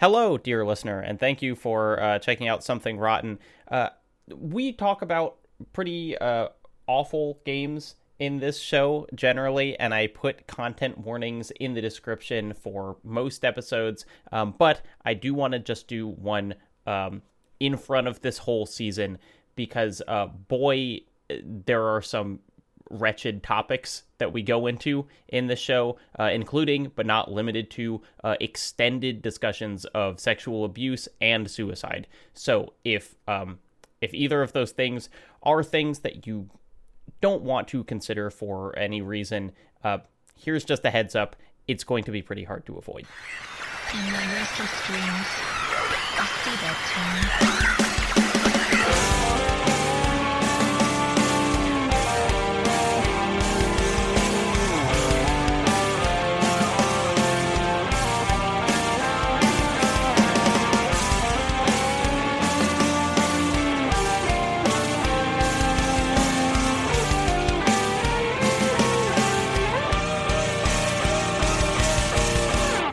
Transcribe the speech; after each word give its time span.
Hello, 0.00 0.38
dear 0.38 0.64
listener, 0.64 1.00
and 1.00 1.18
thank 1.18 1.42
you 1.42 1.56
for 1.56 2.00
uh, 2.00 2.20
checking 2.20 2.46
out 2.46 2.62
Something 2.62 2.98
Rotten. 2.98 3.40
Uh, 3.66 3.88
we 4.32 4.72
talk 4.72 5.02
about 5.02 5.38
pretty 5.72 6.16
uh, 6.18 6.50
awful 6.86 7.40
games 7.44 7.96
in 8.20 8.38
this 8.38 8.60
show 8.60 9.08
generally, 9.12 9.76
and 9.76 9.92
I 9.92 10.06
put 10.06 10.46
content 10.46 10.98
warnings 10.98 11.50
in 11.58 11.74
the 11.74 11.80
description 11.80 12.52
for 12.52 12.98
most 13.02 13.44
episodes. 13.44 14.06
Um, 14.30 14.54
but 14.56 14.82
I 15.04 15.14
do 15.14 15.34
want 15.34 15.54
to 15.54 15.58
just 15.58 15.88
do 15.88 16.06
one 16.06 16.54
um, 16.86 17.22
in 17.58 17.76
front 17.76 18.06
of 18.06 18.20
this 18.20 18.38
whole 18.38 18.66
season 18.66 19.18
because, 19.56 20.00
uh, 20.06 20.26
boy, 20.26 21.00
there 21.28 21.82
are 21.82 22.02
some 22.02 22.38
wretched 22.90 23.42
topics 23.42 24.04
that 24.18 24.32
we 24.32 24.42
go 24.42 24.66
into 24.66 25.06
in 25.28 25.46
the 25.46 25.56
show, 25.56 25.98
uh, 26.18 26.30
including 26.32 26.90
but 26.94 27.06
not 27.06 27.30
limited 27.30 27.70
to 27.70 28.02
uh, 28.24 28.36
extended 28.40 29.22
discussions 29.22 29.84
of 29.86 30.20
sexual 30.20 30.64
abuse 30.64 31.08
and 31.20 31.50
suicide. 31.50 32.06
So 32.34 32.72
if 32.84 33.14
um, 33.26 33.58
if 34.00 34.14
either 34.14 34.42
of 34.42 34.52
those 34.52 34.72
things 34.72 35.08
are 35.42 35.62
things 35.62 36.00
that 36.00 36.26
you 36.26 36.48
don't 37.20 37.42
want 37.42 37.68
to 37.68 37.84
consider 37.84 38.30
for 38.30 38.76
any 38.78 39.00
reason, 39.00 39.52
uh, 39.82 39.98
here's 40.36 40.64
just 40.64 40.84
a 40.84 40.90
heads 40.90 41.14
up: 41.14 41.36
it's 41.66 41.84
going 41.84 42.04
to 42.04 42.10
be 42.10 42.22
pretty 42.22 42.44
hard 42.44 42.66
to 42.66 42.76
avoid. 42.76 43.06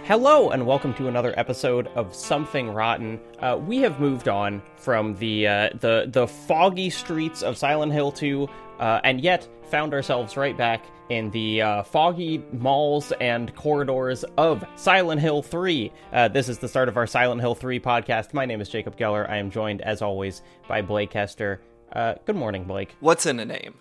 Hello, 0.06 0.52
and 0.52 0.68
welcome 0.68 0.94
to 0.94 1.08
another 1.08 1.34
episode 1.36 1.88
of 1.96 2.14
Something 2.14 2.70
Rotten. 2.70 3.20
Uh, 3.40 3.60
we 3.60 3.80
have 3.80 4.00
moved 4.00 4.28
on 4.28 4.62
from 4.76 5.16
the 5.16 5.48
uh, 5.48 5.70
the 5.80 6.06
the 6.08 6.28
foggy 6.28 6.92
streets 6.92 7.42
of 7.42 7.58
Silent 7.58 7.92
Hill 7.92 8.12
2, 8.12 8.48
uh, 8.78 9.00
and 9.04 9.20
yet 9.20 9.50
found 9.72 9.96
ourselves 9.96 10.38
right 10.38 10.56
back 10.56 10.86
in 11.10 11.32
the 11.32 11.64
uh, 11.64 11.82
foggy 11.82 12.38
malls 12.52 13.14
and 13.14 13.56
corridors 13.56 14.24
of 14.38 14.64
Silent 14.76 15.22
Hill 15.22 15.42
3. 15.42 15.92
Uh, 16.14 16.28
this 16.28 16.50
is 16.50 16.60
the 16.60 16.68
start 16.68 16.88
of 16.88 16.98
our 16.98 17.08
Silent 17.08 17.42
Hill 17.42 17.56
3 17.56 17.80
podcast. 17.80 18.32
My 18.32 18.46
name 18.46 18.62
is 18.62 18.70
Jacob 18.70 18.96
Geller. 18.96 19.28
I 19.28 19.38
am 19.38 19.50
joined, 19.50 19.82
as 19.82 20.04
always, 20.04 20.44
by 20.68 20.84
Blake 20.84 21.14
Hester. 21.14 21.62
Uh, 21.92 22.14
good 22.26 22.36
morning, 22.36 22.66
Blake. 22.66 22.94
What's 23.00 23.26
in 23.26 23.40
a 23.40 23.46
name? 23.46 23.74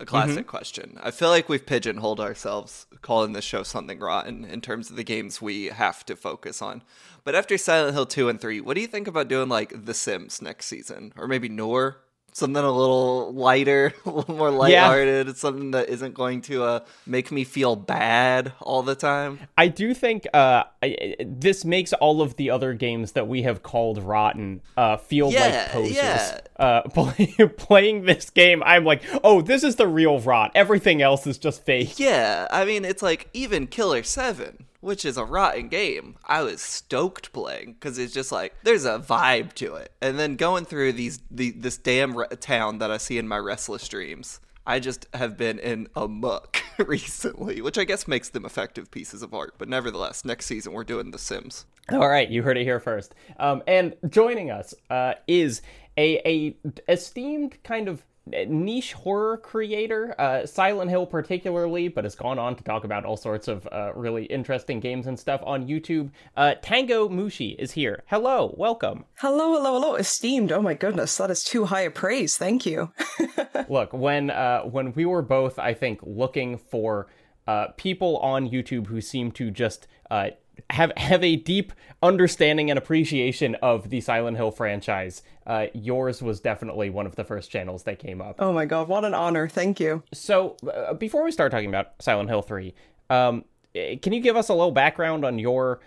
A 0.00 0.06
classic 0.06 0.38
mm-hmm. 0.38 0.48
question. 0.48 0.98
I 1.02 1.10
feel 1.10 1.28
like 1.28 1.48
we've 1.48 1.64
pigeonholed 1.64 2.20
ourselves 2.20 2.86
calling 3.02 3.32
this 3.32 3.44
show 3.44 3.62
something 3.62 3.98
rotten 3.98 4.44
in 4.44 4.60
terms 4.60 4.90
of 4.90 4.96
the 4.96 5.04
games 5.04 5.42
we 5.42 5.66
have 5.66 6.04
to 6.06 6.16
focus 6.16 6.62
on. 6.62 6.82
But 7.22 7.34
after 7.34 7.58
Silent 7.58 7.94
Hill 7.94 8.06
2 8.06 8.28
and 8.30 8.40
3, 8.40 8.62
what 8.62 8.74
do 8.74 8.80
you 8.80 8.86
think 8.86 9.06
about 9.06 9.28
doing 9.28 9.48
like 9.48 9.84
The 9.84 9.94
Sims 9.94 10.40
next 10.40 10.66
season? 10.66 11.12
Or 11.16 11.28
maybe 11.28 11.48
Noor? 11.48 11.98
Something 12.32 12.62
a 12.62 12.70
little 12.70 13.32
lighter, 13.32 13.92
a 14.06 14.10
little 14.10 14.34
more 14.34 14.50
lighthearted. 14.50 15.26
Yeah. 15.26 15.32
Something 15.34 15.70
that 15.72 15.88
isn't 15.88 16.14
going 16.14 16.42
to 16.42 16.62
uh, 16.64 16.80
make 17.06 17.30
me 17.30 17.44
feel 17.44 17.76
bad 17.76 18.52
all 18.60 18.82
the 18.82 18.94
time. 18.94 19.40
I 19.56 19.68
do 19.68 19.94
think 19.94 20.26
uh, 20.32 20.64
I, 20.82 21.16
this 21.24 21.64
makes 21.64 21.92
all 21.94 22.22
of 22.22 22.36
the 22.36 22.50
other 22.50 22.74
games 22.74 23.12
that 23.12 23.28
we 23.28 23.42
have 23.42 23.62
called 23.62 24.02
rotten 24.02 24.60
uh, 24.76 24.96
feel 24.96 25.30
yeah, 25.30 25.40
like 25.40 25.68
posers. 25.68 25.96
Yeah. 25.96 26.40
Uh, 26.56 26.82
play, 26.88 27.34
playing 27.56 28.04
this 28.04 28.30
game, 28.30 28.62
I'm 28.64 28.84
like, 28.84 29.02
oh, 29.24 29.40
this 29.40 29.64
is 29.64 29.76
the 29.76 29.86
real 29.86 30.20
rot. 30.20 30.52
Everything 30.54 31.02
else 31.02 31.26
is 31.26 31.38
just 31.38 31.64
fake. 31.64 31.98
Yeah, 31.98 32.46
I 32.50 32.64
mean, 32.64 32.84
it's 32.84 33.02
like 33.02 33.28
even 33.32 33.66
Killer 33.66 34.02
Seven 34.02 34.66
which 34.80 35.04
is 35.04 35.16
a 35.16 35.24
rotten 35.24 35.68
game. 35.68 36.16
I 36.26 36.42
was 36.42 36.60
stoked 36.60 37.32
playing 37.32 37.74
because 37.74 37.98
it's 37.98 38.14
just 38.14 38.32
like 38.32 38.54
there's 38.62 38.84
a 38.84 38.98
vibe 38.98 39.52
to 39.54 39.74
it. 39.76 39.92
And 40.00 40.18
then 40.18 40.36
going 40.36 40.64
through 40.64 40.92
these 40.92 41.20
the, 41.30 41.50
this 41.52 41.76
damn 41.76 42.16
re- 42.16 42.26
town 42.40 42.78
that 42.78 42.90
I 42.90 42.96
see 42.96 43.18
in 43.18 43.28
my 43.28 43.38
restless 43.38 43.86
dreams, 43.88 44.40
I 44.66 44.80
just 44.80 45.06
have 45.14 45.36
been 45.36 45.58
in 45.58 45.88
a 45.96 46.08
muck 46.08 46.62
recently, 46.78 47.60
which 47.60 47.78
I 47.78 47.84
guess 47.84 48.08
makes 48.08 48.28
them 48.28 48.44
effective 48.44 48.90
pieces 48.90 49.22
of 49.22 49.34
art. 49.34 49.54
But 49.58 49.68
nevertheless, 49.68 50.24
next 50.24 50.46
season 50.46 50.72
we're 50.72 50.84
doing 50.84 51.10
The 51.10 51.18
Sims. 51.18 51.66
All 51.90 52.08
right, 52.08 52.28
you 52.28 52.42
heard 52.42 52.56
it 52.56 52.64
here 52.64 52.78
first. 52.78 53.14
Um, 53.38 53.62
and 53.66 53.96
joining 54.08 54.50
us 54.50 54.74
uh, 54.90 55.14
is 55.26 55.60
a, 55.96 56.18
a 56.24 56.56
esteemed 56.88 57.60
kind 57.64 57.88
of 57.88 58.04
niche 58.48 58.92
horror 58.92 59.36
creator, 59.36 60.14
uh, 60.18 60.46
Silent 60.46 60.90
Hill 60.90 61.06
particularly, 61.06 61.88
but 61.88 62.04
has 62.04 62.14
gone 62.14 62.38
on 62.38 62.56
to 62.56 62.64
talk 62.64 62.84
about 62.84 63.04
all 63.04 63.16
sorts 63.16 63.48
of 63.48 63.66
uh, 63.70 63.92
really 63.94 64.24
interesting 64.24 64.80
games 64.80 65.06
and 65.06 65.18
stuff 65.18 65.40
on 65.44 65.66
YouTube. 65.66 66.10
Uh, 66.36 66.54
TangoMushi 66.62 67.56
is 67.58 67.72
here. 67.72 68.02
Hello, 68.06 68.54
welcome. 68.56 69.04
Hello, 69.16 69.54
hello, 69.54 69.80
hello. 69.80 69.94
Esteemed. 69.94 70.52
Oh 70.52 70.62
my 70.62 70.74
goodness, 70.74 71.16
that 71.16 71.30
is 71.30 71.44
too 71.44 71.66
high 71.66 71.82
a 71.82 71.90
praise. 71.90 72.36
Thank 72.36 72.66
you. 72.66 72.92
Look, 73.68 73.92
when 73.92 74.30
uh, 74.30 74.62
when 74.62 74.92
we 74.92 75.04
were 75.04 75.22
both, 75.22 75.58
I 75.58 75.74
think, 75.74 76.00
looking 76.02 76.58
for 76.58 77.08
uh, 77.46 77.68
people 77.76 78.18
on 78.18 78.48
YouTube 78.48 78.86
who 78.86 79.00
seem 79.00 79.32
to 79.32 79.50
just 79.50 79.86
uh, 80.10 80.30
have 80.70 80.92
have 80.96 81.24
a 81.24 81.36
deep 81.36 81.72
understanding 82.02 82.70
and 82.70 82.78
appreciation 82.78 83.54
of 83.56 83.90
the 83.90 84.00
Silent 84.00 84.36
Hill 84.36 84.50
franchise. 84.50 85.22
Uh, 85.46 85.66
yours 85.74 86.22
was 86.22 86.40
definitely 86.40 86.90
one 86.90 87.06
of 87.06 87.16
the 87.16 87.24
first 87.24 87.50
channels 87.50 87.82
that 87.84 87.98
came 87.98 88.20
up. 88.20 88.36
Oh 88.38 88.52
my 88.52 88.66
god, 88.66 88.88
what 88.88 89.04
an 89.04 89.14
honor! 89.14 89.48
Thank 89.48 89.80
you. 89.80 90.02
So, 90.12 90.56
uh, 90.72 90.94
before 90.94 91.24
we 91.24 91.30
start 91.30 91.52
talking 91.52 91.68
about 91.68 91.92
Silent 92.00 92.28
Hill 92.28 92.42
Three, 92.42 92.74
um, 93.08 93.44
eh, 93.74 93.96
can 93.96 94.12
you 94.12 94.20
give 94.20 94.36
us 94.36 94.48
a 94.48 94.54
little 94.54 94.72
background 94.72 95.24
on 95.24 95.38
your? 95.38 95.80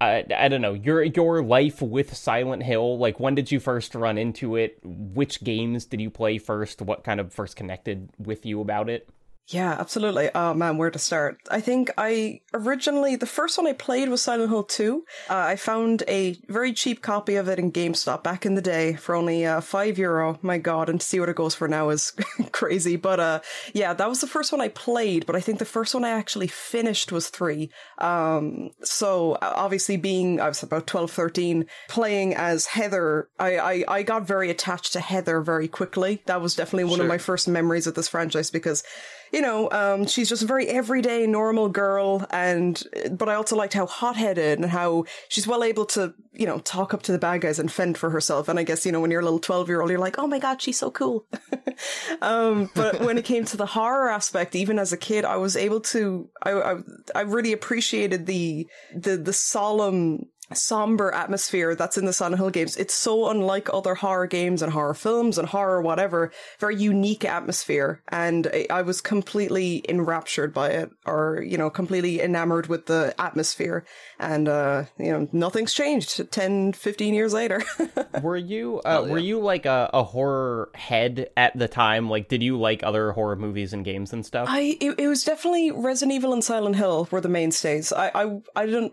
Uh, 0.00 0.22
I 0.34 0.48
don't 0.48 0.62
know 0.62 0.72
your 0.72 1.02
your 1.02 1.42
life 1.42 1.82
with 1.82 2.16
Silent 2.16 2.62
Hill. 2.62 2.98
Like, 2.98 3.20
when 3.20 3.34
did 3.34 3.52
you 3.52 3.60
first 3.60 3.94
run 3.94 4.16
into 4.16 4.56
it? 4.56 4.78
Which 4.82 5.44
games 5.44 5.84
did 5.84 6.00
you 6.00 6.10
play 6.10 6.38
first? 6.38 6.80
What 6.80 7.04
kind 7.04 7.20
of 7.20 7.34
first 7.34 7.56
connected 7.56 8.08
with 8.18 8.46
you 8.46 8.60
about 8.60 8.88
it? 8.88 9.08
Yeah, 9.50 9.72
absolutely. 9.80 10.30
Oh 10.32 10.54
man, 10.54 10.78
where 10.78 10.92
to 10.92 10.98
start? 10.98 11.40
I 11.50 11.60
think 11.60 11.90
I 11.98 12.40
originally, 12.54 13.16
the 13.16 13.26
first 13.26 13.58
one 13.58 13.66
I 13.66 13.72
played 13.72 14.08
was 14.08 14.22
Silent 14.22 14.48
Hill 14.48 14.62
2. 14.62 15.04
Uh, 15.28 15.34
I 15.34 15.56
found 15.56 16.04
a 16.06 16.38
very 16.46 16.72
cheap 16.72 17.02
copy 17.02 17.34
of 17.34 17.48
it 17.48 17.58
in 17.58 17.72
GameStop 17.72 18.22
back 18.22 18.46
in 18.46 18.54
the 18.54 18.62
day 18.62 18.94
for 18.94 19.16
only 19.16 19.44
uh, 19.44 19.60
5 19.60 19.98
euro. 19.98 20.38
My 20.40 20.58
god, 20.58 20.88
and 20.88 21.00
to 21.00 21.06
see 21.06 21.18
what 21.18 21.28
it 21.28 21.34
goes 21.34 21.56
for 21.56 21.66
now 21.66 21.88
is 21.90 22.12
crazy. 22.52 22.94
But 22.94 23.18
uh, 23.18 23.40
yeah, 23.72 23.92
that 23.92 24.08
was 24.08 24.20
the 24.20 24.28
first 24.28 24.52
one 24.52 24.60
I 24.60 24.68
played, 24.68 25.26
but 25.26 25.34
I 25.34 25.40
think 25.40 25.58
the 25.58 25.64
first 25.64 25.94
one 25.94 26.04
I 26.04 26.10
actually 26.10 26.46
finished 26.46 27.10
was 27.10 27.28
3. 27.28 27.70
Um, 27.98 28.70
so 28.84 29.36
obviously 29.42 29.96
being, 29.96 30.40
I 30.40 30.46
was 30.46 30.62
about 30.62 30.86
12, 30.86 31.10
13, 31.10 31.66
playing 31.88 32.36
as 32.36 32.66
Heather, 32.66 33.28
I, 33.40 33.58
I, 33.58 33.84
I 33.88 34.02
got 34.04 34.28
very 34.28 34.48
attached 34.48 34.92
to 34.92 35.00
Heather 35.00 35.40
very 35.40 35.66
quickly. 35.66 36.22
That 36.26 36.40
was 36.40 36.54
definitely 36.54 36.84
one 36.84 36.98
sure. 36.98 37.06
of 37.06 37.08
my 37.08 37.18
first 37.18 37.48
memories 37.48 37.88
of 37.88 37.96
this 37.96 38.06
franchise 38.06 38.52
because 38.52 38.84
you 39.32 39.40
know, 39.40 39.70
um, 39.70 40.06
she's 40.06 40.28
just 40.28 40.42
a 40.42 40.46
very 40.46 40.66
everyday, 40.68 41.26
normal 41.26 41.68
girl, 41.68 42.26
and 42.30 42.82
but 43.12 43.28
I 43.28 43.34
also 43.34 43.56
liked 43.56 43.74
how 43.74 43.86
hot-headed 43.86 44.58
and 44.58 44.70
how 44.70 45.04
she's 45.28 45.46
well 45.46 45.62
able 45.62 45.86
to, 45.86 46.14
you 46.32 46.46
know, 46.46 46.58
talk 46.60 46.92
up 46.94 47.02
to 47.02 47.12
the 47.12 47.18
bad 47.18 47.40
guys 47.40 47.58
and 47.58 47.70
fend 47.70 47.98
for 47.98 48.10
herself. 48.10 48.48
And 48.48 48.58
I 48.58 48.62
guess 48.62 48.84
you 48.84 48.92
know, 48.92 49.00
when 49.00 49.10
you're 49.10 49.20
a 49.20 49.24
little 49.24 49.38
twelve-year-old, 49.38 49.90
you're 49.90 49.98
like, 49.98 50.18
oh 50.18 50.26
my 50.26 50.38
god, 50.38 50.60
she's 50.60 50.78
so 50.78 50.90
cool. 50.90 51.26
um, 52.22 52.70
but 52.74 53.00
when 53.00 53.18
it 53.18 53.24
came 53.24 53.44
to 53.46 53.56
the 53.56 53.66
horror 53.66 54.10
aspect, 54.10 54.54
even 54.54 54.78
as 54.78 54.92
a 54.92 54.96
kid, 54.96 55.24
I 55.24 55.36
was 55.36 55.56
able 55.56 55.80
to, 55.80 56.28
I, 56.42 56.52
I, 56.52 56.74
I 57.14 57.20
really 57.22 57.52
appreciated 57.52 58.26
the 58.26 58.66
the 58.94 59.16
the 59.16 59.32
solemn 59.32 60.26
somber 60.52 61.14
atmosphere 61.14 61.74
that's 61.74 61.96
in 61.96 62.04
the 62.04 62.12
Silent 62.12 62.38
Hill 62.38 62.50
games. 62.50 62.76
It's 62.76 62.94
so 62.94 63.28
unlike 63.30 63.68
other 63.72 63.94
horror 63.94 64.26
games 64.26 64.62
and 64.62 64.72
horror 64.72 64.94
films 64.94 65.38
and 65.38 65.48
horror 65.48 65.80
whatever. 65.82 66.32
Very 66.58 66.76
unique 66.76 67.24
atmosphere, 67.24 68.02
and 68.08 68.50
I 68.70 68.82
was 68.82 69.00
completely 69.00 69.84
enraptured 69.88 70.52
by 70.52 70.70
it, 70.70 70.90
or 71.06 71.44
you 71.46 71.58
know, 71.58 71.70
completely 71.70 72.20
enamored 72.20 72.66
with 72.66 72.86
the 72.86 73.14
atmosphere. 73.18 73.84
And 74.18 74.48
uh, 74.48 74.84
you 74.98 75.12
know, 75.12 75.28
nothing's 75.32 75.72
changed 75.72 76.30
10, 76.30 76.72
15 76.72 77.14
years 77.14 77.32
later. 77.32 77.62
were 78.22 78.36
you 78.36 78.80
uh, 78.84 79.02
yeah. 79.04 79.12
were 79.12 79.18
you 79.18 79.40
like 79.40 79.66
a, 79.66 79.90
a 79.92 80.02
horror 80.02 80.70
head 80.74 81.30
at 81.36 81.58
the 81.58 81.68
time? 81.68 82.08
Like, 82.08 82.28
did 82.28 82.42
you 82.42 82.58
like 82.58 82.82
other 82.82 83.12
horror 83.12 83.36
movies 83.36 83.72
and 83.72 83.84
games 83.84 84.12
and 84.12 84.24
stuff? 84.24 84.48
I 84.48 84.76
it, 84.80 84.94
it 84.98 85.08
was 85.08 85.24
definitely 85.24 85.70
Resident 85.70 86.14
Evil 86.14 86.32
and 86.32 86.42
Silent 86.42 86.76
Hill 86.76 87.08
were 87.10 87.20
the 87.20 87.28
mainstays. 87.28 87.92
I 87.92 88.10
I 88.14 88.40
I 88.56 88.66
don't. 88.66 88.92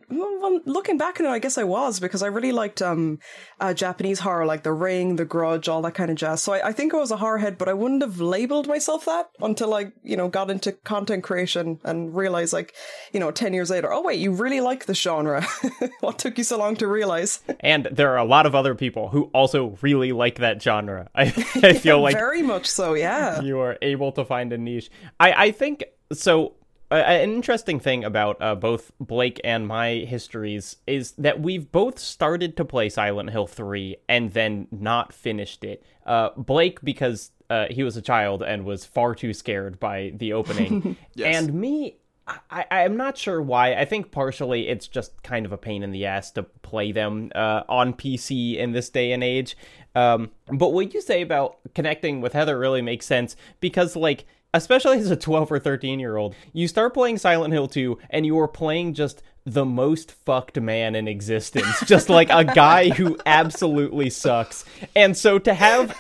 Looking 0.68 0.98
back 0.98 1.20
on 1.20 1.26
it, 1.26 1.30
I 1.30 1.40
guess 1.40 1.47
guess 1.48 1.58
I 1.58 1.64
was 1.64 2.02
because 2.02 2.22
I 2.22 2.28
really 2.28 2.52
liked 2.52 2.82
um 2.82 3.20
uh, 3.60 3.74
Japanese 3.74 4.20
horror, 4.20 4.46
like 4.46 4.64
The 4.64 4.74
Ring, 4.74 5.16
The 5.16 5.24
Grudge, 5.24 5.70
all 5.70 5.82
that 5.84 5.94
kind 5.94 6.12
of 6.12 6.18
jazz. 6.18 6.44
So 6.44 6.54
I, 6.54 6.68
I 6.68 6.72
think 6.74 6.94
I 6.94 6.98
was 6.98 7.10
a 7.10 7.18
horror 7.18 7.38
head, 7.38 7.58
but 7.58 7.70
I 7.70 7.74
wouldn't 7.74 8.02
have 8.02 8.20
labeled 8.20 8.68
myself 8.68 9.06
that 9.06 9.30
until 9.40 9.74
I, 9.74 9.94
you 10.04 10.18
know, 10.18 10.28
got 10.28 10.52
into 10.52 10.74
content 10.74 11.24
creation 11.24 11.80
and 11.86 12.14
realized, 12.14 12.52
like, 12.52 12.76
you 13.14 13.20
know, 13.22 13.32
ten 13.32 13.54
years 13.54 13.70
later, 13.70 13.94
oh 13.94 14.02
wait, 14.02 14.20
you 14.20 14.34
really 14.34 14.60
like 14.60 14.86
the 14.86 14.94
genre. 14.94 15.42
what 16.02 16.20
took 16.20 16.38
you 16.38 16.44
so 16.44 16.58
long 16.58 16.76
to 16.76 16.88
realize? 16.88 17.40
and 17.62 17.88
there 17.92 18.12
are 18.12 18.18
a 18.18 18.26
lot 18.26 18.46
of 18.46 18.54
other 18.54 18.76
people 18.76 19.08
who 19.08 19.24
also 19.34 19.78
really 19.82 20.12
like 20.12 20.40
that 20.40 20.62
genre. 20.62 21.10
I, 21.16 21.24
I 21.64 21.74
feel 21.74 22.02
like 22.08 22.16
very 22.16 22.42
much 22.42 22.68
so. 22.68 22.94
Yeah, 22.94 23.40
you 23.40 23.60
are 23.60 23.78
able 23.82 24.12
to 24.14 24.26
find 24.26 24.52
a 24.52 24.58
niche. 24.58 24.90
I 25.18 25.46
I 25.48 25.52
think 25.52 25.86
so 26.12 26.57
uh, 26.90 26.96
an 26.96 27.30
interesting 27.32 27.80
thing 27.80 28.04
about 28.04 28.38
uh, 28.42 28.56
both 28.56 28.92
Blake 29.00 29.42
and 29.44 29.68
my 29.68 29.96
histories 29.96 30.78
is 30.88 31.12
that 31.14 31.42
we've 31.42 31.72
both 31.72 32.00
started 32.00 32.56
to 32.58 32.66
play 32.66 32.90
Silent 32.90 33.30
Hill 33.30 33.48
3 33.48 33.98
and 34.08 34.32
then 34.32 34.68
not 34.72 35.12
finished 35.12 35.64
it. 35.64 35.84
Uh, 36.06 36.30
Blake, 36.38 36.80
because 36.82 37.32
uh, 37.50 37.66
he 37.70 37.84
was 37.84 37.98
a 37.98 38.02
child 38.02 38.42
and 38.42 38.64
was 38.64 38.86
far 38.86 39.16
too 39.16 39.34
scared 39.34 39.80
by 39.80 40.14
the 40.16 40.34
opening. 40.34 40.96
yes. 41.16 41.36
And 41.36 41.54
me, 41.54 41.98
I, 42.50 42.66
I'm 42.72 42.98
not 42.98 43.18
sure 43.18 43.42
why. 43.42 43.74
I 43.74 43.86
think 43.86 44.12
partially 44.12 44.68
it's 44.68 44.88
just 44.88 45.24
kind 45.24 45.46
of 45.46 45.52
a 45.52 45.58
pain 45.58 45.84
in 45.84 45.92
the 45.92 46.06
ass 46.06 46.32
to 46.32 46.44
play 46.44 46.92
them 46.92 47.32
uh, 47.36 47.64
on 47.70 47.94
PC 47.94 48.58
in 48.58 48.72
this 48.72 48.90
day 48.90 49.12
and 49.12 49.24
age. 49.24 49.58
Um, 49.96 50.32
but 50.48 50.74
what 50.74 50.94
you 50.94 51.02
say 51.02 51.22
about 51.22 51.58
connecting 51.74 52.22
with 52.22 52.34
Heather 52.34 52.58
really 52.58 52.82
makes 52.82 53.06
sense 53.06 53.36
because, 53.60 53.96
like, 53.96 54.26
especially 54.58 55.00
as 55.00 55.12
a 55.12 55.16
12 55.16 55.52
or 55.52 55.60
13 55.60 56.00
year 56.00 56.18
old, 56.18 56.36
you 56.54 56.68
start 56.68 56.94
playing 56.94 57.18
Silent 57.18 57.54
Hill 57.54 57.68
2 57.68 57.98
and 58.10 58.26
you 58.26 58.38
are 58.40 58.48
playing 58.48 58.94
just 58.94 59.22
the 59.46 59.66
most 59.66 60.12
fucked 60.12 60.60
man 60.60 60.96
in 60.96 61.08
existence, 61.08 61.80
just 61.86 62.10
like 62.10 62.30
a 62.30 62.44
guy 62.44 62.90
who 62.90 63.18
absolutely 63.26 64.10
sucks. 64.10 64.66
And 64.96 65.16
so 65.16 65.40
to 65.40 65.54
have 65.54 65.96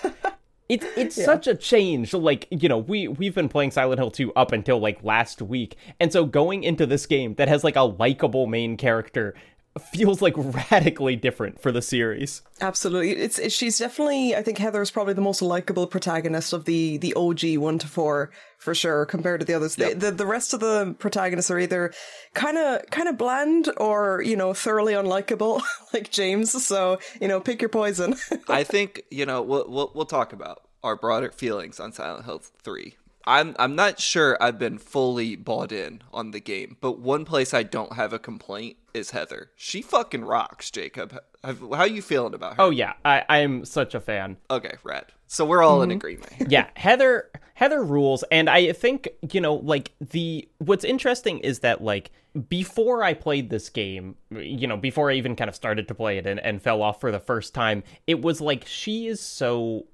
it's 0.69 0.86
it's 0.98 1.18
yeah. 1.18 1.25
such 1.25 1.48
a 1.48 1.56
change. 1.56 2.13
Like, 2.13 2.48
you 2.50 2.68
know, 2.68 2.77
we 2.77 3.07
we've 3.07 3.33
been 3.33 3.50
playing 3.50 3.71
Silent 3.71 4.00
Hill 4.00 4.12
2 4.12 4.33
up 4.33 4.51
until 4.51 4.80
like 4.80 5.03
last 5.03 5.42
week. 5.42 5.77
And 6.00 6.12
so 6.12 6.25
going 6.25 6.63
into 6.63 6.86
this 6.86 7.06
game 7.06 7.36
that 7.36 7.48
has 7.48 7.63
like 7.63 7.77
a 7.77 7.83
likable 7.83 8.48
main 8.48 8.75
character 8.75 9.33
feels 9.79 10.21
like 10.21 10.33
radically 10.38 11.15
different 11.15 11.62
for 11.62 11.71
the 11.71 11.81
series. 11.81 12.41
Absolutely, 12.62 13.12
it's, 13.12 13.39
it's 13.39 13.56
she's 13.56 13.77
definitely. 13.77 14.35
I 14.35 14.41
think 14.41 14.57
Heather 14.57 14.81
is 14.81 14.91
probably 14.91 15.13
the 15.13 15.21
most 15.21 15.41
likable 15.41 15.88
protagonist 15.88 16.53
of 16.53 16.65
the 16.65 16.97
the 16.97 17.13
OG 17.13 17.57
one 17.57 17.79
to 17.79 17.88
four 17.88 18.31
for 18.57 18.74
sure 18.74 19.06
compared 19.06 19.39
to 19.39 19.45
the 19.45 19.53
others. 19.53 19.77
Yep. 19.77 19.94
The, 19.94 19.95
the, 19.97 20.12
the 20.12 20.25
rest 20.25 20.53
of 20.53 20.59
the 20.59 20.95
protagonists 21.00 21.51
are 21.51 21.59
either 21.59 21.94
kind 22.33 22.57
of 22.57 22.85
kind 22.91 23.07
of 23.07 23.18
bland 23.18 23.69
or 23.77 24.21
you 24.21 24.35
know 24.35 24.53
thoroughly 24.53 24.94
unlikable, 24.94 25.62
like 25.94 26.12
James. 26.12 26.51
So 26.65 27.00
you 27.21 27.27
know, 27.27 27.39
pick 27.39 27.62
your 27.62 27.69
poison. 27.69 28.15
I 28.47 28.63
think 28.63 29.03
you 29.09 29.25
know 29.25 29.41
we'll, 29.41 29.69
we'll 29.69 29.91
we'll 29.94 30.06
talk 30.06 30.33
about 30.33 30.63
our 30.83 30.95
broader 30.95 31.31
feelings 31.31 31.79
on 31.79 31.91
Silent 31.91 32.25
Hill 32.25 32.41
three 32.63 32.95
I'm 33.27 33.56
I'm 33.59 33.75
not 33.75 34.00
sure 34.00 34.38
I've 34.41 34.57
been 34.57 34.77
fully 34.77 35.35
bought 35.35 35.74
in 35.74 36.01
on 36.13 36.31
the 36.31 36.39
game, 36.39 36.77
but 36.79 37.00
one 37.00 37.25
place 37.25 37.53
I 37.53 37.62
don't 37.62 37.94
have 37.94 38.13
a 38.13 38.19
complaint 38.19 38.77
is 38.94 39.12
Heather. 39.12 39.51
She 39.57 39.81
fucking 39.81 40.24
rocks, 40.24 40.71
Jacob. 40.71 41.19
How 41.44 41.83
you 41.83 42.01
feeling 42.01 42.33
about 42.33 42.56
her? 42.56 42.62
Oh 42.62 42.69
yeah, 42.69 42.94
I 43.03 43.24
I'm 43.27 43.65
such 43.65 43.94
a 43.94 44.00
fan. 44.00 44.38
Okay, 44.50 44.75
rad. 44.83 45.07
So 45.27 45.45
we're 45.45 45.62
all 45.62 45.81
mm-hmm. 45.81 45.91
in 45.91 45.97
agreement. 45.97 46.33
Here. 46.33 46.47
Yeah, 46.50 46.68
Heather 46.77 47.29
Heather 47.56 47.83
rules, 47.83 48.24
and 48.31 48.50
I 48.50 48.71
think 48.71 49.09
you 49.31 49.41
know 49.41 49.56
like 49.56 49.91
the 50.00 50.47
what's 50.59 50.85
interesting 50.85 51.39
is 51.39 51.59
that 51.59 51.83
like 51.83 52.12
before 52.47 53.03
I 53.03 53.13
played 53.13 53.50
this 53.50 53.69
game, 53.69 54.15
you 54.31 54.68
know, 54.68 54.77
before 54.77 55.12
I 55.12 55.15
even 55.15 55.35
kind 55.35 55.50
of 55.50 55.56
started 55.56 55.88
to 55.89 55.95
play 55.95 56.18
it 56.18 56.25
and, 56.25 56.39
and 56.39 56.62
fell 56.62 56.81
off 56.81 57.01
for 57.01 57.12
the 57.12 57.19
first 57.19 57.53
time, 57.53 57.83
it 58.06 58.21
was 58.21 58.39
like 58.39 58.65
she 58.65 59.07
is 59.07 59.19
so 59.19 59.85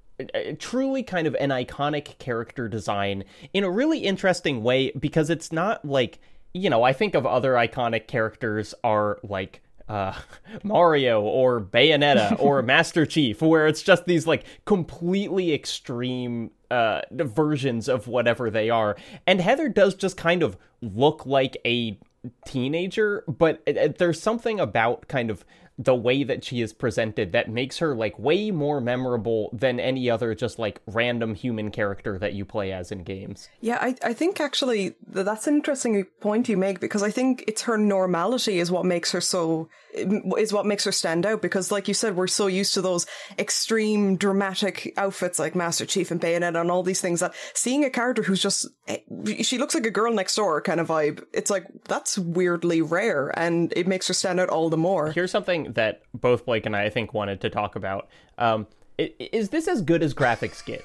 truly 0.60 1.04
kind 1.04 1.28
of 1.28 1.36
an 1.40 1.50
iconic 1.50 2.18
character 2.20 2.68
design 2.68 3.24
in 3.54 3.64
a 3.64 3.72
really 3.72 4.00
interesting 4.00 4.64
way 4.64 4.92
because 4.92 5.30
it's 5.30 5.52
not 5.52 5.84
like 5.84 6.20
you 6.54 6.70
know 6.70 6.84
i 6.84 6.94
think 6.94 7.16
of 7.16 7.26
other 7.26 7.54
iconic 7.54 8.08
characters 8.08 8.76
are 8.84 9.20
like 9.24 9.62
uh, 9.90 10.14
Mario 10.64 11.22
or 11.22 11.60
Bayonetta 11.60 12.40
or 12.40 12.62
Master 12.62 13.06
Chief, 13.06 13.42
where 13.42 13.68
it's 13.68 13.82
just 13.82 14.06
these 14.06 14.26
like 14.26 14.46
completely 14.66 15.54
extreme 15.54 16.52
uh, 16.72 17.02
versions 17.12 17.88
of 17.88 18.08
whatever 18.08 18.50
they 18.50 18.70
are. 18.70 18.96
And 19.28 19.42
Heather 19.42 19.70
does 19.70 19.94
just 19.94 20.18
kind 20.18 20.42
of 20.42 20.58
look 20.82 21.26
like 21.26 21.58
a 21.66 22.00
teenager, 22.46 23.24
but 23.28 23.62
it, 23.66 23.78
it, 23.78 23.98
there's 23.98 24.22
something 24.22 24.60
about 24.60 25.08
kind 25.08 25.30
of 25.30 25.46
the 25.78 25.96
way 25.96 26.24
that 26.24 26.44
she 26.44 26.62
is 26.62 26.72
presented 26.72 27.32
that 27.32 27.50
makes 27.50 27.80
her 27.80 27.96
like 27.96 28.18
way 28.20 28.52
more 28.52 28.80
memorable 28.80 29.50
than 29.54 29.80
any 29.80 30.10
other 30.10 30.36
just 30.36 30.60
like 30.60 30.80
random 30.86 31.34
human 31.34 31.72
character 31.72 32.20
that 32.20 32.34
you 32.34 32.46
play 32.46 32.72
as 32.72 32.92
in 32.92 33.04
games. 33.04 33.50
Yeah, 33.60 33.80
I, 33.82 33.96
I 34.04 34.14
think 34.14 34.40
actually 34.40 34.96
that's 35.08 35.48
an 35.48 35.56
interesting 35.56 36.04
point 36.20 36.48
you 36.48 36.58
make 36.58 36.80
because 36.80 37.02
I 37.02 37.10
think 37.10 37.44
it's 37.48 37.64
her 37.64 37.78
normality 37.78 38.60
is 38.60 38.72
what 38.72 38.86
makes 38.86 39.12
her 39.12 39.22
so 39.22 39.70
is 39.94 40.54
what 40.54 40.66
makes 40.66 40.84
her 40.84 40.92
stand 40.92 41.26
out 41.26 41.42
because 41.42 41.72
like 41.72 41.88
you 41.88 41.94
said 41.94 42.16
we're 42.16 42.28
so 42.28 42.48
used 42.48 42.74
to 42.74 42.82
those 42.82 43.06
extreme 43.38 44.16
dramatic 44.18 44.94
outfits 44.98 45.40
like 45.40 45.56
Master 45.56 45.86
Chief 45.86 46.12
and 46.12 46.22
Bayonetta 46.22 46.62
and 46.62 46.72
all 46.72 46.84
these 46.84 47.02
things 47.02 47.20
that 47.20 47.34
seeing 47.54 47.84
a 47.84 47.90
character 47.90 48.24
who's 48.24 48.42
just 48.42 48.68
eh, 48.88 48.98
she 49.42 49.58
looks 49.58 49.76
like 49.76 49.86
a 49.86 49.92
girl 49.92 50.14
next 50.14 50.36
door 50.36 50.62
kind 50.62 50.80
of 50.80 50.88
vibe 50.88 51.24
it's 51.32 51.52
like 51.52 51.66
that's 51.86 52.18
weirdly 52.18 52.82
rare 52.82 53.32
and 53.40 53.74
it 53.76 53.88
makes 53.88 54.08
her 54.08 54.14
stand 54.14 54.40
out 54.40 54.50
all 54.50 54.70
the 54.70 54.78
more. 54.78 55.12
Here's 55.12 55.32
something 55.32 55.63
that 55.72 56.04
both 56.14 56.46
Blake 56.46 56.66
and 56.66 56.76
I, 56.76 56.86
I 56.86 56.90
think, 56.90 57.14
wanted 57.14 57.42
to 57.42 57.50
talk 57.50 57.76
about. 57.76 58.10
Um, 58.38 58.68
is 58.98 59.50
this 59.50 59.68
as 59.68 59.82
good 59.82 60.04
as 60.04 60.14
graphics 60.14 60.64
get? 60.64 60.84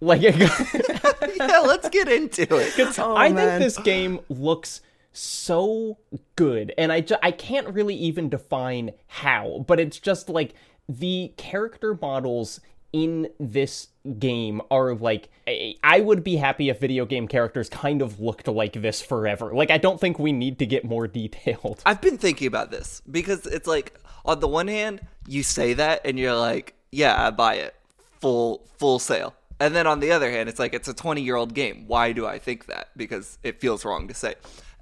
Like, 0.00 0.22
yeah, 1.36 1.60
let's 1.60 1.88
get 1.88 2.08
into 2.08 2.42
it. 2.56 2.98
Oh, 2.98 3.16
I 3.16 3.30
man. 3.30 3.60
think 3.60 3.62
this 3.62 3.78
game 3.78 4.20
looks 4.28 4.80
so 5.12 5.98
good, 6.36 6.72
and 6.78 6.92
I 6.92 7.00
ju- 7.00 7.16
I 7.22 7.30
can't 7.30 7.68
really 7.68 7.94
even 7.94 8.28
define 8.28 8.92
how, 9.06 9.64
but 9.66 9.80
it's 9.80 9.98
just 9.98 10.28
like 10.28 10.54
the 10.88 11.32
character 11.36 11.98
models 12.00 12.60
in 12.92 13.28
this 13.38 13.88
game 14.18 14.62
are 14.70 14.94
like 14.94 15.28
I 15.46 16.00
would 16.00 16.24
be 16.24 16.36
happy 16.36 16.70
if 16.70 16.80
video 16.80 17.04
game 17.04 17.28
characters 17.28 17.68
kind 17.68 18.00
of 18.00 18.20
looked 18.20 18.48
like 18.48 18.72
this 18.74 19.02
forever. 19.02 19.54
Like 19.54 19.70
I 19.70 19.78
don't 19.78 20.00
think 20.00 20.18
we 20.18 20.32
need 20.32 20.58
to 20.60 20.66
get 20.66 20.84
more 20.84 21.06
detailed. 21.20 21.82
I've 21.84 22.00
been 22.00 22.18
thinking 22.18 22.46
about 22.46 22.70
this 22.70 23.02
because 23.10 23.46
it's 23.46 23.66
like 23.66 23.98
on 24.24 24.40
the 24.40 24.48
one 24.48 24.68
hand, 24.68 25.00
you 25.26 25.42
say 25.42 25.74
that 25.74 26.02
and 26.04 26.18
you're 26.18 26.36
like, 26.36 26.74
yeah, 26.90 27.26
I 27.26 27.30
buy 27.30 27.54
it. 27.54 27.74
Full 28.20 28.66
full 28.78 28.98
sale. 28.98 29.34
And 29.60 29.74
then 29.74 29.86
on 29.86 30.00
the 30.00 30.12
other 30.12 30.30
hand, 30.30 30.48
it's 30.48 30.58
like 30.58 30.74
it's 30.74 30.88
a 30.88 30.94
20 30.94 31.22
year 31.22 31.36
old 31.36 31.54
game. 31.54 31.84
Why 31.86 32.12
do 32.12 32.26
I 32.26 32.38
think 32.38 32.66
that? 32.66 32.88
Because 32.96 33.38
it 33.42 33.60
feels 33.60 33.84
wrong 33.84 34.08
to 34.08 34.14
say. 34.14 34.34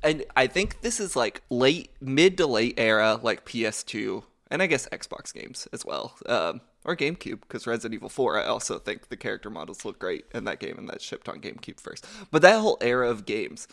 And 0.03 0.25
I 0.37 0.47
think 0.47 0.83
this 0.83 1.00
is 1.00 1.17
like 1.17 1.43
late, 1.50 1.91
mid 2.00 2.37
to 2.38 2.47
late 2.47 2.75
era, 2.77 3.19
like 3.23 3.44
PS2, 3.44 4.23
and 4.50 4.62
I 4.62 4.67
guess 4.67 4.88
Xbox 4.91 5.33
games 5.33 5.67
as 5.73 5.85
well, 5.85 6.15
um, 6.27 6.61
or 6.85 6.94
GameCube, 6.94 7.40
because 7.40 7.66
Resident 7.66 7.95
Evil 7.95 8.09
4, 8.09 8.40
I 8.40 8.47
also 8.47 8.78
think 8.78 9.09
the 9.09 9.16
character 9.16 9.50
models 9.50 9.85
look 9.85 9.99
great 9.99 10.26
in 10.33 10.45
that 10.45 10.61
game, 10.61 10.78
and 10.78 10.88
that 10.88 11.02
shipped 11.02 11.28
on 11.28 11.40
GameCube 11.40 11.81
first. 11.81 12.07
But 12.31 12.43
that 12.43 12.61
whole 12.61 12.78
era 12.81 13.11
of 13.11 13.26
games, 13.26 13.66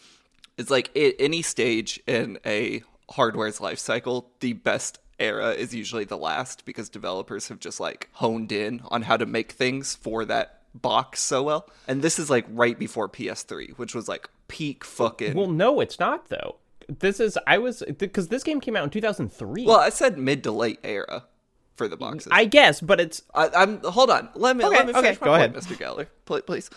it's 0.57 0.71
like 0.71 0.95
at 0.97 1.13
any 1.19 1.41
stage 1.41 1.99
in 2.07 2.39
a 2.45 2.81
hardware's 3.11 3.61
life 3.61 3.79
cycle, 3.79 4.31
the 4.39 4.53
best 4.53 4.97
era 5.19 5.51
is 5.51 5.73
usually 5.73 6.05
the 6.05 6.17
last 6.17 6.65
because 6.65 6.89
developers 6.89 7.47
have 7.47 7.59
just 7.59 7.79
like 7.79 8.09
honed 8.13 8.51
in 8.51 8.81
on 8.87 9.03
how 9.03 9.17
to 9.17 9.25
make 9.25 9.51
things 9.51 9.95
for 9.95 10.25
that 10.25 10.61
box 10.73 11.21
so 11.21 11.43
well. 11.43 11.69
And 11.87 12.01
this 12.01 12.19
is 12.19 12.29
like 12.29 12.45
right 12.49 12.77
before 12.77 13.07
PS3, 13.07 13.77
which 13.77 13.95
was 13.95 14.07
like 14.07 14.29
peak 14.47 14.83
fucking. 14.83 15.35
Well, 15.35 15.47
no, 15.47 15.79
it's 15.79 15.99
not 15.99 16.29
though. 16.29 16.57
This 16.87 17.19
is 17.19 17.37
I 17.47 17.57
was 17.59 17.83
because 17.97 18.27
this 18.27 18.43
game 18.43 18.59
came 18.59 18.75
out 18.75 18.83
in 18.83 18.89
2003. 18.89 19.65
Well, 19.65 19.79
I 19.79 19.89
said 19.89 20.17
mid 20.17 20.43
to 20.43 20.51
late 20.51 20.79
era 20.83 21.25
for 21.75 21.87
the 21.87 21.97
boxes. 21.97 22.31
I 22.31 22.45
guess, 22.45 22.81
but 22.81 22.99
it's. 22.99 23.21
I, 23.33 23.49
am 23.53 23.79
hold 23.83 24.09
on. 24.09 24.29
Let 24.35 24.57
me 24.57 24.65
okay, 24.65 24.77
let 24.77 24.87
me 24.87 24.93
finish 24.93 25.11
okay, 25.11 25.19
my 25.21 25.25
go 25.25 25.31
point, 25.31 25.55
ahead. 25.55 25.55
Mr. 25.55 26.07
Geller, 26.25 26.45
please. 26.45 26.69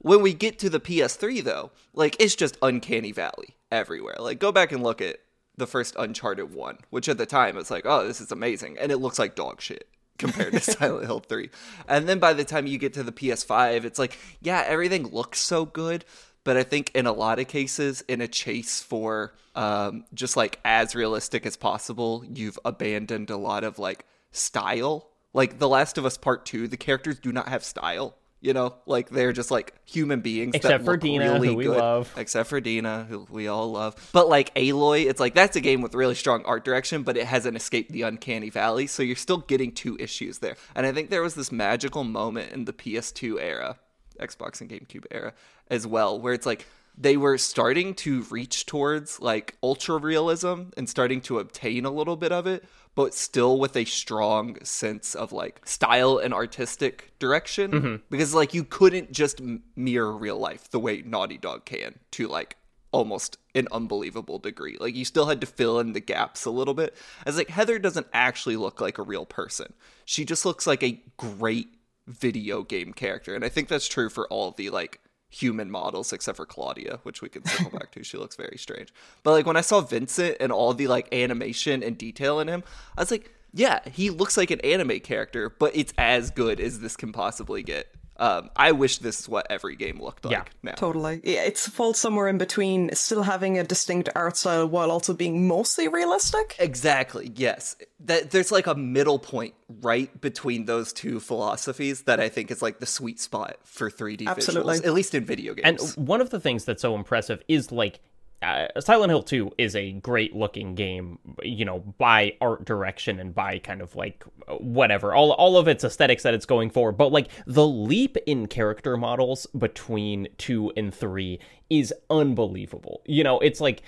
When 0.00 0.22
we 0.22 0.32
get 0.32 0.58
to 0.60 0.70
the 0.70 0.80
PS3, 0.80 1.42
though, 1.42 1.70
like 1.92 2.16
it's 2.20 2.34
just 2.34 2.56
uncanny 2.62 3.12
valley 3.12 3.56
everywhere. 3.70 4.16
Like 4.18 4.38
go 4.38 4.52
back 4.52 4.72
and 4.72 4.82
look 4.82 5.00
at 5.00 5.18
the 5.58 5.66
first 5.66 5.94
Uncharted 5.98 6.54
one, 6.54 6.78
which 6.90 7.08
at 7.08 7.18
the 7.18 7.26
time 7.26 7.56
was 7.56 7.70
like, 7.70 7.84
oh, 7.84 8.06
this 8.06 8.20
is 8.20 8.32
amazing, 8.32 8.78
and 8.78 8.90
it 8.90 8.98
looks 8.98 9.18
like 9.18 9.34
dog 9.34 9.60
shit 9.60 9.88
compared 10.18 10.52
to 10.52 10.60
Silent 10.60 11.06
Hill 11.06 11.20
3. 11.20 11.50
And 11.88 12.08
then 12.08 12.18
by 12.18 12.32
the 12.32 12.44
time 12.44 12.66
you 12.66 12.78
get 12.78 12.94
to 12.94 13.02
the 13.02 13.12
PS5, 13.12 13.84
it's 13.84 13.98
like, 13.98 14.18
yeah, 14.40 14.64
everything 14.66 15.08
looks 15.08 15.38
so 15.38 15.64
good, 15.64 16.04
but 16.44 16.56
I 16.56 16.62
think 16.62 16.90
in 16.94 17.06
a 17.06 17.12
lot 17.12 17.38
of 17.38 17.48
cases, 17.48 18.02
in 18.02 18.20
a 18.20 18.28
chase 18.28 18.80
for 18.82 19.34
um, 19.54 20.04
just 20.14 20.36
like 20.36 20.60
as 20.64 20.94
realistic 20.94 21.44
as 21.46 21.56
possible, 21.56 22.24
you've 22.32 22.58
abandoned 22.64 23.30
a 23.30 23.36
lot 23.36 23.64
of 23.64 23.78
like 23.78 24.06
style. 24.30 25.10
Like 25.34 25.58
The 25.58 25.68
Last 25.68 25.98
of 25.98 26.06
Us 26.06 26.16
Part 26.16 26.46
2, 26.46 26.68
the 26.68 26.76
characters 26.76 27.18
do 27.18 27.32
not 27.32 27.48
have 27.48 27.62
style 27.62 28.16
You 28.40 28.52
know, 28.52 28.76
like 28.86 29.10
they're 29.10 29.32
just 29.32 29.50
like 29.50 29.74
human 29.84 30.20
beings. 30.20 30.54
Except 30.54 30.78
that 30.78 30.84
for 30.84 30.96
Dina, 30.96 31.32
really 31.32 31.48
who 31.48 31.56
we 31.56 31.64
good. 31.64 31.76
love. 31.76 32.12
Except 32.16 32.48
for 32.48 32.60
Dina, 32.60 33.04
who 33.08 33.26
we 33.30 33.48
all 33.48 33.72
love. 33.72 33.96
But 34.12 34.28
like 34.28 34.54
Aloy, 34.54 35.06
it's 35.06 35.18
like 35.18 35.34
that's 35.34 35.56
a 35.56 35.60
game 35.60 35.82
with 35.82 35.94
really 35.94 36.14
strong 36.14 36.44
art 36.44 36.64
direction, 36.64 37.02
but 37.02 37.16
it 37.16 37.26
hasn't 37.26 37.56
escaped 37.56 37.90
the 37.90 38.02
uncanny 38.02 38.50
valley. 38.50 38.86
So 38.86 39.02
you're 39.02 39.16
still 39.16 39.38
getting 39.38 39.72
two 39.72 39.96
issues 39.98 40.38
there. 40.38 40.56
And 40.76 40.86
I 40.86 40.92
think 40.92 41.10
there 41.10 41.22
was 41.22 41.34
this 41.34 41.50
magical 41.50 42.04
moment 42.04 42.52
in 42.52 42.64
the 42.64 42.72
PS2 42.72 43.40
era, 43.40 43.76
Xbox 44.20 44.60
and 44.60 44.70
GameCube 44.70 45.06
era 45.10 45.32
as 45.68 45.84
well, 45.84 46.20
where 46.20 46.32
it's 46.32 46.46
like 46.46 46.64
they 47.00 47.16
were 47.16 47.38
starting 47.38 47.94
to 47.94 48.22
reach 48.24 48.66
towards 48.66 49.20
like 49.20 49.56
ultra 49.62 49.96
realism 49.98 50.64
and 50.76 50.88
starting 50.88 51.20
to 51.22 51.38
obtain 51.38 51.84
a 51.84 51.90
little 51.90 52.16
bit 52.16 52.32
of 52.32 52.46
it, 52.46 52.64
but 52.96 53.14
still 53.14 53.60
with 53.60 53.76
a 53.76 53.84
strong 53.84 54.58
sense 54.64 55.14
of 55.14 55.30
like 55.30 55.64
style 55.64 56.18
and 56.18 56.34
artistic 56.34 57.12
direction. 57.20 57.70
Mm-hmm. 57.70 57.96
Because 58.10 58.34
like 58.34 58.52
you 58.52 58.64
couldn't 58.64 59.12
just 59.12 59.40
m- 59.40 59.62
mirror 59.76 60.16
real 60.16 60.38
life 60.38 60.70
the 60.70 60.80
way 60.80 61.02
Naughty 61.06 61.38
Dog 61.38 61.64
can 61.64 62.00
to 62.12 62.26
like 62.26 62.56
almost 62.90 63.38
an 63.54 63.68
unbelievable 63.70 64.40
degree. 64.40 64.76
Like 64.80 64.96
you 64.96 65.04
still 65.04 65.26
had 65.26 65.40
to 65.42 65.46
fill 65.46 65.78
in 65.78 65.92
the 65.92 66.00
gaps 66.00 66.46
a 66.46 66.50
little 66.50 66.74
bit. 66.74 66.96
As 67.24 67.36
like 67.36 67.50
Heather 67.50 67.78
doesn't 67.78 68.08
actually 68.12 68.56
look 68.56 68.80
like 68.80 68.98
a 68.98 69.02
real 69.02 69.24
person. 69.26 69.72
She 70.04 70.24
just 70.24 70.44
looks 70.44 70.66
like 70.66 70.82
a 70.82 71.00
great 71.16 71.68
video 72.08 72.62
game 72.62 72.92
character. 72.92 73.36
And 73.36 73.44
I 73.44 73.50
think 73.50 73.68
that's 73.68 73.86
true 73.86 74.08
for 74.08 74.26
all 74.28 74.50
the 74.50 74.70
like 74.70 75.00
human 75.30 75.70
models 75.70 76.12
except 76.12 76.36
for 76.36 76.46
Claudia, 76.46 77.00
which 77.02 77.20
we 77.20 77.28
can 77.28 77.44
circle 77.44 77.78
back 77.78 77.92
to. 77.92 78.02
She 78.02 78.16
looks 78.16 78.36
very 78.36 78.56
strange. 78.56 78.92
But 79.22 79.32
like 79.32 79.46
when 79.46 79.56
I 79.56 79.60
saw 79.60 79.80
Vincent 79.80 80.36
and 80.40 80.50
all 80.50 80.72
the 80.74 80.88
like 80.88 81.12
animation 81.14 81.82
and 81.82 81.98
detail 81.98 82.40
in 82.40 82.48
him, 82.48 82.64
I 82.96 83.02
was 83.02 83.10
like, 83.10 83.32
yeah, 83.52 83.80
he 83.88 84.10
looks 84.10 84.36
like 84.36 84.50
an 84.50 84.60
anime 84.60 85.00
character, 85.00 85.50
but 85.50 85.76
it's 85.76 85.92
as 85.98 86.30
good 86.30 86.60
as 86.60 86.80
this 86.80 86.96
can 86.96 87.12
possibly 87.12 87.62
get. 87.62 87.88
Um, 88.18 88.50
I 88.56 88.72
wish 88.72 88.98
this 88.98 89.20
is 89.20 89.28
what 89.28 89.46
every 89.48 89.76
game 89.76 90.00
looked 90.00 90.24
like 90.24 90.32
Yeah, 90.32 90.44
now. 90.62 90.72
Totally. 90.72 91.20
Yeah, 91.22 91.42
it's 91.42 91.68
falls 91.68 91.98
somewhere 91.98 92.26
in 92.26 92.36
between 92.36 92.92
still 92.94 93.22
having 93.22 93.58
a 93.58 93.64
distinct 93.64 94.08
art 94.16 94.36
style 94.36 94.66
while 94.66 94.90
also 94.90 95.14
being 95.14 95.46
mostly 95.46 95.86
realistic. 95.86 96.56
Exactly. 96.58 97.32
Yes. 97.36 97.76
That 98.00 98.32
there's 98.32 98.50
like 98.50 98.66
a 98.66 98.74
middle 98.74 99.18
point 99.20 99.54
right 99.80 100.20
between 100.20 100.64
those 100.64 100.92
two 100.92 101.20
philosophies 101.20 102.02
that 102.02 102.18
I 102.18 102.28
think 102.28 102.50
is 102.50 102.60
like 102.60 102.80
the 102.80 102.86
sweet 102.86 103.20
spot 103.20 103.58
for 103.64 103.90
3D 103.90 104.26
Absolutely. 104.26 104.78
visuals, 104.78 104.86
at 104.86 104.92
least 104.94 105.14
in 105.14 105.24
video 105.24 105.54
games. 105.54 105.96
And 105.96 106.06
one 106.08 106.20
of 106.20 106.30
the 106.30 106.40
things 106.40 106.64
that's 106.64 106.82
so 106.82 106.96
impressive 106.96 107.42
is 107.46 107.70
like 107.70 108.00
uh, 108.40 108.68
Silent 108.80 109.10
Hill 109.10 109.22
2 109.22 109.52
is 109.58 109.74
a 109.74 109.92
great 109.92 110.34
looking 110.34 110.74
game, 110.74 111.18
you 111.42 111.64
know, 111.64 111.80
by 111.98 112.34
art 112.40 112.64
direction 112.64 113.18
and 113.18 113.34
by 113.34 113.58
kind 113.58 113.82
of 113.82 113.96
like 113.96 114.24
whatever, 114.58 115.12
all, 115.12 115.32
all 115.32 115.56
of 115.56 115.66
its 115.66 115.82
aesthetics 115.82 116.22
that 116.22 116.34
it's 116.34 116.46
going 116.46 116.70
for. 116.70 116.92
But 116.92 117.10
like 117.10 117.28
the 117.46 117.66
leap 117.66 118.16
in 118.26 118.46
character 118.46 118.96
models 118.96 119.46
between 119.46 120.28
2 120.38 120.72
and 120.76 120.94
3 120.94 121.40
is 121.68 121.92
unbelievable. 122.10 123.02
You 123.06 123.24
know, 123.24 123.40
it's 123.40 123.60
like 123.60 123.82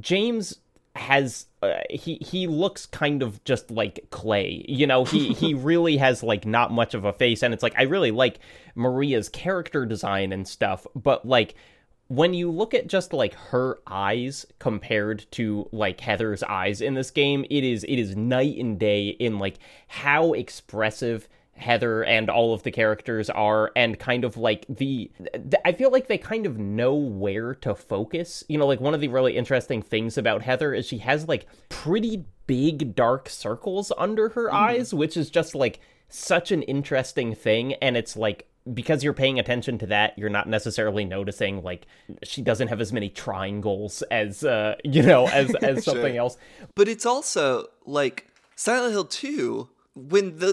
James 0.00 0.58
has 0.96 1.46
uh, 1.62 1.80
he 1.90 2.16
he 2.16 2.46
looks 2.46 2.86
kind 2.86 3.20
of 3.20 3.42
just 3.42 3.68
like 3.68 4.06
clay 4.10 4.64
you 4.68 4.86
know 4.86 5.04
he 5.04 5.32
he 5.32 5.52
really 5.54 5.96
has 5.96 6.22
like 6.22 6.46
not 6.46 6.70
much 6.70 6.94
of 6.94 7.04
a 7.04 7.12
face 7.12 7.42
and 7.42 7.52
it's 7.52 7.64
like 7.64 7.74
i 7.76 7.82
really 7.82 8.12
like 8.12 8.38
maria's 8.76 9.28
character 9.28 9.84
design 9.86 10.32
and 10.32 10.46
stuff 10.46 10.86
but 10.94 11.26
like 11.26 11.56
when 12.08 12.34
you 12.34 12.50
look 12.50 12.74
at 12.74 12.86
just 12.86 13.12
like 13.12 13.34
her 13.34 13.78
eyes 13.86 14.44
compared 14.58 15.24
to 15.32 15.68
like 15.72 16.00
heather's 16.00 16.42
eyes 16.42 16.80
in 16.80 16.94
this 16.94 17.10
game 17.10 17.44
it 17.50 17.64
is 17.64 17.84
it 17.84 17.98
is 17.98 18.14
night 18.14 18.56
and 18.58 18.78
day 18.78 19.08
in 19.08 19.38
like 19.38 19.58
how 19.88 20.32
expressive 20.32 21.28
Heather 21.56 22.02
and 22.02 22.28
all 22.28 22.52
of 22.52 22.64
the 22.64 22.70
characters 22.70 23.30
are, 23.30 23.70
and 23.76 23.98
kind 23.98 24.24
of 24.24 24.36
like 24.36 24.66
the. 24.68 25.10
th- 25.32 25.62
I 25.64 25.72
feel 25.72 25.90
like 25.90 26.08
they 26.08 26.18
kind 26.18 26.46
of 26.46 26.58
know 26.58 26.94
where 26.94 27.54
to 27.56 27.74
focus. 27.74 28.42
You 28.48 28.58
know, 28.58 28.66
like 28.66 28.80
one 28.80 28.94
of 28.94 29.00
the 29.00 29.08
really 29.08 29.36
interesting 29.36 29.80
things 29.80 30.18
about 30.18 30.42
Heather 30.42 30.74
is 30.74 30.86
she 30.86 30.98
has 30.98 31.28
like 31.28 31.46
pretty 31.68 32.24
big 32.46 32.94
dark 32.96 33.28
circles 33.28 33.92
under 33.96 34.30
her 34.30 34.48
mm. 34.48 34.52
eyes, 34.52 34.92
which 34.92 35.16
is 35.16 35.30
just 35.30 35.54
like 35.54 35.78
such 36.08 36.50
an 36.50 36.62
interesting 36.62 37.34
thing. 37.34 37.74
And 37.74 37.96
it's 37.96 38.16
like 38.16 38.48
because 38.72 39.04
you're 39.04 39.12
paying 39.12 39.38
attention 39.38 39.76
to 39.78 39.86
that, 39.86 40.18
you're 40.18 40.30
not 40.30 40.48
necessarily 40.48 41.04
noticing 41.04 41.62
like 41.62 41.86
she 42.22 42.40
doesn't 42.40 42.68
have 42.68 42.80
as 42.80 42.92
many 42.92 43.08
triangles 43.10 44.02
as 44.10 44.42
uh 44.44 44.74
you 44.84 45.02
know 45.02 45.26
as 45.28 45.54
as 45.62 45.84
something 45.84 46.16
else. 46.16 46.36
But 46.74 46.88
it's 46.88 47.04
also 47.06 47.66
like 47.84 48.28
Silent 48.56 48.92
Hill 48.92 49.04
2 49.04 49.68
when 49.94 50.38
the 50.38 50.52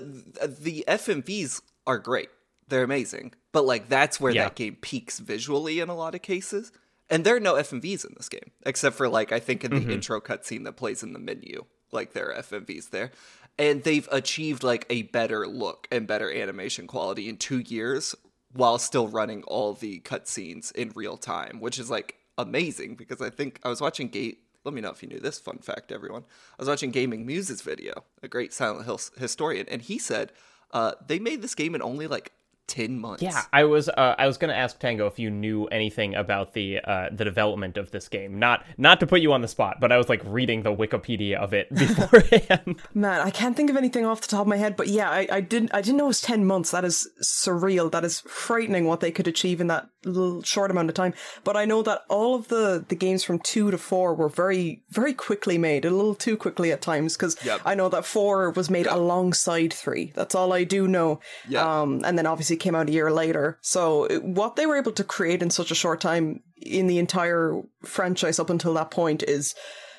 the 0.59 0.83
FMVs 0.87 1.61
are 1.87 1.97
great. 1.99 2.29
They're 2.67 2.83
amazing. 2.83 3.33
But 3.53 3.65
like 3.65 3.89
that's 3.89 4.19
where 4.19 4.31
Yeah. 4.33 4.45
that 4.45 4.55
game 4.55 4.77
peaks 4.81 5.19
visually 5.19 5.79
in 5.79 5.89
a 5.89 5.95
lot 5.95 6.15
of 6.15 6.21
cases. 6.21 6.71
And 7.09 7.25
there 7.25 7.35
are 7.35 7.39
no 7.41 7.55
FMVs 7.55 8.05
in 8.05 8.13
this 8.17 8.29
game 8.29 8.51
except 8.65 8.95
for 8.95 9.07
like 9.09 9.31
I 9.31 9.39
think 9.39 9.63
in 9.63 9.71
the 9.71 9.79
Mm-hmm. 9.81 9.91
intro 9.91 10.19
cutscene 10.21 10.63
that 10.65 10.77
plays 10.77 11.01
in 11.03 11.13
the 11.13 11.19
menu. 11.19 11.65
Like 11.91 12.13
there 12.13 12.33
are 12.33 12.41
FMVs 12.41 12.89
there. 12.91 13.11
And 13.57 13.83
they've 13.83 14.07
achieved 14.11 14.63
like 14.63 14.85
a 14.89 15.03
better 15.03 15.47
look 15.47 15.87
and 15.91 16.07
better 16.07 16.31
animation 16.31 16.87
quality 16.87 17.29
in 17.29 17.37
2 17.37 17.59
years 17.59 18.15
while 18.53 18.79
still 18.79 19.07
running 19.07 19.43
all 19.43 19.73
the 19.73 19.99
cutscenes 20.01 20.71
in 20.73 20.91
real 20.95 21.17
time, 21.17 21.59
which 21.59 21.79
is 21.79 21.89
like 21.89 22.15
amazing 22.37 22.95
because 22.95 23.21
I 23.21 23.29
think 23.29 23.59
I 23.63 23.69
was 23.69 23.81
watching 23.81 24.07
Gate 24.07 24.39
let 24.63 24.73
me 24.73 24.81
know 24.81 24.91
if 24.91 25.01
you 25.01 25.09
knew 25.09 25.19
this 25.19 25.39
fun 25.39 25.57
fact, 25.59 25.91
everyone. 25.91 26.23
I 26.57 26.61
was 26.61 26.69
watching 26.69 26.91
Gaming 26.91 27.25
Muse's 27.25 27.61
video, 27.61 28.03
a 28.21 28.27
great 28.27 28.53
Silent 28.53 28.85
Hill 28.85 28.99
historian, 29.17 29.67
and 29.69 29.81
he 29.81 29.97
said 29.97 30.31
uh, 30.71 30.93
they 31.05 31.19
made 31.19 31.41
this 31.41 31.55
game 31.55 31.75
in 31.75 31.81
only 31.81 32.07
like 32.07 32.31
ten 32.71 32.97
months. 32.99 33.21
Yeah, 33.21 33.41
I 33.51 33.65
was 33.65 33.89
uh, 33.89 34.15
I 34.17 34.25
was 34.27 34.37
gonna 34.37 34.53
ask 34.53 34.79
Tango 34.79 35.05
if 35.07 35.19
you 35.19 35.29
knew 35.29 35.65
anything 35.67 36.15
about 36.15 36.53
the 36.53 36.79
uh, 36.79 37.09
the 37.11 37.25
development 37.25 37.77
of 37.77 37.91
this 37.91 38.07
game. 38.07 38.39
Not 38.39 38.65
not 38.77 38.99
to 39.01 39.07
put 39.07 39.21
you 39.21 39.33
on 39.33 39.41
the 39.41 39.47
spot, 39.47 39.77
but 39.81 39.91
I 39.91 39.97
was 39.97 40.07
like 40.09 40.21
reading 40.25 40.63
the 40.63 40.73
Wikipedia 40.75 41.35
of 41.35 41.53
it 41.53 41.69
beforehand. 41.75 42.79
Man, 42.93 43.19
I 43.21 43.29
can't 43.29 43.55
think 43.55 43.69
of 43.69 43.75
anything 43.77 44.05
off 44.05 44.21
the 44.21 44.27
top 44.27 44.41
of 44.41 44.47
my 44.47 44.57
head, 44.57 44.75
but 44.75 44.87
yeah, 44.87 45.09
I, 45.09 45.27
I 45.31 45.41
didn't 45.41 45.73
I 45.73 45.81
didn't 45.81 45.97
know 45.97 46.05
it 46.05 46.07
was 46.07 46.21
ten 46.21 46.45
months. 46.45 46.71
That 46.71 46.85
is 46.85 47.09
surreal. 47.21 47.91
That 47.91 48.05
is 48.05 48.21
frightening 48.21 48.85
what 48.85 48.99
they 49.01 49.11
could 49.11 49.27
achieve 49.27 49.59
in 49.61 49.67
that 49.67 49.89
little 50.03 50.41
short 50.41 50.71
amount 50.71 50.89
of 50.89 50.95
time. 50.95 51.13
But 51.43 51.55
I 51.57 51.65
know 51.65 51.81
that 51.83 52.01
all 52.09 52.35
of 52.35 52.47
the 52.47 52.83
the 52.87 52.95
games 52.95 53.23
from 53.23 53.39
two 53.39 53.71
to 53.71 53.77
four 53.77 54.15
were 54.15 54.29
very 54.29 54.83
very 54.89 55.13
quickly 55.13 55.57
made, 55.57 55.85
a 55.85 55.89
little 55.91 56.15
too 56.15 56.37
quickly 56.37 56.71
at 56.71 56.81
times. 56.81 57.15
Because 57.17 57.37
Yep. 57.43 57.61
I 57.65 57.75
know 57.75 57.89
that 57.89 58.05
four 58.05 58.51
was 58.51 58.69
made 58.69 58.87
alongside 58.87 59.73
three. 59.73 60.11
That's 60.15 60.35
all 60.35 60.53
I 60.53 60.63
do 60.63 60.87
know. 60.87 61.19
Yeah. 61.49 61.81
Um, 61.81 62.01
and 62.05 62.17
then 62.17 62.25
obviously 62.25 62.55
came 62.61 62.75
out 62.75 62.89
a 62.89 62.93
year 62.93 63.11
later. 63.11 63.57
So 63.61 64.07
what 64.21 64.55
they 64.55 64.65
were 64.65 64.77
able 64.77 64.93
to 64.93 65.03
create 65.03 65.41
in 65.41 65.49
such 65.49 65.71
a 65.71 65.75
short 65.75 65.99
time 65.99 66.41
in 66.61 66.87
the 66.87 66.99
entire 66.99 67.61
franchise 67.83 68.39
up 68.39 68.49
until 68.49 68.73
that 68.75 68.91
point 68.91 69.23
is 69.23 69.55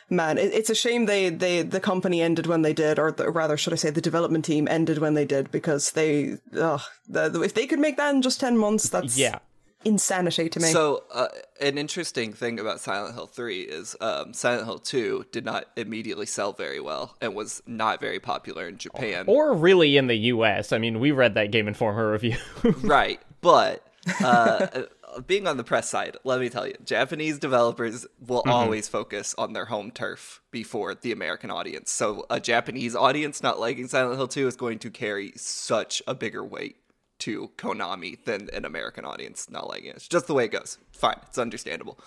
man 0.09 0.39
it, 0.39 0.53
it's 0.53 0.71
a 0.71 0.75
shame 0.75 1.07
they 1.07 1.31
they 1.31 1.63
the 1.63 1.81
company 1.81 2.21
ended 2.21 2.47
when 2.47 2.63
they 2.63 2.73
did 2.73 2.99
or 2.99 3.11
the, 3.11 3.29
rather 3.31 3.57
should 3.57 3.73
i 3.73 3.77
say 3.77 3.91
the 3.91 4.01
development 4.01 4.45
team 4.45 4.69
ended 4.69 4.99
when 4.99 5.15
they 5.15 5.25
did 5.25 5.51
because 5.51 5.93
they 5.93 6.37
ugh, 6.61 6.83
the, 7.09 7.41
if 7.43 7.55
they 7.55 7.67
could 7.67 7.79
make 7.79 7.97
that 7.97 8.15
in 8.15 8.23
just 8.23 8.39
10 8.39 8.57
months 8.59 8.89
that's 8.91 9.19
yeah, 9.19 9.39
insanity 9.85 10.49
to 10.49 10.61
me 10.61 10.69
So, 10.69 11.05
uh, 11.13 11.29
an 11.61 11.79
interesting 11.79 12.33
thing 12.33 12.59
about 12.59 12.81
Silent 12.81 13.15
Hill 13.15 13.27
3 13.27 13.61
is 13.63 13.97
um, 14.01 14.33
Silent 14.33 14.65
Hill 14.65 14.79
2 14.79 15.27
did 15.33 15.45
not 15.45 15.67
immediately 15.77 16.27
sell 16.27 16.53
very 16.53 16.81
well 16.81 17.17
and 17.21 17.35
was 17.35 17.63
not 17.67 18.01
very 18.01 18.21
popular 18.21 18.69
in 18.69 18.79
Japan. 18.79 19.25
or 19.29 19.55
really 19.55 19.97
in 19.97 20.07
the 20.07 20.17
U.S. 20.17 20.73
I 20.73 20.79
mean, 20.79 21.01
we 21.01 21.11
read 21.13 21.35
that 21.35 21.51
Game 21.51 21.69
Informer 21.69 22.11
review. 22.11 22.37
right. 22.83 23.21
But 23.41 23.87
uh, 24.23 24.67
uh, 25.15 25.21
being 25.27 25.47
on 25.47 25.57
the 25.57 25.65
press 25.65 25.89
side, 25.89 26.17
let 26.25 26.41
me 26.41 26.49
tell 26.49 26.67
you, 26.67 26.75
Japanese 26.85 27.39
developers 27.39 28.07
will 28.21 28.43
always 28.47 28.89
focus 28.89 29.35
on 29.39 29.53
their 29.53 29.67
home 29.67 29.91
turf 29.91 30.41
before 30.51 30.95
the 30.95 31.13
American 31.13 31.51
audience. 31.51 31.91
So 31.91 32.27
a 32.31 32.41
Japanese 32.41 32.95
audience 32.95 33.43
not 33.43 33.61
liking 33.61 33.89
Silent 33.89 34.17
Hill 34.17 34.29
2 34.29 34.47
is 34.47 34.57
going 34.57 34.79
to 34.81 34.91
carry 34.91 35.33
such 35.37 36.03
a 36.07 36.15
bigger 36.15 36.45
weight 36.45 36.77
to 37.23 37.51
Konami 37.57 38.25
than 38.25 38.49
an 38.53 38.65
American 38.65 39.05
audience 39.05 39.49
not 39.49 39.69
liking 39.69 39.91
it. 39.91 39.97
It's 39.97 40.09
just 40.09 40.27
the 40.27 40.35
way 40.35 40.47
it 40.47 40.53
goes. 40.53 40.79
Fine, 40.93 41.21
it's 41.29 41.39
understandable. 41.39 41.99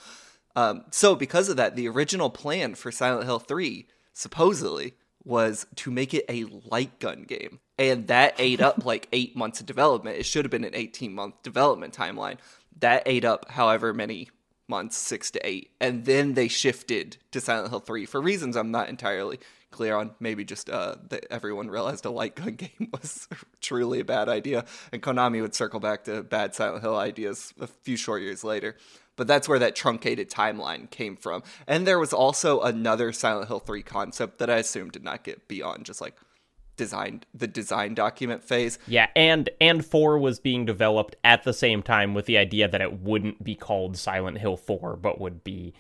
Um, 0.56 0.84
so 0.92 1.16
because 1.16 1.50
of 1.50 1.58
that, 1.58 1.76
the 1.76 1.88
original 1.88 2.30
plan 2.30 2.76
for 2.76 2.92
Silent 2.92 3.26
Hill 3.26 3.40
3 3.40 3.88
supposedly 4.14 4.94
was 5.24 5.66
to 5.76 5.92
make 5.92 6.14
it 6.14 6.26
a 6.30 6.46
light 6.70 7.00
gun 7.00 7.24
game. 7.24 7.60
And 7.78 8.08
that 8.08 8.36
ate 8.38 8.62
up 8.62 8.86
like 8.86 9.08
eight 9.12 9.36
months 9.36 9.60
of 9.60 9.66
development. 9.66 10.18
It 10.18 10.26
should 10.26 10.46
have 10.46 10.52
been 10.52 10.64
an 10.64 10.76
18 10.76 11.14
month 11.14 11.42
development 11.44 11.94
timeline. 11.94 12.38
That 12.80 13.04
ate 13.06 13.26
up 13.26 13.50
however 13.52 13.94
many 13.94 14.30
months, 14.68 14.98
six 14.98 15.32
to 15.32 15.48
eight. 15.48 15.72
And 15.80 16.06
then 16.06 16.34
they 16.34 16.48
shifted 16.48 17.18
to 17.32 17.40
Silent 17.40 17.70
Hill 17.70 17.80
3 17.80 18.06
for 18.06 18.22
reasons 18.22 18.56
I'm 18.56 18.72
not 18.72 18.90
entirely 18.90 19.40
clear 19.76 19.96
on. 19.96 20.16
Maybe 20.20 20.46
just 20.46 20.70
uh, 20.70 20.96
that 21.10 21.26
everyone 21.30 21.70
realized 21.70 22.06
a 22.06 22.10
light 22.10 22.36
gun 22.36 22.56
game 22.56 22.90
was 22.92 23.28
truly 23.62 24.00
a 24.00 24.06
bad 24.06 24.30
idea. 24.30 24.66
And 24.92 25.02
Konami 25.02 25.42
would 25.42 25.54
circle 25.54 25.80
back 25.80 26.06
to 26.06 26.24
bad 26.24 26.56
Silent 26.56 26.82
Hill 26.82 26.96
ideas 26.96 27.54
a 27.60 27.68
few 27.68 27.98
short 27.98 28.22
years 28.22 28.44
later. 28.44 28.78
But 29.18 29.28
that's 29.28 29.48
where 29.48 29.60
that 29.60 29.76
truncated 29.76 30.30
timeline 30.30 30.90
came 30.90 31.16
from. 31.16 31.44
And 31.68 31.86
there 31.86 32.00
was 32.00 32.14
also 32.14 32.62
another 32.62 33.14
Silent 33.14 33.48
Hill 33.48 33.60
3 33.60 33.84
concept 33.84 34.40
that 34.40 34.50
I 34.50 34.58
assume 34.58 34.90
did 34.90 35.04
not 35.04 35.24
get 35.24 35.48
beyond 35.48 35.86
just 35.86 36.02
like 36.02 36.16
design 36.78 37.24
the 37.34 37.48
design 37.48 37.94
document 37.94 38.44
phase. 38.44 38.80
Yeah, 38.88 39.08
and 39.16 39.50
and 39.62 39.86
4 39.86 40.18
was 40.20 40.40
being 40.40 40.66
developed 40.66 41.16
at 41.24 41.44
the 41.44 41.54
same 41.54 41.82
time 41.82 42.14
with 42.14 42.26
the 42.26 42.38
idea 42.38 42.68
that 42.68 42.82
it 42.82 43.02
wouldn't 43.02 43.44
be 43.44 43.56
called 43.56 43.98
Silent 43.98 44.38
Hill 44.38 44.58
4 44.58 44.98
but 44.98 45.20
would 45.20 45.44
be 45.44 45.74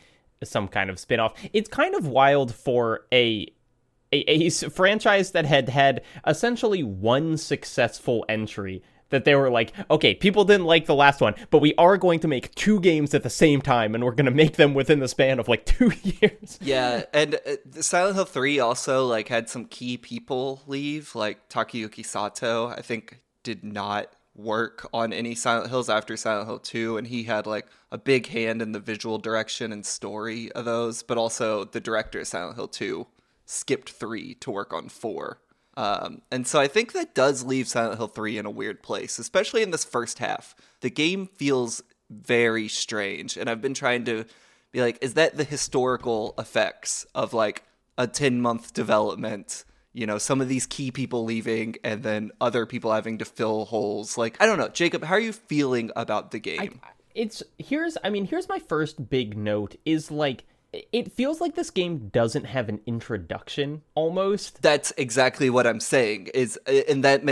some 0.44 0.68
kind 0.68 0.90
of 0.90 1.00
spin-off. 1.00 1.34
It's 1.54 1.70
kind 1.70 1.96
of 1.96 2.08
wild 2.08 2.54
for 2.54 3.06
a 3.12 3.48
a, 4.28 4.48
a 4.48 4.50
franchise 4.50 5.32
that 5.32 5.46
had 5.46 5.70
had 5.70 6.02
essentially 6.26 6.84
one 6.84 7.38
successful 7.38 8.26
entry 8.30 8.82
that 9.10 9.24
they 9.24 9.36
were 9.36 9.50
like, 9.50 9.72
okay, 9.90 10.16
people 10.16 10.44
didn't 10.46 10.66
like 10.66 10.88
the 10.88 10.96
last 10.96 11.22
one, 11.22 11.36
but 11.50 11.60
we 11.60 11.74
are 11.76 11.98
going 11.98 12.20
to 12.20 12.28
make 12.28 12.54
two 12.56 12.80
games 12.80 13.14
at 13.14 13.24
the 13.24 13.30
same 13.30 13.62
time, 13.62 13.94
and 13.94 14.04
we're 14.04 14.12
going 14.12 14.26
to 14.26 14.32
make 14.32 14.56
them 14.56 14.74
within 14.74 15.00
the 15.00 15.08
span 15.08 15.40
of 15.40 15.48
like 15.48 15.66
two 15.66 15.92
years. 16.04 16.60
Yeah, 16.62 17.04
and 17.14 17.36
uh, 17.36 17.82
Silent 17.82 18.16
Hill 18.16 18.26
Three 18.26 18.60
also 18.60 19.06
like 19.06 19.28
had 19.28 19.50
some 19.50 19.66
key 19.66 19.98
people 19.98 20.62
leave, 20.68 21.16
like 21.16 21.50
Takayuki 21.50 22.06
Sato. 22.06 22.68
I 22.68 22.82
think 22.82 23.22
did 23.44 23.64
not 23.64 24.12
work 24.36 24.88
on 24.94 25.14
any 25.14 25.34
Silent 25.34 25.70
Hills 25.70 25.90
after 25.90 26.18
Silent 26.18 26.48
Hill 26.48 26.60
2 26.60 26.98
and 26.98 27.08
he 27.08 27.24
had 27.24 27.48
like 27.48 27.68
a 27.90 27.98
big 27.98 28.28
hand 28.28 28.62
in 28.62 28.74
the 28.74 28.82
visual 28.82 29.18
direction 29.18 29.72
and 29.72 29.86
story 29.86 30.52
of 30.52 30.66
those 30.66 31.04
but 31.04 31.18
also 31.18 31.64
the 31.64 31.80
director 31.80 32.20
of 32.20 32.28
Silent 32.28 32.58
Hill 32.58 32.68
2 32.68 33.08
skipped 33.46 33.90
3 33.90 34.36
to 34.36 34.52
work 34.52 34.74
on 34.74 34.90
4 34.90 35.40
um, 35.78 36.22
and 36.32 36.48
so 36.48 36.60
I 36.60 36.68
think 36.68 36.94
that 36.94 37.14
does 37.14 37.44
leave 37.44 37.68
Silent 37.68 37.98
Hill 37.98 38.08
3 38.08 38.38
in 38.38 38.46
a 38.46 38.52
weird 38.52 38.82
place, 38.82 39.20
especially 39.20 39.62
in 39.62 39.72
this 39.72 39.84
first 39.84 40.20
half. 40.20 40.56
The 40.82 40.90
game 40.90 41.28
feels 41.28 41.84
very 42.10 42.68
strange, 42.68 43.36
and 43.36 43.50
I've 43.50 43.62
been 43.62 43.74
trying 43.74 44.06
to 44.06 44.26
be 44.72 44.82
like, 44.82 44.98
is 45.02 45.16
that 45.16 45.38
the 45.38 45.44
historical 45.44 46.34
effects 46.38 47.06
of 47.14 47.34
like 47.34 47.64
a 47.98 48.08
10 48.08 48.42
month 48.42 48.74
development? 48.74 49.66
You 49.94 50.06
know, 50.06 50.18
some 50.18 50.42
of 50.42 50.50
these 50.50 50.66
key 50.66 50.92
people 50.92 51.24
leaving 51.24 51.76
and 51.84 52.04
then 52.04 52.32
other 52.42 52.66
people 52.66 52.92
having 52.92 53.18
to 53.20 53.26
fill 53.26 53.66
holes. 53.66 54.18
Like, 54.18 54.42
I 54.42 54.46
don't 54.46 54.58
know. 54.58 54.68
Jacob, 54.68 55.04
how 55.04 55.16
are 55.16 55.20
you 55.20 55.32
feeling 55.34 55.92
about 55.96 56.32
the 56.32 56.40
game? 56.40 56.80
I, 56.84 56.90
it's 57.14 57.42
here's, 57.58 57.98
I 58.04 58.10
mean, 58.10 58.26
here's 58.26 58.50
my 58.50 58.60
first 58.60 59.10
big 59.10 59.38
note 59.38 59.76
is 59.86 60.12
like, 60.12 60.44
it 60.92 61.12
feels 61.12 61.42
like 61.42 61.56
this 61.56 61.70
game 61.70 62.10
doesn't 62.10 62.46
have 62.46 62.70
an 62.70 62.80
introduction 62.86 63.82
almost 63.96 64.62
that's 64.62 64.94
exactly 64.98 65.50
what 65.50 65.66
i'm 65.68 65.80
saying 65.80 66.28
is 66.34 66.60
uh, 66.68 66.72
and 66.88 67.04
that 67.04 67.24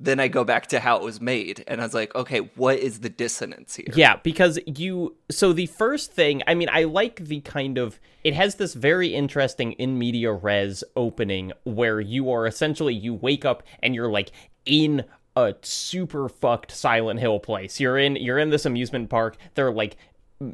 then 0.00 0.20
i 0.20 0.28
go 0.28 0.44
back 0.44 0.66
to 0.66 0.80
how 0.80 0.96
it 0.96 1.02
was 1.02 1.20
made 1.20 1.64
and 1.66 1.80
i 1.80 1.84
was 1.84 1.94
like 1.94 2.14
okay 2.14 2.38
what 2.56 2.78
is 2.78 3.00
the 3.00 3.08
dissonance 3.08 3.76
here 3.76 3.86
yeah 3.94 4.16
because 4.22 4.58
you 4.66 5.14
so 5.30 5.52
the 5.52 5.66
first 5.66 6.12
thing 6.12 6.42
i 6.46 6.54
mean 6.54 6.68
i 6.72 6.84
like 6.84 7.24
the 7.24 7.40
kind 7.40 7.78
of 7.78 7.98
it 8.24 8.34
has 8.34 8.56
this 8.56 8.74
very 8.74 9.14
interesting 9.14 9.72
in 9.72 9.98
media 9.98 10.32
res 10.32 10.84
opening 10.96 11.52
where 11.64 12.00
you 12.00 12.30
are 12.30 12.46
essentially 12.46 12.94
you 12.94 13.14
wake 13.14 13.44
up 13.44 13.62
and 13.82 13.94
you're 13.94 14.10
like 14.10 14.32
in 14.64 15.04
a 15.36 15.54
super 15.62 16.28
fucked 16.28 16.70
Silent 16.70 17.20
Hill 17.20 17.40
place. 17.40 17.80
You're 17.80 17.98
in 17.98 18.16
you're 18.16 18.38
in 18.38 18.50
this 18.50 18.66
amusement 18.66 19.08
park. 19.08 19.36
They're 19.54 19.72
like 19.72 19.96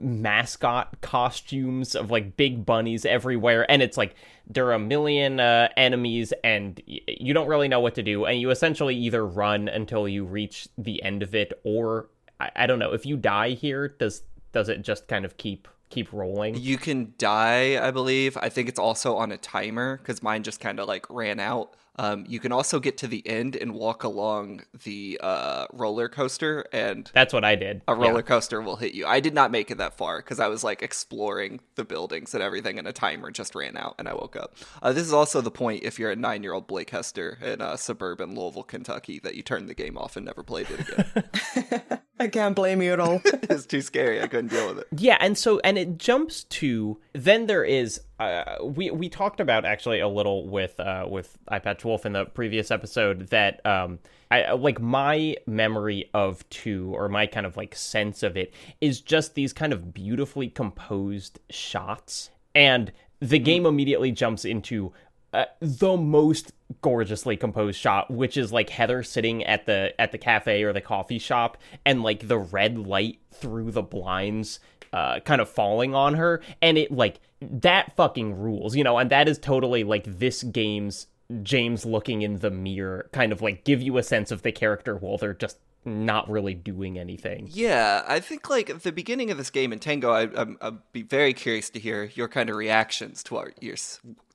mascot 0.00 1.00
costumes 1.00 1.94
of 1.94 2.10
like 2.10 2.36
big 2.36 2.66
bunnies 2.66 3.06
everywhere 3.06 3.68
and 3.70 3.82
it's 3.82 3.96
like 3.96 4.14
there 4.46 4.66
are 4.66 4.74
a 4.74 4.78
million 4.78 5.40
uh, 5.40 5.68
enemies 5.76 6.32
and 6.44 6.80
y- 6.86 7.00
you 7.06 7.32
don't 7.32 7.48
really 7.48 7.68
know 7.68 7.80
what 7.80 7.94
to 7.94 8.02
do 8.02 8.26
and 8.26 8.40
you 8.40 8.50
essentially 8.50 8.94
either 8.94 9.26
run 9.26 9.68
until 9.68 10.06
you 10.06 10.24
reach 10.24 10.68
the 10.76 11.02
end 11.02 11.22
of 11.22 11.34
it 11.34 11.52
or 11.64 12.08
I, 12.38 12.50
I 12.56 12.66
don't 12.66 12.78
know 12.78 12.92
if 12.92 13.06
you 13.06 13.16
die 13.16 13.50
here 13.50 13.88
does 13.88 14.22
does 14.52 14.68
it 14.68 14.82
just 14.82 15.08
kind 15.08 15.24
of 15.24 15.36
keep 15.36 15.68
keep 15.90 16.12
rolling? 16.12 16.54
You 16.56 16.76
can 16.76 17.14
die 17.16 17.78
i 17.86 17.90
believe. 17.90 18.36
I 18.36 18.50
think 18.50 18.68
it's 18.68 18.78
also 18.78 19.16
on 19.16 19.32
a 19.32 19.38
timer 19.38 19.96
because 19.96 20.22
mine 20.22 20.42
just 20.42 20.60
kind 20.60 20.78
of 20.80 20.86
like 20.86 21.08
ran 21.08 21.40
out 21.40 21.74
um, 21.98 22.24
you 22.28 22.38
can 22.38 22.52
also 22.52 22.80
get 22.80 22.96
to 22.98 23.06
the 23.06 23.26
end 23.26 23.56
and 23.56 23.74
walk 23.74 24.04
along 24.04 24.62
the 24.84 25.18
uh, 25.22 25.66
roller 25.72 26.08
coaster, 26.08 26.64
and 26.72 27.10
that's 27.12 27.32
what 27.32 27.44
I 27.44 27.56
did. 27.56 27.82
A 27.88 27.94
roller 27.94 28.16
yeah. 28.16 28.22
coaster 28.22 28.62
will 28.62 28.76
hit 28.76 28.94
you. 28.94 29.06
I 29.06 29.20
did 29.20 29.34
not 29.34 29.50
make 29.50 29.70
it 29.70 29.78
that 29.78 29.96
far 29.96 30.18
because 30.18 30.40
I 30.40 30.48
was 30.48 30.62
like 30.62 30.82
exploring 30.82 31.60
the 31.74 31.84
buildings 31.84 32.34
and 32.34 32.42
everything, 32.42 32.78
and 32.78 32.86
a 32.86 32.92
timer 32.92 33.30
just 33.30 33.54
ran 33.54 33.76
out, 33.76 33.96
and 33.98 34.08
I 34.08 34.14
woke 34.14 34.36
up. 34.36 34.56
Uh, 34.80 34.92
this 34.92 35.04
is 35.04 35.12
also 35.12 35.40
the 35.40 35.50
point 35.50 35.82
if 35.82 35.98
you're 35.98 36.10
a 36.10 36.16
nine-year-old 36.16 36.66
Blake 36.66 36.90
Hester 36.90 37.38
in 37.42 37.60
uh, 37.60 37.76
suburban 37.76 38.34
Louisville, 38.34 38.62
Kentucky, 38.62 39.18
that 39.20 39.34
you 39.34 39.42
turn 39.42 39.66
the 39.66 39.74
game 39.74 39.98
off 39.98 40.16
and 40.16 40.24
never 40.24 40.42
played 40.42 40.68
it 40.70 40.80
again. 40.80 41.98
I 42.20 42.28
can't 42.28 42.56
blame 42.56 42.82
you 42.82 42.92
at 42.92 43.00
all. 43.00 43.20
it's 43.24 43.66
too 43.66 43.80
scary. 43.80 44.20
I 44.20 44.26
couldn't 44.26 44.50
deal 44.50 44.68
with 44.68 44.78
it. 44.78 44.88
Yeah, 44.96 45.18
and 45.20 45.38
so 45.38 45.60
and 45.60 45.78
it 45.78 45.98
jumps 45.98 46.44
to 46.44 47.00
then 47.12 47.46
there 47.46 47.64
is 47.64 48.00
uh, 48.18 48.56
we 48.62 48.90
we 48.90 49.08
talked 49.08 49.40
about 49.40 49.64
actually 49.64 50.00
a 50.00 50.08
little 50.08 50.48
with 50.48 50.78
uh, 50.80 51.06
with 51.08 51.38
Eyepatch 51.50 51.84
Wolf 51.84 52.04
in 52.04 52.12
the 52.12 52.24
previous 52.24 52.70
episode 52.70 53.28
that 53.28 53.64
um 53.64 53.98
I 54.30 54.52
like 54.52 54.80
my 54.80 55.36
memory 55.46 56.10
of 56.12 56.48
two 56.50 56.92
or 56.94 57.08
my 57.08 57.26
kind 57.26 57.46
of 57.46 57.56
like 57.56 57.74
sense 57.74 58.22
of 58.22 58.36
it 58.36 58.52
is 58.80 59.00
just 59.00 59.34
these 59.34 59.52
kind 59.52 59.72
of 59.72 59.94
beautifully 59.94 60.48
composed 60.48 61.40
shots. 61.48 62.30
And 62.54 62.92
the 63.20 63.38
game 63.38 63.64
immediately 63.66 64.12
jumps 64.12 64.44
into 64.44 64.92
uh, 65.32 65.44
the 65.60 65.96
most 65.96 66.52
gorgeously 66.82 67.36
composed 67.36 67.78
shot 67.78 68.10
which 68.10 68.36
is 68.36 68.52
like 68.52 68.70
heather 68.70 69.02
sitting 69.02 69.42
at 69.44 69.66
the 69.66 69.94
at 69.98 70.12
the 70.12 70.18
cafe 70.18 70.62
or 70.62 70.72
the 70.72 70.80
coffee 70.80 71.18
shop 71.18 71.56
and 71.84 72.02
like 72.02 72.28
the 72.28 72.38
red 72.38 72.78
light 72.78 73.18
through 73.32 73.70
the 73.70 73.82
blinds 73.82 74.60
uh, 74.92 75.20
kind 75.20 75.40
of 75.40 75.48
falling 75.48 75.94
on 75.94 76.14
her, 76.14 76.40
and 76.62 76.78
it 76.78 76.90
like 76.90 77.20
that 77.40 77.94
fucking 77.96 78.38
rules, 78.38 78.74
you 78.76 78.84
know, 78.84 78.98
and 78.98 79.10
that 79.10 79.28
is 79.28 79.38
totally 79.38 79.84
like 79.84 80.04
this 80.04 80.42
game's 80.42 81.06
James 81.42 81.84
looking 81.84 82.22
in 82.22 82.38
the 82.38 82.50
mirror, 82.50 83.08
kind 83.12 83.32
of 83.32 83.42
like 83.42 83.64
give 83.64 83.82
you 83.82 83.98
a 83.98 84.02
sense 84.02 84.30
of 84.30 84.42
the 84.42 84.52
character 84.52 84.96
while 84.96 85.18
they're 85.18 85.34
just 85.34 85.58
not 85.84 86.28
really 86.28 86.54
doing 86.54 86.98
anything. 86.98 87.48
Yeah, 87.50 88.02
I 88.06 88.20
think 88.20 88.48
like 88.48 88.82
the 88.82 88.92
beginning 88.92 89.30
of 89.30 89.38
this 89.38 89.50
game 89.50 89.72
in 89.72 89.78
Tango, 89.78 90.10
I, 90.10 90.28
I'm, 90.34 90.58
I'd 90.60 90.92
be 90.92 91.02
very 91.02 91.32
curious 91.32 91.70
to 91.70 91.78
hear 91.78 92.04
your 92.14 92.28
kind 92.28 92.50
of 92.50 92.56
reactions 92.56 93.22
to 93.24 93.34
what 93.34 93.62
you're 93.62 93.76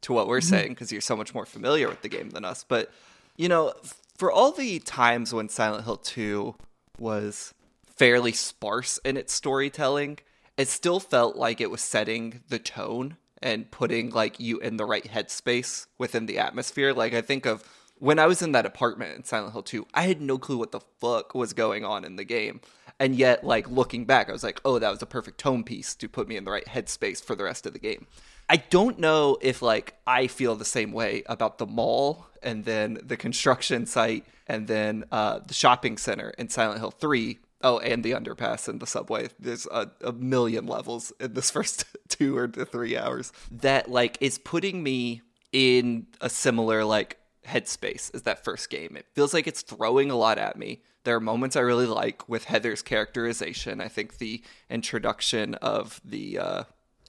to 0.01 0.13
what 0.13 0.27
we're 0.27 0.39
mm-hmm. 0.39 0.49
saying 0.49 0.69
because 0.69 0.91
you're 0.91 1.01
so 1.01 1.15
much 1.15 1.33
more 1.33 1.45
familiar 1.45 1.87
with 1.87 2.01
the 2.01 2.09
game 2.09 2.31
than 2.31 2.45
us. 2.45 2.63
But 2.63 2.91
you 3.37 3.49
know, 3.49 3.73
for 4.17 4.31
all 4.31 4.51
the 4.51 4.79
times 4.79 5.33
when 5.33 5.49
Silent 5.49 5.85
Hill 5.85 5.97
Two 5.97 6.55
was 6.97 7.53
fairly 7.85 8.31
sparse 8.31 8.99
in 8.99 9.17
its 9.17 9.33
storytelling, 9.33 10.19
it 10.57 10.67
still 10.67 10.99
felt 10.99 11.35
like 11.35 11.59
it 11.59 11.71
was 11.71 11.81
setting 11.81 12.41
the 12.49 12.59
tone 12.59 13.17
and 13.41 13.69
putting 13.71 14.09
like 14.09 14.39
you 14.39 14.59
in 14.59 14.77
the 14.77 14.85
right 14.85 15.03
headspace 15.03 15.87
within 15.97 16.25
the 16.25 16.39
atmosphere. 16.39 16.93
Like 16.93 17.13
I 17.13 17.21
think 17.21 17.45
of 17.45 17.67
when 17.99 18.19
I 18.19 18.25
was 18.25 18.41
in 18.41 18.51
that 18.53 18.65
apartment 18.65 19.15
in 19.15 19.23
Silent 19.23 19.53
Hill 19.53 19.63
2, 19.63 19.87
I 19.93 20.03
had 20.03 20.21
no 20.21 20.37
clue 20.37 20.57
what 20.57 20.71
the 20.71 20.79
fuck 20.99 21.35
was 21.35 21.53
going 21.53 21.85
on 21.85 22.05
in 22.05 22.15
the 22.15 22.23
game. 22.23 22.61
And 22.99 23.15
yet, 23.15 23.43
like 23.43 23.69
looking 23.69 24.05
back, 24.05 24.29
I 24.29 24.31
was 24.31 24.43
like, 24.43 24.61
oh, 24.63 24.79
that 24.79 24.89
was 24.89 25.01
a 25.01 25.07
perfect 25.07 25.39
tone 25.39 25.63
piece 25.63 25.95
to 25.95 26.07
put 26.07 26.27
me 26.27 26.37
in 26.37 26.45
the 26.45 26.51
right 26.51 26.65
headspace 26.65 27.23
for 27.23 27.35
the 27.35 27.43
rest 27.43 27.65
of 27.65 27.73
the 27.73 27.79
game. 27.79 28.07
I 28.49 28.57
don't 28.57 28.99
know 28.99 29.37
if 29.41 29.61
like 29.61 29.95
I 30.05 30.27
feel 30.27 30.55
the 30.55 30.65
same 30.65 30.91
way 30.91 31.23
about 31.25 31.57
the 31.57 31.65
mall 31.65 32.27
and 32.41 32.65
then 32.65 32.99
the 33.01 33.17
construction 33.17 33.85
site 33.85 34.25
and 34.47 34.67
then 34.67 35.05
uh, 35.11 35.39
the 35.39 35.53
shopping 35.53 35.97
center 35.97 36.33
in 36.37 36.49
Silent 36.49 36.79
Hill 36.79 36.91
3 36.91 37.39
Oh, 37.63 37.80
and 37.80 38.04
the 38.04 38.12
underpass 38.12 38.67
and 38.67 38.80
the 38.80 38.86
subway. 38.86 39.30
There's 39.39 39.65
a, 39.67 39.89
a 40.02 40.12
million 40.12 40.67
levels 40.67 41.13
in 41.19 41.34
this 41.34 41.49
first 41.58 41.86
two 42.10 42.38
or 42.38 42.47
three 42.47 42.97
hours 42.97 43.32
that 43.52 43.89
like 43.89 44.17
is 44.19 44.38
putting 44.38 44.84
me 44.84 45.21
in 45.52 46.08
a 46.19 46.30
similar 46.30 46.84
like 46.84 47.17
headspace 47.47 48.13
as 48.13 48.23
that 48.23 48.43
first 48.43 48.69
game. 48.69 48.95
It 48.97 49.06
feels 49.13 49.34
like 49.34 49.47
it's 49.47 49.62
throwing 49.62 50.12
a 50.12 50.15
lot 50.15 50.38
at 50.38 50.58
me. 50.58 50.82
There 51.04 51.15
are 51.15 51.21
moments 51.21 51.56
I 51.56 51.62
really 51.62 51.86
like 51.86 52.28
with 52.30 52.45
Heather's 52.45 52.82
characterization. 52.82 53.82
I 53.82 53.88
think 53.88 54.17
the 54.17 54.41
introduction 54.69 55.56
of 55.56 55.99
the 56.06 56.39
uh, 56.39 56.63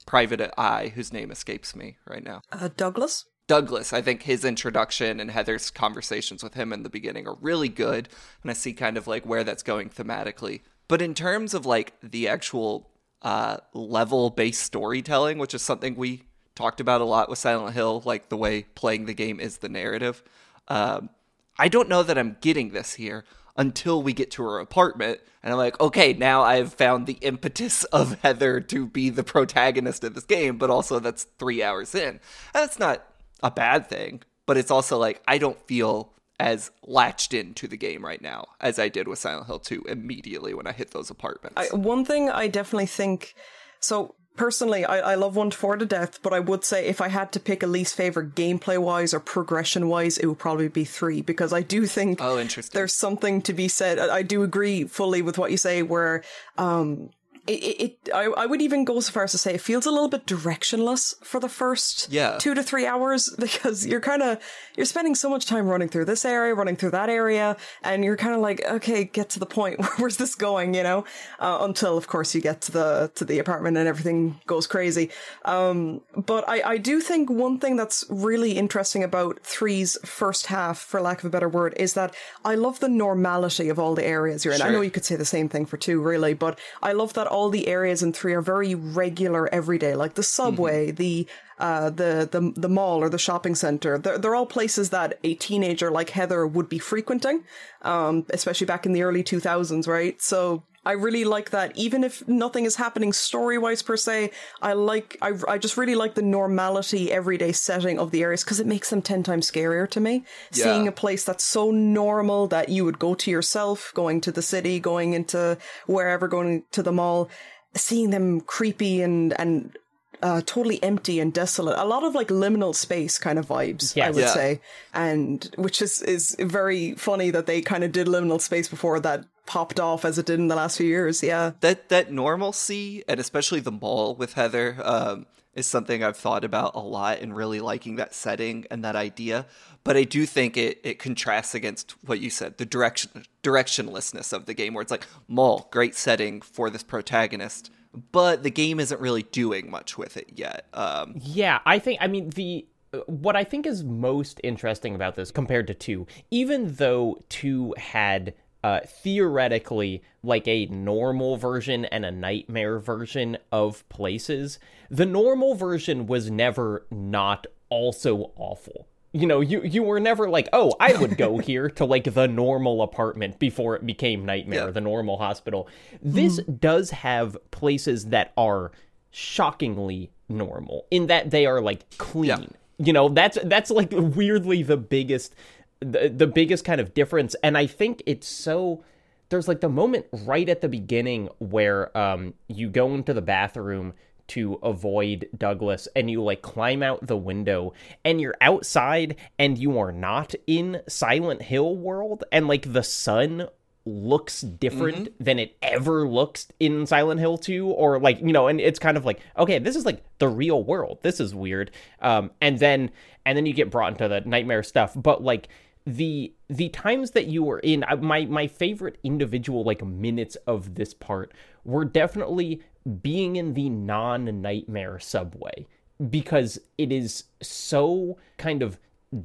private 0.06 0.52
eye, 0.58 0.92
whose 0.94 1.12
name 1.12 1.30
escapes 1.30 1.76
me 1.76 1.96
right 2.06 2.24
now. 2.24 2.42
Uh, 2.52 2.68
Douglas? 2.76 3.26
Douglas, 3.46 3.92
I 3.92 4.00
think 4.00 4.22
his 4.22 4.44
introduction 4.44 5.20
and 5.20 5.30
Heather's 5.30 5.70
conversations 5.70 6.42
with 6.42 6.54
him 6.54 6.72
in 6.72 6.82
the 6.82 6.88
beginning 6.88 7.28
are 7.28 7.36
really 7.40 7.68
good, 7.68 8.08
and 8.42 8.50
I 8.50 8.54
see 8.54 8.72
kind 8.72 8.96
of 8.96 9.06
like 9.06 9.26
where 9.26 9.44
that's 9.44 9.62
going 9.62 9.90
thematically. 9.90 10.62
But 10.88 11.02
in 11.02 11.14
terms 11.14 11.52
of 11.52 11.66
like 11.66 11.94
the 12.02 12.28
actual 12.28 12.88
uh, 13.22 13.58
level 13.74 14.30
based 14.30 14.62
storytelling, 14.62 15.38
which 15.38 15.54
is 15.54 15.62
something 15.62 15.94
we 15.94 16.22
talked 16.54 16.80
about 16.80 17.00
a 17.00 17.04
lot 17.04 17.28
with 17.28 17.38
Silent 17.38 17.74
Hill, 17.74 18.02
like 18.04 18.28
the 18.28 18.36
way 18.36 18.62
playing 18.74 19.04
the 19.04 19.14
game 19.14 19.40
is 19.40 19.58
the 19.58 19.68
narrative, 19.68 20.22
um, 20.68 21.10
I 21.58 21.68
don't 21.68 21.88
know 21.88 22.02
that 22.02 22.18
I'm 22.18 22.36
getting 22.40 22.70
this 22.70 22.94
here 22.94 23.24
until 23.56 24.02
we 24.02 24.12
get 24.12 24.30
to 24.32 24.42
her 24.42 24.58
apartment. 24.58 25.20
And 25.42 25.52
I'm 25.52 25.58
like, 25.58 25.78
okay, 25.80 26.12
now 26.12 26.42
I've 26.42 26.72
found 26.72 27.06
the 27.06 27.18
impetus 27.20 27.84
of 27.84 28.18
Heather 28.20 28.60
to 28.60 28.86
be 28.86 29.10
the 29.10 29.22
protagonist 29.22 30.02
of 30.02 30.14
this 30.14 30.24
game, 30.24 30.56
but 30.56 30.70
also 30.70 30.98
that's 30.98 31.24
three 31.38 31.62
hours 31.62 31.94
in. 31.94 32.08
And 32.08 32.20
that's 32.52 32.78
not 32.78 33.06
a 33.44 33.50
bad 33.50 33.86
thing, 33.88 34.22
but 34.46 34.56
it's 34.56 34.72
also 34.72 34.98
like 34.98 35.22
I 35.28 35.38
don't 35.38 35.60
feel 35.68 36.10
as 36.40 36.72
latched 36.82 37.32
into 37.32 37.68
the 37.68 37.76
game 37.76 38.04
right 38.04 38.20
now 38.20 38.46
as 38.60 38.80
I 38.80 38.88
did 38.88 39.06
with 39.06 39.20
Silent 39.20 39.46
Hill 39.46 39.60
2 39.60 39.84
immediately 39.86 40.52
when 40.52 40.66
I 40.66 40.72
hit 40.72 40.90
those 40.90 41.10
apartments. 41.10 41.56
I, 41.56 41.76
one 41.76 42.04
thing 42.04 42.28
I 42.28 42.48
definitely 42.48 42.86
think 42.86 43.36
so 43.78 44.16
personally, 44.36 44.84
I, 44.84 45.12
I 45.12 45.14
love 45.14 45.36
1 45.36 45.50
to 45.50 45.56
4 45.56 45.76
to 45.76 45.86
death, 45.86 46.20
but 46.22 46.32
I 46.32 46.40
would 46.40 46.64
say 46.64 46.86
if 46.86 47.00
I 47.00 47.08
had 47.08 47.30
to 47.32 47.40
pick 47.40 47.62
a 47.62 47.66
least 47.66 47.94
favorite 47.94 48.34
gameplay 48.34 48.78
wise 48.78 49.14
or 49.14 49.20
progression 49.20 49.88
wise, 49.88 50.18
it 50.18 50.26
would 50.26 50.38
probably 50.38 50.68
be 50.68 50.84
3 50.84 51.22
because 51.22 51.52
I 51.52 51.62
do 51.62 51.86
think 51.86 52.18
oh, 52.20 52.38
interesting. 52.38 52.76
there's 52.76 52.94
something 52.94 53.42
to 53.42 53.52
be 53.52 53.68
said. 53.68 53.98
I, 53.98 54.16
I 54.16 54.22
do 54.22 54.42
agree 54.42 54.84
fully 54.84 55.22
with 55.22 55.38
what 55.38 55.50
you 55.50 55.56
say, 55.56 55.82
where 55.82 56.24
um, 56.58 57.10
it, 57.46 57.52
it, 57.52 58.08
I, 58.14 58.24
I 58.24 58.46
would 58.46 58.62
even 58.62 58.84
go 58.84 59.00
so 59.00 59.12
far 59.12 59.24
as 59.24 59.32
to 59.32 59.38
say 59.38 59.54
it 59.54 59.60
feels 59.60 59.84
a 59.84 59.90
little 59.90 60.08
bit 60.08 60.24
directionless 60.24 61.14
for 61.22 61.40
the 61.40 61.48
first 61.48 62.10
yeah. 62.10 62.38
two 62.38 62.54
to 62.54 62.62
three 62.62 62.86
hours 62.86 63.34
because 63.38 63.86
you're 63.86 64.00
kind 64.00 64.22
of 64.22 64.38
you're 64.76 64.86
spending 64.86 65.14
so 65.14 65.28
much 65.28 65.44
time 65.44 65.66
running 65.66 65.88
through 65.88 66.06
this 66.06 66.24
area, 66.24 66.54
running 66.54 66.76
through 66.76 66.92
that 66.92 67.10
area, 67.10 67.56
and 67.82 68.02
you're 68.02 68.16
kind 68.16 68.34
of 68.34 68.40
like, 68.40 68.64
okay, 68.64 69.04
get 69.04 69.30
to 69.30 69.38
the 69.38 69.46
point. 69.46 69.84
Where's 69.98 70.16
this 70.16 70.34
going? 70.34 70.74
You 70.74 70.82
know, 70.82 71.04
uh, 71.38 71.58
until 71.60 71.98
of 71.98 72.08
course 72.08 72.34
you 72.34 72.40
get 72.40 72.62
to 72.62 72.72
the 72.72 73.12
to 73.16 73.24
the 73.24 73.38
apartment 73.38 73.76
and 73.76 73.86
everything 73.86 74.40
goes 74.46 74.66
crazy. 74.66 75.10
Um, 75.44 76.00
but 76.16 76.48
I 76.48 76.62
I 76.62 76.78
do 76.78 77.00
think 77.00 77.28
one 77.28 77.58
thing 77.58 77.76
that's 77.76 78.04
really 78.08 78.52
interesting 78.52 79.04
about 79.04 79.40
three's 79.42 79.98
first 80.04 80.46
half, 80.46 80.78
for 80.78 81.00
lack 81.00 81.18
of 81.18 81.26
a 81.26 81.30
better 81.30 81.48
word, 81.48 81.74
is 81.76 81.92
that 81.92 82.14
I 82.42 82.54
love 82.54 82.80
the 82.80 82.88
normality 82.88 83.68
of 83.68 83.78
all 83.78 83.94
the 83.94 84.04
areas 84.04 84.44
you're 84.44 84.54
in. 84.54 84.60
Sure. 84.60 84.68
I 84.68 84.72
know 84.72 84.80
you 84.80 84.90
could 84.90 85.04
say 85.04 85.16
the 85.16 85.24
same 85.26 85.50
thing 85.50 85.66
for 85.66 85.76
two, 85.76 86.00
really, 86.00 86.32
but 86.32 86.58
I 86.82 86.92
love 86.92 87.12
that 87.14 87.26
all 87.34 87.50
the 87.50 87.66
areas 87.66 88.00
in 88.00 88.12
three 88.12 88.32
are 88.32 88.40
very 88.40 88.76
regular 88.76 89.52
every 89.52 89.76
day, 89.76 89.96
like 89.96 90.14
the 90.14 90.22
subway, 90.22 90.86
mm-hmm. 90.86 90.96
the 90.96 91.26
uh, 91.58 91.90
the 91.90 92.28
the 92.30 92.52
the 92.56 92.68
mall 92.68 93.02
or 93.02 93.08
the 93.08 93.18
shopping 93.18 93.56
center. 93.56 93.98
They're 93.98 94.18
they're 94.18 94.36
all 94.36 94.46
places 94.46 94.90
that 94.90 95.18
a 95.24 95.34
teenager 95.34 95.90
like 95.90 96.10
Heather 96.10 96.46
would 96.46 96.68
be 96.68 96.78
frequenting, 96.78 97.42
um, 97.82 98.24
especially 98.30 98.66
back 98.66 98.86
in 98.86 98.92
the 98.92 99.02
early 99.02 99.24
two 99.24 99.40
thousands, 99.40 99.88
right? 99.88 100.22
So 100.22 100.62
I 100.86 100.92
really 100.92 101.24
like 101.24 101.50
that. 101.50 101.76
Even 101.76 102.04
if 102.04 102.26
nothing 102.28 102.64
is 102.64 102.76
happening 102.76 103.12
story 103.12 103.58
wise 103.58 103.82
per 103.82 103.96
se, 103.96 104.30
I 104.60 104.74
like, 104.74 105.16
I, 105.22 105.32
I 105.48 105.58
just 105.58 105.76
really 105.76 105.94
like 105.94 106.14
the 106.14 106.22
normality, 106.22 107.10
everyday 107.10 107.52
setting 107.52 107.98
of 107.98 108.10
the 108.10 108.22
areas 108.22 108.44
because 108.44 108.60
it 108.60 108.66
makes 108.66 108.90
them 108.90 109.02
10 109.02 109.22
times 109.22 109.50
scarier 109.50 109.88
to 109.90 110.00
me. 110.00 110.24
Yeah. 110.52 110.64
Seeing 110.64 110.88
a 110.88 110.92
place 110.92 111.24
that's 111.24 111.44
so 111.44 111.70
normal 111.70 112.46
that 112.48 112.68
you 112.68 112.84
would 112.84 112.98
go 112.98 113.14
to 113.14 113.30
yourself, 113.30 113.92
going 113.94 114.20
to 114.22 114.32
the 114.32 114.42
city, 114.42 114.80
going 114.80 115.14
into 115.14 115.58
wherever, 115.86 116.28
going 116.28 116.64
to 116.72 116.82
the 116.82 116.92
mall, 116.92 117.30
seeing 117.74 118.10
them 118.10 118.40
creepy 118.40 119.02
and 119.02 119.38
and 119.38 119.76
uh, 120.22 120.40
totally 120.44 120.82
empty 120.82 121.20
and 121.20 121.32
desolate. 121.32 121.78
A 121.78 121.84
lot 121.84 122.04
of 122.04 122.14
like 122.14 122.28
liminal 122.28 122.74
space 122.74 123.18
kind 123.18 123.38
of 123.38 123.46
vibes, 123.46 123.94
yes. 123.96 124.06
I 124.06 124.10
would 124.10 124.20
yeah. 124.20 124.34
say, 124.34 124.60
and 124.92 125.50
which 125.56 125.82
is 125.82 126.02
is 126.02 126.36
very 126.38 126.94
funny 126.94 127.30
that 127.30 127.46
they 127.46 127.60
kind 127.60 127.84
of 127.84 127.92
did 127.92 128.06
liminal 128.06 128.40
space 128.40 128.68
before 128.68 129.00
that 129.00 129.24
popped 129.46 129.78
off 129.78 130.04
as 130.04 130.18
it 130.18 130.26
did 130.26 130.38
in 130.38 130.48
the 130.48 130.56
last 130.56 130.78
few 130.78 130.86
years. 130.86 131.22
Yeah, 131.22 131.52
that 131.60 131.88
that 131.88 132.12
normalcy 132.12 133.02
and 133.08 133.20
especially 133.20 133.60
the 133.60 133.72
mall 133.72 134.14
with 134.14 134.34
Heather 134.34 134.76
um, 134.82 135.26
is 135.54 135.66
something 135.66 136.02
I've 136.02 136.16
thought 136.16 136.44
about 136.44 136.74
a 136.74 136.80
lot 136.80 137.20
and 137.20 137.34
really 137.34 137.60
liking 137.60 137.96
that 137.96 138.14
setting 138.14 138.66
and 138.70 138.84
that 138.84 138.96
idea. 138.96 139.46
But 139.84 139.96
I 139.96 140.04
do 140.04 140.26
think 140.26 140.56
it 140.56 140.80
it 140.82 140.98
contrasts 140.98 141.54
against 141.54 141.92
what 142.04 142.20
you 142.20 142.30
said, 142.30 142.58
the 142.58 142.66
direction 142.66 143.24
directionlessness 143.42 144.32
of 144.32 144.46
the 144.46 144.54
game, 144.54 144.74
where 144.74 144.82
it's 144.82 144.90
like 144.90 145.06
mall, 145.28 145.68
great 145.70 145.94
setting 145.94 146.40
for 146.40 146.70
this 146.70 146.82
protagonist, 146.82 147.70
but 148.12 148.42
the 148.42 148.50
game 148.50 148.80
isn't 148.80 149.00
really 149.00 149.22
doing 149.22 149.70
much 149.70 149.96
with 149.96 150.16
it 150.16 150.32
yet. 150.34 150.66
Um, 150.72 151.14
yeah, 151.16 151.60
I 151.64 151.78
think. 151.78 151.98
I 152.00 152.06
mean 152.06 152.30
the 152.30 152.66
what 153.06 153.36
I 153.36 153.44
think 153.44 153.66
is 153.66 153.82
most 153.82 154.40
interesting 154.44 154.94
about 154.94 155.14
this 155.16 155.30
compared 155.30 155.66
to 155.68 155.74
two, 155.74 156.06
even 156.30 156.74
though 156.74 157.22
two 157.28 157.74
had 157.76 158.34
uh, 158.62 158.80
theoretically 158.86 160.02
like 160.22 160.48
a 160.48 160.66
normal 160.66 161.36
version 161.36 161.84
and 161.86 162.04
a 162.04 162.10
nightmare 162.10 162.78
version 162.78 163.36
of 163.52 163.86
places, 163.88 164.58
the 164.90 165.06
normal 165.06 165.54
version 165.54 166.06
was 166.06 166.30
never 166.30 166.86
not 166.90 167.46
also 167.68 168.32
awful 168.36 168.88
you 169.14 169.28
know, 169.28 169.40
you 169.40 169.62
you 169.62 169.84
were 169.84 170.00
never 170.00 170.28
like, 170.28 170.48
oh, 170.52 170.74
I 170.80 170.94
would 170.94 171.16
go 171.16 171.38
here 171.50 171.70
to 171.70 171.84
like 171.84 172.12
the 172.12 172.26
normal 172.26 172.82
apartment 172.82 173.38
before 173.38 173.76
it 173.76 173.86
became 173.86 174.26
nightmare, 174.26 174.66
yeah. 174.66 174.70
the 174.72 174.80
normal 174.80 175.16
hospital. 175.16 175.68
This 176.02 176.40
mm-hmm. 176.40 176.54
does 176.54 176.90
have 176.90 177.36
places 177.52 178.06
that 178.06 178.32
are 178.36 178.72
shockingly 179.12 180.10
normal 180.28 180.86
in 180.90 181.06
that 181.06 181.30
they 181.30 181.46
are 181.46 181.60
like 181.60 181.88
clean. 181.96 182.26
Yeah. 182.26 182.46
You 182.78 182.92
know, 182.92 183.08
that's 183.08 183.38
that's 183.44 183.70
like 183.70 183.90
weirdly 183.92 184.64
the 184.64 184.76
biggest 184.76 185.36
the, 185.78 186.12
the 186.14 186.26
biggest 186.26 186.64
kind 186.64 186.80
of 186.80 186.92
difference 186.92 187.36
and 187.42 187.56
I 187.56 187.66
think 187.66 188.02
it's 188.06 188.26
so 188.26 188.82
there's 189.28 189.46
like 189.46 189.60
the 189.60 189.68
moment 189.68 190.06
right 190.24 190.48
at 190.48 190.60
the 190.60 190.68
beginning 190.68 191.28
where 191.38 191.96
um 191.96 192.34
you 192.48 192.68
go 192.68 192.94
into 192.94 193.12
the 193.12 193.22
bathroom 193.22 193.92
to 194.28 194.54
avoid 194.62 195.28
Douglas 195.36 195.88
and 195.94 196.10
you 196.10 196.22
like 196.22 196.42
climb 196.42 196.82
out 196.82 197.06
the 197.06 197.16
window 197.16 197.72
and 198.04 198.20
you're 198.20 198.36
outside 198.40 199.16
and 199.38 199.58
you 199.58 199.78
are 199.78 199.92
not 199.92 200.34
in 200.46 200.80
Silent 200.88 201.42
Hill 201.42 201.76
world 201.76 202.24
and 202.32 202.48
like 202.48 202.72
the 202.72 202.82
sun 202.82 203.48
looks 203.86 204.40
different 204.40 204.96
mm-hmm. 204.96 205.24
than 205.24 205.38
it 205.38 205.56
ever 205.60 206.08
looks 206.08 206.48
in 206.58 206.86
Silent 206.86 207.20
Hill 207.20 207.36
2 207.36 207.68
or 207.68 207.98
like 207.98 208.18
you 208.20 208.32
know 208.32 208.48
and 208.48 208.60
it's 208.60 208.78
kind 208.78 208.96
of 208.96 209.04
like 209.04 209.20
okay 209.36 209.58
this 209.58 209.76
is 209.76 209.84
like 209.84 210.02
the 210.18 210.28
real 210.28 210.62
world 210.64 210.98
this 211.02 211.20
is 211.20 211.34
weird 211.34 211.70
um 212.00 212.30
and 212.40 212.58
then 212.58 212.90
and 213.26 213.36
then 213.36 213.44
you 213.44 213.52
get 213.52 213.70
brought 213.70 213.92
into 213.92 214.08
the 214.08 214.22
nightmare 214.22 214.62
stuff 214.62 214.92
but 214.96 215.22
like 215.22 215.48
the 215.86 216.32
the 216.48 216.70
times 216.70 217.10
that 217.10 217.26
you 217.26 217.42
were 217.42 217.58
in 217.58 217.84
my 218.00 218.24
my 218.24 218.46
favorite 218.46 218.96
individual 219.04 219.64
like 219.64 219.84
minutes 219.84 220.36
of 220.46 220.76
this 220.76 220.94
part 220.94 221.32
were 221.64 221.84
definitely 221.84 222.62
being 223.02 223.36
in 223.36 223.54
the 223.54 223.68
non 223.70 224.42
nightmare 224.42 224.98
subway 224.98 225.66
because 226.10 226.58
it 226.76 226.92
is 226.92 227.24
so 227.40 228.18
kind 228.36 228.62
of 228.62 228.78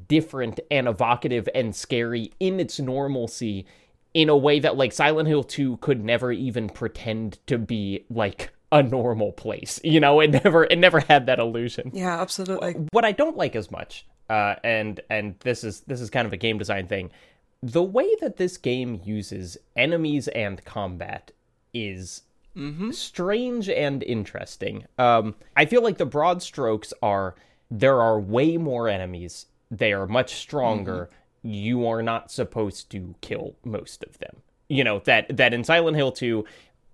different 0.07 0.59
and 0.69 0.87
evocative 0.87 1.49
and 1.55 1.75
scary 1.75 2.31
in 2.39 2.59
its 2.59 2.79
normalcy 2.79 3.65
in 4.13 4.29
a 4.29 4.37
way 4.37 4.59
that 4.59 4.77
like 4.77 4.91
Silent 4.91 5.27
Hill 5.27 5.43
2 5.43 5.77
could 5.77 6.03
never 6.03 6.31
even 6.31 6.69
pretend 6.69 7.39
to 7.47 7.57
be 7.57 8.05
like 8.09 8.51
a 8.71 8.83
normal 8.83 9.31
place. 9.31 9.79
You 9.89 9.99
know, 9.99 10.19
it 10.19 10.29
never 10.29 10.65
it 10.65 10.77
never 10.77 10.99
had 10.99 11.25
that 11.25 11.39
illusion. 11.39 11.91
Yeah, 11.93 12.21
absolutely. 12.21 12.73
What 12.91 13.05
I 13.05 13.11
don't 13.11 13.37
like 13.37 13.55
as 13.55 13.71
much, 13.71 14.05
uh, 14.29 14.55
and 14.63 14.99
and 15.09 15.35
this 15.39 15.63
is 15.63 15.81
this 15.81 16.01
is 16.01 16.09
kind 16.09 16.27
of 16.27 16.33
a 16.33 16.37
game 16.37 16.59
design 16.59 16.87
thing, 16.87 17.09
the 17.63 17.83
way 17.83 18.07
that 18.21 18.37
this 18.37 18.57
game 18.57 19.01
uses 19.03 19.57
enemies 19.75 20.27
and 20.29 20.63
combat 20.63 21.31
is 21.73 22.21
mm-hmm. 22.55 22.91
strange 22.91 23.69
and 23.69 24.03
interesting. 24.03 24.85
Um, 24.97 25.35
I 25.55 25.65
feel 25.65 25.83
like 25.83 25.97
the 25.97 26.05
broad 26.05 26.41
strokes 26.41 26.93
are 27.01 27.35
there 27.71 28.01
are 28.01 28.19
way 28.19 28.57
more 28.57 28.87
enemies. 28.87 29.45
They 29.69 29.93
are 29.93 30.07
much 30.07 30.35
stronger. 30.35 31.09
Mm-hmm. 31.43 31.49
You 31.49 31.87
are 31.87 32.01
not 32.01 32.31
supposed 32.31 32.89
to 32.91 33.15
kill 33.21 33.55
most 33.63 34.03
of 34.03 34.17
them. 34.19 34.37
You 34.67 34.83
know 34.83 34.99
that 35.05 35.35
that 35.37 35.53
in 35.53 35.63
Silent 35.63 35.97
Hill 35.97 36.11
2, 36.11 36.45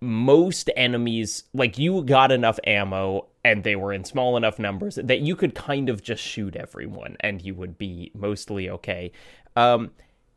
most 0.01 0.69
enemies 0.75 1.43
like 1.53 1.77
you 1.77 2.03
got 2.03 2.31
enough 2.31 2.59
ammo 2.65 3.27
and 3.43 3.63
they 3.63 3.75
were 3.75 3.93
in 3.93 4.03
small 4.03 4.37
enough 4.37 4.59
numbers 4.59 4.95
that 4.95 5.19
you 5.21 5.35
could 5.35 5.55
kind 5.55 5.89
of 5.89 6.01
just 6.01 6.21
shoot 6.21 6.55
everyone 6.55 7.17
and 7.21 7.41
you 7.41 7.55
would 7.55 7.77
be 7.77 8.11
mostly 8.13 8.69
okay. 8.69 9.11
Um, 9.55 9.91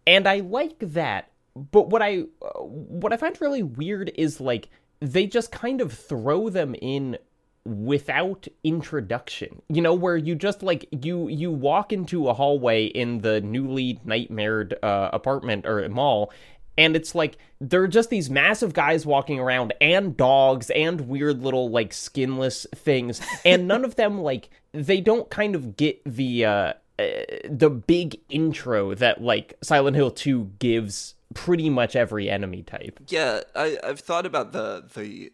and 0.06 0.26
I 0.26 0.40
like 0.40 0.78
that. 0.80 1.30
But 1.54 1.90
what 1.90 2.02
I 2.02 2.24
uh, 2.40 2.60
what 2.60 3.12
I 3.12 3.16
find 3.16 3.38
really 3.40 3.62
weird 3.62 4.12
is 4.14 4.40
like 4.40 4.68
they 5.00 5.26
just 5.26 5.52
kind 5.52 5.80
of 5.80 5.92
throw 5.92 6.48
them 6.48 6.74
in 6.80 7.18
without 7.64 8.48
introduction. 8.64 9.62
You 9.68 9.82
know 9.82 9.94
where 9.94 10.16
you 10.16 10.34
just 10.34 10.62
like 10.62 10.88
you 10.90 11.28
you 11.28 11.50
walk 11.50 11.92
into 11.92 12.28
a 12.28 12.34
hallway 12.34 12.86
in 12.86 13.18
the 13.18 13.40
newly 13.40 14.00
nightmared 14.06 14.74
uh, 14.82 15.10
apartment 15.12 15.66
or 15.66 15.86
mall 15.88 16.32
and 16.78 16.94
it's 16.94 17.14
like 17.14 17.36
there 17.60 17.82
are 17.82 17.88
just 17.88 18.08
these 18.08 18.30
massive 18.30 18.72
guys 18.72 19.04
walking 19.04 19.40
around 19.40 19.74
and 19.80 20.16
dogs 20.16 20.70
and 20.70 21.02
weird 21.02 21.42
little 21.42 21.68
like 21.68 21.92
skinless 21.92 22.66
things 22.74 23.20
and 23.44 23.68
none 23.68 23.84
of 23.84 23.96
them 23.96 24.20
like 24.20 24.48
they 24.72 25.00
don't 25.00 25.28
kind 25.28 25.54
of 25.54 25.76
get 25.76 26.00
the 26.04 26.44
uh, 26.44 26.72
Uh, 26.98 27.04
the 27.48 27.70
big 27.70 28.20
intro 28.28 28.94
that 28.94 29.22
like 29.22 29.56
Silent 29.62 29.96
Hill 29.96 30.10
2 30.10 30.52
gives 30.58 31.14
pretty 31.34 31.70
much 31.70 31.94
every 31.94 32.28
enemy 32.28 32.62
type. 32.62 32.98
Yeah, 33.08 33.42
I, 33.54 33.78
I've 33.84 34.00
thought 34.00 34.26
about 34.26 34.52
the 34.52 34.84
the 34.94 35.32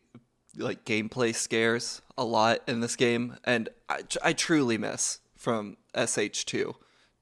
like 0.56 0.84
gameplay 0.84 1.34
scares 1.34 2.02
a 2.16 2.24
lot 2.24 2.60
in 2.68 2.80
this 2.80 2.96
game, 2.96 3.36
and 3.44 3.68
I, 3.88 4.02
I 4.22 4.32
truly 4.32 4.78
miss 4.78 5.20
from 5.36 5.76
SH2 5.94 6.74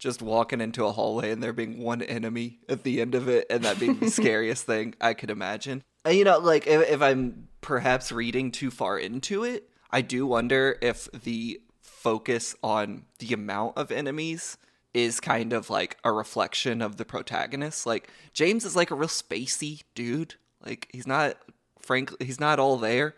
just 0.02 0.20
walking 0.20 0.60
into 0.60 0.84
a 0.84 0.90
hallway 0.90 1.30
and 1.30 1.40
there 1.40 1.52
being 1.52 1.78
one 1.78 2.02
enemy 2.02 2.58
at 2.68 2.82
the 2.82 3.00
end 3.00 3.14
of 3.14 3.28
it, 3.28 3.46
and 3.48 3.62
that 3.62 3.78
being 3.78 3.98
the 4.00 4.10
scariest 4.10 4.66
thing 4.66 4.94
I 5.00 5.14
could 5.14 5.30
imagine. 5.30 5.84
And 6.04 6.16
you 6.16 6.24
know, 6.24 6.38
like 6.38 6.66
if, 6.66 6.90
if 6.90 7.00
I'm 7.00 7.46
perhaps 7.60 8.10
reading 8.10 8.50
too 8.50 8.72
far 8.72 8.98
into 8.98 9.44
it, 9.44 9.68
I 9.92 10.00
do 10.00 10.26
wonder 10.26 10.76
if 10.82 11.08
the 11.12 11.60
focus 12.02 12.54
on 12.62 13.04
the 13.18 13.32
amount 13.32 13.76
of 13.76 13.92
enemies 13.92 14.58
is 14.92 15.20
kind 15.20 15.52
of 15.52 15.70
like 15.70 15.96
a 16.04 16.12
reflection 16.12 16.82
of 16.82 16.96
the 16.96 17.04
protagonist. 17.04 17.86
Like 17.86 18.10
James 18.34 18.64
is 18.64 18.76
like 18.76 18.90
a 18.90 18.94
real 18.94 19.08
spacey 19.08 19.82
dude. 19.94 20.34
Like 20.64 20.88
he's 20.92 21.06
not 21.06 21.36
frankly 21.78 22.26
he's 22.26 22.40
not 22.40 22.58
all 22.58 22.76
there. 22.76 23.14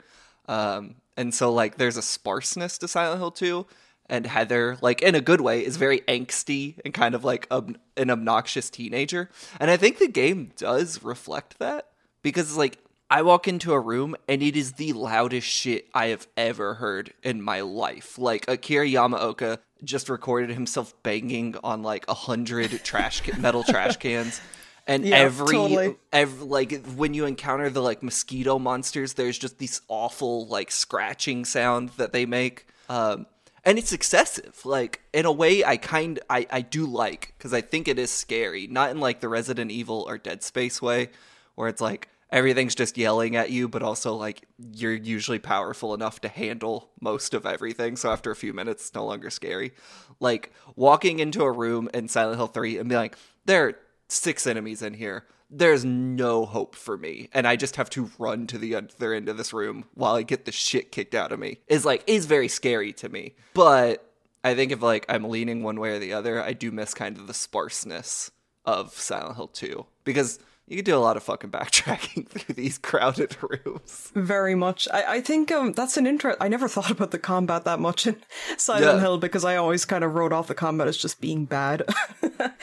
Um, 0.47 0.97
and 1.16 1.35
so 1.35 1.53
like 1.53 1.79
there's 1.79 1.97
a 1.97 2.03
sparseness 2.03 2.79
to 2.79 2.88
Silent 2.88 3.20
Hill 3.20 3.31
2 3.31 3.66
and 4.07 4.27
Heather, 4.27 4.77
like 4.83 5.01
in 5.01 5.14
a 5.14 5.20
good 5.20 5.40
way, 5.40 5.64
is 5.64 5.77
very 5.77 6.01
angsty 6.01 6.79
and 6.85 6.92
kind 6.92 7.14
of 7.14 7.25
like 7.25 7.47
ob- 7.51 7.79
an 7.97 8.11
obnoxious 8.11 8.68
teenager. 8.68 9.31
And 9.59 9.70
I 9.70 9.77
think 9.77 9.99
the 9.99 10.09
game 10.09 10.53
does 10.57 11.03
reflect 11.03 11.59
that 11.59 11.88
because, 12.23 12.49
it's 12.49 12.59
like, 12.59 12.84
I 13.11 13.23
walk 13.23 13.47
into 13.47 13.73
a 13.73 13.81
room 13.81 14.17
and 14.29 14.43
it 14.43 14.57
is 14.57 14.73
the 14.73 14.93
loudest 14.93 15.47
shit 15.47 15.87
I 15.95 16.07
have 16.07 16.27
ever 16.37 16.75
heard 16.75 17.12
in 17.23 17.43
my 17.43 17.61
life. 17.61 18.19
Like, 18.19 18.47
Akira 18.49 18.87
Yamaoka 18.87 19.59
just 19.85 20.09
recorded 20.09 20.51
himself 20.51 20.95
banging 21.03 21.57
on 21.62 21.83
like 21.83 22.07
a 22.09 22.14
hundred 22.14 22.71
trash 22.85 23.23
metal 23.38 23.62
trash 23.62 23.97
cans. 23.99 24.40
And 24.87 25.05
Yeah, 25.05 25.17
every, 25.17 25.55
totally. 25.55 25.97
every 26.12 26.47
like 26.47 26.85
when 26.97 27.14
you 27.14 27.27
encounter 27.27 27.71
the 27.71 27.83
like 27.83 28.03
mosquito 28.03 28.59
monsters, 28.59 29.14
there's 29.14 29.38
just 29.38 29.59
these 29.59 29.81
awful 29.88 30.47
like 30.47 30.71
scratching 30.71 31.45
sound 31.45 31.90
that 31.97 32.12
they 32.12 32.27
make. 32.27 32.67
Um, 32.88 33.27
and 33.64 33.79
it's 33.79 33.93
excessive 33.95 34.61
like 34.67 35.01
in 35.14 35.25
a 35.25 35.33
way 35.33 35.64
i 35.64 35.79
kind 35.79 36.21
i, 36.29 36.47
I 36.51 36.61
do 36.61 36.85
like 36.85 37.33
because 37.38 37.55
i 37.55 37.62
think 37.62 37.88
it 37.88 37.99
is 37.99 38.11
scary 38.11 38.67
not 38.67 38.90
in 38.90 39.01
like 39.01 39.21
the 39.21 39.29
resident 39.31 39.71
evil 39.71 40.05
or 40.07 40.19
dead 40.19 40.43
space 40.43 40.83
way 40.83 41.09
where 41.55 41.69
it's 41.69 41.81
like 41.81 42.09
everything's 42.35 42.75
just 42.75 42.99
yelling 42.99 43.37
at 43.37 43.51
you 43.51 43.68
but 43.68 43.83
also 43.83 44.14
like 44.14 44.47
you're 44.73 44.92
usually 44.92 45.38
powerful 45.38 45.94
enough 45.94 46.20
to 46.20 46.29
handle 46.29 46.90
most 47.01 47.33
of 47.33 47.47
everything 47.47 47.97
so 47.97 48.11
after 48.11 48.31
a 48.33 48.37
few 48.37 48.53
minutes 48.53 48.87
it's 48.87 48.94
no 48.94 49.07
longer 49.07 49.31
scary. 49.31 49.73
Like 50.20 50.53
walking 50.75 51.20
into 51.20 51.44
a 51.44 51.53
room 51.53 51.88
in 51.94 52.09
silent 52.09 52.37
hill 52.37 52.49
3 52.49 52.79
and 52.79 52.88
be 52.88 52.97
like 52.97 53.16
there 53.47 53.68
are 53.68 53.79
six 54.09 54.47
enemies 54.47 54.83
in 54.83 54.94
here. 54.94 55.25
There's 55.49 55.85
no 55.85 56.44
hope 56.44 56.75
for 56.75 56.99
me 56.99 57.29
and 57.33 57.47
i 57.47 57.55
just 57.55 57.77
have 57.77 57.88
to 57.90 58.11
run 58.18 58.49
to 58.49 58.59
the 58.59 58.75
other 58.75 59.14
end 59.14 59.29
of 59.29 59.37
this 59.37 59.53
room 59.53 59.85
while 59.94 60.16
i 60.16 60.23
get 60.23 60.44
the 60.44 60.53
shit 60.53 60.90
kicked 60.90 61.14
out 61.14 61.31
of 61.31 61.38
me 61.38 61.59
is 61.68 61.85
like 61.85 62.03
is 62.09 62.27
very 62.27 62.49
scary 62.49 62.92
to 62.94 63.09
me. 63.09 63.35
But 63.55 64.12
i 64.42 64.57
think 64.57 64.73
if 64.73 64.83
like 64.83 65.07
i'm 65.09 65.25
leaning 65.25 65.62
one 65.62 65.79
way 65.79 65.90
or 65.90 65.99
the 66.01 66.12
other 66.12 66.42
i 66.42 66.53
do 66.53 66.73
miss 66.73 66.94
kind 66.94 67.16
of 67.16 67.29
the 67.29 67.35
sparseness 67.35 68.33
of 68.64 68.92
silent 68.94 69.37
hill 69.37 69.49
2 69.49 69.87
because 70.03 70.40
you 70.66 70.77
could 70.77 70.85
do 70.87 70.96
a 70.96 70.98
lot 70.98 71.16
of 71.16 71.22
fucking 71.22 71.50
backtracking 71.50 72.27
through 72.29 72.55
these 72.55 72.79
crowded 72.79 73.37
rooms 73.64 74.11
Very 74.14 74.55
much. 74.55 74.88
I, 74.92 75.16
I 75.16 75.20
think 75.20 75.53
um, 75.53 75.72
that's 75.72 75.96
an 75.96 76.07
interest. 76.07 76.38
I 76.40 76.48
never 76.48 76.68
thought 76.74 76.90
about 76.90 77.11
the 77.11 77.18
combat 77.18 77.64
that 77.64 77.81
much 77.81 78.07
in 78.07 78.16
Silent 78.57 78.85
Yeah. 78.85 79.00
Hill 79.00 79.18
because 79.18 79.44
I 79.44 79.57
always 79.57 79.85
kind 79.85 80.05
of 80.05 80.14
wrote 80.14 80.33
off 80.33 80.46
the 80.46 80.55
combat 80.55 80.88
as 80.88 80.96
just 80.96 81.20
being 81.20 81.44
bad. 81.44 81.83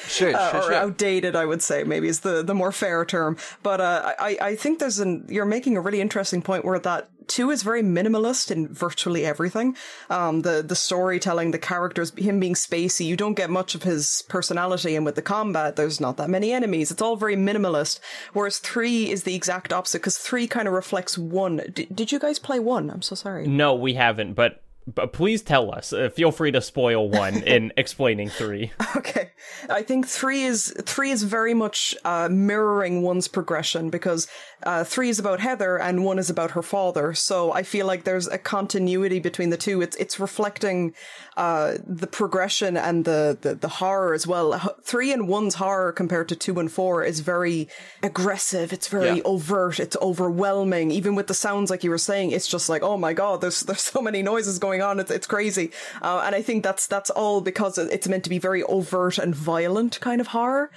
sure 0.07 0.35
uh, 0.35 0.51
sure 0.51 0.59
or 0.59 0.63
sure 0.63 0.73
outdated, 0.73 1.35
I 1.35 1.45
would 1.45 1.61
say, 1.61 1.83
maybe 1.83 2.07
is 2.07 2.21
the, 2.21 2.41
the 2.43 2.55
more 2.55 2.71
fair 2.71 3.05
term. 3.05 3.37
But 3.63 3.81
uh, 3.81 4.13
I, 4.19 4.37
I 4.41 4.55
think 4.55 4.79
there's 4.79 4.99
an, 4.99 5.25
you're 5.29 5.45
making 5.45 5.77
a 5.77 5.81
really 5.81 6.01
interesting 6.01 6.41
point 6.41 6.65
where 6.65 6.79
that 6.79 7.09
two 7.27 7.49
is 7.51 7.63
very 7.63 7.84
minimalist 7.84 8.51
in 8.51 8.67
virtually 8.67 9.25
everything. 9.25 9.75
Um, 10.10 10.41
the, 10.41 10.62
the 10.62 10.75
storytelling, 10.75 11.51
the 11.51 11.60
characters, 11.60 12.12
him 12.17 12.39
being 12.39 12.55
spacey, 12.55 13.05
you 13.05 13.17
don't 13.17 13.36
get 13.36 13.49
much 13.49 13.75
of 13.75 13.84
his 13.84 14.23
personality. 14.27 14.95
And 14.95 15.05
with 15.05 15.15
the 15.15 15.21
combat, 15.21 15.75
there's 15.75 15.99
not 15.99 16.17
that 16.17 16.29
many 16.29 16.51
enemies. 16.51 16.91
It's 16.91 17.01
all 17.01 17.15
very 17.15 17.36
minimalist. 17.36 17.99
Whereas 18.34 18.60
three 18.60 19.10
is 19.10 19.23
the 19.23 19.36
exact 19.36 19.73
opposite 19.73 19.99
because 19.99 20.17
three 20.17 20.47
kind 20.47 20.67
of 20.67 20.73
reflects 20.73 21.17
one. 21.17 21.62
D- 21.73 21.88
did 21.93 22.12
you 22.12 22.19
guys 22.19 22.39
play 22.39 22.60
one? 22.60 22.89
I'm 22.89 23.01
so 23.01 23.15
sorry. 23.15 23.47
No, 23.47 23.73
we 23.75 23.93
haven't, 23.93 24.34
but 24.34 24.62
but 24.95 25.13
please 25.13 25.41
tell 25.41 25.73
us. 25.73 25.93
Uh, 25.93 26.10
feel 26.10 26.32
free 26.32 26.51
to 26.51 26.62
spoil 26.62 27.10
one 27.10 27.43
in 27.43 27.71
explaining 27.77 28.30
three. 28.30 28.71
Okay, 28.95 29.32
I 29.69 29.82
think 29.84 30.08
three 30.08 30.43
is 30.43 30.73
three 30.86 31.12
is 31.12 31.23
very 31.23 31.54
much 31.54 31.95
uh, 32.06 32.27
mirroring 32.30 33.01
one's 33.01 33.27
progression 33.27 33.89
because 33.89 34.27
uh, 34.63 34.84
three 34.84 35.10
is 35.10 35.17
about 35.19 35.39
Heather 35.39 35.77
and 35.80 36.06
one 36.06 36.19
is 36.19 36.30
about 36.30 36.51
her 36.51 36.62
father. 36.62 37.13
So 37.13 37.51
I 37.51 37.63
feel 37.63 37.86
like 37.88 38.04
there's 38.04 38.27
a 38.27 38.38
continuity 38.38 39.19
between 39.19 39.49
the 39.49 39.58
two. 39.58 39.82
It's 39.82 39.95
it's 39.97 40.19
reflecting 40.19 40.93
uh, 41.38 41.77
the 41.88 42.08
progression 42.08 42.77
and 42.77 43.06
the, 43.06 43.38
the 43.41 43.56
the 43.56 43.67
horror 43.69 44.13
as 44.13 44.27
well. 44.27 44.58
Three 44.84 45.12
and 45.12 45.27
one's 45.27 45.56
horror 45.56 45.91
compared 45.91 46.30
to 46.30 46.36
two 46.36 46.60
and 46.60 46.71
four 46.71 47.04
is 47.04 47.21
very 47.21 47.67
aggressive. 48.04 48.73
It's 48.73 48.88
very 48.88 49.17
Yeah. 49.17 49.21
overt. 49.25 49.80
It's 49.80 49.97
overwhelming. 50.01 50.91
Even 50.91 51.15
with 51.15 51.27
the 51.27 51.34
sounds, 51.34 51.69
like 51.69 51.84
you 51.84 51.89
were 51.89 51.97
saying, 51.97 52.32
it's 52.32 52.47
just 52.47 52.69
like, 52.69 52.84
oh 52.84 52.97
my 52.97 53.13
god, 53.13 53.41
there's 53.41 53.62
there's 53.62 53.82
so 53.82 54.01
many 54.01 54.21
noises 54.21 54.60
going 54.60 54.81
on. 54.82 55.00
It's 55.00 55.12
it's 55.12 55.28
crazy. 55.28 55.72
Uh, 56.02 56.22
and 56.26 56.36
I 56.36 56.41
think 56.41 56.63
that's 56.63 56.88
that's 56.88 57.10
all 57.10 57.41
because 57.41 57.78
it's 57.78 58.08
meant 58.08 58.24
to 58.26 58.30
be 58.30 58.39
very 58.39 58.63
overt 58.63 59.17
and 59.17 59.36
violent 59.36 60.00
kind 60.00 60.20
of 60.22 60.28
horror. 60.28 60.72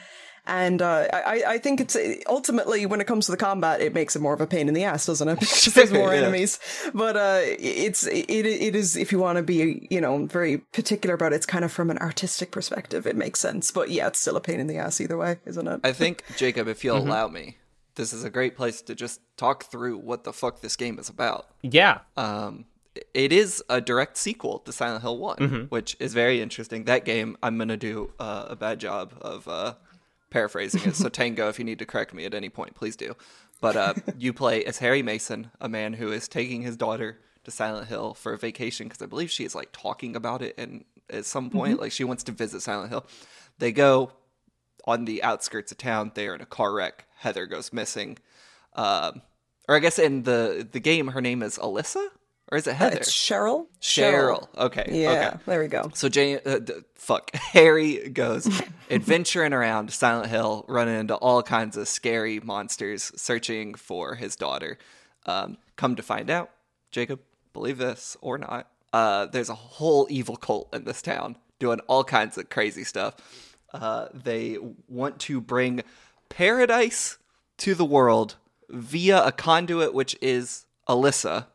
And 0.47 0.83
uh, 0.83 1.07
I 1.11 1.43
I 1.55 1.59
think 1.59 1.81
it's 1.81 1.97
ultimately 2.27 2.85
when 2.85 3.01
it 3.01 3.07
comes 3.07 3.25
to 3.27 3.33
the 3.33 3.39
combat, 3.39 3.81
it 3.81 3.95
makes 3.95 4.15
it 4.15 4.21
more 4.21 4.35
of 4.35 4.43
a 4.43 4.47
pain 4.47 4.69
in 4.69 4.75
the 4.75 4.85
ass, 4.85 5.07
doesn't 5.07 5.27
it? 5.27 5.41
Because 5.41 5.73
there's 5.73 5.93
more 6.03 6.13
Yeah. 6.13 6.21
enemies. 6.21 6.59
But 6.93 7.17
uh, 7.17 7.41
it's 7.59 8.07
it 8.07 8.27
it 8.29 8.77
is 8.77 8.95
if 8.95 9.11
you 9.11 9.19
want 9.19 9.37
to 9.39 9.43
be 9.43 9.87
you 9.91 10.03
know 10.03 10.27
very 10.27 10.59
particular 10.59 11.15
about 11.15 11.33
it, 11.33 11.37
it's 11.37 11.47
kind 11.47 11.65
of 11.65 11.73
from 11.73 11.91
an 11.91 11.97
artistic 11.99 12.51
perspective, 12.51 13.07
it 13.07 13.17
makes 13.17 13.41
sense. 13.41 13.71
But 13.71 13.89
yeah, 13.91 14.09
it's 14.09 14.21
still 14.21 14.37
a 14.37 14.41
pain 14.43 14.61
in 14.61 14.67
the 14.67 14.77
ass 14.77 15.01
either 15.01 15.17
way, 15.17 15.39
isn't 15.47 15.67
it? 15.67 15.81
i 15.83 15.93
think 15.93 16.25
jacob 16.37 16.69
if 16.69 16.85
you'll 16.85 16.99
allow 16.99 17.27
me 17.29 17.57
this 17.95 18.13
is 18.13 18.23
a 18.25 18.31
great 18.31 18.55
place 18.57 18.83
to 18.83 18.95
just 18.95 19.21
talk 19.39 19.65
through 19.65 19.97
what 19.97 20.25
the 20.25 20.33
fuck 20.33 20.61
this 20.61 20.77
game 20.77 20.99
is 20.99 21.09
about 21.09 21.47
Yeah, 21.63 22.01
um, 22.19 22.67
it 23.13 23.33
is 23.33 23.63
a 23.69 23.81
direct 23.81 24.17
sequel 24.17 24.61
to 24.61 24.73
Silent 24.73 25.03
Hill 25.03 25.19
one 25.19 25.37
which 25.69 25.97
is 25.99 26.15
very 26.15 26.41
interesting. 26.41 26.85
That 26.85 27.05
game, 27.05 27.37
I'm 27.43 27.59
gonna 27.59 27.77
do 27.77 28.13
uh, 28.19 28.47
a 28.49 28.57
bad 28.57 28.81
job 28.81 29.15
of 29.21 29.49
uh, 29.49 29.75
paraphrasing 30.31 30.83
it. 30.85 30.97
So 30.97 31.09
Tango, 31.21 31.49
if 31.49 31.59
you 31.59 31.65
need 31.65 31.79
to 31.79 31.87
correct 31.87 32.15
me 32.15 32.25
at 32.25 32.35
any 32.35 32.49
point, 32.49 32.75
please 32.75 32.97
do. 32.97 33.15
But 33.61 33.77
uh, 33.77 33.95
you 34.19 34.33
play 34.33 34.65
as 34.65 34.79
Harry 34.79 35.03
Mason, 35.03 35.51
a 35.61 35.69
man 35.69 35.95
who 35.95 36.13
is 36.13 36.29
taking 36.29 36.63
his 36.63 36.77
daughter 36.77 37.19
to 37.45 37.51
Silent 37.51 37.89
Hill 37.89 38.15
for 38.15 38.33
a 38.33 38.39
vacation 38.39 38.89
because 38.89 39.03
I 39.03 39.07
believe 39.07 39.31
she 39.31 39.45
is 39.45 39.55
like 39.55 39.71
talking 39.73 40.17
about 40.17 40.43
it, 40.43 40.55
and 40.59 40.85
at 41.11 41.25
some 41.25 41.51
point, 41.51 41.81
like 41.81 41.93
she 41.93 42.05
wants 42.05 42.25
to 42.25 42.33
visit 42.33 42.63
Silent 42.63 42.91
Hill. 42.91 43.07
They 43.59 43.73
go 43.73 44.13
on 44.87 45.05
the 45.05 45.23
outskirts 45.23 45.73
of 45.73 45.79
town. 45.79 46.13
They 46.15 46.29
are 46.29 46.35
in 46.35 46.41
a 46.41 46.47
car 46.47 46.73
wreck. 46.73 47.07
Heather 47.17 47.47
goes 47.47 47.73
missing. 47.73 48.19
Um, 48.75 49.23
or 49.69 49.77
I 49.77 49.79
guess 49.79 49.99
in 49.99 50.25
the 50.25 50.67
the 50.71 50.81
game, 50.81 51.09
her 51.09 51.21
name 51.21 51.43
is 51.43 51.59
Alessa, 51.59 52.09
or 52.55 52.57
is 52.57 52.67
it 52.69 52.75
Heather? 52.75 52.99
It's 52.99 53.11
Cheryl. 53.11 53.67
Cheryl. 53.83 54.47
Okay. 54.57 54.87
Yeah, 54.91 55.11
Okay. 55.11 55.37
there 55.47 55.61
we 55.61 55.67
go. 55.67 55.91
So 55.93 56.09
Jane, 56.09 56.39
uh, 56.47 56.61
d- 56.61 56.75
fuck, 56.95 57.35
Harry 57.35 58.09
goes 58.11 58.49
adventuring 58.91 59.53
around 59.53 59.93
Silent 59.93 60.29
Hill, 60.31 60.65
running 60.69 60.99
into 61.01 61.17
all 61.17 61.43
kinds 61.43 61.77
of 61.77 61.89
scary 61.89 62.39
monsters, 62.39 63.11
searching 63.17 63.75
for 63.75 64.15
his 64.15 64.37
daughter. 64.37 64.79
Um, 65.27 65.59
come 65.77 65.97
to 65.97 66.03
find 66.03 66.31
out, 66.31 66.51
Jacob, 66.93 67.19
believe 67.53 67.79
this 67.79 68.17
or 68.21 68.39
not, 68.39 68.69
uh, 68.93 69.27
there's 69.27 69.49
a 69.49 69.55
whole 69.55 70.07
evil 70.09 70.37
cult 70.37 70.73
in 70.73 70.85
this 70.85 71.03
town 71.03 71.37
doing 71.59 71.81
all 71.89 72.05
kinds 72.05 72.39
of 72.39 72.49
crazy 72.51 72.85
stuff. 72.85 73.17
Uh, 73.73 74.07
they 74.15 74.57
want 74.89 75.19
to 75.19 75.41
bring 75.41 75.83
paradise 76.29 77.19
to 77.59 77.75
the 77.75 77.85
world 77.85 78.37
via 78.69 79.25
a 79.25 79.33
conduit, 79.33 79.93
which 79.95 80.17
is 80.21 80.67
Alessa, 80.89 81.47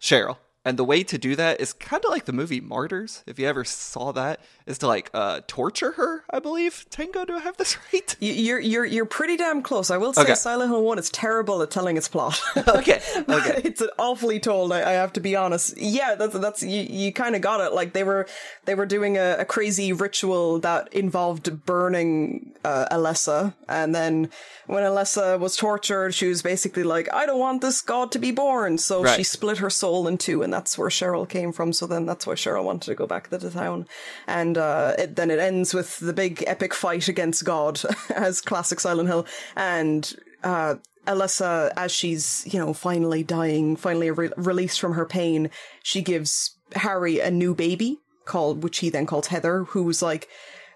Cheryl. 0.00 0.36
And 0.64 0.78
the 0.78 0.84
way 0.84 1.02
to 1.02 1.18
do 1.18 1.34
that 1.34 1.60
is 1.60 1.72
kind 1.72 2.04
of 2.04 2.10
like 2.12 2.24
the 2.26 2.32
movie 2.32 2.60
Martyrs, 2.60 3.24
if 3.26 3.36
you 3.36 3.48
ever 3.48 3.64
saw 3.64 4.12
that, 4.12 4.38
is 4.64 4.78
to 4.78 4.86
like 4.86 5.10
uh, 5.12 5.40
torture 5.48 5.90
her, 5.92 6.22
I 6.30 6.38
believe. 6.38 6.86
Tango, 6.88 7.24
do 7.24 7.34
I 7.34 7.40
have 7.40 7.56
this 7.56 7.76
right? 7.92 8.16
You're 8.20 8.60
you're 8.60 8.84
you're 8.84 9.04
pretty 9.04 9.36
damn 9.36 9.62
close. 9.62 9.90
I 9.90 9.96
will 9.96 10.12
say 10.12 10.22
Okay. 10.22 10.34
Silent 10.36 10.70
Hill 10.70 10.84
One 10.84 11.00
is 11.00 11.10
terrible 11.10 11.62
at 11.62 11.72
telling 11.72 11.96
its 11.96 12.06
plot. 12.08 12.40
okay, 12.68 13.00
okay. 13.28 13.60
it's 13.64 13.82
awfully 13.98 14.38
told. 14.38 14.72
I, 14.72 14.78
I 14.88 14.92
have 14.92 15.12
to 15.14 15.20
be 15.20 15.34
honest. 15.34 15.76
Yeah, 15.76 16.14
that's 16.14 16.38
that's 16.38 16.62
you. 16.62 16.82
You 16.82 17.12
kind 17.12 17.34
of 17.34 17.40
got 17.42 17.60
it. 17.60 17.72
Like 17.74 17.92
they 17.92 18.04
were 18.04 18.28
they 18.64 18.76
were 18.76 18.86
doing 18.86 19.16
a, 19.18 19.38
a 19.40 19.44
crazy 19.44 19.92
ritual 19.92 20.60
that 20.60 20.92
involved 20.94 21.66
burning 21.66 22.52
uh, 22.64 22.86
Alessa, 22.92 23.54
and 23.68 23.92
then 23.94 24.30
when 24.68 24.84
Alessa 24.84 25.40
was 25.40 25.56
tortured, 25.56 26.14
she 26.14 26.28
was 26.28 26.40
basically 26.40 26.84
like, 26.84 27.12
"I 27.12 27.26
don't 27.26 27.40
want 27.40 27.62
this 27.62 27.80
god 27.80 28.12
to 28.12 28.20
be 28.20 28.30
born," 28.30 28.78
so 28.78 29.02
Right. 29.02 29.16
she 29.16 29.24
split 29.24 29.58
her 29.58 29.70
soul 29.70 30.06
in 30.06 30.18
two, 30.18 30.42
and 30.44 30.51
that's 30.52 30.76
where 30.76 30.88
Cheryl 30.88 31.28
came 31.28 31.52
from. 31.52 31.72
So 31.72 31.86
then 31.86 32.06
that's 32.06 32.26
why 32.26 32.34
Cheryl 32.34 32.64
wanted 32.64 32.86
to 32.86 32.94
go 32.94 33.06
back 33.06 33.30
to 33.30 33.38
the 33.38 33.50
town, 33.50 33.86
and 34.26 34.58
uh, 34.58 34.94
it, 34.98 35.16
then 35.16 35.30
it 35.30 35.38
ends 35.38 35.74
with 35.74 35.98
the 35.98 36.12
big 36.12 36.44
epic 36.46 36.74
fight 36.74 37.08
against 37.08 37.44
God, 37.44 37.80
as 38.14 38.40
classic 38.40 38.80
Silent 38.80 39.08
Hill, 39.08 39.26
and 39.56 40.14
uh, 40.42 40.76
Alessa, 41.06 41.72
as 41.76 41.92
she's 41.92 42.46
you 42.52 42.58
know 42.58 42.72
finally 42.72 43.22
dying, 43.22 43.76
finally 43.76 44.10
re- 44.10 44.30
released 44.36 44.80
from 44.80 44.94
her 44.94 45.06
pain, 45.06 45.50
she 45.82 46.02
gives 46.02 46.56
Harry 46.74 47.18
a 47.20 47.30
new 47.30 47.54
baby 47.54 47.98
called, 48.24 48.62
which 48.62 48.78
he 48.78 48.90
then 48.90 49.06
calls 49.06 49.28
Heather, 49.28 49.64
who's 49.64 50.02
like 50.02 50.28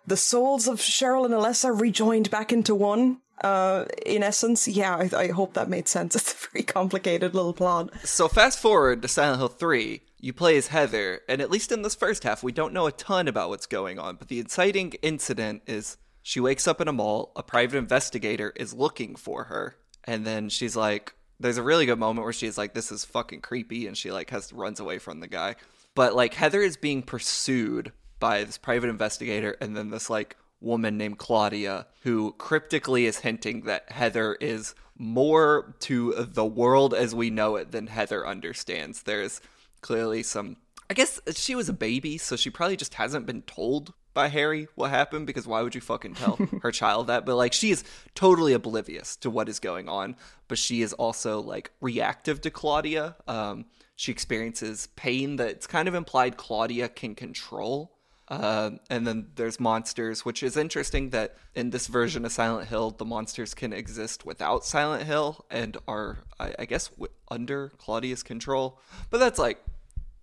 the 0.07 0.17
souls 0.17 0.69
of 0.69 0.79
Cheryl 0.79 1.25
and 1.25 1.35
Alessa 1.35 1.79
rejoined 1.79 2.31
back 2.31 2.53
into 2.53 2.75
one. 2.75 3.19
Uh, 3.43 3.85
in 4.05 4.23
essence, 4.23 4.67
yeah, 4.67 4.97
I, 4.97 5.17
I 5.17 5.29
hope 5.29 5.55
that 5.55 5.69
made 5.69 5.89
sense. 5.89 6.17
It's 6.17 6.33
a 6.33 6.49
very 6.51 6.65
complicated 6.65 7.35
little 7.35 7.53
plot. 7.53 7.91
So 8.05 8.29
fast 8.29 8.59
forward 8.59 9.03
to 9.03 9.09
Silent 9.09 9.39
Hill 9.39 9.49
3, 9.49 10.01
you 10.21 10.33
play 10.33 10.57
as 10.57 10.69
Heather, 10.69 11.21
and 11.29 11.41
at 11.41 11.51
least 11.51 11.71
in 11.71 11.83
this 11.83 11.95
first 11.95 12.25
half, 12.25 12.43
we 12.43 12.53
don't 12.53 12.73
know 12.73 12.87
a 12.87 12.93
ton 12.93 13.29
about 13.29 13.51
what's 13.51 13.67
going 13.67 13.99
on, 13.99 14.17
but 14.17 14.29
the 14.29 14.41
inciting 14.41 14.93
incident 15.03 15.63
is 15.67 15.99
she 16.23 16.41
wakes 16.41 16.67
up 16.67 16.81
in 16.81 16.89
a 16.89 16.93
mall, 16.93 17.33
a 17.37 17.43
private 17.43 17.77
investigator 17.77 18.53
is 18.57 18.75
looking 18.75 19.15
for 19.15 19.45
her, 19.45 19.77
and 20.05 20.25
then 20.25 20.49
she's 20.49 20.75
like, 20.75 21.13
there's 21.39 21.59
a 21.59 21.63
really 21.63 21.87
good 21.87 21.99
moment 21.99 22.25
where 22.25 22.33
she's 22.33 22.57
like, 22.57 22.75
"This 22.75 22.91
is 22.91 23.05
fucking 23.05 23.43
creepy," 23.43 23.87
and 23.87 23.97
she 23.97 24.11
like 24.11 24.31
has 24.31 24.53
runs 24.53 24.81
away 24.81 24.99
from 24.99 25.21
the 25.21 25.29
guy. 25.29 25.57
But 25.95 26.15
like 26.15 26.35
Heather 26.35 26.63
is 26.63 26.77
being 26.77 27.03
pursued 27.03 27.93
by 28.19 28.45
this 28.45 28.59
private 28.59 28.89
investigator, 28.89 29.57
and 29.61 29.77
then 29.77 29.91
this 29.91 30.09
like 30.09 30.37
woman 30.61 30.97
named 30.97 31.19
Claudia 31.19 31.87
who 32.03 32.33
cryptically 32.39 33.07
is 33.07 33.19
hinting 33.19 33.63
that 33.63 33.91
Heather 33.93 34.35
is 34.41 34.75
more 34.99 35.75
to 35.81 36.13
the 36.15 36.45
world 36.45 36.95
as 36.95 37.15
we 37.15 37.31
know 37.31 37.57
it 37.57 37.73
than 37.73 37.87
Heather 37.87 38.27
understands. 38.27 39.03
There's 39.03 39.41
clearly 39.81 40.23
some. 40.23 40.57
I 40.89 40.95
guess 40.95 41.21
she 41.35 41.55
was 41.55 41.69
a 41.69 41.75
baby, 41.75 42.17
so 42.17 42.37
she 42.37 42.49
probably 42.49 42.77
just 42.77 42.95
hasn't 42.95 43.27
been 43.27 43.43
told 43.43 43.93
by 44.15 44.29
Harry 44.29 44.67
what 44.77 44.91
happened 44.91 45.27
because 45.27 45.47
why 45.47 45.61
would 45.61 45.75
you 45.75 45.81
fucking 45.81 46.15
tell 46.15 46.37
her 46.63 46.73
child 46.73 47.09
that? 47.09 47.27
But 47.27 47.37
like 47.37 47.53
she 47.53 47.71
is 47.71 47.85
totally 48.15 48.53
oblivious 48.53 49.17
to 49.17 49.31
what 49.31 49.49
is 49.49 49.61
going 49.61 49.89
on, 49.89 50.17
but 50.49 50.59
she 50.59 50.81
is 50.81 50.93
also 50.95 51.41
like 51.41 51.71
reactive 51.81 52.41
to 52.43 52.51
Claudia. 52.51 53.17
Um, 53.29 53.67
she 53.97 54.13
experiences 54.13 54.89
pain 54.97 55.37
that's 55.37 55.67
kind 55.67 55.89
of 55.89 55.95
implied 55.95 56.37
Claudia 56.37 56.89
can 56.89 57.15
control. 57.15 57.96
Uh, 58.29 58.73
and 58.91 59.07
then 59.07 59.29
there's 59.37 59.61
monsters, 59.61 60.25
which 60.25 60.43
is 60.43 60.57
interesting 60.57 61.11
that 61.11 61.37
in 61.55 61.71
this 61.71 61.87
version 61.87 62.25
of 62.25 62.33
Silent 62.33 62.69
Hill, 62.69 62.91
the 62.91 63.05
monsters 63.05 63.55
can 63.55 63.73
exist 63.73 64.27
without 64.27 64.65
Silent 64.65 65.05
Hill 65.05 65.45
and 65.51 65.77
are, 65.87 66.19
I, 66.41 66.55
I 66.61 66.65
guess, 66.65 66.89
w- 66.89 67.13
under 67.31 67.69
Claudia's 67.79 68.23
control. 68.25 68.81
But 69.11 69.19
that's 69.19 69.39
like 69.39 69.63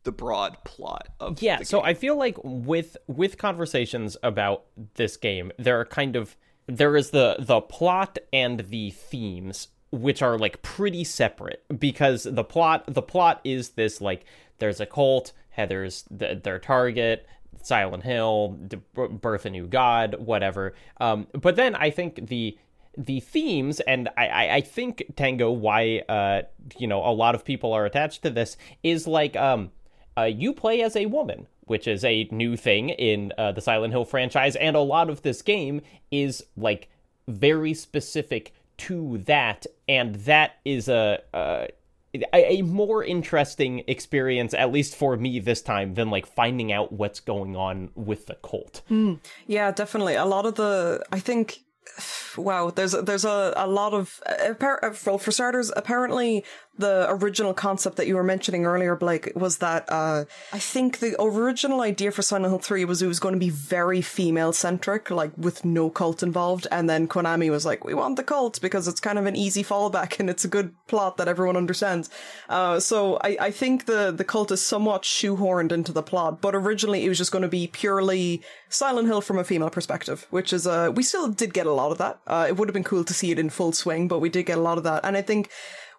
the 0.03 0.11
broad 0.11 0.57
plot 0.65 1.07
of 1.21 1.41
yeah 1.41 1.61
so 1.63 1.81
i 1.81 1.93
feel 1.93 2.17
like 2.17 2.37
with 2.43 2.97
with 3.07 3.37
conversations 3.37 4.17
about 4.21 4.65
this 4.95 5.15
game 5.15 5.49
there 5.57 5.79
are 5.79 5.85
kind 5.85 6.17
of 6.17 6.35
there 6.67 6.97
is 6.97 7.11
the 7.11 7.37
the 7.39 7.61
plot 7.61 8.17
and 8.31 8.59
the 8.69 8.91
themes 8.91 9.69
which 9.91 10.21
are 10.21 10.37
like 10.37 10.61
pretty 10.61 11.03
separate 11.03 11.63
because 11.79 12.23
the 12.23 12.43
plot 12.43 12.83
the 12.87 13.01
plot 13.01 13.39
is 13.43 13.69
this 13.69 14.01
like 14.01 14.25
there's 14.59 14.79
a 14.79 14.85
cult 14.85 15.31
heather's 15.51 16.03
the, 16.09 16.39
their 16.43 16.59
target 16.59 17.27
silent 17.65 18.03
hill 18.03 18.57
birth 18.93 19.45
a 19.45 19.49
new 19.49 19.67
god 19.67 20.15
whatever 20.19 20.73
um 20.99 21.27
but 21.33 21.55
then 21.55 21.75
i 21.75 21.89
think 21.89 22.27
the 22.27 22.57
the 22.95 23.19
themes 23.21 23.79
and 23.79 24.07
I, 24.15 24.27
I, 24.27 24.55
I 24.55 24.61
think 24.61 25.03
tango 25.15 25.51
why 25.51 26.03
uh 26.07 26.43
you 26.77 26.85
know 26.87 27.03
a 27.03 27.09
lot 27.11 27.33
of 27.33 27.43
people 27.43 27.73
are 27.73 27.85
attached 27.85 28.21
to 28.21 28.29
this 28.29 28.55
is 28.83 29.07
like 29.07 29.35
um 29.35 29.71
uh, 30.17 30.23
you 30.23 30.53
play 30.53 30.81
as 30.81 30.95
a 30.95 31.07
woman, 31.07 31.47
which 31.61 31.87
is 31.87 32.03
a 32.03 32.27
new 32.31 32.55
thing 32.55 32.89
in 32.89 33.33
uh, 33.37 33.51
the 33.51 33.61
Silent 33.61 33.93
Hill 33.93 34.05
franchise, 34.05 34.55
and 34.55 34.75
a 34.75 34.81
lot 34.81 35.09
of 35.09 35.21
this 35.21 35.41
game 35.41 35.81
is 36.11 36.43
like 36.55 36.89
very 37.27 37.73
specific 37.73 38.53
to 38.77 39.19
that, 39.19 39.65
and 39.87 40.15
that 40.15 40.57
is 40.65 40.87
a. 40.87 41.21
Uh, 41.33 41.67
a, 42.33 42.61
more 42.61 43.03
interesting 43.03 43.83
experience, 43.87 44.53
at 44.53 44.71
least 44.71 44.95
for 44.95 45.17
me 45.17 45.39
this 45.39 45.61
time, 45.61 45.95
than 45.95 46.09
like 46.09 46.25
finding 46.25 46.71
out 46.71 46.91
what's 46.91 47.19
going 47.19 47.55
on 47.55 47.89
with 47.95 48.27
the 48.27 48.35
cult. 48.35 48.81
Mm. 48.89 49.19
Yeah, 49.47 49.71
definitely. 49.71 50.15
A 50.15 50.25
lot 50.25 50.45
of 50.45 50.55
the, 50.55 51.03
I 51.11 51.19
think, 51.19 51.59
wow, 52.37 52.69
there's 52.69 52.93
there's 52.93 53.25
a, 53.25 53.53
a 53.55 53.67
lot 53.67 53.93
of 53.93 54.19
uh, 54.25 54.53
uh, 54.59 54.93
well, 55.05 55.17
for 55.17 55.31
starters, 55.31 55.71
apparently 55.75 56.43
the 56.77 57.05
original 57.09 57.53
concept 57.53 57.97
that 57.97 58.07
you 58.07 58.15
were 58.15 58.23
mentioning 58.23 58.65
earlier, 58.65 58.95
Blake, 58.95 59.31
was 59.35 59.57
that 59.57 59.85
uh, 59.89 60.25
I 60.51 60.59
think 60.59 60.99
the 60.99 61.15
original 61.21 61.81
idea 61.81 62.11
for 62.11 62.23
Silent 62.23 62.49
Hill 62.49 62.59
3 62.59 62.85
was 62.85 63.01
it 63.01 63.07
was 63.07 63.19
going 63.19 63.33
to 63.33 63.39
be 63.39 63.51
very 63.51 64.01
female 64.01 64.53
centric, 64.53 65.11
like 65.11 65.31
with 65.37 65.63
no 65.63 65.91
cult 65.91 66.23
involved. 66.23 66.65
And 66.71 66.89
then 66.89 67.07
Konami 67.07 67.51
was 67.51 67.65
like, 67.65 67.83
we 67.83 67.93
want 67.93 68.15
the 68.15 68.23
cult 68.23 68.59
because 68.59 68.87
it's 68.87 68.99
kind 68.99 69.19
of 69.19 69.27
an 69.27 69.35
easy 69.35 69.63
fallback 69.63 70.19
and 70.19 70.29
it's 70.29 70.45
a 70.45 70.47
good 70.47 70.73
plot 70.87 71.17
that 71.17 71.27
everyone 71.27 71.57
understands. 71.57 72.09
Uh, 72.49 72.79
so 72.79 73.19
I, 73.23 73.37
I 73.39 73.51
think 73.51 73.85
the, 73.85 74.11
the 74.11 74.23
cult 74.23 74.51
is 74.51 74.65
somewhat 74.65 75.03
shoehorned 75.03 75.71
into 75.71 75.91
the 75.91 76.03
plot, 76.03 76.41
but 76.41 76.55
originally 76.55 77.05
it 77.05 77.09
was 77.09 77.19
just 77.19 77.31
going 77.31 77.43
to 77.43 77.47
be 77.47 77.67
purely 77.67 78.41
Silent 78.69 79.07
Hill 79.07 79.21
from 79.21 79.37
a 79.37 79.43
female 79.43 79.69
perspective, 79.69 80.25
which 80.31 80.51
is, 80.51 80.65
uh, 80.65 80.91
we 80.95 81.03
still 81.03 81.29
did 81.29 81.53
get 81.53 81.67
a 81.67 81.71
lot 81.71 81.91
of 81.91 81.99
that. 81.99 82.19
Uh, 82.25 82.45
it 82.49 82.57
would 82.57 82.67
have 82.67 82.73
been 82.73 82.83
cool 82.83 83.03
to 83.03 83.13
see 83.13 83.29
it 83.29 83.37
in 83.37 83.51
full 83.51 83.73
swing, 83.73 84.07
but 84.07 84.19
we 84.19 84.29
did 84.29 84.47
get 84.47 84.57
a 84.57 84.61
lot 84.61 84.79
of 84.79 84.83
that. 84.83 85.05
And 85.05 85.15
I 85.15 85.21
think 85.21 85.51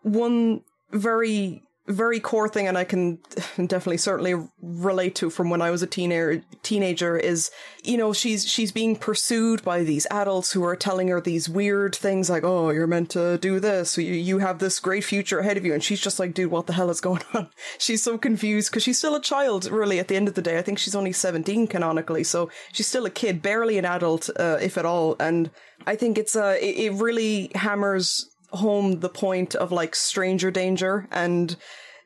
one 0.05 0.62
very 0.93 1.64
very 1.87 2.19
core 2.19 2.49
thing 2.49 2.67
and 2.67 2.79
I 2.79 2.85
can 2.85 3.19
definitely 3.57 3.99
certainly 3.99 4.35
relate 4.62 5.14
to 5.17 5.29
from 5.29 5.51
when 5.51 5.61
I 5.61 5.71
was 5.71 5.83
a 5.83 5.87
teenager 5.87 6.43
teenager 6.62 7.19
is 7.19 7.51
you 7.83 7.99
know 7.99 8.14
she's 8.14 8.49
she's 8.49 8.73
being 8.73 8.97
pursued 8.97 9.62
by 9.62 9.83
these 9.83 10.07
adults 10.11 10.53
who 10.53 10.64
are 10.64 10.77
telling 10.77 11.09
her 11.09 11.21
these 11.21 11.47
weird 11.47 11.95
things 11.95 12.31
like 12.31 12.43
oh 12.43 12.71
you're 12.71 12.87
meant 12.87 13.11
to 13.11 13.37
do 13.37 13.61
this. 13.61 13.99
You 13.99 14.14
you 14.14 14.38
have 14.38 14.61
this 14.61 14.81
great 14.81 15.05
future 15.05 15.40
ahead 15.40 15.59
of 15.59 15.67
you. 15.67 15.75
And 15.75 15.85
she's 15.85 16.01
just 16.01 16.19
like 16.19 16.33
dude 16.33 16.51
what 16.51 16.67
the 16.67 16.73
hell 16.73 16.88
is 16.88 17.03
going 17.03 17.23
on? 17.35 17.51
She's 17.79 18.03
so 18.03 18.17
confused 18.17 18.71
because 18.71 18.83
she's 18.83 18.99
still 18.99 19.14
a 19.14 19.21
child 19.21 19.71
really 19.71 19.99
at 19.99 20.09
the 20.09 20.17
end 20.17 20.29
of 20.29 20.35
the 20.35 20.43
day. 20.43 20.57
I 20.59 20.62
think 20.62 20.79
she's 20.79 20.95
only 20.95 21.12
17 21.12 21.67
canonically 21.67 22.25
so 22.25 22.49
she's 22.73 22.87
still 22.87 23.05
a 23.05 23.11
kid 23.11 23.43
barely 23.43 23.77
an 23.77 23.85
adult 23.85 24.31
uh, 24.37 24.59
if 24.61 24.79
at 24.79 24.87
all. 24.87 25.17
And 25.21 25.51
I 25.87 25.97
think 25.97 26.17
it's 26.17 26.35
uh 26.35 26.57
it, 26.59 26.79
it 26.79 26.93
really 26.95 27.51
hammers 27.55 28.31
home 28.59 29.01
the 29.01 29.09
point 29.09 29.55
of 29.55 29.73
like 29.73 29.95
stranger 29.95 30.51
danger 30.51 31.09
and 31.11 31.57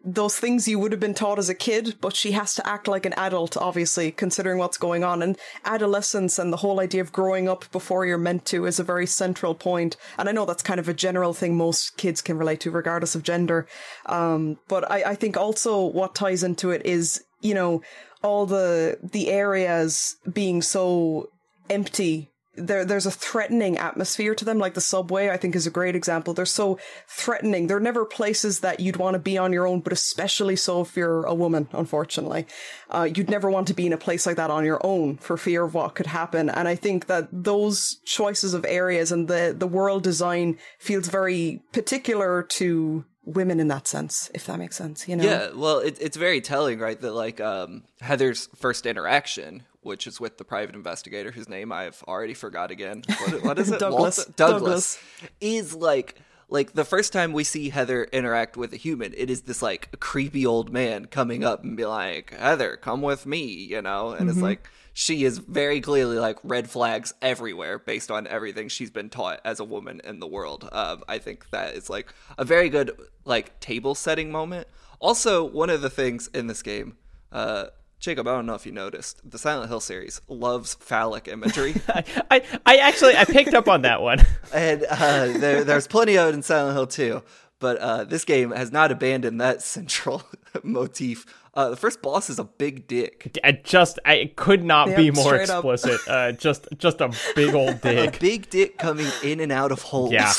those 0.05 0.39
things 0.39 0.69
you 0.69 0.79
would 0.79 0.93
have 0.93 1.01
been 1.01 1.15
taught 1.15 1.39
as 1.39 1.49
a 1.49 1.55
kid, 1.55 1.97
but 2.01 2.15
she 2.15 2.33
has 2.33 2.55
to 2.55 2.67
act 2.67 2.87
like 2.87 3.05
an 3.05 3.13
adult, 3.15 3.57
obviously, 3.57 4.13
considering 4.13 4.59
what's 4.59 4.79
going 4.79 5.03
on. 5.03 5.23
And 5.23 5.37
adolescence 5.65 6.39
and 6.39 6.53
the 6.53 6.59
whole 6.59 6.81
idea 6.81 7.01
of 7.01 7.13
growing 7.13 7.49
up 7.49 7.71
before 7.73 8.07
you're 8.07 8.17
meant 8.17 8.47
to 8.47 8.65
is 8.65 8.79
a 8.79 8.85
very 8.85 9.07
central 9.07 9.55
point. 9.55 9.97
And 10.17 10.29
I 10.29 10.33
know 10.33 10.45
that's 10.45 10.63
kind 10.63 10.79
of 10.79 10.89
a 10.89 10.95
general 10.95 11.35
thing 11.35 11.57
most 11.57 11.97
kids 11.97 12.23
can 12.23 12.39
relate 12.39 12.61
to, 12.61 12.71
regardless 12.71 13.15
of 13.15 13.25
gender. 13.25 13.67
Um, 14.07 14.59
but 14.69 14.91
I, 14.91 15.11
I 15.11 15.15
think 15.15 15.37
also 15.37 15.85
what 15.85 16.15
ties 16.15 16.45
into 16.45 16.71
it 16.71 16.87
is, 16.87 17.25
you 17.41 17.55
know, 17.55 17.83
all 18.23 18.47
the 18.47 18.99
the 19.03 19.29
areas 19.29 20.17
being 20.33 20.63
so 20.63 21.29
empty 21.71 22.31
there 22.59 22.85
there's 22.85 23.07
a 23.07 23.11
threatening 23.11 23.79
atmosphere 23.79 24.35
to 24.35 24.44
them 24.44 24.59
like 24.59 24.75
the 24.75 24.81
subway 24.81 25.31
i 25.31 25.37
think 25.37 25.55
is 25.55 25.66
a 25.66 25.71
great 25.71 25.97
example. 25.97 26.35
They're 26.35 26.47
so 26.47 26.79
threatening. 27.07 27.66
They're 27.66 27.81
never 27.81 28.05
places 28.05 28.61
that 28.61 28.81
you'd 28.81 28.97
want 28.97 29.14
to 29.14 29.18
be 29.18 29.38
on 29.38 29.53
your 29.53 29.66
own 29.66 29.81
but 29.81 29.92
especially 29.92 30.57
so 30.57 30.81
if 30.83 30.97
you're 30.97 31.25
a 31.25 31.35
woman 31.35 31.68
unfortunately. 31.73 32.47
Uh, 32.90 33.09
you'd 33.14 33.31
never 33.31 33.51
want 33.51 33.68
to 33.68 33.75
be 33.75 33.87
in 33.87 33.92
a 33.92 33.99
place 33.99 34.27
like 34.27 34.37
that 34.37 34.51
on 34.51 34.64
your 34.64 34.81
own 34.85 35.16
for 35.18 35.37
fear 35.37 35.64
of 35.64 35.75
what 35.75 35.94
could 35.94 36.07
happen. 36.07 36.51
And 36.51 36.68
i 36.68 36.75
think 36.75 37.07
that 37.07 37.29
those 37.33 37.97
choices 38.05 38.55
of 38.55 38.64
areas 38.64 39.12
and 39.12 39.29
the 39.29 39.55
the 39.57 39.66
world 39.66 40.03
design 40.03 40.59
feels 40.79 41.09
very 41.09 41.62
particular 41.73 42.42
to 42.42 43.05
women 43.29 43.61
in 43.61 43.69
that 43.69 43.87
sense, 43.87 44.31
if 44.35 44.47
that 44.47 44.59
makes 44.59 44.77
sense. 44.77 45.07
You 45.09 45.17
know? 45.17 45.25
Yeah, 45.25 45.51
well, 45.55 45.79
it, 45.79 45.99
it's 46.01 46.17
very 46.17 46.41
telling, 46.41 46.79
right? 46.79 47.01
That 47.01 47.12
like 47.12 47.41
um, 47.41 47.85
Heather's 48.01 48.49
first 48.57 48.87
interaction, 48.87 49.62
which 49.83 50.07
is 50.07 50.21
with 50.21 50.38
the 50.38 50.45
private 50.45 50.75
investigator, 50.75 51.31
whose 51.31 51.49
name 51.49 51.71
I've 51.71 52.03
already 52.09 52.35
forgot 52.35 52.71
again. 52.71 53.03
What, 53.07 53.45
what 53.45 53.59
is 53.59 53.71
it? 53.71 53.79
Douglas. 53.81 54.19
Walter? 54.19 54.33
Douglas. 54.37 54.99
is 55.41 55.75
like 55.75 56.17
like 56.49 56.73
the 56.73 56.85
first 56.85 57.13
time 57.13 57.33
we 57.33 57.45
see 57.45 57.69
Heather 57.69 58.05
interact 58.05 58.57
with 58.57 58.73
a 58.73 58.77
human, 58.77 59.13
it 59.17 59.31
is 59.31 59.43
this 59.43 59.61
like 59.63 60.01
creepy 60.01 60.47
old 60.47 60.73
man 60.73 61.07
coming 61.07 61.45
up 61.45 61.63
and 61.63 61.77
be 61.77 61.85
like, 61.85 62.35
Heather, 62.35 62.77
come 62.77 63.03
with 63.03 63.27
me, 63.27 63.45
you 63.45 63.83
know, 63.83 64.11
and 64.11 64.31
it's 64.31 64.41
like 64.41 64.69
she 64.95 65.25
is 65.25 65.39
very 65.39 65.81
clearly 65.81 66.19
like 66.19 66.39
red 66.43 66.69
flags 66.69 67.15
everywhere 67.23 67.79
based 67.79 68.11
on 68.11 68.27
everything 68.27 68.69
she's 68.69 68.91
been 68.91 69.11
taught 69.11 69.41
as 69.45 69.61
a 69.61 69.65
woman 69.65 70.01
in 70.03 70.21
the 70.21 70.27
world. 70.27 70.69
Um, 70.73 71.05
I 71.07 71.19
think 71.19 71.51
that 71.51 71.75
is 71.75 71.89
like 71.89 72.13
a 72.37 72.45
very 72.45 72.69
good 72.69 72.91
like 73.25 73.61
table 73.61 73.95
setting 73.95 74.33
moment. 74.33 74.67
Also, 75.01 75.45
one 75.45 75.71
of 75.71 75.83
the 75.83 75.91
things 75.91 76.29
in 76.29 76.49
this 76.49 76.63
game, 76.63 76.97
uh, 77.31 77.67
Jacob, 78.01 78.29
I 78.29 78.33
don't 78.33 78.47
know 78.47 78.55
if 78.55 78.65
you 78.65 78.73
noticed, 78.73 79.21
the 79.29 79.39
Silent 79.39 79.69
Hill 79.71 79.81
series 79.81 80.21
loves 80.29 80.75
phallic 80.75 81.27
imagery, 81.27 81.75
I, 81.89 82.43
I 82.65 82.77
actually 82.77 83.17
I 83.17 83.25
picked 83.25 83.55
up 83.55 83.67
on 83.69 83.83
that 83.83 84.01
one. 84.03 84.25
and 84.55 84.85
uh, 84.89 85.27
there, 85.39 85.65
there's 85.65 85.87
plenty 85.89 86.17
of 86.17 86.29
it 86.29 86.35
in 86.35 86.43
Silent 86.43 86.77
Hill 86.77 86.87
too. 86.87 87.23
But 87.61 87.79
uh, 87.79 88.05
this 88.05 88.25
game 88.25 88.53
has 88.53 88.71
not 88.71 88.93
abandoned 88.93 89.41
that 89.41 89.63
central 89.77 90.23
motif. 90.63 91.27
Uh, 91.55 91.71
the 91.71 91.77
first 91.77 92.01
boss 92.03 92.31
is 92.31 92.39
a 92.39 92.45
big 92.45 92.87
dick. 92.87 93.37
I 93.43 93.51
just 93.51 93.99
I 94.05 94.31
could 94.37 94.63
not 94.63 94.95
be 94.95 95.11
more 95.11 95.35
explicit. 95.35 96.01
Uh, 96.07 96.31
just 96.31 96.69
just 96.79 97.01
a 97.01 97.11
big 97.35 97.57
old 97.57 97.81
dick. 97.81 98.17
A 98.17 98.21
big 98.21 98.49
dick 98.49 98.79
coming 98.79 99.09
in 99.25 99.41
and 99.41 99.51
out 99.51 99.73
of 99.73 99.83
holes. 99.83 100.13
Yeah. 100.13 100.33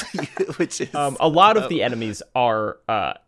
which 0.55 0.79
is 0.79 0.95
Um, 0.95 1.17
a 1.19 1.27
lot 1.27 1.57
of 1.57 1.67
the 1.67 1.83
enemies 1.83 2.21
are 2.35 2.77
uh 2.87 3.15
g- 3.15 3.19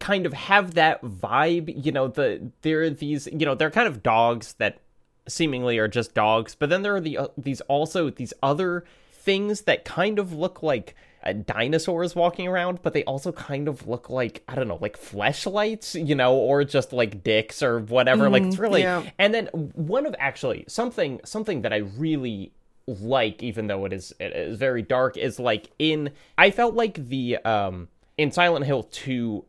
kind 0.00 0.26
of 0.26 0.32
have 0.32 0.74
that 0.74 1.02
vibe. 1.02 1.84
You 1.84 1.92
know, 1.92 2.08
the 2.08 2.50
there 2.62 2.82
are 2.82 2.90
these. 2.90 3.26
You 3.26 3.46
know, 3.46 3.54
they're 3.54 3.70
kind 3.70 3.88
of 3.88 4.02
dogs 4.02 4.54
that 4.54 4.80
seemingly 5.28 5.78
are 5.78 5.88
just 5.88 6.14
dogs, 6.14 6.54
but 6.54 6.70
then 6.70 6.82
there 6.82 6.96
are 6.96 7.00
the 7.00 7.18
uh, 7.18 7.28
these 7.36 7.60
also 7.62 8.10
these 8.10 8.32
other 8.42 8.84
things 9.12 9.62
that 9.62 9.84
kind 9.84 10.18
of 10.18 10.32
look 10.32 10.62
like 10.62 10.94
uh, 11.24 11.32
dinosaurs 11.32 12.14
walking 12.14 12.46
around, 12.46 12.80
but 12.82 12.92
they 12.92 13.04
also 13.04 13.32
kind 13.32 13.68
of 13.68 13.86
look 13.86 14.08
like 14.08 14.42
I 14.48 14.54
don't 14.54 14.68
know, 14.68 14.78
like 14.80 14.98
fleshlights, 14.98 16.06
you 16.06 16.14
know, 16.14 16.34
or 16.34 16.64
just 16.64 16.92
like 16.92 17.22
dicks 17.22 17.62
or 17.62 17.80
whatever. 17.80 18.28
like 18.28 18.44
it's 18.44 18.58
really. 18.58 18.82
yeah. 18.82 19.08
And 19.18 19.34
then 19.34 19.46
one 19.46 20.06
of 20.06 20.14
actually 20.18 20.64
something 20.68 21.20
something 21.24 21.62
that 21.62 21.72
I 21.72 21.78
really 21.78 22.52
like, 22.86 23.42
even 23.42 23.66
though 23.66 23.84
it 23.84 23.92
is 23.92 24.14
it 24.20 24.32
is 24.32 24.58
very 24.58 24.82
dark, 24.82 25.16
is 25.16 25.40
like 25.40 25.70
in 25.78 26.10
I 26.38 26.50
felt 26.50 26.74
like 26.74 27.08
the 27.08 27.38
um 27.38 27.88
in 28.18 28.30
Silent 28.30 28.66
Hill 28.66 28.84
2, 28.84 29.44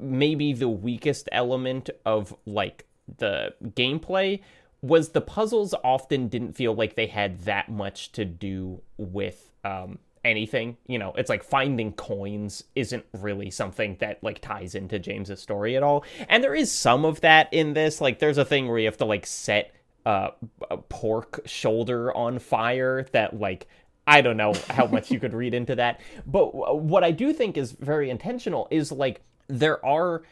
maybe 0.00 0.52
the 0.52 0.68
weakest 0.68 1.28
element 1.32 1.90
of 2.04 2.34
like 2.46 2.86
the 3.18 3.54
gameplay 3.62 4.40
was 4.82 5.10
the 5.10 5.20
puzzles 5.20 5.74
often 5.84 6.28
didn't 6.28 6.52
feel 6.52 6.74
like 6.74 6.94
they 6.94 7.06
had 7.06 7.40
that 7.42 7.68
much 7.68 8.12
to 8.12 8.24
do 8.24 8.80
with 8.96 9.50
um, 9.64 9.98
anything. 10.24 10.76
You 10.86 10.98
know, 10.98 11.12
it's 11.16 11.30
like 11.30 11.42
finding 11.42 11.92
coins 11.92 12.64
isn't 12.74 13.04
really 13.12 13.50
something 13.50 13.96
that 14.00 14.22
like 14.22 14.40
ties 14.40 14.74
into 14.74 14.98
James's 14.98 15.40
story 15.40 15.76
at 15.76 15.82
all. 15.82 16.04
And 16.28 16.42
there 16.42 16.54
is 16.54 16.70
some 16.70 17.04
of 17.04 17.20
that 17.22 17.52
in 17.52 17.74
this. 17.74 18.00
Like, 18.00 18.18
there's 18.18 18.38
a 18.38 18.44
thing 18.44 18.68
where 18.68 18.78
you 18.78 18.86
have 18.86 18.98
to 18.98 19.04
like 19.04 19.26
set 19.26 19.74
uh, 20.04 20.30
a 20.70 20.76
pork 20.76 21.40
shoulder 21.46 22.14
on 22.14 22.38
fire 22.38 23.06
that 23.12 23.40
like 23.40 23.66
I 24.06 24.20
don't 24.20 24.36
know 24.36 24.54
how 24.70 24.86
much 24.86 25.10
you 25.10 25.18
could 25.18 25.34
read 25.34 25.54
into 25.54 25.74
that. 25.76 26.00
But 26.26 26.54
what 26.80 27.02
I 27.02 27.10
do 27.10 27.32
think 27.32 27.56
is 27.56 27.72
very 27.72 28.10
intentional 28.10 28.68
is 28.70 28.92
like 28.92 29.22
there 29.48 29.84
are 29.84 30.22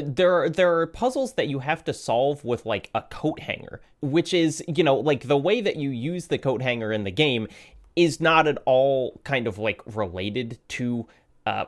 there 0.00 0.34
are, 0.34 0.48
there 0.48 0.78
are 0.78 0.86
puzzles 0.86 1.32
that 1.34 1.48
you 1.48 1.58
have 1.58 1.82
to 1.84 1.92
solve 1.92 2.44
with 2.44 2.64
like 2.64 2.90
a 2.94 3.02
coat 3.02 3.40
hanger, 3.40 3.80
which 4.00 4.32
is, 4.32 4.62
you 4.68 4.84
know, 4.84 4.96
like 4.96 5.26
the 5.26 5.36
way 5.36 5.60
that 5.60 5.76
you 5.76 5.90
use 5.90 6.28
the 6.28 6.38
coat 6.38 6.62
hanger 6.62 6.92
in 6.92 7.04
the 7.04 7.10
game 7.10 7.48
is 7.96 8.20
not 8.20 8.46
at 8.46 8.58
all 8.66 9.20
kind 9.24 9.46
of 9.46 9.58
like 9.58 9.80
related 9.86 10.58
to 10.68 11.06
uh 11.46 11.64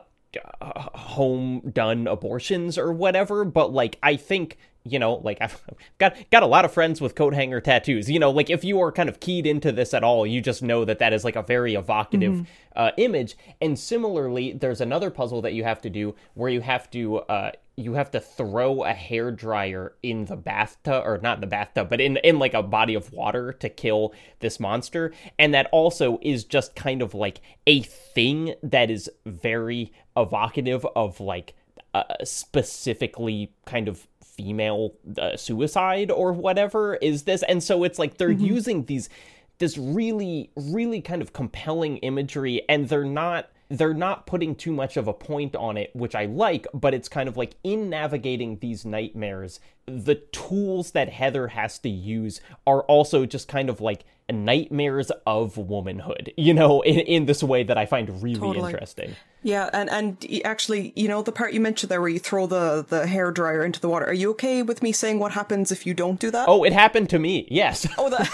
home 0.93 1.61
done 1.73 2.07
abortions 2.07 2.77
or 2.77 2.91
whatever, 2.91 3.43
but 3.43 3.73
like 3.73 3.97
I 4.03 4.15
think 4.15 4.57
you 4.91 4.99
know, 4.99 5.15
like 5.15 5.37
I've 5.41 5.61
got 5.97 6.15
got 6.31 6.43
a 6.43 6.47
lot 6.47 6.65
of 6.65 6.73
friends 6.73 7.01
with 7.01 7.15
coat 7.15 7.33
hanger 7.33 7.61
tattoos. 7.61 8.09
You 8.09 8.19
know, 8.19 8.31
like 8.31 8.49
if 8.49 8.63
you 8.63 8.79
are 8.81 8.91
kind 8.91 9.09
of 9.09 9.19
keyed 9.19 9.45
into 9.45 9.71
this 9.71 9.93
at 9.93 10.03
all, 10.03 10.25
you 10.25 10.41
just 10.41 10.61
know 10.61 10.85
that 10.85 10.99
that 10.99 11.13
is 11.13 11.23
like 11.23 11.35
a 11.35 11.43
very 11.43 11.75
evocative 11.75 12.33
mm-hmm. 12.33 12.43
uh, 12.75 12.91
image. 12.97 13.37
And 13.61 13.77
similarly, 13.77 14.53
there's 14.53 14.81
another 14.81 15.09
puzzle 15.09 15.41
that 15.41 15.53
you 15.53 15.63
have 15.63 15.81
to 15.81 15.89
do 15.89 16.15
where 16.33 16.49
you 16.49 16.61
have 16.61 16.89
to 16.91 17.17
uh, 17.19 17.51
you 17.79 17.93
have 17.93 18.09
to 18.09 18.19
throw 18.19 18.83
a 18.83 18.91
hair 18.91 19.29
dryer 19.31 19.93
in 20.01 20.25
the 20.25 20.35
bathtub 20.35 21.03
or 21.05 21.19
not 21.21 21.37
in 21.37 21.41
the 21.41 21.47
bathtub 21.47 21.87
but 21.87 22.01
in 22.01 22.17
in 22.17 22.39
like 22.39 22.55
a 22.55 22.63
body 22.63 22.95
of 22.95 23.13
water 23.13 23.53
to 23.53 23.69
kill 23.69 24.13
this 24.39 24.59
monster 24.59 25.13
and 25.37 25.53
that 25.53 25.69
also 25.71 26.17
is 26.23 26.43
just 26.43 26.75
kind 26.75 27.03
of 27.03 27.13
like 27.13 27.39
a 27.67 27.81
thing 27.81 28.55
that 28.63 28.89
is 28.89 29.09
very 29.27 29.93
evocative 30.17 30.85
of 30.95 31.19
like 31.19 31.53
uh, 31.93 32.03
specifically 32.23 33.51
kind 33.65 33.87
of 33.87 34.07
female 34.37 34.93
uh, 35.17 35.35
suicide 35.35 36.11
or 36.11 36.31
whatever 36.31 36.95
is 36.95 37.23
this 37.23 37.41
and 37.43 37.63
so 37.63 37.83
it's 37.83 37.97
like 37.97 38.17
they're 38.17 38.29
mm-hmm. 38.29 38.45
using 38.45 38.85
these 38.85 39.09
this 39.57 39.77
really 39.77 40.51
really 40.55 41.01
kind 41.01 41.21
of 41.23 41.33
compelling 41.33 41.97
imagery 41.97 42.61
and 42.69 42.87
they're 42.87 43.03
not 43.03 43.49
they're 43.69 43.93
not 43.93 44.25
putting 44.25 44.55
too 44.55 44.71
much 44.71 44.97
of 44.97 45.07
a 45.07 45.13
point 45.13 45.55
on 45.55 45.77
it, 45.77 45.95
which 45.95 46.15
I 46.15 46.25
like, 46.25 46.67
but 46.73 46.93
it's 46.93 47.09
kind 47.09 47.27
of 47.27 47.37
like 47.37 47.55
in 47.63 47.89
navigating 47.89 48.59
these 48.59 48.85
nightmares, 48.85 49.59
the 49.85 50.15
tools 50.15 50.91
that 50.91 51.09
Heather 51.09 51.49
has 51.49 51.79
to 51.79 51.89
use 51.89 52.41
are 52.65 52.81
also 52.83 53.25
just 53.25 53.47
kind 53.47 53.69
of 53.69 53.81
like 53.81 54.05
nightmares 54.29 55.11
of 55.25 55.57
womanhood, 55.57 56.33
you 56.37 56.53
know, 56.53 56.81
in, 56.81 56.99
in 56.99 57.25
this 57.25 57.43
way 57.43 57.63
that 57.63 57.77
I 57.77 57.85
find 57.85 58.21
really 58.21 58.39
totally. 58.39 58.71
interesting. 58.71 59.15
Yeah, 59.43 59.69
and 59.71 59.89
and 59.89 60.41
actually, 60.43 60.91
you 60.95 61.07
know, 61.07 61.21
the 61.21 61.31
part 61.31 61.53
you 61.53 61.61
mentioned 61.61 61.89
there 61.89 62.01
where 62.01 62.09
you 62.09 62.19
throw 62.19 62.47
the 62.47 62.85
the 62.87 63.07
hair 63.07 63.31
dryer 63.31 63.63
into 63.63 63.79
the 63.79 63.87
water. 63.87 64.05
Are 64.05 64.13
you 64.13 64.31
okay 64.31 64.61
with 64.61 64.81
me 64.81 64.91
saying 64.91 65.19
what 65.19 65.31
happens 65.31 65.71
if 65.71 65.85
you 65.85 65.93
don't 65.93 66.19
do 66.19 66.31
that? 66.31 66.49
Oh, 66.49 66.63
it 66.63 66.73
happened 66.73 67.09
to 67.11 67.19
me. 67.19 67.47
Yes. 67.49 67.87
oh, 67.97 68.09
that. 68.09 68.29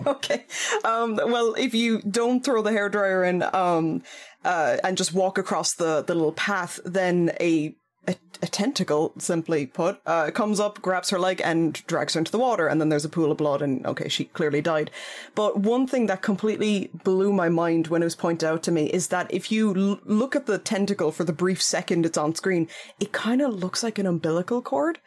okay. 0.06 0.46
Um. 0.84 1.16
Well, 1.16 1.54
if 1.54 1.74
you 1.74 2.00
don't 2.02 2.44
throw 2.44 2.62
the 2.62 2.70
hair 2.70 2.88
dryer 2.88 3.24
in, 3.24 3.42
um, 3.52 4.02
uh, 4.44 4.78
and 4.84 4.96
just 4.96 5.12
walk 5.12 5.38
across 5.38 5.74
the 5.74 6.02
the 6.02 6.14
little 6.14 6.32
path, 6.32 6.80
then 6.84 7.32
a 7.40 7.74
a, 8.06 8.16
a, 8.42 8.46
tentacle, 8.46 9.14
simply 9.18 9.66
put, 9.66 9.98
uh, 10.06 10.30
comes 10.30 10.60
up, 10.60 10.82
grabs 10.82 11.10
her 11.10 11.18
leg, 11.18 11.40
and 11.44 11.82
drags 11.86 12.14
her 12.14 12.18
into 12.18 12.32
the 12.32 12.38
water. 12.38 12.66
And 12.66 12.80
then 12.80 12.88
there's 12.88 13.04
a 13.04 13.08
pool 13.08 13.30
of 13.30 13.38
blood, 13.38 13.62
and 13.62 13.86
okay, 13.86 14.08
she 14.08 14.24
clearly 14.26 14.60
died. 14.60 14.90
But 15.34 15.58
one 15.58 15.86
thing 15.86 16.06
that 16.06 16.22
completely 16.22 16.90
blew 16.92 17.32
my 17.32 17.48
mind 17.48 17.88
when 17.88 18.02
it 18.02 18.06
was 18.06 18.14
pointed 18.14 18.46
out 18.46 18.62
to 18.64 18.72
me 18.72 18.90
is 18.90 19.08
that 19.08 19.32
if 19.32 19.50
you 19.50 19.74
l- 19.74 20.00
look 20.04 20.36
at 20.36 20.46
the 20.46 20.58
tentacle 20.58 21.12
for 21.12 21.24
the 21.24 21.32
brief 21.32 21.62
second 21.62 22.04
it's 22.04 22.18
on 22.18 22.34
screen, 22.34 22.68
it 23.00 23.12
kind 23.12 23.40
of 23.40 23.54
looks 23.54 23.82
like 23.82 23.98
an 23.98 24.06
umbilical 24.06 24.60
cord. 24.60 24.98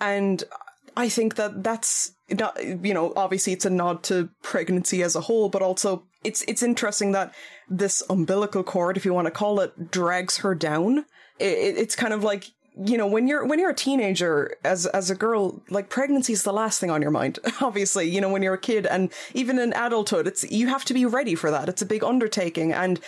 And 0.00 0.44
I 0.96 1.08
think 1.08 1.36
that 1.36 1.62
that's 1.62 2.12
not, 2.30 2.62
you 2.62 2.94
know, 2.94 3.12
obviously 3.16 3.52
it's 3.52 3.64
a 3.64 3.70
nod 3.70 4.02
to 4.04 4.30
pregnancy 4.42 5.02
as 5.02 5.16
a 5.16 5.22
whole, 5.22 5.48
but 5.48 5.62
also 5.62 6.04
it's 6.24 6.42
it's 6.42 6.62
interesting 6.62 7.12
that 7.12 7.34
this 7.68 8.02
umbilical 8.10 8.64
cord, 8.64 8.96
if 8.96 9.04
you 9.04 9.14
want 9.14 9.26
to 9.26 9.30
call 9.30 9.60
it, 9.60 9.90
drags 9.90 10.38
her 10.38 10.54
down. 10.54 11.04
It, 11.38 11.76
it's 11.78 11.94
kind 11.94 12.12
of 12.12 12.24
like 12.24 12.50
you 12.76 12.98
know 12.98 13.06
when 13.06 13.28
you're 13.28 13.46
when 13.46 13.58
you're 13.58 13.70
a 13.70 13.74
teenager 13.74 14.56
as 14.64 14.86
as 14.86 15.08
a 15.10 15.14
girl 15.14 15.62
like 15.70 15.88
pregnancy 15.88 16.32
is 16.32 16.42
the 16.42 16.52
last 16.52 16.80
thing 16.80 16.90
on 16.90 17.00
your 17.00 17.12
mind 17.12 17.38
obviously 17.60 18.10
you 18.10 18.20
know 18.20 18.28
when 18.28 18.42
you're 18.42 18.54
a 18.54 18.58
kid 18.58 18.84
and 18.86 19.12
even 19.32 19.60
in 19.60 19.72
adulthood 19.74 20.26
it's 20.26 20.42
you 20.50 20.66
have 20.66 20.84
to 20.84 20.94
be 20.94 21.06
ready 21.06 21.36
for 21.36 21.52
that. 21.52 21.68
It's 21.68 21.82
a 21.82 21.86
big 21.86 22.02
undertaking 22.02 22.72
and 22.72 23.00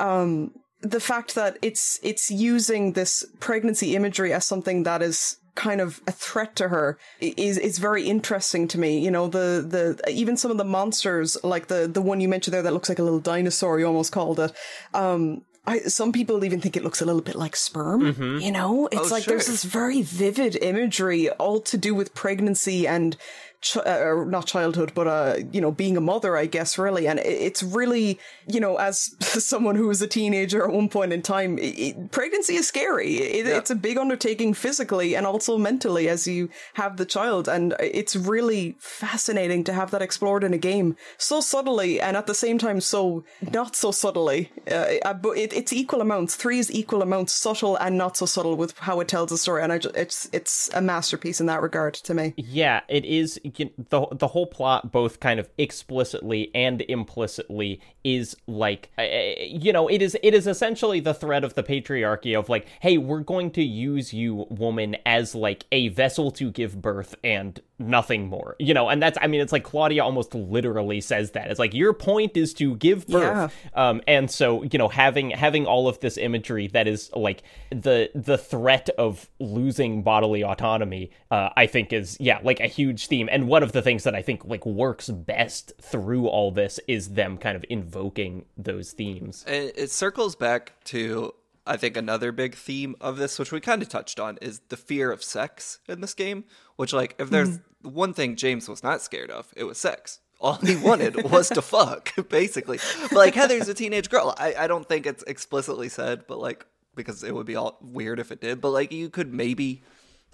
um 0.00 0.50
the 0.80 1.00
fact 1.00 1.36
that 1.36 1.56
it's 1.62 2.00
it's 2.02 2.30
using 2.30 2.92
this 2.92 3.24
pregnancy 3.38 3.94
imagery 3.94 4.32
as 4.32 4.44
something 4.44 4.82
that 4.82 5.02
is 5.02 5.36
kind 5.54 5.80
of 5.80 6.00
a 6.06 6.12
threat 6.12 6.56
to 6.56 6.68
her 6.68 6.98
is 7.20 7.58
is 7.58 7.78
very 7.78 8.04
interesting 8.08 8.68
to 8.68 8.78
me. 8.78 8.98
You 8.98 9.10
know, 9.10 9.28
the 9.28 9.64
the 9.66 10.10
even 10.10 10.36
some 10.36 10.50
of 10.50 10.58
the 10.58 10.64
monsters, 10.64 11.36
like 11.44 11.68
the 11.68 11.86
the 11.86 12.02
one 12.02 12.20
you 12.20 12.28
mentioned 12.28 12.54
there 12.54 12.62
that 12.62 12.72
looks 12.72 12.88
like 12.88 12.98
a 12.98 13.02
little 13.02 13.20
dinosaur, 13.20 13.78
you 13.78 13.86
almost 13.86 14.12
called 14.12 14.40
it. 14.40 14.52
Um, 14.94 15.42
I, 15.64 15.78
some 15.80 16.12
people 16.12 16.44
even 16.44 16.60
think 16.60 16.76
it 16.76 16.82
looks 16.82 17.00
a 17.00 17.04
little 17.04 17.20
bit 17.20 17.36
like 17.36 17.54
sperm. 17.54 18.02
Mm-hmm. 18.02 18.38
You 18.38 18.50
know, 18.50 18.88
it's 18.90 19.10
oh, 19.10 19.14
like 19.14 19.24
sure. 19.24 19.34
there's 19.34 19.46
this 19.46 19.62
very 19.62 20.02
vivid 20.02 20.56
imagery, 20.56 21.30
all 21.30 21.60
to 21.60 21.78
do 21.78 21.94
with 21.94 22.14
pregnancy 22.14 22.86
and 22.86 23.16
ch- 23.62 23.78
uh, 23.78 24.24
not 24.26 24.46
childhood, 24.46 24.92
but 24.94 25.06
uh, 25.06 25.36
you 25.52 25.60
know, 25.60 25.70
being 25.70 25.96
a 25.96 26.00
mother, 26.00 26.36
I 26.36 26.46
guess, 26.46 26.76
really. 26.76 27.06
And 27.06 27.18
it's 27.20 27.62
really, 27.62 28.18
you 28.46 28.60
know, 28.60 28.76
as 28.76 29.14
someone 29.44 29.76
who 29.76 29.88
was 29.88 30.02
a 30.02 30.06
teenager 30.06 30.62
at 30.64 30.72
one 30.72 30.88
point 30.88 31.12
in 31.12 31.22
time, 31.22 31.58
it, 31.60 32.10
pregnancy 32.10 32.56
is 32.56 32.66
scary. 32.66 33.14
It, 33.14 33.46
yeah. 33.46 33.56
It's 33.56 33.70
a 33.70 33.74
big 33.74 33.96
undertaking 33.96 34.52
physically 34.54 35.16
and 35.16 35.26
also 35.26 35.56
mentally 35.56 36.08
as 36.08 36.26
you 36.26 36.50
have 36.74 36.96
the 36.96 37.06
child, 37.06 37.48
and 37.48 37.74
it's 37.80 38.14
really 38.14 38.76
fascinating 38.78 39.64
to 39.64 39.72
have 39.72 39.90
that 39.92 40.02
explored 40.02 40.44
in 40.44 40.52
a 40.52 40.58
game 40.58 40.96
so 41.16 41.40
subtly 41.40 42.00
and 42.00 42.16
at 42.16 42.26
the 42.26 42.34
same 42.34 42.58
time 42.58 42.80
so 42.80 43.24
not 43.52 43.76
so 43.76 43.90
subtly. 43.90 44.50
Uh, 44.70 44.94
uh 45.04 45.14
but 45.14 45.38
it, 45.38 45.52
it's 45.52 45.72
equal 45.72 46.00
amounts. 46.00 46.34
Three 46.36 46.58
is 46.58 46.70
equal 46.70 47.02
amounts 47.02 47.32
subtle 47.32 47.76
and 47.76 47.96
not 47.96 48.16
so 48.16 48.26
subtle 48.26 48.56
with 48.56 48.76
how 48.78 49.00
it 49.00 49.08
tells 49.08 49.30
the 49.30 49.38
story, 49.38 49.62
and 49.62 49.72
I 49.72 49.78
just, 49.78 49.96
it's 49.96 50.28
it's 50.32 50.70
a 50.74 50.80
masterpiece 50.80 51.40
in 51.40 51.46
that 51.46 51.62
regard 51.62 51.94
to 51.94 52.14
me. 52.14 52.34
Yeah, 52.36 52.80
it 52.88 53.04
is 53.04 53.40
you 53.58 53.66
know, 53.66 54.08
the 54.10 54.16
the 54.16 54.26
whole 54.28 54.46
plot, 54.46 54.92
both 54.92 55.20
kind 55.20 55.38
of 55.40 55.48
explicitly 55.58 56.50
and 56.54 56.82
implicitly, 56.82 57.80
is 58.04 58.36
like 58.46 58.90
uh, 58.98 59.02
you 59.38 59.72
know 59.72 59.88
it 59.88 60.02
is 60.02 60.16
it 60.22 60.34
is 60.34 60.46
essentially 60.46 61.00
the 61.00 61.14
threat 61.14 61.44
of 61.44 61.54
the 61.54 61.62
patriarchy 61.62 62.38
of 62.38 62.48
like, 62.48 62.66
hey, 62.80 62.98
we're 62.98 63.20
going 63.20 63.50
to 63.52 63.62
use 63.62 64.12
you, 64.12 64.46
woman, 64.50 64.96
as 65.06 65.34
like 65.34 65.64
a 65.72 65.88
vessel 65.88 66.30
to 66.32 66.50
give 66.50 66.80
birth 66.80 67.14
and 67.24 67.60
nothing 67.82 68.28
more, 68.28 68.56
you 68.58 68.74
know, 68.74 68.88
and 68.88 69.02
that's 69.02 69.18
I 69.20 69.26
mean 69.26 69.40
it's 69.40 69.52
like 69.52 69.64
Claudia 69.64 70.02
almost 70.02 70.34
literally 70.34 71.00
says 71.00 71.32
that 71.32 71.50
it's 71.50 71.58
like 71.58 71.74
your 71.74 71.92
point 71.92 72.36
is 72.36 72.54
to 72.54 72.76
give 72.76 73.06
birth, 73.06 73.52
yeah. 73.64 73.88
um, 73.88 74.00
and 74.06 74.30
so 74.30 74.62
you 74.64 74.78
know 74.78 74.88
having 74.88 75.30
having 75.30 75.66
all 75.66 75.88
of 75.88 76.00
this 76.00 76.16
imagery 76.16 76.68
that 76.68 76.86
is 76.86 77.10
like 77.14 77.42
the 77.70 78.10
the 78.14 78.38
threat 78.38 78.88
of 78.98 79.28
losing 79.38 80.02
bodily 80.02 80.42
autonomy, 80.42 81.10
uh, 81.30 81.50
I 81.56 81.66
think 81.66 81.92
is 81.92 82.16
yeah 82.20 82.38
like 82.42 82.60
a 82.60 82.66
huge 82.66 83.06
theme 83.06 83.28
and 83.30 83.48
one 83.48 83.62
of 83.62 83.72
the 83.72 83.82
things 83.82 84.04
that 84.04 84.14
I 84.14 84.22
think 84.22 84.44
like 84.44 84.64
works 84.66 85.08
best 85.08 85.72
through 85.80 86.26
all 86.26 86.50
this 86.50 86.80
is 86.88 87.10
them 87.10 87.38
kind 87.38 87.56
of 87.56 87.64
invoking 87.68 88.46
those 88.56 88.92
themes. 88.92 89.44
It, 89.46 89.74
it 89.76 89.90
circles 89.90 90.36
back 90.36 90.72
to 90.84 91.34
I 91.66 91.76
think 91.76 91.96
another 91.96 92.32
big 92.32 92.56
theme 92.56 92.96
of 93.00 93.18
this, 93.18 93.38
which 93.38 93.52
we 93.52 93.60
kind 93.60 93.82
of 93.82 93.88
touched 93.88 94.18
on, 94.18 94.36
is 94.42 94.60
the 94.68 94.76
fear 94.76 95.12
of 95.12 95.22
sex 95.22 95.78
in 95.86 96.00
this 96.00 96.14
game. 96.14 96.44
Which, 96.82 96.92
like, 96.92 97.14
if 97.20 97.30
there's 97.30 97.58
mm-hmm. 97.58 97.90
one 97.90 98.12
thing 98.12 98.34
James 98.34 98.68
was 98.68 98.82
not 98.82 99.02
scared 99.02 99.30
of, 99.30 99.46
it 99.54 99.62
was 99.62 99.78
sex. 99.78 100.18
All 100.40 100.56
he 100.56 100.74
wanted 100.74 101.22
was 101.30 101.48
to 101.50 101.62
fuck, 101.62 102.12
basically. 102.28 102.80
But, 103.02 103.12
like, 103.12 103.36
Heather's 103.36 103.68
a 103.68 103.74
teenage 103.74 104.10
girl. 104.10 104.34
I, 104.36 104.54
I 104.58 104.66
don't 104.66 104.88
think 104.88 105.06
it's 105.06 105.22
explicitly 105.22 105.88
said, 105.88 106.26
but 106.26 106.40
like, 106.40 106.66
because 106.96 107.22
it 107.22 107.32
would 107.32 107.46
be 107.46 107.54
all 107.54 107.78
weird 107.80 108.18
if 108.18 108.32
it 108.32 108.40
did. 108.40 108.60
But 108.60 108.70
like, 108.70 108.90
you 108.90 109.10
could 109.10 109.32
maybe 109.32 109.84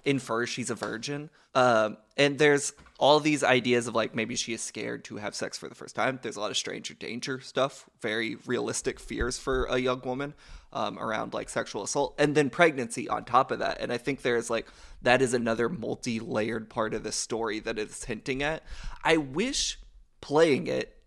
infer 0.05 0.47
she's 0.47 0.71
a 0.71 0.75
virgin. 0.75 1.29
Um, 1.53 1.97
and 2.17 2.39
there's 2.39 2.73
all 2.97 3.19
these 3.19 3.43
ideas 3.43 3.85
of 3.85 3.93
like 3.93 4.15
maybe 4.15 4.35
she 4.35 4.53
is 4.53 4.61
scared 4.61 5.03
to 5.03 5.17
have 5.17 5.35
sex 5.35 5.55
for 5.55 5.69
the 5.69 5.75
first 5.75 5.95
time. 5.95 6.17
There's 6.19 6.35
a 6.35 6.39
lot 6.39 6.49
of 6.49 6.57
stranger 6.57 6.95
danger 6.95 7.41
stuff, 7.41 7.85
very 8.01 8.37
realistic 8.47 8.99
fears 8.99 9.37
for 9.37 9.65
a 9.65 9.77
young 9.77 10.01
woman 10.01 10.33
um, 10.73 10.99
around 10.99 11.33
like 11.33 11.49
sexual 11.49 11.83
assault, 11.83 12.15
and 12.17 12.35
then 12.35 12.49
pregnancy 12.49 13.07
on 13.09 13.25
top 13.25 13.51
of 13.51 13.59
that. 13.59 13.79
And 13.79 13.91
I 13.91 13.97
think 13.97 14.21
there's 14.21 14.49
like 14.49 14.67
that 15.01 15.21
is 15.21 15.33
another 15.33 15.69
multi 15.69 16.19
layered 16.19 16.69
part 16.69 16.93
of 16.93 17.03
the 17.03 17.11
story 17.11 17.59
that 17.59 17.79
it's 17.79 18.05
hinting 18.05 18.43
at. 18.43 18.63
I 19.03 19.17
wish 19.17 19.79
playing 20.21 20.67
it 20.67 20.97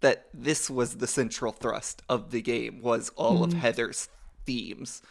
that 0.00 0.28
this 0.32 0.70
was 0.70 0.96
the 0.96 1.06
central 1.06 1.52
thrust 1.52 2.02
of 2.08 2.30
the 2.30 2.40
game 2.40 2.80
was 2.82 3.10
all 3.16 3.40
mm. 3.40 3.44
of 3.44 3.52
Heather's 3.52 4.08
themes 4.46 5.02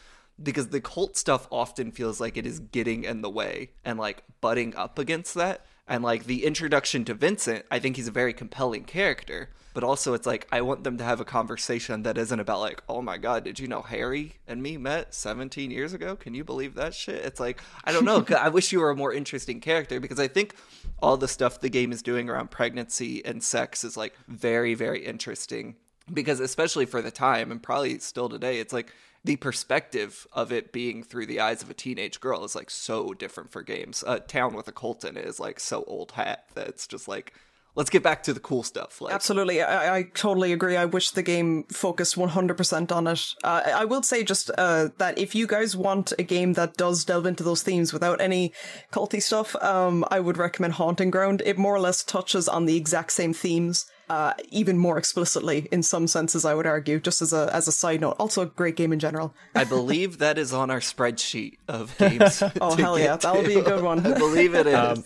because 0.41 0.69
the 0.69 0.81
cult 0.81 1.17
stuff 1.17 1.47
often 1.51 1.91
feels 1.91 2.19
like 2.19 2.37
it 2.37 2.45
is 2.45 2.59
getting 2.59 3.03
in 3.03 3.21
the 3.21 3.29
way 3.29 3.71
and 3.83 3.99
like 3.99 4.23
butting 4.41 4.75
up 4.75 4.97
against 4.97 5.33
that. 5.35 5.65
And 5.87 6.03
like 6.03 6.25
the 6.25 6.45
introduction 6.45 7.03
to 7.05 7.13
Vincent, 7.13 7.65
I 7.69 7.79
think 7.79 7.95
he's 7.95 8.07
a 8.07 8.11
very 8.11 8.33
compelling 8.33 8.83
character. 8.83 9.49
But 9.73 9.83
also, 9.83 10.13
it's 10.13 10.25
like 10.25 10.47
I 10.51 10.61
want 10.61 10.83
them 10.83 10.97
to 10.97 11.03
have 11.03 11.19
a 11.19 11.25
conversation 11.25 12.03
that 12.03 12.17
isn't 12.17 12.39
about 12.39 12.59
like, 12.59 12.81
oh 12.89 13.01
my 13.01 13.17
god, 13.17 13.43
did 13.43 13.59
you 13.59 13.67
know 13.67 13.81
Harry 13.81 14.33
and 14.47 14.63
me 14.63 14.77
met 14.77 15.13
17 15.13 15.69
years 15.71 15.93
ago? 15.93 16.15
Can 16.15 16.33
you 16.33 16.43
believe 16.43 16.75
that 16.75 16.93
shit? 16.93 17.23
It's 17.23 17.39
like 17.39 17.61
I 17.83 17.91
don't 17.91 18.05
know. 18.05 18.25
I 18.37 18.49
wish 18.49 18.71
you 18.71 18.79
were 18.79 18.89
a 18.89 18.95
more 18.95 19.13
interesting 19.13 19.59
character 19.59 19.99
because 19.99 20.19
I 20.19 20.27
think 20.27 20.55
all 21.01 21.17
the 21.17 21.27
stuff 21.27 21.59
the 21.59 21.69
game 21.69 21.91
is 21.91 22.01
doing 22.01 22.29
around 22.29 22.51
pregnancy 22.51 23.23
and 23.23 23.43
sex 23.43 23.83
is 23.83 23.95
like 23.95 24.13
very, 24.27 24.73
very 24.73 25.05
interesting. 25.05 25.75
Because 26.11 26.39
especially 26.39 26.85
for 26.87 27.03
the 27.03 27.11
time 27.11 27.51
and 27.51 27.61
probably 27.61 27.99
still 27.99 28.29
today, 28.29 28.59
it's 28.59 28.73
like 28.73 28.91
the 29.23 29.35
perspective 29.35 30.25
of 30.31 30.51
it 30.51 30.71
being 30.71 31.03
through 31.03 31.25
the 31.25 31.39
eyes 31.39 31.61
of 31.61 31.69
a 31.69 31.73
teenage 31.73 32.19
girl 32.19 32.43
is 32.43 32.55
like 32.55 32.69
so 32.69 33.13
different 33.13 33.51
for 33.51 33.61
games. 33.61 34.03
A 34.07 34.19
town 34.19 34.53
with 34.53 34.67
a 34.67 34.71
cult 34.71 35.03
in 35.03 35.17
it 35.17 35.25
is 35.25 35.39
like 35.39 35.59
so 35.59 35.83
old 35.85 36.13
hat 36.13 36.45
that 36.55 36.67
it's 36.67 36.87
just 36.87 37.07
like 37.07 37.33
let's 37.75 37.89
get 37.89 38.03
back 38.03 38.23
to 38.23 38.33
the 38.33 38.39
cool 38.39 38.63
stuff. 38.63 39.01
Like, 39.01 39.13
Absolutely, 39.13 39.61
I, 39.61 39.97
I 39.97 40.03
totally 40.13 40.53
agree. 40.53 40.75
I 40.75 40.85
wish 40.85 41.11
the 41.11 41.23
game 41.23 41.63
focused 41.65 42.15
100% 42.15 42.91
on 42.91 43.07
it. 43.07 43.25
Uh, 43.43 43.61
I 43.75 43.85
will 43.85 44.03
say 44.03 44.23
just 44.23 44.51
uh, 44.57 44.89
that 44.97 45.17
if 45.17 45.35
you 45.35 45.47
guys 45.47 45.75
want 45.75 46.13
a 46.19 46.23
game 46.23 46.53
that 46.53 46.75
does 46.77 47.05
delve 47.05 47.25
into 47.25 47.43
those 47.43 47.63
themes 47.63 47.93
without 47.93 48.19
any 48.21 48.53
culty 48.91 49.21
stuff, 49.21 49.55
um, 49.63 50.05
I 50.11 50.19
would 50.19 50.37
recommend 50.37 50.73
Haunting 50.73 51.11
Ground. 51.11 51.41
It 51.45 51.57
more 51.57 51.75
or 51.75 51.79
less 51.79 52.03
touches 52.03 52.47
on 52.47 52.65
the 52.65 52.75
exact 52.75 53.11
same 53.11 53.33
themes. 53.33 53.85
Uh, 54.09 54.33
even 54.49 54.75
more 54.75 54.97
explicitly 54.97 55.67
in 55.71 55.83
some 55.83 56.07
senses, 56.07 56.43
I 56.43 56.55
would 56.55 56.65
argue, 56.65 56.99
just 56.99 57.21
as 57.21 57.31
a 57.31 57.47
as 57.53 57.67
a 57.67 57.71
side 57.71 58.01
note. 58.01 58.15
Also, 58.17 58.41
a 58.41 58.47
great 58.47 58.75
game 58.75 58.91
in 58.91 58.97
general. 58.97 59.35
I 59.53 59.65
believe 59.65 60.17
that 60.17 60.39
is 60.39 60.51
on 60.51 60.71
our 60.71 60.79
spreadsheet 60.79 61.57
of 61.67 61.95
games. 61.99 62.41
oh 62.59 62.75
to 62.75 62.81
hell 62.81 62.97
yeah, 62.97 63.05
get 63.05 63.21
that'll 63.21 63.43
to. 63.43 63.47
be 63.47 63.59
a 63.59 63.61
good 63.61 63.83
one. 63.83 63.99
I 64.07 64.17
believe 64.17 64.55
it 64.55 64.65
is. 64.65 64.73
Um, 64.73 65.03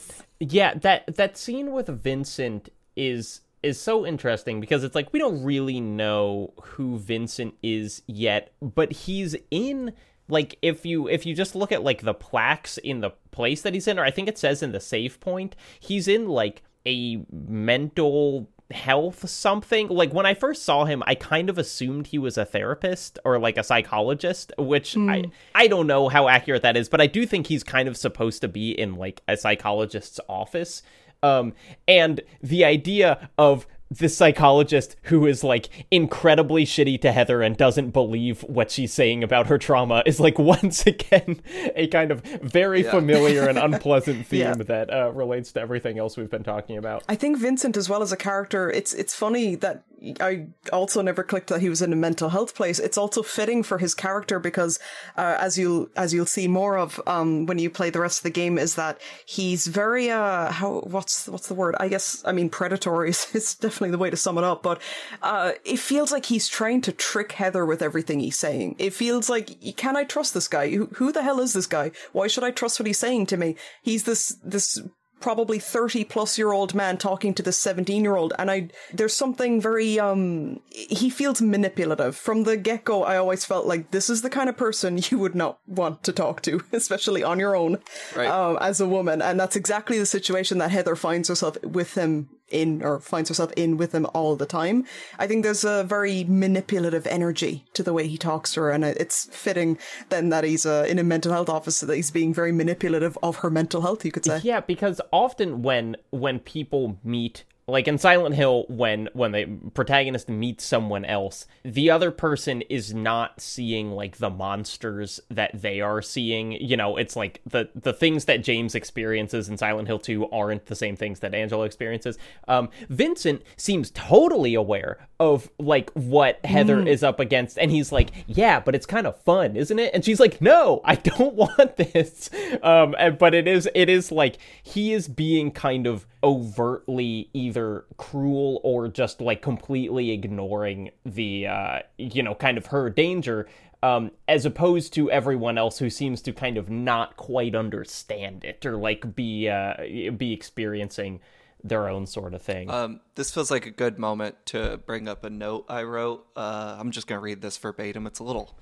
yeah, 0.52 0.74
that 0.76 1.16
that 1.16 1.38
scene 1.38 1.72
with 1.72 1.88
Vincent 1.88 2.70
is 2.96 3.41
is 3.62 3.80
so 3.80 4.06
interesting 4.06 4.60
because 4.60 4.84
it's 4.84 4.96
like 4.96 5.14
we 5.14 5.20
don't 5.20 5.44
really 5.44 5.80
know 5.80 6.54
who 6.62 6.98
Vincent 6.98 7.56
is 7.64 8.02
yet, 8.08 8.54
but 8.62 8.91
he's 8.91 9.36
in 9.52 9.94
like 10.28 10.58
if 10.62 10.86
you 10.86 11.08
if 11.08 11.26
you 11.26 11.34
just 11.34 11.56
look 11.56 11.72
at 11.72 11.84
like 11.84 12.02
the 12.02 12.14
plaques 12.14 12.78
in 12.78 13.00
the 13.00 13.12
place 13.32 13.62
that 13.62 13.74
he's 13.74 13.88
in 13.88 13.98
or 13.98 14.04
I 14.04 14.12
think 14.12 14.28
it 14.28 14.38
says 14.38 14.62
in 14.62 14.72
the 14.72 14.80
save 14.80 15.20
point, 15.20 15.56
he's 15.80 16.08
in 16.08 16.28
like 16.28 16.64
a 16.86 17.24
mental 17.32 18.50
health 18.74 19.30
something. 19.30 19.88
Like 19.88 20.13
when 20.13 20.26
i 20.26 20.34
first 20.34 20.63
saw 20.63 20.86
him 20.86 21.03
i 21.05 21.15
kind 21.15 21.49
of 21.49 21.57
assumed 21.57 22.07
he 22.07 22.17
was 22.17 22.38
a 22.38 22.45
therapist 22.45 23.19
or 23.24 23.39
like 23.39 23.57
a 23.57 23.63
psychologist 23.63 24.51
which 24.57 24.97
i 24.97 25.24
i 25.55 25.67
don't 25.67 25.88
know 25.88 26.09
how 26.09 26.28
accurate 26.28 26.61
that 26.63 26.76
is 26.76 26.89
but 26.89 26.99
i 27.01 27.07
do 27.07 27.26
think 27.26 27.47
he's 27.47 27.63
kind 27.63 27.88
of 27.88 27.95
supposed 27.95 28.41
to 28.41 28.47
be 28.47 28.71
in 28.71 28.95
like 28.95 29.21
a 29.28 29.38
psychologist's 29.38 30.19
office. 30.28 30.84
Um 31.21 31.53
and 31.88 32.21
the 32.41 32.65
idea 32.65 33.30
of 33.38 33.65
the 34.00 34.10
psychologist 34.10 34.96
who 35.04 35.26
is 35.26 35.44
like 35.44 35.70
incredibly 35.91 36.66
shitty 36.66 37.00
to 37.02 37.12
Heather 37.12 37.41
and 37.41 37.56
doesn't 37.56 37.91
believe 37.91 38.41
what 38.44 38.72
she's 38.72 38.94
saying 38.94 39.24
about 39.24 39.48
her 39.48 39.58
trauma 39.58 40.04
is 40.06 40.20
like 40.20 40.39
once 40.56 40.86
again 40.86 41.41
a 41.76 41.88
kind 41.88 42.12
of 42.12 42.22
very 42.41 42.84
Yeah. 42.84 42.91
familiar 42.91 43.48
and 43.48 43.58
unpleasant 43.68 44.26
theme 44.28 44.39
Yeah. 44.41 44.54
that 44.56 44.94
uh, 44.94 45.12
relates 45.12 45.52
to 45.54 45.62
everything 45.62 46.00
else 46.00 46.18
we've 46.18 46.30
been 46.30 46.44
talking 46.44 46.78
about. 46.78 47.04
I 47.08 47.16
think 47.16 47.38
Vincent, 47.38 47.78
as 47.78 47.89
well 47.89 48.02
as 48.02 48.12
a 48.12 48.18
character, 48.18 48.70
it's 48.70 48.94
it's 48.94 49.14
funny 49.16 49.56
that 49.56 49.84
I 50.20 50.48
also 50.74 51.02
never 51.02 51.24
clicked 51.24 51.48
that 51.48 51.62
he 51.62 51.70
was 51.70 51.82
in 51.82 51.94
a 51.94 51.96
mental 51.96 52.28
health 52.28 52.56
place. 52.56 52.78
It's 52.78 52.98
also 52.98 53.24
fitting 53.24 53.64
for 53.64 53.78
his 53.78 53.96
character 53.96 54.38
because, 54.38 54.78
uh, 55.16 55.38
as 55.39 55.58
you'll 55.58 55.88
as 55.96 56.14
you'll 56.14 56.26
see 56.26 56.46
more 56.50 56.78
of 56.78 57.00
um, 57.08 57.46
when 57.46 57.58
you 57.58 57.70
play 57.70 57.89
the 57.89 58.02
rest 58.02 58.20
of 58.20 58.24
the 58.24 58.30
game, 58.30 58.58
is 58.58 58.76
that 58.76 59.00
he's 59.26 59.66
very 59.68 60.10
uh 60.12 60.52
how 60.52 60.82
what's 60.82 61.28
what's 61.30 61.48
the 61.48 61.54
word? 61.54 61.76
I 61.80 61.88
guess 61.88 62.22
I 62.26 62.34
mean 62.34 62.50
predatory 62.50 63.10
is, 63.16 63.28
is 63.34 63.54
definitely 63.84 63.97
the 63.97 64.01
way 64.01 64.09
to 64.09 64.17
sum 64.17 64.38
it 64.38 64.43
up. 64.43 64.63
But 64.63 64.81
uh, 65.21 65.51
it 65.65 65.79
feels 65.79 66.11
like 66.11 66.25
he's 66.25 66.47
trying 66.47 66.81
to 66.81 66.91
trick 66.91 67.34
Heather 67.34 67.65
with 67.65 67.81
everything 67.81 68.19
he's 68.19 68.38
saying. 68.38 68.75
It 68.79 68.93
feels 68.93 69.29
like 69.29 69.49
can 69.77 69.95
I 69.97 70.03
trust 70.05 70.34
this 70.34 70.47
guy? 70.47 70.69
Who, 70.69 70.86
who 70.95 71.11
the 71.11 71.23
hell 71.23 71.39
is 71.39 71.53
this 71.53 71.67
guy? 71.67 71.91
Why 72.13 72.27
should 72.27 72.43
I 72.43 72.51
trust 72.51 72.79
what 72.79 72.88
he's 72.88 72.99
saying 72.99 73.27
to 73.27 73.38
me? 73.38 73.55
He's 73.81 74.03
this 74.03 74.38
this 74.43 74.79
probably 75.21 75.57
30 75.57 76.03
plus 76.03 76.38
year 76.38 76.51
old 76.51 76.75
man 76.75 76.97
talking 76.97 77.34
to 77.34 77.41
this 77.41 77.57
17 77.57 78.03
year 78.03 78.17
old 78.17 78.34
and 78.38 78.51
i 78.51 78.67
there's 78.93 79.13
something 79.15 79.61
very 79.61 79.97
um 79.97 80.59
he 80.69 81.09
feels 81.09 81.41
manipulative 81.41 82.13
from 82.13 82.43
the 82.43 82.57
get-go 82.57 83.03
i 83.03 83.15
always 83.15 83.45
felt 83.45 83.65
like 83.65 83.91
this 83.91 84.09
is 84.09 84.21
the 84.21 84.29
kind 84.29 84.49
of 84.49 84.57
person 84.57 84.99
you 85.09 85.17
would 85.17 85.34
not 85.34 85.59
want 85.65 86.03
to 86.03 86.11
talk 86.11 86.41
to 86.41 86.61
especially 86.73 87.23
on 87.23 87.39
your 87.39 87.55
own 87.55 87.77
Right. 88.17 88.27
um, 88.27 88.57
as 88.59 88.81
a 88.81 88.86
woman 88.86 89.21
and 89.21 89.39
that's 89.39 89.55
exactly 89.55 89.97
the 89.97 90.05
situation 90.05 90.57
that 90.57 90.71
heather 90.71 90.97
finds 90.97 91.29
herself 91.29 91.55
with 91.63 91.93
him 91.93 92.27
in 92.50 92.84
or 92.84 93.00
finds 93.00 93.30
herself 93.30 93.52
in 93.54 93.78
with 93.78 93.94
him 93.94 94.06
all 94.14 94.36
the 94.36 94.46
time. 94.46 94.86
I 95.18 95.28
think 95.28 95.44
there's 95.44 95.64
a 95.64 95.84
very 95.84 96.24
manipulative 96.24 97.08
energy 97.08 97.66
to 97.74 97.84
the 97.84 97.94
way 97.94 98.08
he 98.08 98.18
talks 98.18 98.54
to 98.54 98.62
her 98.62 98.72
and 98.72 98.84
it's 98.84 99.26
fitting 99.26 99.78
then 100.10 100.30
that 100.30 100.44
he's 100.44 100.66
uh, 100.66 100.86
in 100.88 101.00
a 101.00 101.04
mental 101.04 101.32
health 101.32 101.50
office 101.50 101.80
that 101.80 101.96
he's 101.96 102.12
being 102.12 102.34
very 102.34 102.52
manipulative 102.52 103.18
of 103.24 103.38
her 103.38 103.50
mental 103.50 103.82
health 103.82 104.06
you 104.06 104.12
could 104.12 104.26
say. 104.26 104.39
Yeah, 104.44 104.62
because 104.62 105.02
often 105.12 105.62
when 105.62 105.96
when 106.12 106.39
people 106.39 106.98
meet 107.04 107.44
like 107.74 107.88
in 107.88 107.97
Silent 107.97 108.36
Hill 108.36 108.65
when 108.69 109.09
when 109.13 109.32
the 109.32 109.47
protagonist 109.74 110.30
meets 110.30 110.63
someone 110.63 111.03
else, 111.05 111.47
the 111.63 111.89
other 111.89 112.11
person 112.11 112.61
is 112.69 112.93
not 112.93 113.41
seeing 113.41 113.91
like 113.93 114.17
the 114.17 114.30
monsters 114.30 115.19
that 115.32 115.59
they 115.59 115.82
are 115.82 115.99
seeing. 115.99 116.51
You 116.51 116.78
know, 116.78 116.97
it's 116.97 117.15
like 117.15 117.41
the 117.47 117.69
the 117.74 117.91
things 117.91 118.26
that 118.26 118.43
James 118.43 118.76
experiences 118.76 119.49
in 119.49 119.57
Silent 119.57 119.88
Hill 119.88 119.97
2 119.97 120.30
aren't 120.30 120.67
the 120.67 120.76
same 120.76 120.95
things 120.95 121.21
that 121.21 121.34
Angela 121.34 121.65
experiences. 121.65 122.19
Um 122.47 122.69
Vincent 122.89 123.41
seems 123.57 123.89
totally 123.89 124.53
aware 124.53 125.07
of 125.19 125.49
like 125.57 125.89
what 125.93 126.45
Heather 126.45 126.80
is 126.80 127.01
up 127.01 127.19
against 127.19 127.57
and 127.57 127.71
he's 127.71 127.91
like, 127.91 128.11
"Yeah, 128.28 128.59
but 128.59 128.76
it's 128.76 128.86
kind 128.86 129.07
of 129.07 129.19
fun, 129.21 129.55
isn't 129.55 129.80
it?" 129.80 129.95
And 129.95 130.05
she's 130.05 130.19
like, 130.19 130.39
"No, 130.41 130.82
I 130.86 130.93
don't 130.93 131.34
want 131.57 131.78
this." 131.78 132.30
Um 132.61 132.93
and, 132.99 133.17
but 133.17 133.34
it 133.34 133.47
is 133.47 133.67
it 133.74 133.89
is 133.89 134.11
like 134.11 134.38
he 134.61 134.93
is 134.93 135.07
being 135.07 135.49
kind 135.49 135.88
of 135.88 136.05
overtly 136.24 137.30
either 137.34 137.86
cruel 137.97 138.61
or 138.63 138.88
just 138.88 139.19
like 139.19 139.41
completely 139.41 140.11
ignoring 140.11 140.89
the 141.05 141.45
uh 141.45 141.80
you 141.97 142.24
know 142.24 142.34
kind 142.34 142.57
of 142.57 142.67
her 142.67 142.89
danger 142.89 143.47
um 143.82 144.09
as 144.28 144.45
opposed 144.45 144.93
to 144.93 145.11
everyone 145.11 145.57
else 145.57 145.78
who 145.80 145.89
seems 145.89 146.21
to 146.21 146.32
kind 146.32 146.57
of 146.57 146.69
not 146.69 147.17
quite 147.17 147.53
understand 147.55 148.45
it 148.45 148.65
or 148.65 148.78
like 148.78 149.15
be 149.15 149.49
uh 149.49 149.74
be 150.15 150.32
experiencing 150.32 151.19
their 151.63 151.88
own 151.88 152.05
sort 152.05 152.34
of 152.34 152.41
thing. 152.41 152.69
Um, 152.69 152.99
this 153.15 153.32
feels 153.32 153.49
like 153.49 153.65
a 153.65 153.71
good 153.71 153.97
moment 153.97 154.36
to 154.47 154.82
bring 154.86 155.07
up 155.07 155.24
a 155.24 155.30
note 155.30 155.65
I 155.69 155.84
wrote. 155.84 156.26
Uh, 156.36 156.76
I'm 156.78 156.91
just 156.91 157.07
gonna 157.07 157.21
read 157.21 157.41
this 157.41 157.57
verbatim. 157.57 158.05
It's 158.05 158.19
a 158.19 158.24
little, 158.24 158.57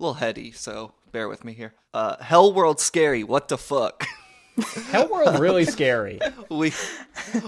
little 0.00 0.14
heady, 0.14 0.50
so 0.50 0.92
bear 1.12 1.28
with 1.28 1.44
me 1.44 1.52
here. 1.52 1.74
Uh, 1.94 2.16
Hell 2.20 2.52
World 2.52 2.80
scary. 2.80 3.22
What 3.22 3.48
the 3.48 3.56
fuck? 3.58 4.04
Hellworld 4.60 5.38
really 5.38 5.64
scary. 5.64 6.20
we 6.50 6.72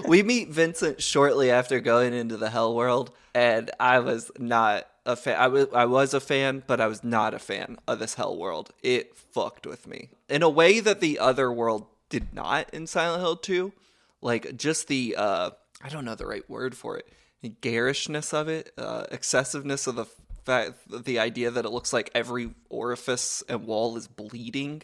we 0.06 0.22
meet 0.22 0.48
Vincent 0.48 1.02
shortly 1.02 1.50
after 1.50 1.80
going 1.80 2.12
into 2.14 2.36
the 2.36 2.50
Hell 2.50 2.74
World, 2.74 3.10
and 3.34 3.70
I 3.78 4.00
was 4.00 4.30
not 4.38 4.86
a 5.06 5.16
fan. 5.16 5.38
I 5.38 5.48
was 5.48 5.66
I 5.74 5.84
was 5.86 6.14
a 6.14 6.20
fan, 6.20 6.62
but 6.66 6.80
I 6.80 6.86
was 6.86 7.02
not 7.02 7.34
a 7.34 7.38
fan 7.38 7.78
of 7.86 7.98
this 7.98 8.14
Hell 8.14 8.36
World. 8.36 8.70
It 8.82 9.16
fucked 9.16 9.66
with 9.66 9.86
me 9.86 10.10
in 10.28 10.42
a 10.42 10.48
way 10.48 10.80
that 10.80 11.00
the 11.00 11.18
other 11.18 11.52
world 11.52 11.86
did 12.08 12.34
not 12.34 12.68
in 12.74 12.86
Silent 12.86 13.22
Hill 13.22 13.36
2. 13.36 13.72
Like 14.20 14.56
just 14.56 14.88
the 14.88 15.16
uh, 15.18 15.50
I 15.82 15.88
don't 15.88 16.04
know 16.04 16.14
the 16.14 16.26
right 16.26 16.48
word 16.48 16.76
for 16.76 16.96
it, 16.96 17.08
the 17.40 17.48
garishness 17.48 18.32
of 18.32 18.48
it, 18.48 18.72
uh, 18.78 19.04
excessiveness 19.10 19.86
of 19.86 19.96
the 19.96 20.06
fact, 20.44 20.74
the 20.88 21.18
idea 21.18 21.50
that 21.50 21.64
it 21.64 21.70
looks 21.70 21.92
like 21.92 22.10
every 22.14 22.50
orifice 22.68 23.42
and 23.48 23.66
wall 23.66 23.96
is 23.96 24.08
bleeding. 24.08 24.82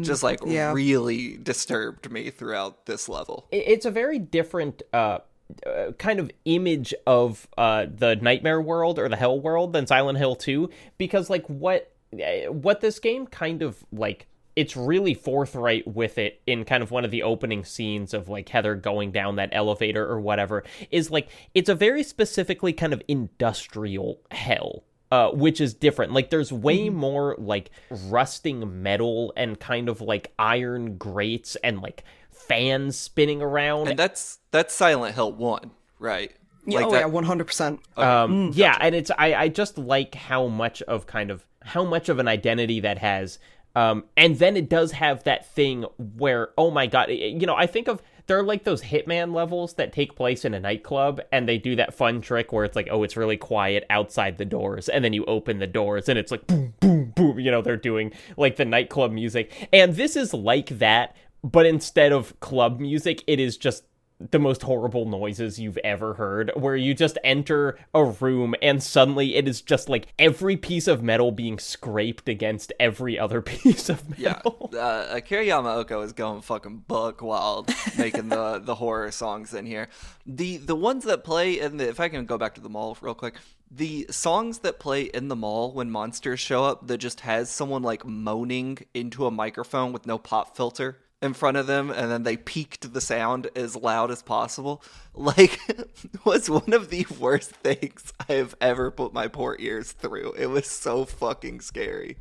Just 0.00 0.22
like 0.22 0.40
yeah. 0.46 0.72
really 0.72 1.36
disturbed 1.36 2.10
me 2.10 2.30
throughout 2.30 2.86
this 2.86 3.08
level. 3.08 3.46
It's 3.50 3.86
a 3.86 3.90
very 3.90 4.18
different 4.18 4.82
uh, 4.92 5.18
uh, 5.66 5.92
kind 5.98 6.18
of 6.18 6.30
image 6.44 6.94
of 7.06 7.48
uh, 7.58 7.86
the 7.92 8.16
nightmare 8.16 8.60
world 8.60 8.98
or 8.98 9.08
the 9.08 9.16
hell 9.16 9.38
world 9.38 9.72
than 9.72 9.86
Silent 9.86 10.18
Hill 10.18 10.36
2 10.36 10.70
because 10.98 11.30
like 11.30 11.46
what 11.46 11.92
uh, 12.14 12.52
what 12.52 12.80
this 12.80 12.98
game 12.98 13.26
kind 13.26 13.62
of 13.62 13.84
like 13.92 14.26
it's 14.56 14.76
really 14.76 15.14
forthright 15.14 15.86
with 15.86 16.18
it 16.18 16.40
in 16.46 16.64
kind 16.64 16.82
of 16.82 16.90
one 16.90 17.04
of 17.04 17.10
the 17.10 17.22
opening 17.22 17.64
scenes 17.64 18.12
of 18.12 18.28
like 18.28 18.48
Heather 18.48 18.74
going 18.74 19.12
down 19.12 19.36
that 19.36 19.50
elevator 19.52 20.06
or 20.06 20.20
whatever 20.20 20.64
is 20.90 21.10
like 21.10 21.28
it's 21.54 21.68
a 21.68 21.74
very 21.74 22.02
specifically 22.02 22.72
kind 22.72 22.92
of 22.92 23.02
industrial 23.08 24.20
hell 24.30 24.84
uh, 25.10 25.30
which 25.30 25.60
is 25.60 25.74
different. 25.74 26.12
Like, 26.12 26.30
there's 26.30 26.52
way 26.52 26.88
more 26.90 27.34
like 27.38 27.70
rusting 27.90 28.82
metal 28.82 29.32
and 29.36 29.58
kind 29.58 29.88
of 29.88 30.00
like 30.00 30.32
iron 30.38 30.96
grates 30.96 31.56
and 31.64 31.80
like 31.80 32.04
fans 32.30 32.96
spinning 32.96 33.42
around. 33.42 33.88
And 33.88 33.98
that's 33.98 34.38
that's 34.50 34.74
Silent 34.74 35.14
Hill 35.14 35.32
1, 35.32 35.70
right? 35.98 36.32
Yeah, 36.66 36.78
Like 36.80 36.86
oh 36.86 36.90
that- 36.92 37.00
yeah, 37.00 37.06
one 37.06 37.24
hundred 37.24 37.46
percent. 37.46 37.80
um, 37.96 38.50
yeah, 38.54 38.76
and 38.80 38.94
it's 38.94 39.10
I 39.18 39.34
I 39.34 39.48
just 39.48 39.78
like 39.78 40.14
how 40.14 40.46
much 40.46 40.82
of 40.82 41.06
kind 41.06 41.30
of 41.30 41.46
how 41.62 41.84
much 41.84 42.08
of 42.08 42.18
an 42.18 42.28
identity 42.28 42.80
that 42.80 42.98
has. 42.98 43.38
Um, 43.76 44.04
and 44.16 44.36
then 44.38 44.56
it 44.56 44.68
does 44.68 44.90
have 44.92 45.22
that 45.24 45.46
thing 45.54 45.84
where, 46.16 46.50
oh 46.58 46.70
my 46.72 46.86
god, 46.86 47.08
you 47.10 47.46
know, 47.46 47.54
I 47.54 47.66
think 47.66 47.86
of 47.88 48.02
there 48.30 48.38
are 48.38 48.44
like 48.44 48.62
those 48.62 48.80
Hitman 48.80 49.34
levels 49.34 49.74
that 49.74 49.92
take 49.92 50.14
place 50.14 50.44
in 50.44 50.54
a 50.54 50.60
nightclub, 50.60 51.20
and 51.32 51.48
they 51.48 51.58
do 51.58 51.74
that 51.74 51.92
fun 51.92 52.20
trick 52.20 52.52
where 52.52 52.64
it's 52.64 52.76
like, 52.76 52.86
oh, 52.88 53.02
it's 53.02 53.16
really 53.16 53.36
quiet 53.36 53.84
outside 53.90 54.38
the 54.38 54.44
doors, 54.44 54.88
and 54.88 55.04
then 55.04 55.12
you 55.12 55.24
open 55.24 55.58
the 55.58 55.66
doors, 55.66 56.08
and 56.08 56.16
it's 56.16 56.30
like 56.30 56.46
boom, 56.46 56.72
boom, 56.78 57.12
boom. 57.16 57.40
You 57.40 57.50
know, 57.50 57.60
they're 57.60 57.76
doing 57.76 58.12
like 58.36 58.54
the 58.54 58.64
nightclub 58.64 59.10
music, 59.10 59.68
and 59.72 59.96
this 59.96 60.14
is 60.14 60.32
like 60.32 60.68
that, 60.78 61.16
but 61.42 61.66
instead 61.66 62.12
of 62.12 62.38
club 62.38 62.78
music, 62.78 63.24
it 63.26 63.40
is 63.40 63.56
just 63.56 63.82
the 64.20 64.38
most 64.38 64.62
horrible 64.62 65.06
noises 65.06 65.58
you've 65.58 65.78
ever 65.78 66.14
heard 66.14 66.52
where 66.54 66.76
you 66.76 66.92
just 66.92 67.16
enter 67.24 67.78
a 67.94 68.04
room 68.04 68.54
and 68.60 68.82
suddenly 68.82 69.34
it 69.34 69.48
is 69.48 69.62
just 69.62 69.88
like 69.88 70.08
every 70.18 70.56
piece 70.56 70.86
of 70.86 71.02
metal 71.02 71.32
being 71.32 71.58
scraped 71.58 72.28
against 72.28 72.72
every 72.78 73.18
other 73.18 73.40
piece 73.42 73.88
of 73.88 74.08
metal. 74.18 74.70
Yeah. 74.72 74.78
Uh, 74.78 75.06
Akira 75.10 75.44
Yamaoka 75.44 76.04
is 76.04 76.12
going 76.12 76.42
fucking 76.42 76.84
buck 76.86 77.22
wild 77.22 77.72
making 77.96 78.28
the 78.28 78.58
the 78.62 78.74
horror 78.74 79.10
songs 79.10 79.54
in 79.54 79.64
here. 79.64 79.88
The 80.26 80.58
the 80.58 80.76
ones 80.76 81.04
that 81.04 81.24
play 81.24 81.58
in 81.58 81.78
the 81.78 81.88
if 81.88 81.98
I 81.98 82.08
can 82.08 82.26
go 82.26 82.36
back 82.36 82.54
to 82.56 82.60
the 82.60 82.68
mall 82.68 82.96
real 83.00 83.14
quick. 83.14 83.36
The 83.72 84.08
songs 84.10 84.58
that 84.58 84.80
play 84.80 85.02
in 85.02 85.28
the 85.28 85.36
mall 85.36 85.72
when 85.72 85.92
monsters 85.92 86.40
show 86.40 86.64
up 86.64 86.88
that 86.88 86.98
just 86.98 87.20
has 87.20 87.48
someone 87.48 87.82
like 87.82 88.04
moaning 88.04 88.78
into 88.94 89.26
a 89.26 89.30
microphone 89.30 89.92
with 89.92 90.06
no 90.06 90.18
pop 90.18 90.56
filter 90.56 90.98
in 91.22 91.34
front 91.34 91.56
of 91.56 91.66
them 91.66 91.90
and 91.90 92.10
then 92.10 92.22
they 92.22 92.36
peaked 92.36 92.92
the 92.92 93.00
sound 93.00 93.48
as 93.54 93.76
loud 93.76 94.10
as 94.10 94.22
possible. 94.22 94.82
Like 95.12 95.58
was 96.24 96.48
one 96.48 96.72
of 96.72 96.88
the 96.88 97.04
worst 97.18 97.50
things 97.50 98.12
i 98.28 98.34
have 98.34 98.54
ever 98.60 98.92
put 98.92 99.12
my 99.12 99.26
poor 99.26 99.56
ears 99.58 99.90
through. 99.90 100.34
It 100.38 100.46
was 100.46 100.68
so 100.68 101.04
fucking 101.04 101.60
scary. 101.60 102.16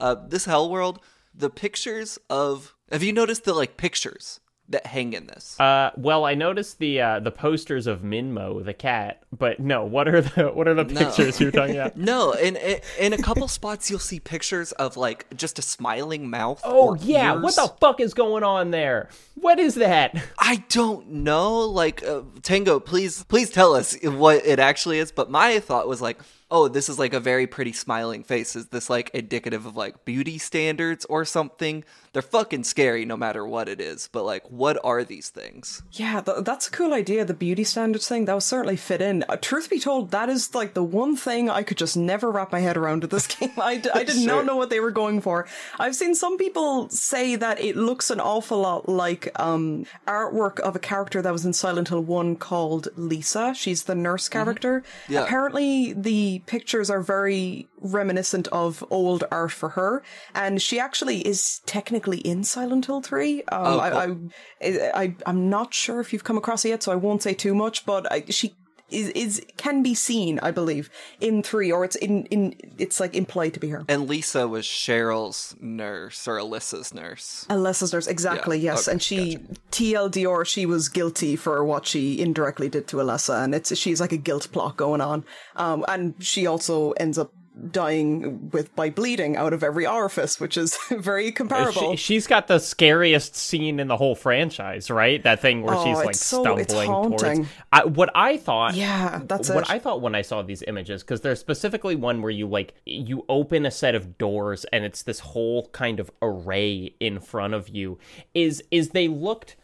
Uh, 0.00 0.16
this 0.26 0.46
hell 0.46 0.70
world 0.70 1.00
the 1.34 1.50
pictures 1.50 2.18
of 2.30 2.74
have 2.90 3.02
you 3.02 3.12
noticed 3.12 3.44
the 3.44 3.52
like 3.52 3.76
pictures 3.76 4.40
that 4.70 4.86
hang 4.86 5.12
in 5.12 5.26
this? 5.26 5.58
Uh, 5.60 5.90
well, 5.96 6.24
I 6.24 6.34
noticed 6.34 6.78
the 6.78 7.00
uh, 7.00 7.20
the 7.20 7.30
posters 7.30 7.86
of 7.86 8.00
Minmo 8.00 8.64
the 8.64 8.72
cat, 8.72 9.22
but 9.36 9.60
no. 9.60 9.84
What 9.84 10.08
are 10.08 10.20
the 10.20 10.48
what 10.48 10.66
are 10.68 10.74
the 10.74 10.84
pictures 10.84 11.38
no. 11.38 11.44
you're 11.44 11.52
talking 11.52 11.76
about? 11.76 11.96
no, 11.96 12.32
in, 12.32 12.56
in, 12.56 12.80
in 12.98 13.12
a 13.12 13.18
couple 13.18 13.46
spots 13.48 13.90
you'll 13.90 13.98
see 13.98 14.20
pictures 14.20 14.72
of 14.72 14.96
like 14.96 15.26
just 15.36 15.58
a 15.58 15.62
smiling 15.62 16.30
mouth. 16.30 16.60
Oh 16.64 16.94
yeah, 16.94 17.34
ears. 17.34 17.42
what 17.42 17.56
the 17.56 17.68
fuck 17.80 18.00
is 18.00 18.14
going 18.14 18.42
on 18.42 18.70
there? 18.70 19.10
What 19.34 19.58
is 19.58 19.74
that? 19.76 20.20
I 20.38 20.64
don't 20.68 21.08
know. 21.10 21.60
Like 21.60 22.02
uh, 22.02 22.22
Tango, 22.42 22.80
please 22.80 23.24
please 23.24 23.50
tell 23.50 23.74
us 23.74 23.96
what 24.02 24.44
it 24.46 24.58
actually 24.58 24.98
is. 24.98 25.12
But 25.12 25.30
my 25.30 25.58
thought 25.60 25.88
was 25.88 26.00
like 26.00 26.20
oh, 26.50 26.68
this 26.68 26.88
is 26.88 26.98
like 26.98 27.14
a 27.14 27.20
very 27.20 27.46
pretty 27.46 27.72
smiling 27.72 28.24
face. 28.24 28.56
Is 28.56 28.66
this 28.66 28.90
like 28.90 29.10
indicative 29.14 29.66
of 29.66 29.76
like 29.76 30.04
beauty 30.04 30.38
standards 30.38 31.04
or 31.06 31.24
something? 31.24 31.84
They're 32.12 32.22
fucking 32.22 32.64
scary 32.64 33.04
no 33.04 33.16
matter 33.16 33.46
what 33.46 33.68
it 33.68 33.80
is. 33.80 34.08
But 34.10 34.24
like, 34.24 34.50
what 34.50 34.78
are 34.82 35.04
these 35.04 35.28
things? 35.28 35.82
Yeah, 35.92 36.20
th- 36.20 36.38
that's 36.44 36.66
a 36.66 36.70
cool 36.70 36.92
idea. 36.92 37.24
The 37.24 37.34
beauty 37.34 37.62
standards 37.62 38.08
thing 38.08 38.24
that 38.24 38.34
would 38.34 38.42
certainly 38.42 38.76
fit 38.76 39.00
in. 39.00 39.24
Uh, 39.28 39.36
truth 39.36 39.70
be 39.70 39.78
told, 39.78 40.10
that 40.10 40.28
is 40.28 40.54
like 40.54 40.74
the 40.74 40.82
one 40.82 41.16
thing 41.16 41.48
I 41.48 41.62
could 41.62 41.78
just 41.78 41.96
never 41.96 42.30
wrap 42.30 42.50
my 42.50 42.60
head 42.60 42.76
around 42.76 43.02
with 43.02 43.12
this 43.12 43.26
game. 43.38 43.52
I, 43.56 43.76
d- 43.76 43.90
I 43.94 44.02
did 44.02 44.16
sure. 44.16 44.26
not 44.26 44.44
know 44.44 44.56
what 44.56 44.70
they 44.70 44.80
were 44.80 44.90
going 44.90 45.20
for. 45.20 45.46
I've 45.78 45.94
seen 45.94 46.14
some 46.16 46.36
people 46.36 46.88
say 46.88 47.36
that 47.36 47.60
it 47.60 47.76
looks 47.76 48.10
an 48.10 48.20
awful 48.20 48.60
lot 48.60 48.88
like 48.88 49.30
um, 49.40 49.86
artwork 50.08 50.58
of 50.60 50.74
a 50.74 50.80
character 50.80 51.22
that 51.22 51.32
was 51.32 51.46
in 51.46 51.52
Silent 51.52 51.88
Hill 51.88 52.02
One 52.02 52.34
called 52.34 52.88
Lisa. 52.96 53.54
She's 53.54 53.84
the 53.84 53.94
nurse 53.94 54.28
mm-hmm. 54.28 54.32
character. 54.32 54.80
Mm-hmm. 54.80 55.12
Yeah. 55.12 55.24
Apparently, 55.24 55.92
the 55.92 56.39
pictures 56.46 56.90
are 56.90 57.02
very 57.02 57.68
reminiscent 57.78 58.48
of 58.48 58.84
old 58.90 59.24
art 59.30 59.52
for 59.52 59.70
her, 59.70 60.02
and 60.34 60.60
she 60.60 60.78
actually 60.78 61.26
is 61.26 61.60
technically 61.66 62.18
in 62.18 62.44
Silent 62.44 62.86
Hill 62.86 63.02
Three. 63.02 63.42
Um, 63.44 63.66
oh, 63.66 63.90
cool. 63.90 64.30
I, 64.62 64.66
I, 64.66 65.02
I, 65.02 65.16
I'm 65.26 65.48
not 65.50 65.74
sure 65.74 66.00
if 66.00 66.12
you've 66.12 66.24
come 66.24 66.38
across 66.38 66.64
it 66.64 66.70
yet, 66.70 66.82
so 66.82 66.92
I 66.92 66.96
won't 66.96 67.22
say 67.22 67.34
too 67.34 67.54
much. 67.54 67.86
But 67.86 68.10
I, 68.10 68.24
she 68.28 68.54
is 68.90 69.08
is 69.10 69.42
can 69.56 69.82
be 69.82 69.94
seen, 69.94 70.38
I 70.42 70.50
believe, 70.50 70.90
in 71.20 71.42
three, 71.42 71.70
or 71.70 71.84
it's 71.84 71.96
in 71.96 72.26
in 72.26 72.54
it's 72.78 73.00
like 73.00 73.14
implied 73.14 73.54
to 73.54 73.60
be 73.60 73.70
her. 73.70 73.84
And 73.88 74.08
Lisa 74.08 74.46
was 74.46 74.64
Cheryl's 74.64 75.56
nurse 75.60 76.26
or 76.26 76.38
Alessa's 76.38 76.92
nurse. 76.94 77.46
Alessa's 77.48 77.92
nurse, 77.92 78.06
exactly. 78.06 78.58
Yeah. 78.58 78.72
Yes, 78.72 78.88
okay, 78.88 78.92
and 78.92 79.02
she 79.02 79.34
gotcha. 79.36 79.60
TLDR, 79.72 80.46
she 80.46 80.66
was 80.66 80.88
guilty 80.88 81.36
for 81.36 81.64
what 81.64 81.86
she 81.86 82.20
indirectly 82.20 82.68
did 82.68 82.86
to 82.88 82.96
Alessa, 82.96 83.42
and 83.44 83.54
it's 83.54 83.76
she's 83.76 84.00
like 84.00 84.12
a 84.12 84.16
guilt 84.16 84.48
plot 84.52 84.76
going 84.76 85.00
on. 85.00 85.24
Um, 85.56 85.84
and 85.88 86.14
she 86.20 86.46
also 86.46 86.92
ends 86.92 87.18
up 87.18 87.32
dying 87.70 88.50
with 88.50 88.74
by 88.74 88.90
bleeding 88.90 89.36
out 89.36 89.52
of 89.52 89.62
every 89.62 89.86
orifice, 89.86 90.40
which 90.40 90.56
is 90.56 90.78
very 90.90 91.32
comparable. 91.32 91.96
She, 91.96 92.14
has 92.14 92.26
got 92.26 92.46
the 92.46 92.58
scariest 92.58 93.34
scene 93.34 93.80
in 93.80 93.88
the 93.88 93.96
whole 93.96 94.14
franchise, 94.14 94.90
right? 94.90 95.22
That 95.22 95.40
thing 95.40 95.62
where 95.62 95.74
oh, 95.74 95.84
she's 95.84 95.96
like 95.96 96.14
so, 96.14 96.42
stumbling 96.42 97.18
towards. 97.18 97.48
I, 97.72 97.84
what 97.84 98.10
I 98.14 98.36
thought, 98.36 98.74
yeah, 98.74 99.20
that's 99.24 99.50
what 99.50 99.64
it. 99.64 99.70
I 99.70 99.78
thought 99.78 100.00
when 100.00 100.14
I 100.14 100.22
saw 100.22 100.42
these 100.42 100.62
images, 100.66 101.02
because 101.02 101.20
there's 101.20 101.40
specifically 101.40 101.96
one 101.96 102.22
where 102.22 102.30
you 102.30 102.46
like 102.46 102.74
you 102.86 103.24
open 103.28 103.66
a 103.66 103.70
set 103.70 103.94
of 103.94 104.16
doors 104.18 104.64
and 104.72 104.84
it's 104.84 105.02
this 105.02 105.20
whole 105.20 105.68
kind 105.68 106.00
of 106.00 106.10
array 106.22 106.94
in 107.00 107.20
front 107.20 107.54
of 107.54 107.68
you. 107.68 107.98
Is 108.34 108.62
is 108.70 108.90
they 108.90 109.08
looked. 109.08 109.56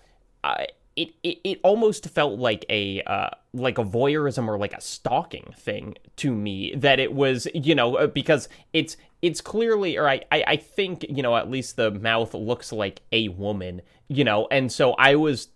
Uh, 0.44 0.64
it, 0.96 1.10
it, 1.22 1.38
it 1.44 1.60
almost 1.62 2.08
felt 2.08 2.38
like 2.38 2.64
a 2.70 3.02
uh, 3.02 3.28
like 3.56 3.78
a 3.78 3.84
voyeurism 3.84 4.48
or 4.48 4.58
like 4.58 4.74
a 4.74 4.80
stalking 4.80 5.52
thing 5.56 5.96
to 6.16 6.34
me 6.34 6.74
that 6.76 7.00
it 7.00 7.12
was 7.12 7.48
you 7.54 7.74
know 7.74 7.96
uh, 7.96 8.06
because 8.06 8.48
it's 8.72 8.96
it's 9.22 9.40
clearly 9.40 9.96
or 9.96 10.08
I, 10.08 10.22
I 10.30 10.44
I 10.46 10.56
think 10.56 11.04
you 11.08 11.22
know 11.22 11.36
at 11.36 11.50
least 11.50 11.76
the 11.76 11.90
mouth 11.90 12.34
looks 12.34 12.72
like 12.72 13.02
a 13.12 13.28
woman 13.28 13.82
you 14.08 14.24
know 14.24 14.46
and 14.50 14.70
so 14.70 14.92
I 14.94 15.16
was 15.16 15.48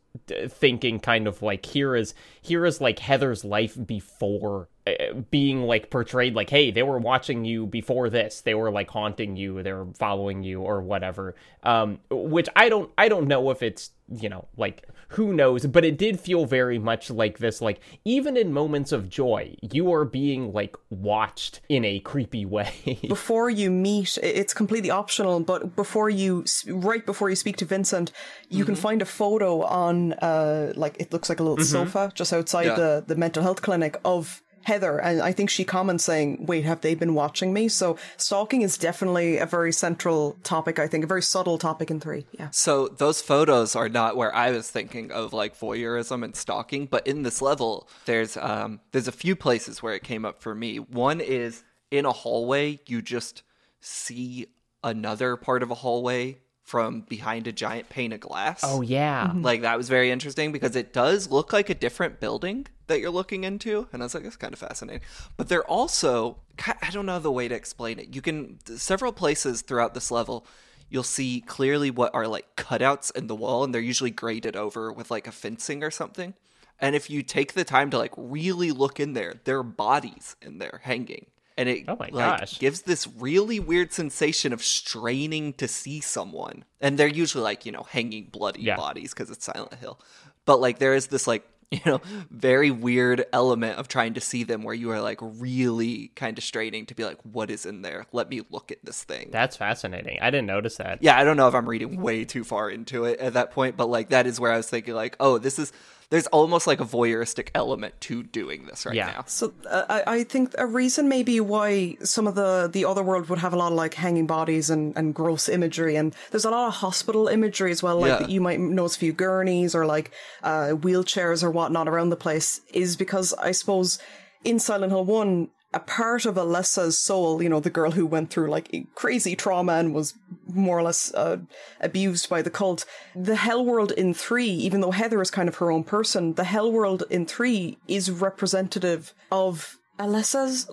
thinking 0.49 0.99
kind 0.99 1.29
of 1.29 1.43
like 1.43 1.67
here 1.67 1.95
is 1.95 2.15
here 2.41 2.65
is 2.65 2.81
like 2.81 2.99
Heather's 2.99 3.45
life 3.45 3.77
before 3.87 4.69
uh, 4.87 5.13
being 5.31 5.63
like 5.63 5.91
portrayed 5.91 6.35
like 6.35 6.49
hey 6.49 6.71
they 6.71 6.83
were 6.83 6.99
watching 6.99 7.45
you 7.45 7.67
before 7.67 8.09
this 8.09 8.41
they 8.41 8.55
were 8.55 8.71
like 8.71 8.89
haunting 8.89 9.37
you 9.37 9.63
they 9.63 9.73
were 9.73 9.87
following 9.95 10.43
you 10.43 10.63
or 10.63 10.81
whatever 10.81 11.35
um 11.65 11.99
which 12.11 12.49
I 12.57 12.71
don't 12.71 12.91
I 12.97 13.09
don't 13.09 13.29
know 13.29 13.51
if 13.51 13.63
it's 13.63 13.91
you 14.19 14.29
know 14.29 14.49
like 14.57 14.89
who 15.11 15.33
knows 15.33 15.67
but 15.67 15.85
it 15.85 15.99
did 15.99 16.19
feel 16.19 16.47
very 16.47 16.79
much 16.79 17.11
like 17.11 17.39
this 17.39 17.61
like 17.61 17.81
even 18.05 18.37
in 18.37 18.53
moments 18.53 18.91
of 18.91 19.09
joy 19.09 19.55
you 19.61 19.93
are 19.93 20.05
being 20.05 20.53
like 20.53 20.77
watched 20.89 21.61
in 21.69 21.85
a 21.85 22.01
creepy 22.01 22.45
way 22.45 22.99
before 23.09 23.51
you 23.51 23.71
meet 23.71 24.19
it's 24.23 24.55
completely 24.55 24.91
optional 24.91 25.41
but 25.41 25.77
before 25.77 26.09
you 26.09 26.45
right 26.69 27.05
before 27.07 27.29
you 27.29 27.37
speak 27.37 27.57
to 27.57 27.65
vincent 27.65 28.13
you 28.49 28.59
mm-hmm. 28.59 28.67
can 28.67 28.75
find 28.77 29.03
a 29.03 29.07
photo 29.07 29.63
on 29.63 30.13
uh 30.15 30.73
like 30.75 30.97
it 30.99 31.13
looks 31.13 31.29
like 31.29 31.39
a 31.39 31.43
little 31.43 31.57
mm-hmm. 31.57 31.65
sofa 31.65 32.11
just 32.15 32.30
outside 32.33 32.67
yeah. 32.67 32.75
the 32.75 33.05
the 33.07 33.17
mental 33.17 33.43
health 33.43 33.63
clinic 33.63 33.99
of 34.05 34.43
Heather, 34.63 34.99
and 34.99 35.23
I 35.23 35.33
think 35.33 35.49
she 35.49 35.65
comments 35.65 36.05
saying, 36.05 36.45
Wait, 36.45 36.65
have 36.65 36.83
they 36.83 36.95
been 36.95 37.15
watching 37.15 37.53
me? 37.53 37.69
So 37.69 37.97
stalking 38.19 38.61
is 38.61 38.77
definitely 38.77 39.39
a 39.39 39.47
very 39.47 39.73
central 39.73 40.37
topic, 40.43 40.79
I 40.79 40.87
think, 40.87 41.03
a 41.03 41.07
very 41.07 41.23
subtle 41.23 41.57
topic 41.57 41.91
in 41.91 41.99
three. 41.99 42.27
Yeah. 42.39 42.51
So 42.51 42.89
those 42.89 43.23
photos 43.23 43.75
are 43.75 43.89
not 43.89 44.17
where 44.17 44.35
I 44.35 44.51
was 44.51 44.71
thinking 44.71 45.13
of 45.13 45.33
like 45.33 45.59
voyeurism 45.59 46.23
and 46.23 46.37
stalking, 46.37 46.87
but 46.87 47.07
in 47.07 47.23
this 47.23 47.41
level, 47.41 47.89
there's 48.05 48.37
um 48.37 48.81
there's 48.93 49.09
a 49.09 49.13
few 49.13 49.35
places 49.35 49.83
where 49.83 49.95
it 49.95 50.03
came 50.03 50.27
up 50.27 50.43
for 50.43 50.55
me. 50.55 50.77
One 50.77 51.21
is 51.21 51.65
in 51.91 52.05
a 52.05 52.13
hallway, 52.13 52.81
you 52.87 53.01
just 53.01 53.43
see 53.81 54.47
another 54.85 55.37
part 55.37 55.63
of 55.63 55.71
a 55.71 55.77
hallway 55.77 56.39
from 56.71 57.01
behind 57.09 57.49
a 57.49 57.53
giant 57.53 57.89
pane 57.89 58.13
of 58.13 58.21
glass. 58.21 58.61
Oh 58.63 58.81
yeah. 58.81 59.27
Mm-hmm. 59.27 59.43
Like 59.43 59.63
that 59.63 59.77
was 59.77 59.89
very 59.89 60.13
interesting 60.13 60.53
because 60.53 60.77
it 60.77 60.93
does 60.93 61.29
look 61.29 61.53
like 61.53 61.69
a 61.69 61.75
different 61.75 62.21
building 62.21 62.69
that 62.87 63.01
you're 63.01 63.11
looking 63.11 63.43
into 63.43 63.89
and 63.93 64.01
I 64.01 64.05
was 64.05 64.15
like 64.15 64.25
it's 64.25 64.37
kind 64.37 64.53
of 64.53 64.61
fascinating. 64.61 65.03
But 65.37 65.49
they're 65.49 65.67
also 65.67 66.37
I 66.81 66.91
don't 66.93 67.07
know 67.07 67.19
the 67.19 67.33
way 67.33 67.49
to 67.49 67.55
explain 67.57 67.99
it. 67.99 68.15
You 68.15 68.23
can 68.23 68.61
several 68.77 69.13
places 69.13 69.63
throughout 69.63 69.95
this 69.95 70.13
level 70.13 70.47
you'll 70.89 71.03
see 71.03 71.41
clearly 71.41 71.91
what 71.91 72.15
are 72.15 72.29
like 72.29 72.55
cutouts 72.55 73.15
in 73.17 73.27
the 73.27 73.35
wall 73.35 73.65
and 73.65 73.75
they're 73.75 73.81
usually 73.81 74.13
graded 74.13 74.55
over 74.55 74.93
with 74.93 75.11
like 75.11 75.27
a 75.27 75.33
fencing 75.33 75.83
or 75.83 75.91
something. 75.91 76.35
And 76.79 76.95
if 76.95 77.11
you 77.11 77.25
take 77.25 77.55
the 77.55 77.65
time 77.65 77.91
to 77.91 77.99
like 77.99 78.15
really 78.17 78.71
look 78.71 79.01
in 79.01 79.15
there, 79.15 79.35
there 79.43 79.59
are 79.59 79.65
bodies 79.65 80.37
in 80.41 80.59
there 80.59 80.83
hanging 80.85 81.27
and 81.61 81.69
it 81.69 81.85
oh 81.89 81.97
like 82.01 82.15
gosh. 82.15 82.59
gives 82.59 82.83
this 82.83 83.07
really 83.19 83.61
weird 83.61 83.93
sensation 83.93 84.55
of 84.55 84.65
straining 84.65 85.53
to 85.55 85.69
see 85.69 86.01
someone. 86.01 86.65
And 86.81 86.99
they're 86.99 87.07
usually 87.07 87.45
like 87.45 87.67
you 87.67 87.73
know 87.73 87.83
hanging 87.83 88.25
bloody 88.33 88.63
yeah. 88.63 88.77
bodies 88.77 89.13
because 89.13 89.31
it's 89.31 89.45
Silent 89.45 89.75
Hill, 89.75 90.01
but 90.47 90.59
like 90.59 90.79
there 90.79 90.95
is 90.95 91.09
this 91.09 91.27
like 91.27 91.47
you 91.71 91.81
know 91.87 92.01
very 92.31 92.71
weird 92.71 93.27
element 93.33 93.79
of 93.79 93.89
trying 93.89 94.15
to 94.15 94.21
see 94.21 94.43
them 94.43 94.63
where 94.63 94.75
you 94.75 94.91
are 94.91 95.03
like 95.03 95.19
really 95.21 96.11
kind 96.17 96.37
of 96.39 96.43
straining 96.43 96.87
to 96.87 96.95
be 96.95 97.05
like 97.05 97.19
what 97.23 97.49
is 97.49 97.65
in 97.65 97.83
there 97.83 98.07
let 98.11 98.29
me 98.29 98.41
look 98.51 98.73
at 98.73 98.85
this 98.85 99.05
thing 99.05 99.29
that's 99.31 99.57
fascinating 99.57 100.19
i 100.21 100.31
didn't 100.31 100.49
notice 100.49 100.79
that 100.79 101.01
yeah 101.01 101.17
i 101.17 101.23
don't 101.23 101.37
know 101.37 101.47
if 101.47 101.55
i'm 101.55 101.69
reading 101.69 102.01
way 102.01 102.25
too 102.25 102.43
far 102.43 102.69
into 102.69 103.05
it 103.05 103.21
at 103.21 103.35
that 103.35 103.53
point 103.53 103.77
but 103.77 103.89
like 103.89 104.09
that 104.09 104.27
is 104.27 104.41
where 104.41 104.51
i 104.51 104.57
was 104.57 104.69
thinking 104.69 104.95
like 104.95 105.15
oh 105.21 105.39
this 105.39 105.61
is 105.61 105.73
there's 106.11 106.27
almost 106.29 106.67
like 106.67 106.81
a 106.81 106.85
voyeuristic 106.85 107.49
element 107.55 107.95
to 108.03 108.23
doing 108.23 108.67
this 108.67 108.85
right 108.85 108.95
Yeah. 108.97 109.07
now. 109.07 109.25
So 109.27 109.53
uh, 109.69 109.85
I, 109.89 110.03
I 110.17 110.25
think 110.25 110.55
a 110.59 110.67
reason 110.67 111.09
maybe 111.09 111.41
why 111.41 111.97
some 112.03 112.27
of 112.27 112.35
the 112.35 112.69
the 112.71 112.85
other 112.85 113.03
world 113.03 113.29
would 113.29 113.39
have 113.39 113.53
a 113.53 113.57
lot 113.57 113.71
of 113.73 113.79
like 113.79 113.95
hanging 113.95 114.27
bodies 114.27 114.71
and, 114.71 114.97
and 114.97 115.15
gross 115.15 115.49
imagery, 115.49 115.97
and 115.97 116.15
there's 116.31 116.45
a 116.45 116.51
lot 116.51 116.67
of 116.69 116.75
hospital 116.75 117.29
imagery 117.29 117.71
as 117.71 117.83
well. 117.83 117.99
Like 118.01 118.09
Yeah. 118.11 118.19
that 118.19 118.31
you 118.31 118.41
might 118.41 118.59
notice 118.61 118.97
a 118.97 118.99
few 118.99 119.13
gurneys 119.13 119.75
or 119.75 119.87
like 119.87 120.11
uh, 120.43 120.71
wheelchairs 120.85 121.43
or 121.43 121.51
whatnot 121.51 121.89
around 121.89 122.11
the 122.11 122.17
place, 122.17 122.61
is 122.75 122.97
because 122.97 123.33
I 123.35 123.53
suppose 123.53 123.99
in 124.45 124.59
Silent 124.59 124.93
Hill 124.93 125.05
One. 125.05 125.49
A 125.73 125.81
part 125.81 126.27
of 126.27 126.35
Alessa's 126.35 126.99
soul, 126.99 127.43
you 127.43 127.49
know, 127.49 127.61
the 127.61 127.71
girl 127.71 127.93
who 127.93 128.05
went 128.05 128.31
through 128.31 128.51
like 128.51 128.87
crazy 128.95 129.37
trauma 129.37 129.75
and 129.75 129.95
was 129.95 130.15
more 130.47 130.79
or 130.79 130.83
less 130.83 131.15
uh, 131.15 131.39
abused 131.81 132.29
by 132.29 132.43
the 132.43 132.51
cult. 132.51 132.85
The 133.15 133.37
Hell 133.37 133.65
World 133.65 133.93
in 133.93 134.13
3, 134.13 134.47
even 134.47 134.81
though 134.81 134.91
Heather 134.91 135.23
is 135.23 135.31
kind 135.31 135.49
of 135.49 135.57
her 135.57 135.71
own 135.71 135.85
person, 135.85 136.35
the 136.35 136.45
Hell 136.45 136.73
World 136.73 137.05
in 137.09 137.25
3 137.25 137.79
is 137.87 138.11
representative 138.11 139.15
of 139.31 139.79
Alessa's. 139.99 140.69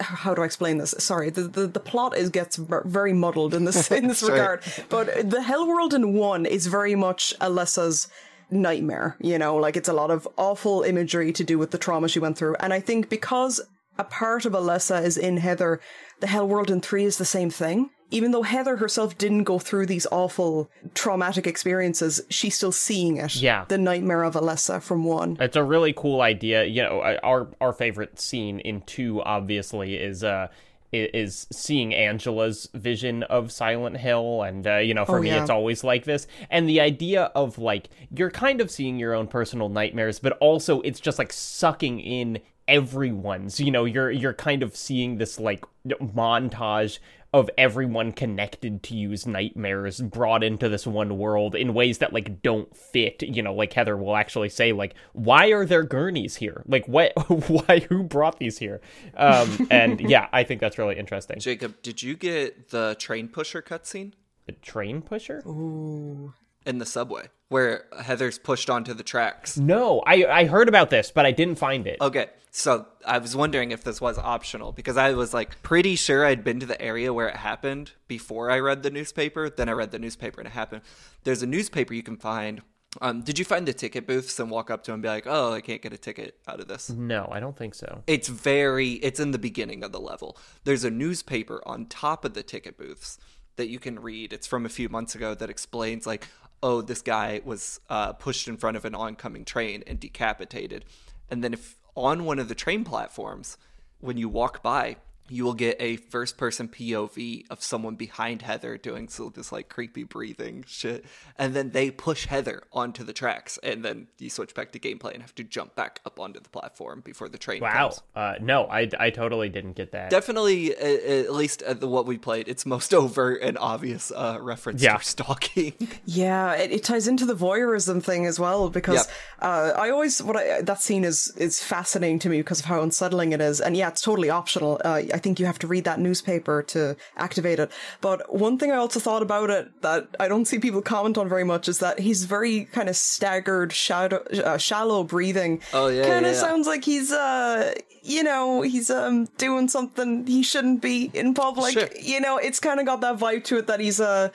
How 0.00 0.34
do 0.34 0.42
I 0.42 0.44
explain 0.44 0.78
this? 0.78 0.94
Sorry, 0.98 1.30
the, 1.30 1.42
the, 1.42 1.66
the 1.66 1.80
plot 1.80 2.16
is 2.16 2.28
gets 2.28 2.56
very 2.56 3.12
muddled 3.12 3.54
in 3.54 3.64
this 3.64 3.90
in 3.90 4.08
this 4.08 4.22
regard. 4.22 4.62
But 4.88 5.30
the 5.30 5.42
Hell 5.42 5.66
World 5.66 5.94
in 5.94 6.14
1 6.14 6.46
is 6.46 6.66
very 6.66 6.94
much 6.94 7.32
Alessa's 7.40 8.08
nightmare, 8.52 9.16
you 9.20 9.38
know, 9.38 9.56
like 9.56 9.76
it's 9.76 9.88
a 9.88 9.92
lot 9.92 10.10
of 10.10 10.28
awful 10.36 10.82
imagery 10.82 11.32
to 11.32 11.42
do 11.42 11.58
with 11.58 11.70
the 11.70 11.78
trauma 11.78 12.08
she 12.08 12.18
went 12.18 12.36
through. 12.36 12.54
And 12.60 12.72
I 12.72 12.80
think 12.80 13.08
because 13.08 13.60
a 13.98 14.04
part 14.04 14.44
of 14.44 14.52
Alessa 14.52 15.02
is 15.02 15.16
in 15.16 15.36
Heather, 15.38 15.80
the 16.20 16.26
Hell 16.26 16.48
World 16.48 16.70
in 16.70 16.80
3 16.80 17.04
is 17.04 17.18
the 17.18 17.24
same 17.24 17.50
thing. 17.50 17.90
Even 18.10 18.30
though 18.32 18.42
Heather 18.42 18.76
herself 18.76 19.16
didn't 19.16 19.44
go 19.44 19.58
through 19.58 19.86
these 19.86 20.06
awful 20.12 20.70
traumatic 20.92 21.46
experiences, 21.46 22.20
she's 22.28 22.54
still 22.54 22.70
seeing 22.72 23.16
it. 23.16 23.36
Yeah. 23.36 23.64
The 23.68 23.78
nightmare 23.78 24.22
of 24.24 24.34
Alessa 24.34 24.82
from 24.82 25.04
1. 25.04 25.38
It's 25.40 25.56
a 25.56 25.64
really 25.64 25.94
cool 25.94 26.20
idea. 26.20 26.64
You 26.64 26.82
know, 26.82 27.00
our 27.22 27.48
our 27.60 27.72
favorite 27.72 28.20
scene 28.20 28.60
in 28.60 28.82
two 28.82 29.22
obviously 29.22 29.96
is 29.96 30.22
uh 30.22 30.48
is 30.92 31.46
seeing 31.50 31.94
Angela's 31.94 32.68
vision 32.74 33.22
of 33.22 33.50
Silent 33.50 33.96
Hill, 33.96 34.42
and 34.42 34.66
uh, 34.66 34.76
you 34.76 34.92
know, 34.92 35.06
for 35.06 35.20
Oh, 35.20 35.22
me, 35.22 35.28
yeah. 35.30 35.40
it's 35.40 35.48
always 35.48 35.82
like 35.82 36.04
this. 36.04 36.26
And 36.50 36.68
the 36.68 36.82
idea 36.82 37.30
of 37.34 37.56
like 37.56 37.88
you're 38.14 38.30
kind 38.30 38.60
of 38.60 38.70
seeing 38.70 38.98
your 38.98 39.14
own 39.14 39.26
personal 39.26 39.70
nightmares, 39.70 40.18
but 40.18 40.36
also 40.38 40.82
it's 40.82 41.00
just 41.00 41.18
like 41.18 41.32
sucking 41.32 41.98
in 42.00 42.40
everyone's. 42.68 43.60
You 43.60 43.70
know, 43.70 43.84
you're 43.84 44.10
you're 44.10 44.34
kind 44.34 44.62
of 44.62 44.76
seeing 44.76 45.18
this 45.18 45.38
like 45.38 45.64
montage 45.86 46.98
of 47.34 47.48
everyone 47.56 48.12
connected 48.12 48.82
to 48.82 48.94
you's 48.94 49.26
nightmares 49.26 50.00
brought 50.00 50.44
into 50.44 50.68
this 50.68 50.86
one 50.86 51.16
world 51.16 51.54
in 51.54 51.72
ways 51.72 51.98
that 51.98 52.12
like 52.12 52.42
don't 52.42 52.76
fit 52.76 53.22
you 53.22 53.42
know 53.42 53.54
like 53.54 53.72
heather 53.72 53.96
will 53.96 54.16
actually 54.16 54.50
say 54.50 54.72
like 54.72 54.94
why 55.14 55.48
are 55.48 55.64
there 55.64 55.82
gurneys 55.82 56.36
here? 56.36 56.62
Like 56.66 56.86
what 56.86 57.12
why 57.48 57.80
who 57.88 58.02
brought 58.02 58.38
these 58.38 58.58
here? 58.58 58.80
Um 59.16 59.66
and 59.70 60.00
yeah 60.10 60.28
i 60.32 60.44
think 60.44 60.60
that's 60.60 60.78
really 60.78 60.98
interesting. 60.98 61.38
Jacob, 61.40 61.80
did 61.82 62.02
you 62.02 62.16
get 62.16 62.68
the 62.70 62.96
train 62.98 63.28
pusher 63.28 63.62
cutscene? 63.62 64.12
A 64.48 64.52
train 64.52 65.00
pusher? 65.02 65.42
Ooh. 65.46 66.34
in 66.66 66.78
the 66.78 66.86
subway 66.86 67.28
where 67.52 67.84
Heather's 68.00 68.38
pushed 68.38 68.68
onto 68.68 68.92
the 68.94 69.02
tracks? 69.04 69.56
no 69.56 70.02
i 70.06 70.24
i 70.40 70.44
heard 70.46 70.68
about 70.68 70.90
this 70.90 71.12
but 71.12 71.24
i 71.26 71.30
didn't 71.30 71.56
find 71.56 71.86
it 71.86 71.98
Okay, 72.00 72.26
so 72.50 72.86
I 73.06 73.18
was 73.18 73.34
wondering 73.36 73.70
if 73.70 73.82
this 73.84 74.00
was 74.00 74.18
optional 74.18 74.72
because 74.72 74.96
I 74.96 75.12
was 75.14 75.32
like 75.32 75.62
pretty 75.62 75.94
sure 75.96 76.24
I'd 76.26 76.44
been 76.44 76.60
to 76.60 76.66
the 76.66 76.80
area 76.80 77.12
where 77.12 77.28
it 77.28 77.36
happened 77.36 77.92
before 78.08 78.50
I 78.50 78.58
read 78.58 78.82
the 78.82 78.90
newspaper. 78.90 79.48
Then 79.48 79.68
I 79.68 79.72
read 79.72 79.90
the 79.90 79.98
newspaper 79.98 80.40
and 80.40 80.46
it 80.48 80.52
happened. 80.52 80.82
There's 81.24 81.42
a 81.42 81.46
newspaper 81.46 81.94
you 81.94 82.02
can 82.02 82.16
find. 82.18 82.60
Um, 83.00 83.22
did 83.22 83.38
you 83.38 83.44
find 83.46 83.66
the 83.66 83.72
ticket 83.72 84.06
booths 84.06 84.38
and 84.38 84.50
walk 84.50 84.70
up 84.70 84.84
to 84.84 84.90
them 84.90 84.96
and 84.96 85.02
be 85.02 85.08
like, 85.08 85.26
"Oh, 85.26 85.52
I 85.54 85.62
can't 85.62 85.80
get 85.80 85.94
a 85.94 85.98
ticket 85.98 86.36
out 86.46 86.60
of 86.60 86.68
this"? 86.68 86.90
no 86.90 87.26
i 87.32 87.40
don't 87.40 87.56
think 87.56 87.74
so 87.74 88.02
It's 88.06 88.28
very. 88.28 88.92
It's 89.06 89.18
in 89.20 89.30
the 89.30 89.38
beginning 89.48 89.82
of 89.82 89.92
the 89.92 90.00
level. 90.00 90.36
There's 90.64 90.84
a 90.84 90.90
newspaper 90.90 91.62
on 91.64 91.86
top 91.86 92.24
of 92.26 92.34
the 92.34 92.42
ticket 92.42 92.76
booths 92.76 93.18
that 93.56 93.68
you 93.68 93.78
can 93.78 93.98
read. 93.98 94.32
It's 94.32 94.46
from 94.46 94.64
a 94.66 94.68
few 94.68 94.88
months 94.88 95.14
ago 95.14 95.34
that 95.34 95.50
explains 95.50 96.06
like, 96.06 96.26
oh, 96.62 96.80
this 96.80 97.02
guy 97.02 97.40
was 97.44 97.80
uh, 97.90 98.12
pushed 98.12 98.48
in 98.48 98.56
front 98.56 98.76
of 98.76 98.84
an 98.84 98.94
oncoming 98.94 99.44
train 99.44 99.82
and 99.86 99.98
decapitated, 99.98 100.84
and 101.30 101.42
then 101.42 101.52
if 101.52 101.76
on 101.94 102.24
one 102.24 102.38
of 102.38 102.48
the 102.48 102.54
train 102.54 102.84
platforms, 102.84 103.58
when 104.00 104.16
you 104.16 104.28
walk 104.28 104.62
by. 104.62 104.96
You 105.28 105.44
will 105.44 105.54
get 105.54 105.76
a 105.80 105.96
first 105.96 106.36
person 106.36 106.68
POV 106.68 107.46
of 107.48 107.62
someone 107.62 107.94
behind 107.94 108.42
Heather 108.42 108.76
doing 108.76 109.08
so 109.08 109.30
this 109.30 109.50
like 109.52 109.68
creepy 109.68 110.02
breathing 110.04 110.64
shit. 110.66 111.04
And 111.38 111.54
then 111.54 111.70
they 111.70 111.90
push 111.90 112.26
Heather 112.26 112.62
onto 112.72 113.02
the 113.04 113.12
tracks. 113.12 113.58
And 113.62 113.84
then 113.84 114.08
you 114.18 114.28
switch 114.28 114.54
back 114.54 114.72
to 114.72 114.78
gameplay 114.78 115.12
and 115.14 115.22
have 115.22 115.34
to 115.36 115.44
jump 115.44 115.74
back 115.74 116.00
up 116.04 116.20
onto 116.20 116.40
the 116.40 116.48
platform 116.50 117.00
before 117.00 117.28
the 117.28 117.38
train 117.38 117.60
wow 117.62 117.88
comes 117.88 118.02
uh 118.14 118.34
no 118.40 118.64
i 118.66 118.88
i 118.98 119.10
totally 119.10 119.48
didn't 119.48 119.72
get 119.74 119.92
that 119.92 120.10
definitely 120.10 120.74
uh, 120.76 121.24
at 121.26 121.32
least 121.32 121.62
at 121.62 121.80
the 121.80 121.88
what 121.88 122.06
we 122.06 122.18
played 122.18 122.48
it's 122.48 122.66
most 122.66 122.92
overt 123.02 123.40
and 123.42 123.56
obvious 123.58 124.10
uh 124.14 124.38
reference 124.40 124.82
Yeah. 124.82 124.96
to 124.98 125.04
stalking 125.04 125.74
Yeah, 126.04 126.54
it, 126.54 126.70
it 126.72 126.84
ties 126.84 127.08
into 127.08 127.24
the 127.26 127.34
voyeurism 127.34 128.02
thing 128.02 128.26
as 128.26 128.38
well 128.38 128.68
because 128.70 129.08
uh, 129.40 129.72
I 129.78 129.90
always 129.90 130.22
what 130.22 130.36
I, 130.36 130.62
that 130.62 130.82
scene 130.82 131.04
is 131.04 131.32
is 131.36 131.62
fascinating 131.62 132.18
to 132.20 132.28
me 132.28 132.38
because 132.38 132.60
of 132.60 132.66
how 132.66 132.82
unsettling 132.82 133.32
it 133.32 133.40
is, 133.40 133.60
and 133.60 133.76
yeah, 133.76 133.88
it's 133.88 134.00
totally 134.02 134.30
optional. 134.30 134.80
I 135.12 135.18
think 135.18 135.38
you 135.38 135.46
have 135.46 135.58
to 135.60 135.66
read 135.66 135.84
that 135.84 135.98
newspaper 135.98 136.62
to 136.64 136.96
activate 137.16 137.58
it. 137.58 137.70
But 138.00 138.34
one 138.34 138.58
thing 138.58 138.70
I 138.72 138.76
also 138.76 139.00
thought 139.00 139.22
about 139.22 139.50
it 139.50 139.82
that 139.82 140.08
I 140.18 140.28
don't 140.28 140.44
see 140.44 140.58
people 140.58 140.82
comment 140.82 141.18
on 141.18 141.28
very 141.28 141.44
much 141.44 141.68
is 141.68 141.78
that 141.78 142.00
he's 142.00 142.24
very 142.24 142.64
kind 142.66 142.88
of 142.88 142.96
staggered, 142.96 143.72
shadow, 143.72 144.22
uh, 144.44 144.58
shallow 144.58 145.04
breathing. 145.04 145.60
Oh, 145.72 145.88
yeah, 145.88 146.02
kind 146.02 146.26
of 146.26 146.32
yeah, 146.32 146.38
yeah. 146.38 146.40
sounds 146.40 146.66
like 146.66 146.84
he's 146.84 147.12
uh, 147.12 147.74
you 148.02 148.22
know, 148.22 148.62
he's 148.62 148.90
um 148.90 149.26
doing 149.38 149.68
something 149.68 150.26
he 150.26 150.42
shouldn't 150.42 150.82
be 150.82 151.10
in 151.14 151.34
public. 151.34 151.72
Sure. 151.74 151.88
You 152.00 152.20
know, 152.20 152.38
it's 152.38 152.60
kind 152.60 152.80
of 152.80 152.86
got 152.86 153.00
that 153.02 153.18
vibe 153.18 153.44
to 153.44 153.58
it 153.58 153.66
that 153.68 153.80
he's 153.80 154.00
uh 154.00 154.30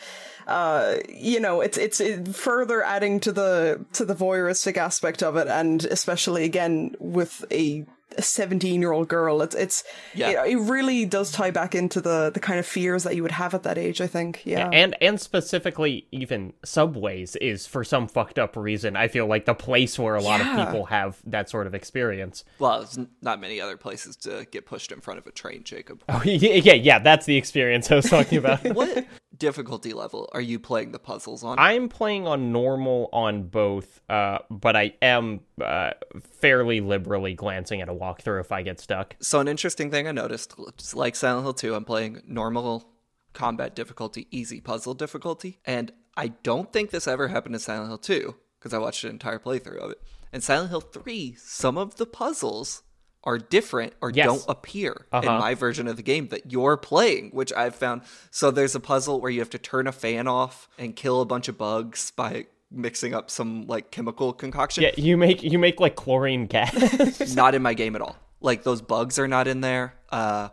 uh, 0.47 0.95
you 1.09 1.41
know, 1.41 1.59
it's 1.59 1.77
it's 1.77 1.99
it 1.99 2.29
further 2.29 2.81
adding 2.81 3.19
to 3.19 3.33
the 3.33 3.85
to 3.91 4.05
the 4.05 4.15
voyeuristic 4.15 4.77
aspect 4.77 5.21
of 5.21 5.35
it, 5.35 5.47
and 5.47 5.83
especially 5.85 6.45
again 6.45 6.95
with 6.99 7.43
a 7.51 7.85
seventeen 8.19 8.81
year 8.81 8.91
old 8.91 9.07
girl, 9.07 9.41
it's 9.41 9.55
it's 9.55 9.83
Yeah. 10.15 10.43
it, 10.45 10.53
it 10.53 10.57
really 10.57 11.05
does 11.05 11.31
tie 11.31 11.51
back 11.51 11.75
into 11.75 12.01
the 12.01 12.31
the 12.33 12.39
kind 12.39 12.59
of 12.59 12.65
fears 12.65 13.03
that 13.03 13.15
you 13.15 13.21
would 13.23 13.31
have 13.33 13.53
at 13.53 13.63
that 13.63 13.77
age. 13.77 14.01
I 14.01 14.07
think, 14.07 14.41
yeah, 14.45 14.69
and 14.71 14.95
and 15.01 15.19
specifically 15.19 16.07
even 16.11 16.53
subways 16.63 17.35
is 17.37 17.67
for 17.67 17.83
some 17.83 18.07
fucked 18.07 18.39
up 18.39 18.55
reason. 18.55 18.95
I 18.95 19.07
feel 19.07 19.27
like 19.27 19.45
the 19.45 19.53
place 19.53 19.97
where 19.99 20.15
a 20.15 20.21
lot 20.21 20.39
Yeah. 20.39 20.61
of 20.61 20.67
people 20.67 20.85
have 20.85 21.17
that 21.25 21.49
sort 21.49 21.67
of 21.67 21.75
experience. 21.75 22.43
Well 22.59 22.79
there's 22.79 22.99
not 23.21 23.39
many 23.39 23.59
other 23.61 23.77
places 23.77 24.15
to 24.17 24.47
get 24.51 24.65
pushed 24.65 24.91
in 24.91 25.01
front 25.01 25.19
of 25.19 25.27
a 25.27 25.31
train 25.31 25.63
jacob. 25.63 26.03
Oh 26.09 26.21
yeah 26.25 26.53
yeah, 26.53 26.73
yeah 26.73 26.99
that's 26.99 27.25
the 27.25 27.37
experience 27.37 27.91
i 27.91 27.95
was 27.95 28.09
talking 28.09 28.37
about. 28.37 28.63
What 28.75 29.05
difficulty 29.39 29.93
level 29.93 30.29
are 30.33 30.41
you 30.41 30.59
playing 30.59 30.91
the 30.91 30.99
puzzles 30.99 31.43
on? 31.43 31.57
I'm 31.59 31.89
playing 31.89 32.27
on 32.27 32.51
normal 32.51 33.09
on 33.13 33.43
both 33.43 34.01
uh 34.09 34.39
but 34.49 34.75
i 34.75 34.93
am 35.01 35.41
uh 35.61 35.91
fairly 36.21 36.81
liberally 36.81 37.33
glancing 37.33 37.81
at 37.81 37.89
a 37.89 37.93
walkthrough 37.93 38.39
if 38.39 38.51
i 38.51 38.61
get 38.61 38.79
stuck. 38.79 39.15
So 39.19 39.39
an 39.39 39.47
interesting 39.47 39.91
thing 39.91 40.07
i 40.07 40.11
noticed 40.11 40.53
just 40.77 40.95
like 40.95 41.15
silent 41.15 41.43
hill 41.43 41.53
2 41.53 41.75
i'm 41.75 41.85
playing 41.85 42.21
normal 42.27 42.89
combat 43.33 43.75
difficulty 43.75 44.27
easy 44.31 44.59
puzzle 44.59 44.93
difficulty 44.93 45.59
and 45.65 45.91
i 46.15 46.29
don't 46.29 46.73
think 46.73 46.89
this 46.89 47.07
ever 47.07 47.27
happened 47.27 47.55
in 47.55 47.59
silent 47.59 47.89
hill 47.89 47.97
2 47.97 48.35
because 48.59 48.73
i 48.73 48.77
watched 48.77 49.03
an 49.03 49.11
entire 49.11 49.39
playthrough 49.39 49.77
of 49.77 49.91
it. 49.91 50.01
In 50.33 50.41
silent 50.41 50.69
hill 50.69 50.81
3 50.81 51.35
some 51.37 51.77
of 51.77 51.95
the 51.97 52.05
puzzles 52.05 52.83
are 53.27 53.37
different 53.37 53.93
or 54.01 54.09
Yes. 54.09 54.25
don't 54.25 54.45
appear 54.49 55.05
in 55.13 55.19
Uh-huh. 55.19 55.37
my 55.39 55.53
version 55.53 55.87
of 55.87 55.95
the 55.97 56.01
game 56.03 56.29
that 56.29 56.51
you're 56.51 56.77
playing 56.77 57.29
which 57.31 57.51
i've 57.53 57.75
found 57.75 58.01
so 58.31 58.49
there's 58.49 58.73
a 58.73 58.79
puzzle 58.79 59.19
where 59.21 59.29
you 59.29 59.39
have 59.41 59.49
to 59.51 59.59
turn 59.59 59.85
a 59.85 59.91
fan 59.91 60.27
off 60.27 60.67
and 60.79 60.95
kill 60.95 61.21
a 61.21 61.25
bunch 61.25 61.47
of 61.47 61.57
bugs 61.57 62.11
by 62.15 62.47
mixing 62.71 63.13
up 63.13 63.29
some 63.29 63.67
like 63.67 63.91
chemical 63.91 64.33
concoction 64.33 64.83
yeah 64.83 64.91
you 64.97 65.15
make 65.17 65.43
you 65.43 65.59
make 65.59 65.79
like 65.79 65.95
chlorine 65.95 66.45
gas 66.47 67.35
not 67.35 67.53
in 67.53 67.61
my 67.61 67.73
game 67.73 67.95
at 67.95 68.01
all. 68.01 68.15
Like 68.41 68.63
those 68.63 68.81
bugs 68.81 69.17
are 69.17 69.27
not 69.27 69.47
in 69.47 69.61
there. 69.61 69.95
Uh, 70.11 70.49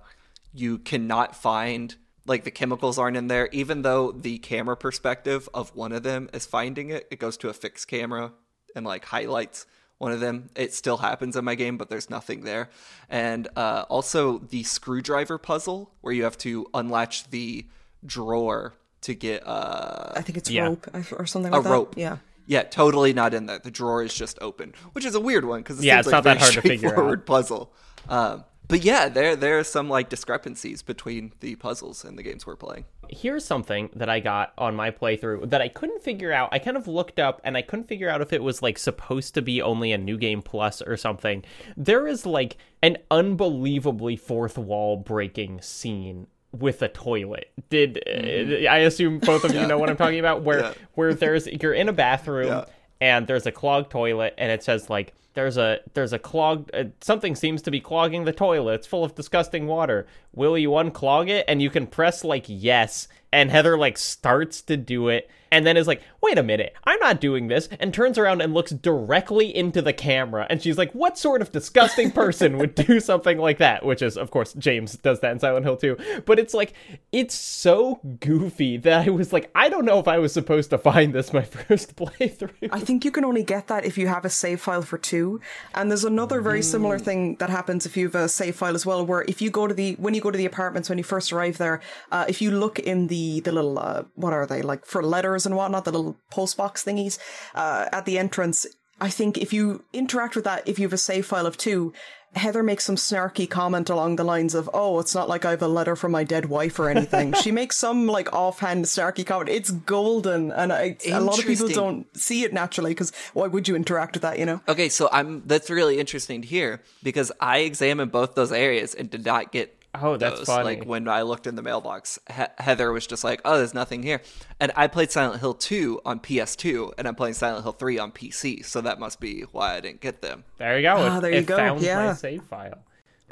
you 0.55 0.79
cannot 0.79 1.37
find 1.37 1.95
like 2.27 2.45
the 2.45 2.51
chemicals 2.51 2.99
aren't 2.99 3.17
in 3.17 3.27
there. 3.29 3.49
Even 3.53 3.83
though 3.83 4.11
the 4.13 4.39
camera 4.39 4.75
perspective 4.77 5.49
of 5.53 5.75
one 5.77 5.93
of 5.93 6.03
them 6.03 6.31
is 6.33 6.47
finding 6.47 6.89
it, 6.91 7.07
it 7.11 7.19
goes 7.19 7.37
to 7.39 7.49
a 7.51 7.53
fixed 7.53 7.87
camera 7.89 8.33
and 8.75 8.87
like 8.87 9.05
highlights 9.05 9.67
one 9.99 10.13
of 10.13 10.21
them. 10.21 10.51
It 10.57 10.75
still 10.75 10.99
happens 10.99 11.37
in 11.37 11.45
my 11.45 11.55
game, 11.55 11.77
but 11.77 11.89
there's 11.89 12.11
nothing 12.11 12.43
there. 12.45 12.69
And 13.09 13.49
uh, 13.57 13.85
also 13.89 14.39
the 14.39 14.63
screwdriver 14.65 15.39
puzzle 15.39 15.93
where 16.01 16.13
you 16.13 16.25
have 16.25 16.37
to 16.39 16.67
unlatch 16.75 17.31
the 17.31 17.67
drawer 18.05 18.75
to 19.03 19.15
get 19.15 19.47
uh, 19.47 20.13
I 20.17 20.23
think 20.23 20.39
it's 20.39 20.51
Yeah. 20.51 20.65
rope 20.65 20.89
or 21.13 21.27
something 21.27 21.53
a 21.53 21.57
like 21.57 21.65
that. 21.65 21.71
rope. 21.71 21.95
Yeah. 21.97 22.19
Yeah, 22.47 22.63
totally 22.63 23.15
not 23.15 23.33
in 23.33 23.47
there. 23.47 23.59
The 23.59 23.71
drawer 23.71 24.03
is 24.03 24.13
just 24.13 24.39
open, 24.43 24.75
which 24.93 25.05
is 25.07 25.15
a 25.15 25.21
weird 25.21 25.45
one 25.47 25.61
because 25.61 25.83
Yeah, 25.83 25.97
seems 25.97 26.07
it's 26.09 26.13
like 26.13 26.25
not 26.25 26.31
a 26.33 26.35
that 26.35 26.39
hard 26.41 26.53
to 26.55 26.61
figure 26.61 26.89
out. 26.89 26.93
straightforward 26.93 27.27
Puzzle. 27.27 27.73
Um, 28.09 28.45
but 28.69 28.85
yeah, 28.85 29.09
there 29.09 29.37
there 29.37 29.59
are 29.59 29.65
some 29.65 29.89
like 29.89 30.09
discrepancies 30.09 30.83
between 30.83 31.33
the 31.41 31.55
puzzles 31.57 32.05
and 32.05 32.19
the 32.19 32.23
games 32.23 32.47
we're 32.47 32.57
playing. 32.57 32.85
Here's 33.09 33.45
something 33.45 33.91
that 33.95 34.09
I 34.09 34.21
got 34.21 34.55
on 34.57 34.75
my 34.75 34.91
playthrough 34.91 35.51
that 35.51 35.61
I 35.61 35.69
couldn't 35.69 36.03
figure 36.03 36.33
out. 36.33 36.49
I 36.53 36.59
kind 36.59 36.77
of 36.77 36.89
looked 36.89 37.19
up 37.19 37.41
and 37.45 37.57
I 37.57 37.63
couldn't 37.63 37.89
figure 37.89 38.09
out 38.09 38.23
if 38.23 38.33
it 38.33 38.43
was 38.43 38.63
like 38.63 38.79
supposed 38.79 39.35
to 39.35 39.43
be 39.43 39.61
only 39.61 39.93
a 39.93 39.99
new 39.99 40.17
game 40.17 40.41
plus 40.41 40.81
or 40.81 40.97
something. 40.97 41.45
There 41.77 42.07
is 42.07 42.25
like 42.25 42.57
an 42.83 42.97
unbelievably 43.11 44.17
fourth 44.17 44.57
wall 44.57 44.97
breaking 44.97 45.61
scene 45.61 46.27
with 46.53 46.81
a 46.83 46.89
toilet. 46.89 47.51
Did 47.69 48.03
mm-hmm. 48.07 48.67
uh, 48.67 48.71
I 48.71 48.79
assume 48.79 49.19
both 49.19 49.45
of 49.45 49.55
yeah. 49.55 49.63
you 49.63 49.67
know 49.67 49.79
what 49.79 49.91
I'm 49.91 49.97
talking 49.97 50.21
about? 50.21 50.43
Where 50.43 50.61
yeah. 50.61 50.75
where 50.95 51.13
there's 51.13 51.47
you're 51.47 51.75
in 51.75 51.91
a 51.91 51.93
bathroom 51.93 52.49
yeah. 52.49 52.65
and 53.01 53.27
there's 53.27 53.45
a 53.45 53.53
clogged 53.53 53.91
toilet 53.91 54.35
and 54.39 54.51
it 54.51 54.63
says 54.63 54.89
like 54.89 55.13
there's 55.35 55.57
a 55.57 55.81
there's 55.95 56.13
a 56.13 56.19
clogged 56.19 56.71
uh, 56.75 56.85
something 57.01 57.35
seems 57.35 57.63
to 57.63 57.71
be 57.71 57.81
clogging 57.81 58.25
the 58.25 58.33
toilet. 58.33 58.75
It's 58.75 58.87
full 58.87 59.05
of 59.05 59.15
disgusting 59.15 59.67
water. 59.67 60.07
Will 60.33 60.57
you 60.57 60.71
unclog 60.71 61.29
it? 61.29 61.45
And 61.49 61.61
you 61.61 61.71
can 61.71 61.87
press 61.87 62.25
like 62.25 62.45
yes, 62.49 63.09
and 63.33 63.51
Heather 63.51 63.77
like 63.77 63.99
starts 63.99 64.63
to 64.63 64.77
do 64.77 65.09
it 65.09 65.31
and 65.55 65.65
then 65.65 65.77
is 65.77 65.87
like, 65.87 66.03
wait 66.21 66.37
a 66.37 66.43
minute, 66.43 66.75
I'm 66.83 66.99
not 66.99 67.21
doing 67.21 67.47
this, 67.47 67.69
and 67.79 67.95
turns 67.95 68.19
around 68.19 68.43
and 68.43 68.53
looks 68.53 68.73
directly 68.73 69.55
into 69.55 69.81
the 69.81 69.93
camera. 69.93 70.49
And 70.51 70.61
she's 70.61 70.77
like, 70.77 70.91
what 70.93 71.17
sort 71.17 71.41
of 71.43 71.53
disgusting 71.53 72.11
person 72.11 72.59
would 72.59 72.75
do 72.75 72.99
something 73.11 73.39
like 73.39 73.59
that? 73.59 73.87
Which 73.87 74.03
is, 74.03 74.17
of 74.17 74.33
course, 74.33 74.53
James 74.55 74.97
does 74.97 75.21
that 75.21 75.31
in 75.31 75.39
Silent 75.39 75.65
Hill 75.65 75.77
too. 75.77 75.97
But 76.27 76.41
it's 76.41 76.55
like, 76.55 76.73
it's 77.13 77.37
so 77.37 78.01
goofy 78.19 78.79
that 78.79 79.07
I 79.07 79.11
was 79.11 79.33
like, 79.33 79.49
I 79.55 79.69
don't 79.69 79.85
know 79.85 80.01
if 80.01 80.09
I 80.09 80.19
was 80.19 80.33
supposed 80.33 80.71
to 80.71 80.79
find 80.79 81.15
this 81.15 81.33
my 81.33 81.43
first 81.43 81.95
playthrough. 81.95 82.71
I 82.73 82.81
think 82.81 83.05
you 83.05 83.13
can 83.13 83.25
only 83.25 83.45
get 83.45 83.69
that 83.69 83.85
if 83.85 83.97
you 83.97 84.09
have 84.09 84.25
a 84.25 84.31
save 84.31 84.61
file 84.61 84.83
for 84.83 84.99
two. 84.99 85.41
And 85.73 85.89
there's 85.89 86.05
another 86.05 86.41
very 86.41 86.61
mm. 86.61 86.65
similar 86.65 86.99
thing 86.99 87.37
that 87.37 87.49
happens 87.51 87.87
if 87.87 87.97
you 87.97 88.07
have 88.07 88.17
a 88.17 88.29
save 88.29 88.57
file 88.57 88.75
as 88.75 88.85
well, 88.85 89.07
where 89.07 89.23
if 89.29 89.41
you 89.41 89.51
go 89.51 89.69
to 89.69 89.75
the, 89.75 89.95
when 90.01 90.15
you 90.15 90.21
go 90.21 90.33
to 90.33 90.39
the 90.39 90.47
apartments, 90.47 90.89
when 90.89 90.99
you 90.99 91.05
first 91.05 91.33
arrive 91.33 91.59
there, 91.59 91.81
uh, 92.11 92.25
if 92.27 92.43
you 92.43 92.51
look 92.51 92.81
in 92.81 93.07
the, 93.07 93.39
the 93.39 93.53
little, 93.53 93.79
uh, 93.79 94.03
what 94.17 94.33
are 94.33 94.47
they, 94.47 94.61
like 94.61 94.85
for 94.85 95.01
letters 95.01 95.44
and 95.47 95.57
whatnot, 95.57 95.85
the 95.85 95.93
little 95.93 96.19
post 96.31 96.57
box 96.57 96.85
thingies 96.85 97.19
uh, 97.55 97.89
at 97.93 98.05
the 98.05 98.19
entrance. 98.19 98.67
I 99.01 99.11
think 99.11 99.39
if 99.39 99.53
you 99.53 99.85
interact 99.93 100.37
with 100.37 100.45
that, 100.45 100.67
if 100.69 100.79
you 100.79 100.85
have 100.87 100.93
a 100.93 100.99
save 100.99 101.27
file 101.27 101.47
of 101.47 101.57
two, 101.57 101.93
Heather 102.37 102.63
makes 102.63 102.85
some 102.85 102.97
snarky 102.97 103.49
comment 103.49 103.89
along 103.89 104.17
the 104.17 104.25
lines 104.25 104.55
of, 104.55 104.69
"Oh, 104.75 104.99
it's 104.99 105.15
not 105.15 105.29
like 105.29 105.45
I 105.45 105.51
have 105.51 105.63
a 105.63 105.69
letter 105.69 105.95
from 105.95 106.13
my 106.13 106.25
dead 106.25 106.47
wife 106.47 106.79
or 106.79 106.89
anything." 106.89 107.33
she 107.43 107.51
makes 107.51 107.77
some 107.77 108.07
like 108.07 108.33
offhand 108.33 108.87
snarky 108.87 109.25
comment. 109.25 109.51
It's 109.51 109.71
golden, 109.71 110.51
and 110.51 110.73
I, 110.73 110.97
a 111.07 111.21
lot 111.21 111.39
of 111.39 111.47
people 111.47 111.69
don't 111.69 112.07
see 112.17 112.43
it 112.43 112.53
naturally 112.53 112.91
because 112.91 113.13
why 113.35 113.47
would 113.47 113.69
you 113.69 113.77
interact 113.77 114.15
with 114.15 114.23
that? 114.23 114.39
You 114.39 114.47
know? 114.47 114.61
Okay, 114.69 114.89
so 114.89 115.09
I'm 115.13 115.43
that's 115.47 115.71
really 115.71 115.99
interesting 115.99 116.43
to 116.43 116.49
hear 116.49 116.81
because 117.03 117.31
I 117.41 117.59
examined 117.59 118.11
both 118.11 118.35
those 118.35 118.53
areas 118.53 118.95
and 118.95 119.09
did 119.09 119.25
not 119.25 119.53
get 119.53 119.77
Oh, 119.95 120.17
that's 120.17 120.41
those. 120.41 120.47
funny. 120.47 120.65
Like 120.65 120.85
when 120.85 121.09
I 121.09 121.23
looked 121.23 121.47
in 121.47 121.55
the 121.55 121.63
mailbox, 121.63 122.19
he- 122.35 122.43
Heather 122.59 122.93
was 122.93 123.07
just 123.07 123.23
like, 123.23 123.41
"Oh, 123.45 123.59
there's 123.59 123.75
nothing 123.75 124.03
here," 124.03 124.21
and 124.59 124.73
I 124.75 124.87
played 124.89 125.11
Silent 125.11 125.41
Hill 125.41 125.55
2 125.55 126.01
on 126.05 126.21
PS2, 126.21 126.93
and 126.99 127.07
I'm 127.07 127.15
playing 127.15 127.35
Silent 127.35 127.63
Hill 127.63 127.73
3 127.73 127.99
on 127.99 128.13
PC, 128.13 128.65
so 128.65 128.81
that 128.81 128.99
must 128.99 129.21
be 129.21 129.43
why 129.53 129.77
I 129.77 129.81
didn't 129.81 130.01
get 130.01 130.21
them. 130.21 130.45
There 130.59 130.77
you 130.77 130.83
go. 130.83 130.97
Ah, 130.97 131.21
there 131.21 131.31
you 131.31 131.39
it 131.39 131.47
go. 131.47 131.57
Found 131.57 131.81
yeah. 131.81 132.07
my 132.07 132.13
save 132.15 132.43
file. 132.45 132.79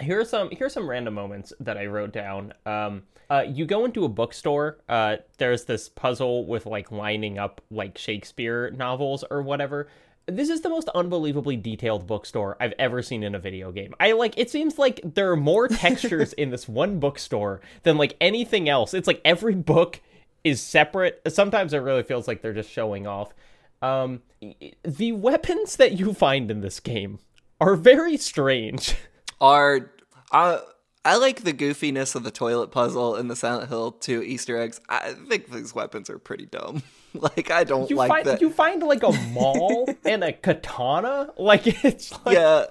Here's 0.00 0.30
some 0.30 0.50
here's 0.50 0.72
some 0.72 0.88
random 0.88 1.14
moments 1.14 1.52
that 1.60 1.76
I 1.76 1.86
wrote 1.86 2.12
down. 2.12 2.54
Um, 2.64 3.02
uh, 3.28 3.44
you 3.46 3.64
go 3.66 3.84
into 3.84 4.04
a 4.04 4.08
bookstore. 4.08 4.78
Uh, 4.88 5.16
there's 5.38 5.64
this 5.64 5.88
puzzle 5.88 6.46
with 6.46 6.66
like 6.66 6.90
lining 6.90 7.38
up 7.38 7.60
like 7.70 7.98
Shakespeare 7.98 8.70
novels 8.70 9.24
or 9.30 9.42
whatever 9.42 9.88
this 10.26 10.48
is 10.48 10.60
the 10.60 10.68
most 10.68 10.88
unbelievably 10.94 11.56
detailed 11.56 12.06
bookstore 12.06 12.56
I've 12.60 12.74
ever 12.78 13.02
seen 13.02 13.22
in 13.22 13.34
a 13.34 13.38
video 13.38 13.72
game. 13.72 13.94
I 13.98 14.12
like 14.12 14.34
it 14.36 14.50
seems 14.50 14.78
like 14.78 15.00
there 15.02 15.30
are 15.32 15.36
more 15.36 15.68
textures 15.68 16.32
in 16.34 16.50
this 16.50 16.68
one 16.68 17.00
bookstore 17.00 17.60
than 17.82 17.96
like 17.96 18.16
anything 18.20 18.68
else. 18.68 18.94
It's 18.94 19.06
like 19.08 19.20
every 19.24 19.54
book 19.54 20.00
is 20.44 20.60
separate. 20.60 21.20
Sometimes 21.28 21.72
it 21.72 21.78
really 21.78 22.02
feels 22.02 22.28
like 22.28 22.42
they're 22.42 22.52
just 22.52 22.70
showing 22.70 23.06
off. 23.06 23.32
Um, 23.80 24.22
the 24.84 25.12
weapons 25.12 25.76
that 25.76 25.98
you 25.98 26.14
find 26.14 26.50
in 26.50 26.60
this 26.60 26.78
game 26.78 27.18
are 27.60 27.74
very 27.74 28.16
strange. 28.16 28.94
Are 29.40 29.90
uh, 30.30 30.60
I 31.04 31.16
like 31.16 31.42
the 31.42 31.52
goofiness 31.52 32.14
of 32.14 32.22
the 32.22 32.30
toilet 32.30 32.68
puzzle 32.68 33.16
and 33.16 33.28
the 33.28 33.34
Silent 33.34 33.68
Hill 33.68 33.92
2 33.92 34.22
Easter 34.22 34.56
eggs. 34.56 34.80
I 34.88 35.14
think 35.28 35.50
these 35.50 35.74
weapons 35.74 36.08
are 36.08 36.18
pretty 36.18 36.46
dumb. 36.46 36.82
like 37.14 37.50
I 37.50 37.64
don't 37.64 37.90
you 37.90 37.96
like 37.96 38.08
find, 38.08 38.26
that. 38.26 38.40
You 38.40 38.50
find 38.50 38.82
like 38.82 39.02
a 39.02 39.10
maul 39.30 39.88
and 40.04 40.22
a 40.22 40.32
katana. 40.32 41.32
Like 41.36 41.84
it's 41.84 42.12
like... 42.24 42.34
yeah, 42.34 42.66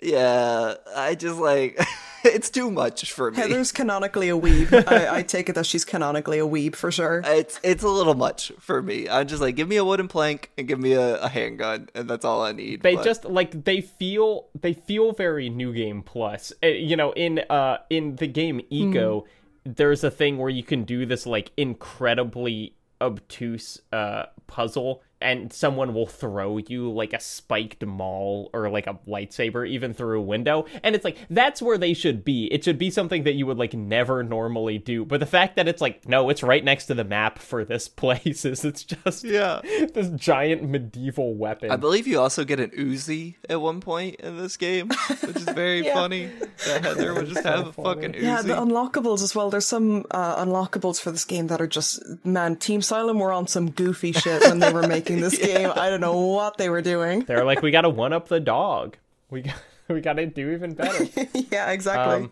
yeah. 0.00 0.74
I 0.94 1.14
just 1.14 1.38
like 1.38 1.78
it's 2.34 2.50
too 2.50 2.70
much 2.70 3.12
for 3.12 3.30
me. 3.30 3.36
Heather's 3.36 3.72
canonically 3.72 4.28
a 4.28 4.36
weeb. 4.36 4.72
I, 4.88 5.18
I, 5.18 5.22
take 5.22 5.48
it 5.48 5.54
that 5.54 5.66
she's 5.66 5.84
canonically 5.84 6.38
a 6.38 6.46
weeb 6.46 6.74
for 6.74 6.90
sure. 6.90 7.22
It's 7.24 7.60
it's 7.62 7.82
a 7.82 7.88
little 7.88 8.14
much 8.14 8.52
for 8.58 8.82
me. 8.82 9.08
I'm 9.08 9.26
just 9.26 9.40
like, 9.40 9.56
give 9.56 9.68
me 9.68 9.76
a 9.76 9.84
wooden 9.84 10.08
plank 10.08 10.50
and 10.58 10.66
give 10.66 10.78
me 10.78 10.92
a, 10.92 11.20
a 11.20 11.28
handgun, 11.28 11.88
and 11.94 12.08
that's 12.08 12.24
all 12.24 12.42
I 12.42 12.52
need. 12.52 12.82
They 12.82 12.96
but... 12.96 13.04
just 13.04 13.24
like 13.24 13.64
they 13.64 13.80
feel 13.80 14.48
they 14.60 14.72
feel 14.72 15.12
very 15.12 15.48
new 15.48 15.72
game 15.72 16.02
plus. 16.02 16.52
Uh, 16.62 16.68
you 16.68 16.96
know, 16.96 17.12
in 17.12 17.40
uh 17.50 17.78
in 17.90 18.16
the 18.16 18.26
game 18.26 18.60
Ico. 18.70 18.92
Mm. 18.92 19.26
There's 19.68 20.04
a 20.04 20.12
thing 20.12 20.38
where 20.38 20.48
you 20.48 20.62
can 20.62 20.84
do 20.84 21.06
this 21.06 21.26
like 21.26 21.50
incredibly 21.56 22.76
obtuse 23.00 23.80
uh, 23.92 24.26
puzzle 24.46 25.02
and 25.20 25.52
someone 25.52 25.94
will 25.94 26.06
throw 26.06 26.58
you 26.58 26.90
like 26.90 27.12
a 27.12 27.20
spiked 27.20 27.84
maul 27.84 28.50
or 28.52 28.68
like 28.68 28.86
a 28.86 28.98
lightsaber 29.06 29.66
even 29.66 29.94
through 29.94 30.18
a 30.18 30.22
window 30.22 30.66
and 30.82 30.94
it's 30.94 31.04
like 31.04 31.16
that's 31.30 31.62
where 31.62 31.78
they 31.78 31.94
should 31.94 32.24
be. 32.24 32.46
It 32.52 32.64
should 32.64 32.78
be 32.78 32.90
something 32.90 33.24
that 33.24 33.34
you 33.34 33.46
would 33.46 33.58
like 33.58 33.74
never 33.74 34.22
normally 34.22 34.78
do 34.78 35.04
but 35.04 35.20
the 35.20 35.26
fact 35.26 35.56
that 35.56 35.68
it's 35.68 35.80
like 35.80 36.08
no 36.08 36.28
it's 36.28 36.42
right 36.42 36.62
next 36.62 36.86
to 36.86 36.94
the 36.94 37.04
map 37.04 37.38
for 37.38 37.64
this 37.64 37.88
place 37.96 38.44
is 38.44 38.64
it's 38.64 38.84
just 38.84 39.24
yeah. 39.24 39.60
this 39.94 40.08
giant 40.10 40.62
medieval 40.62 41.34
weapon. 41.34 41.70
I 41.70 41.76
believe 41.76 42.06
you 42.06 42.20
also 42.20 42.44
get 42.44 42.60
an 42.60 42.70
uzi 42.70 43.36
at 43.48 43.60
one 43.60 43.80
point 43.80 44.16
in 44.16 44.36
this 44.36 44.56
game 44.56 44.90
which 45.22 45.36
is 45.36 45.44
very 45.44 45.80
yeah. 45.84 45.94
funny 45.94 46.30
that 46.66 46.84
heather 46.84 47.14
would 47.14 47.26
just 47.28 47.42
so 47.42 47.50
have 47.50 47.74
funny. 47.74 47.88
a 47.88 47.94
fucking 47.94 48.12
uzi 48.12 48.22
yeah 48.22 48.42
the 48.42 48.54
unlockables 48.54 49.22
as 49.22 49.34
well. 49.34 49.50
There's 49.50 49.66
some 49.66 50.04
uh, 50.10 50.44
unlockables 50.44 51.00
for 51.00 51.10
this 51.10 51.24
game 51.24 51.46
that 51.48 51.60
are 51.60 51.66
just 51.66 52.02
man 52.24 52.56
team 52.56 52.82
Silent 52.82 53.18
were 53.18 53.32
on 53.32 53.46
some 53.46 53.70
goofy 53.70 54.12
shit 54.12 54.42
when 54.42 54.58
they 54.58 54.72
were 54.72 54.86
making 54.86 55.05
this 55.14 55.38
yeah. 55.40 55.46
game. 55.46 55.72
I 55.74 55.90
don't 55.90 56.00
know 56.00 56.18
what 56.18 56.56
they 56.56 56.68
were 56.68 56.82
doing. 56.82 57.20
They're 57.20 57.44
like, 57.44 57.62
we 57.62 57.70
got 57.70 57.82
to 57.82 57.90
one 58.04 58.12
up 58.12 58.28
the 58.28 58.40
dog. 58.40 58.96
We 59.30 59.42
got, 59.42 59.56
we 59.88 60.00
got 60.00 60.14
to 60.14 60.26
do 60.26 60.50
even 60.50 60.74
better. 60.74 61.06
yeah, 61.50 61.70
exactly. 61.70 62.14
Um, 62.14 62.30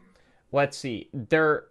let's 0.53 0.77
see. 0.77 1.09
There 1.13 1.67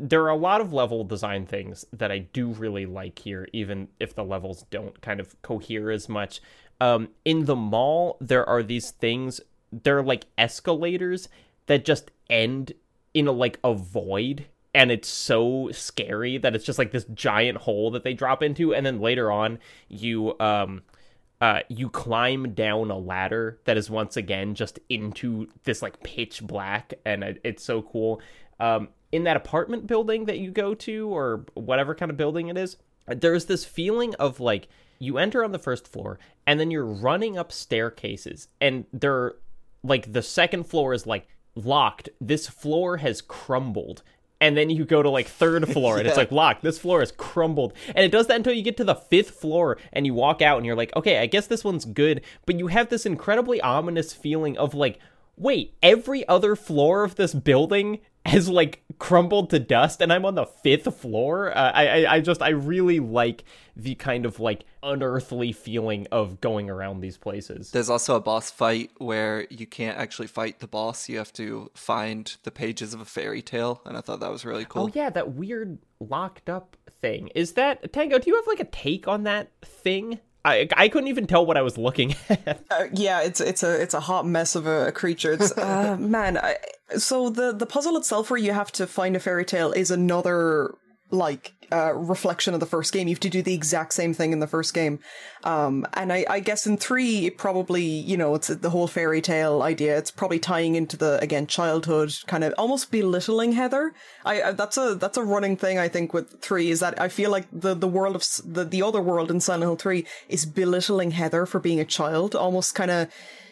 there 0.00 0.22
are 0.22 0.30
a 0.30 0.36
lot 0.36 0.60
of 0.60 0.72
level 0.72 1.02
design 1.02 1.44
things 1.44 1.84
that 1.92 2.12
I 2.12 2.18
do 2.18 2.48
really 2.48 2.86
like 2.86 3.18
here, 3.18 3.48
even 3.52 3.88
if 3.98 4.14
the 4.14 4.22
levels 4.24 4.64
don't 4.70 5.00
kind 5.00 5.18
of 5.18 5.40
cohere 5.42 5.90
as 5.90 6.08
much. 6.08 6.40
Um, 6.80 7.08
in 7.24 7.46
the 7.46 7.56
mall, 7.56 8.16
there 8.20 8.48
are 8.48 8.62
these 8.62 8.92
things. 8.92 9.40
They're 9.72 10.02
like 10.02 10.26
escalators 10.36 11.28
that 11.66 11.84
just 11.84 12.12
end 12.30 12.72
in 13.12 13.26
a 13.26 13.32
like 13.32 13.58
a 13.64 13.74
void 13.74 14.46
and 14.78 14.92
it's 14.92 15.08
so 15.08 15.68
scary 15.72 16.38
that 16.38 16.54
it's 16.54 16.64
just 16.64 16.78
like 16.78 16.92
this 16.92 17.04
giant 17.12 17.58
hole 17.58 17.90
that 17.90 18.04
they 18.04 18.14
drop 18.14 18.44
into 18.44 18.72
and 18.72 18.86
then 18.86 19.00
later 19.00 19.30
on 19.30 19.58
you 19.88 20.38
um 20.38 20.82
uh 21.40 21.60
you 21.68 21.90
climb 21.90 22.54
down 22.54 22.88
a 22.88 22.96
ladder 22.96 23.58
that 23.64 23.76
is 23.76 23.90
once 23.90 24.16
again 24.16 24.54
just 24.54 24.78
into 24.88 25.48
this 25.64 25.82
like 25.82 26.00
pitch 26.04 26.40
black 26.46 26.94
and 27.04 27.40
it's 27.42 27.64
so 27.64 27.82
cool. 27.82 28.22
Um 28.60 28.88
in 29.10 29.24
that 29.24 29.36
apartment 29.36 29.88
building 29.88 30.26
that 30.26 30.38
you 30.38 30.52
go 30.52 30.74
to 30.74 31.08
or 31.08 31.44
whatever 31.54 31.94
kind 31.94 32.10
of 32.10 32.16
building 32.16 32.46
it 32.46 32.56
is 32.56 32.76
there's 33.08 33.46
this 33.46 33.64
feeling 33.64 34.14
of 34.16 34.38
like 34.38 34.68
you 35.00 35.18
enter 35.18 35.42
on 35.42 35.50
the 35.50 35.58
first 35.58 35.88
floor 35.88 36.20
and 36.46 36.60
then 36.60 36.70
you're 36.70 36.86
running 36.86 37.36
up 37.36 37.50
staircases 37.50 38.46
and 38.60 38.84
they're 38.92 39.34
like 39.82 40.12
the 40.12 40.22
second 40.22 40.64
floor 40.64 40.94
is 40.94 41.04
like 41.04 41.26
locked. 41.56 42.08
This 42.20 42.46
floor 42.46 42.98
has 42.98 43.20
crumbled 43.20 44.02
and 44.40 44.56
then 44.56 44.70
you 44.70 44.84
go 44.84 45.02
to 45.02 45.10
like 45.10 45.26
third 45.26 45.68
floor 45.72 45.96
and 45.96 46.04
yeah. 46.04 46.10
it's 46.10 46.18
like 46.18 46.32
locked. 46.32 46.62
This 46.62 46.78
floor 46.78 47.02
is 47.02 47.12
crumbled. 47.12 47.72
And 47.88 48.04
it 48.04 48.12
does 48.12 48.26
that 48.28 48.36
until 48.36 48.52
you 48.52 48.62
get 48.62 48.76
to 48.78 48.84
the 48.84 48.94
fifth 48.94 49.30
floor 49.30 49.78
and 49.92 50.06
you 50.06 50.14
walk 50.14 50.42
out 50.42 50.56
and 50.58 50.66
you're 50.66 50.76
like 50.76 50.94
okay 50.96 51.18
i 51.18 51.26
guess 51.26 51.46
this 51.46 51.64
one's 51.64 51.84
good. 51.84 52.22
But 52.46 52.58
you 52.58 52.68
have 52.68 52.88
this 52.88 53.06
incredibly 53.06 53.60
ominous 53.60 54.12
feeling 54.12 54.56
of 54.58 54.74
like 54.74 54.98
wait 55.36 55.74
every 55.82 56.26
other 56.28 56.56
floor 56.56 57.04
of 57.04 57.14
this 57.16 57.34
building 57.34 58.00
has 58.26 58.48
like 58.48 58.82
crumbled 58.98 59.50
to 59.50 59.58
dust 59.58 60.02
and 60.02 60.12
i'm 60.12 60.24
on 60.24 60.34
the 60.34 60.44
fifth 60.44 60.92
floor 60.96 61.56
uh, 61.56 61.72
I, 61.72 61.86
I 61.86 62.14
i 62.14 62.20
just 62.20 62.42
i 62.42 62.50
really 62.50 63.00
like 63.00 63.44
the 63.78 63.94
kind 63.94 64.26
of 64.26 64.40
like 64.40 64.64
unearthly 64.82 65.52
feeling 65.52 66.06
of 66.10 66.40
going 66.40 66.68
around 66.68 67.00
these 67.00 67.16
places. 67.16 67.70
There's 67.70 67.88
also 67.88 68.16
a 68.16 68.20
boss 68.20 68.50
fight 68.50 68.90
where 68.98 69.46
you 69.50 69.66
can't 69.66 69.96
actually 69.96 70.26
fight 70.26 70.58
the 70.58 70.66
boss. 70.66 71.08
You 71.08 71.18
have 71.18 71.32
to 71.34 71.70
find 71.74 72.36
the 72.42 72.50
pages 72.50 72.92
of 72.92 73.00
a 73.00 73.04
fairy 73.04 73.40
tale, 73.40 73.80
and 73.86 73.96
I 73.96 74.00
thought 74.00 74.18
that 74.20 74.32
was 74.32 74.44
really 74.44 74.64
cool. 74.64 74.84
Oh 74.84 74.90
yeah, 74.92 75.10
that 75.10 75.32
weird 75.32 75.78
locked 76.00 76.50
up 76.50 76.76
thing. 77.00 77.28
Is 77.36 77.52
that 77.52 77.92
Tango? 77.92 78.18
Do 78.18 78.28
you 78.28 78.36
have 78.36 78.48
like 78.48 78.60
a 78.60 78.64
take 78.64 79.06
on 79.06 79.22
that 79.22 79.52
thing? 79.62 80.18
I 80.48 80.68
I 80.76 80.88
couldn't 80.88 81.08
even 81.08 81.26
tell 81.26 81.44
what 81.44 81.56
I 81.56 81.62
was 81.62 81.76
looking 81.78 82.14
at. 82.28 82.64
Uh, 82.70 82.84
yeah, 82.92 83.20
it's 83.22 83.40
it's 83.40 83.62
a 83.62 83.80
it's 83.80 83.94
a 83.94 84.00
hot 84.00 84.26
mess 84.26 84.54
of 84.54 84.66
a, 84.66 84.88
a 84.88 84.92
creature. 84.92 85.32
It's 85.32 85.56
uh, 85.58 85.96
man. 85.98 86.38
I, 86.38 86.56
so 86.96 87.30
the 87.30 87.52
the 87.52 87.66
puzzle 87.66 87.96
itself, 87.96 88.30
where 88.30 88.38
you 88.38 88.52
have 88.52 88.72
to 88.72 88.86
find 88.86 89.14
a 89.16 89.20
fairy 89.20 89.44
tale, 89.44 89.72
is 89.72 89.90
another 89.90 90.74
like 91.10 91.54
uh, 91.70 91.92
reflection 91.94 92.54
of 92.54 92.60
the 92.60 92.66
first 92.66 92.92
game. 92.92 93.08
You 93.08 93.14
have 93.14 93.20
to 93.20 93.30
do 93.30 93.42
the 93.42 93.54
exact 93.54 93.92
same 93.92 94.14
thing 94.14 94.32
in 94.32 94.40
the 94.40 94.46
first 94.46 94.72
game. 94.74 95.00
Um, 95.44 95.86
and 95.94 96.12
I, 96.12 96.24
I 96.28 96.40
guess 96.40 96.66
in 96.66 96.76
three, 96.76 97.26
it 97.26 97.38
probably, 97.38 97.84
you 97.84 98.16
know, 98.16 98.34
it's 98.34 98.48
the 98.48 98.70
whole 98.70 98.86
fairy 98.86 99.20
tale 99.20 99.62
idea. 99.62 99.96
It's 99.98 100.10
probably 100.10 100.38
tying 100.38 100.74
into 100.74 100.96
the, 100.96 101.18
again, 101.20 101.46
childhood, 101.46 102.14
kind 102.26 102.44
of 102.44 102.54
almost 102.56 102.90
belittling 102.90 103.52
Heather. 103.52 103.92
I, 104.24 104.42
I, 104.42 104.52
that's 104.52 104.76
a, 104.76 104.94
that's 104.94 105.18
a 105.18 105.22
running 105.22 105.56
thing, 105.56 105.78
I 105.78 105.88
think, 105.88 106.14
with 106.14 106.40
three, 106.40 106.70
is 106.70 106.80
that 106.80 107.00
I 107.00 107.08
feel 107.08 107.30
like 107.30 107.46
the, 107.52 107.74
the 107.74 107.88
world 107.88 108.16
of, 108.16 108.24
the, 108.44 108.64
the 108.64 108.82
other 108.82 109.02
world 109.02 109.30
in 109.30 109.40
Silent 109.40 109.64
Hill 109.64 109.76
3 109.76 110.06
is 110.28 110.46
belittling 110.46 111.12
Heather 111.12 111.46
for 111.46 111.60
being 111.60 111.80
a 111.80 111.84
child, 111.84 112.34
almost 112.34 112.74
kind 112.74 112.90
of, 112.90 113.08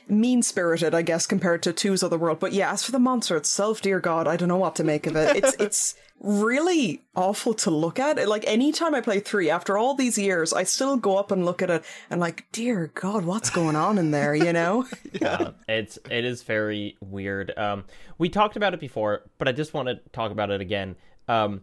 mean 0.09 0.43
spirited, 0.43 0.95
I 0.95 1.03
guess, 1.03 1.27
compared 1.27 1.63
to 1.65 1.73
two's 1.73 2.03
other 2.03 2.19
world. 2.19 2.41
But 2.41 2.53
yeah, 2.53 2.73
as 2.73 2.85
for 2.85 2.93
the 2.93 2.99
monster 2.99 3.37
itself, 3.37 3.81
dear 3.81 4.01
God, 4.01 4.29
I 4.29 4.37
don't 4.37 4.49
know 4.49 4.57
what 4.57 4.77
to 4.77 4.85
make 4.85 5.07
of 5.07 5.17
it. 5.17 5.37
It's 5.37 5.57
it's 5.59 5.95
really 6.21 7.03
awful 7.15 7.55
to 7.55 7.71
look 7.71 7.99
at. 7.99 8.27
Like 8.29 8.45
anytime 8.47 8.95
I 8.95 9.01
play 9.01 9.21
three, 9.21 9.51
after 9.51 9.77
all 9.77 9.95
these 9.95 10.17
years, 10.17 10.53
I 10.53 10.65
still 10.65 10.97
go 10.97 11.17
up 11.17 11.31
and 11.31 11.45
look 11.45 11.63
at 11.63 11.71
it 11.71 11.85
and 12.11 12.21
like, 12.21 12.47
dear 12.53 12.91
God, 12.95 13.25
what's 13.25 13.51
going 13.51 13.77
on 13.77 13.99
in 13.99 14.11
there? 14.11 14.35
You 14.35 14.53
know? 14.53 14.87
yeah, 15.13 15.51
it's 15.69 15.99
it 16.11 16.25
is 16.25 16.43
very 16.43 16.97
weird. 17.01 17.57
Um, 17.57 17.85
we 18.19 18.29
talked 18.29 18.57
about 18.57 18.75
it 18.75 18.81
before, 18.81 19.23
but 19.39 19.49
I 19.49 19.53
just 19.53 19.75
want 19.75 19.89
to 19.89 19.97
talk 20.13 20.31
about 20.31 20.51
it 20.51 20.61
again. 20.61 20.97
Um, 21.29 21.63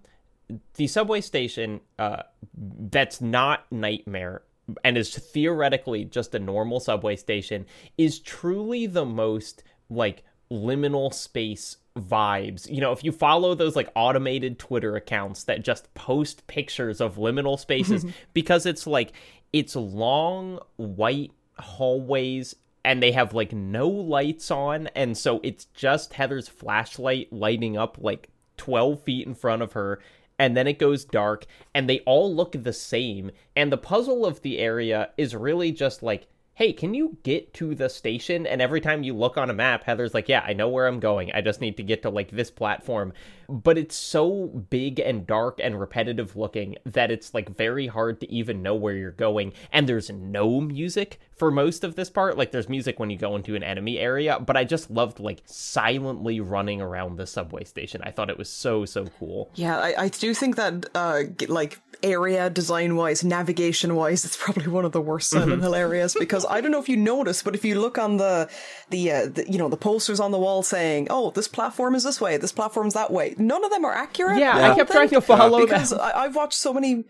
the 0.75 0.87
subway 0.87 1.21
station, 1.21 1.81
uh, 1.97 2.23
that's 2.53 3.21
not 3.21 3.71
Nightmare 3.71 4.43
and 4.83 4.97
is 4.97 5.15
theoretically 5.15 6.05
just 6.05 6.33
a 6.35 6.39
normal 6.39 6.79
subway 6.79 7.15
station 7.15 7.65
is 7.97 8.19
truly 8.19 8.85
the 8.85 9.05
most 9.05 9.63
like 9.89 10.23
liminal 10.51 11.13
space 11.13 11.77
vibes. 11.97 12.69
You 12.69 12.81
know, 12.81 12.91
if 12.91 13.03
you 13.03 13.11
follow 13.11 13.55
those 13.55 13.75
like 13.75 13.91
automated 13.95 14.59
Twitter 14.59 14.95
accounts 14.95 15.43
that 15.45 15.63
just 15.63 15.93
post 15.93 16.45
pictures 16.47 17.01
of 17.01 17.15
liminal 17.15 17.59
spaces 17.59 18.05
because 18.33 18.65
it's 18.65 18.87
like 18.87 19.13
it's 19.51 19.75
long 19.75 20.59
white 20.77 21.31
hallways 21.59 22.55
and 22.85 23.01
they 23.01 23.11
have 23.11 23.33
like 23.33 23.53
no 23.53 23.87
lights 23.87 24.49
on 24.49 24.87
and 24.95 25.17
so 25.17 25.39
it's 25.43 25.65
just 25.65 26.13
Heather's 26.13 26.47
flashlight 26.47 27.31
lighting 27.31 27.77
up 27.77 27.97
like 27.99 28.29
12 28.57 29.01
feet 29.03 29.27
in 29.27 29.35
front 29.35 29.61
of 29.61 29.73
her 29.73 29.99
and 30.39 30.55
then 30.57 30.67
it 30.67 30.79
goes 30.79 31.05
dark 31.05 31.45
and 31.73 31.89
they 31.89 31.99
all 32.01 32.33
look 32.33 32.51
the 32.53 32.73
same 32.73 33.31
and 33.55 33.71
the 33.71 33.77
puzzle 33.77 34.25
of 34.25 34.41
the 34.41 34.59
area 34.59 35.09
is 35.17 35.35
really 35.35 35.71
just 35.71 36.03
like 36.03 36.27
hey, 36.55 36.71
can 36.71 36.93
you 36.93 37.17
get 37.23 37.53
to 37.55 37.73
the 37.73 37.89
station? 37.89 38.45
And 38.45 38.61
every 38.61 38.79
time 38.79 39.03
you 39.03 39.15
look 39.15 39.37
on 39.37 39.49
a 39.49 39.53
map, 39.53 39.83
Heather's 39.85 40.13
like, 40.13 40.29
yeah, 40.29 40.43
I 40.45 40.53
know 40.53 40.69
where 40.69 40.85
I'm 40.85 40.99
going. 40.99 41.31
I 41.33 41.41
just 41.41 41.61
need 41.61 41.77
to 41.77 41.83
get 41.83 42.03
to 42.03 42.09
like 42.09 42.29
this 42.31 42.51
platform. 42.51 43.11
But 43.49 43.77
it's 43.77 43.95
so 43.95 44.47
big 44.69 44.99
and 44.99 45.25
dark 45.25 45.59
and 45.61 45.79
repetitive 45.79 46.35
looking 46.35 46.75
that 46.85 47.11
it's 47.11 47.33
like 47.33 47.57
very 47.57 47.87
hard 47.87 48.19
to 48.21 48.31
even 48.31 48.61
know 48.61 48.75
where 48.75 48.95
you're 48.95 49.11
going. 49.11 49.53
And 49.71 49.89
there's 49.89 50.11
no 50.11 50.61
music 50.61 51.19
for 51.35 51.49
most 51.49 51.83
of 51.83 51.95
this 51.95 52.09
part. 52.09 52.37
Like 52.37 52.51
there's 52.51 52.69
music 52.69 52.99
when 52.99 53.09
you 53.09 53.17
go 53.17 53.35
into 53.35 53.55
an 53.55 53.63
enemy 53.63 53.97
area, 53.97 54.39
but 54.39 54.55
I 54.55 54.63
just 54.63 54.91
loved 54.91 55.19
like 55.19 55.41
silently 55.45 56.39
running 56.39 56.81
around 56.81 57.17
the 57.17 57.27
subway 57.27 57.63
station. 57.63 58.01
I 58.03 58.11
thought 58.11 58.29
it 58.29 58.37
was 58.37 58.49
so, 58.49 58.85
so 58.85 59.07
cool. 59.19 59.49
Yeah, 59.55 59.77
I, 59.77 60.03
I 60.03 60.07
do 60.09 60.33
think 60.33 60.55
that 60.55 60.85
uh 60.93 61.23
like 61.47 61.79
area 62.03 62.49
design 62.49 62.95
wise, 62.95 63.23
navigation 63.23 63.95
wise, 63.95 64.25
it's 64.25 64.37
probably 64.37 64.67
one 64.67 64.85
of 64.85 64.91
the 64.91 65.01
worst 65.01 65.29
Silent 65.29 65.53
mm-hmm. 65.53 65.61
Hill 65.61 65.75
areas 65.75 66.15
because 66.19 66.45
I 66.49 66.61
don't 66.61 66.71
know 66.71 66.79
if 66.79 66.89
you 66.89 66.97
noticed, 66.97 67.45
but 67.45 67.55
if 67.55 67.65
you 67.65 67.79
look 67.79 67.97
on 67.97 68.17
the 68.17 68.49
the, 68.89 69.11
uh, 69.11 69.25
the 69.27 69.49
you 69.49 69.57
know 69.57 69.69
the 69.69 69.77
posters 69.77 70.19
on 70.19 70.31
the 70.31 70.39
wall 70.39 70.63
saying, 70.63 71.07
"Oh, 71.09 71.31
this 71.31 71.47
platform 71.47 71.95
is 71.95 72.03
this 72.03 72.19
way, 72.21 72.37
this 72.37 72.51
platform's 72.51 72.93
that 72.93 73.11
way," 73.11 73.35
none 73.37 73.63
of 73.63 73.71
them 73.71 73.85
are 73.85 73.93
accurate. 73.93 74.39
Yeah, 74.39 74.57
yeah. 74.57 74.71
I 74.71 74.75
kept 74.75 74.91
trying 74.91 75.09
to 75.09 75.21
follow 75.21 75.59
yeah. 75.59 75.65
because 75.65 75.93
I, 75.93 76.25
I've 76.25 76.35
watched 76.35 76.53
so 76.59 76.73
many 76.73 77.05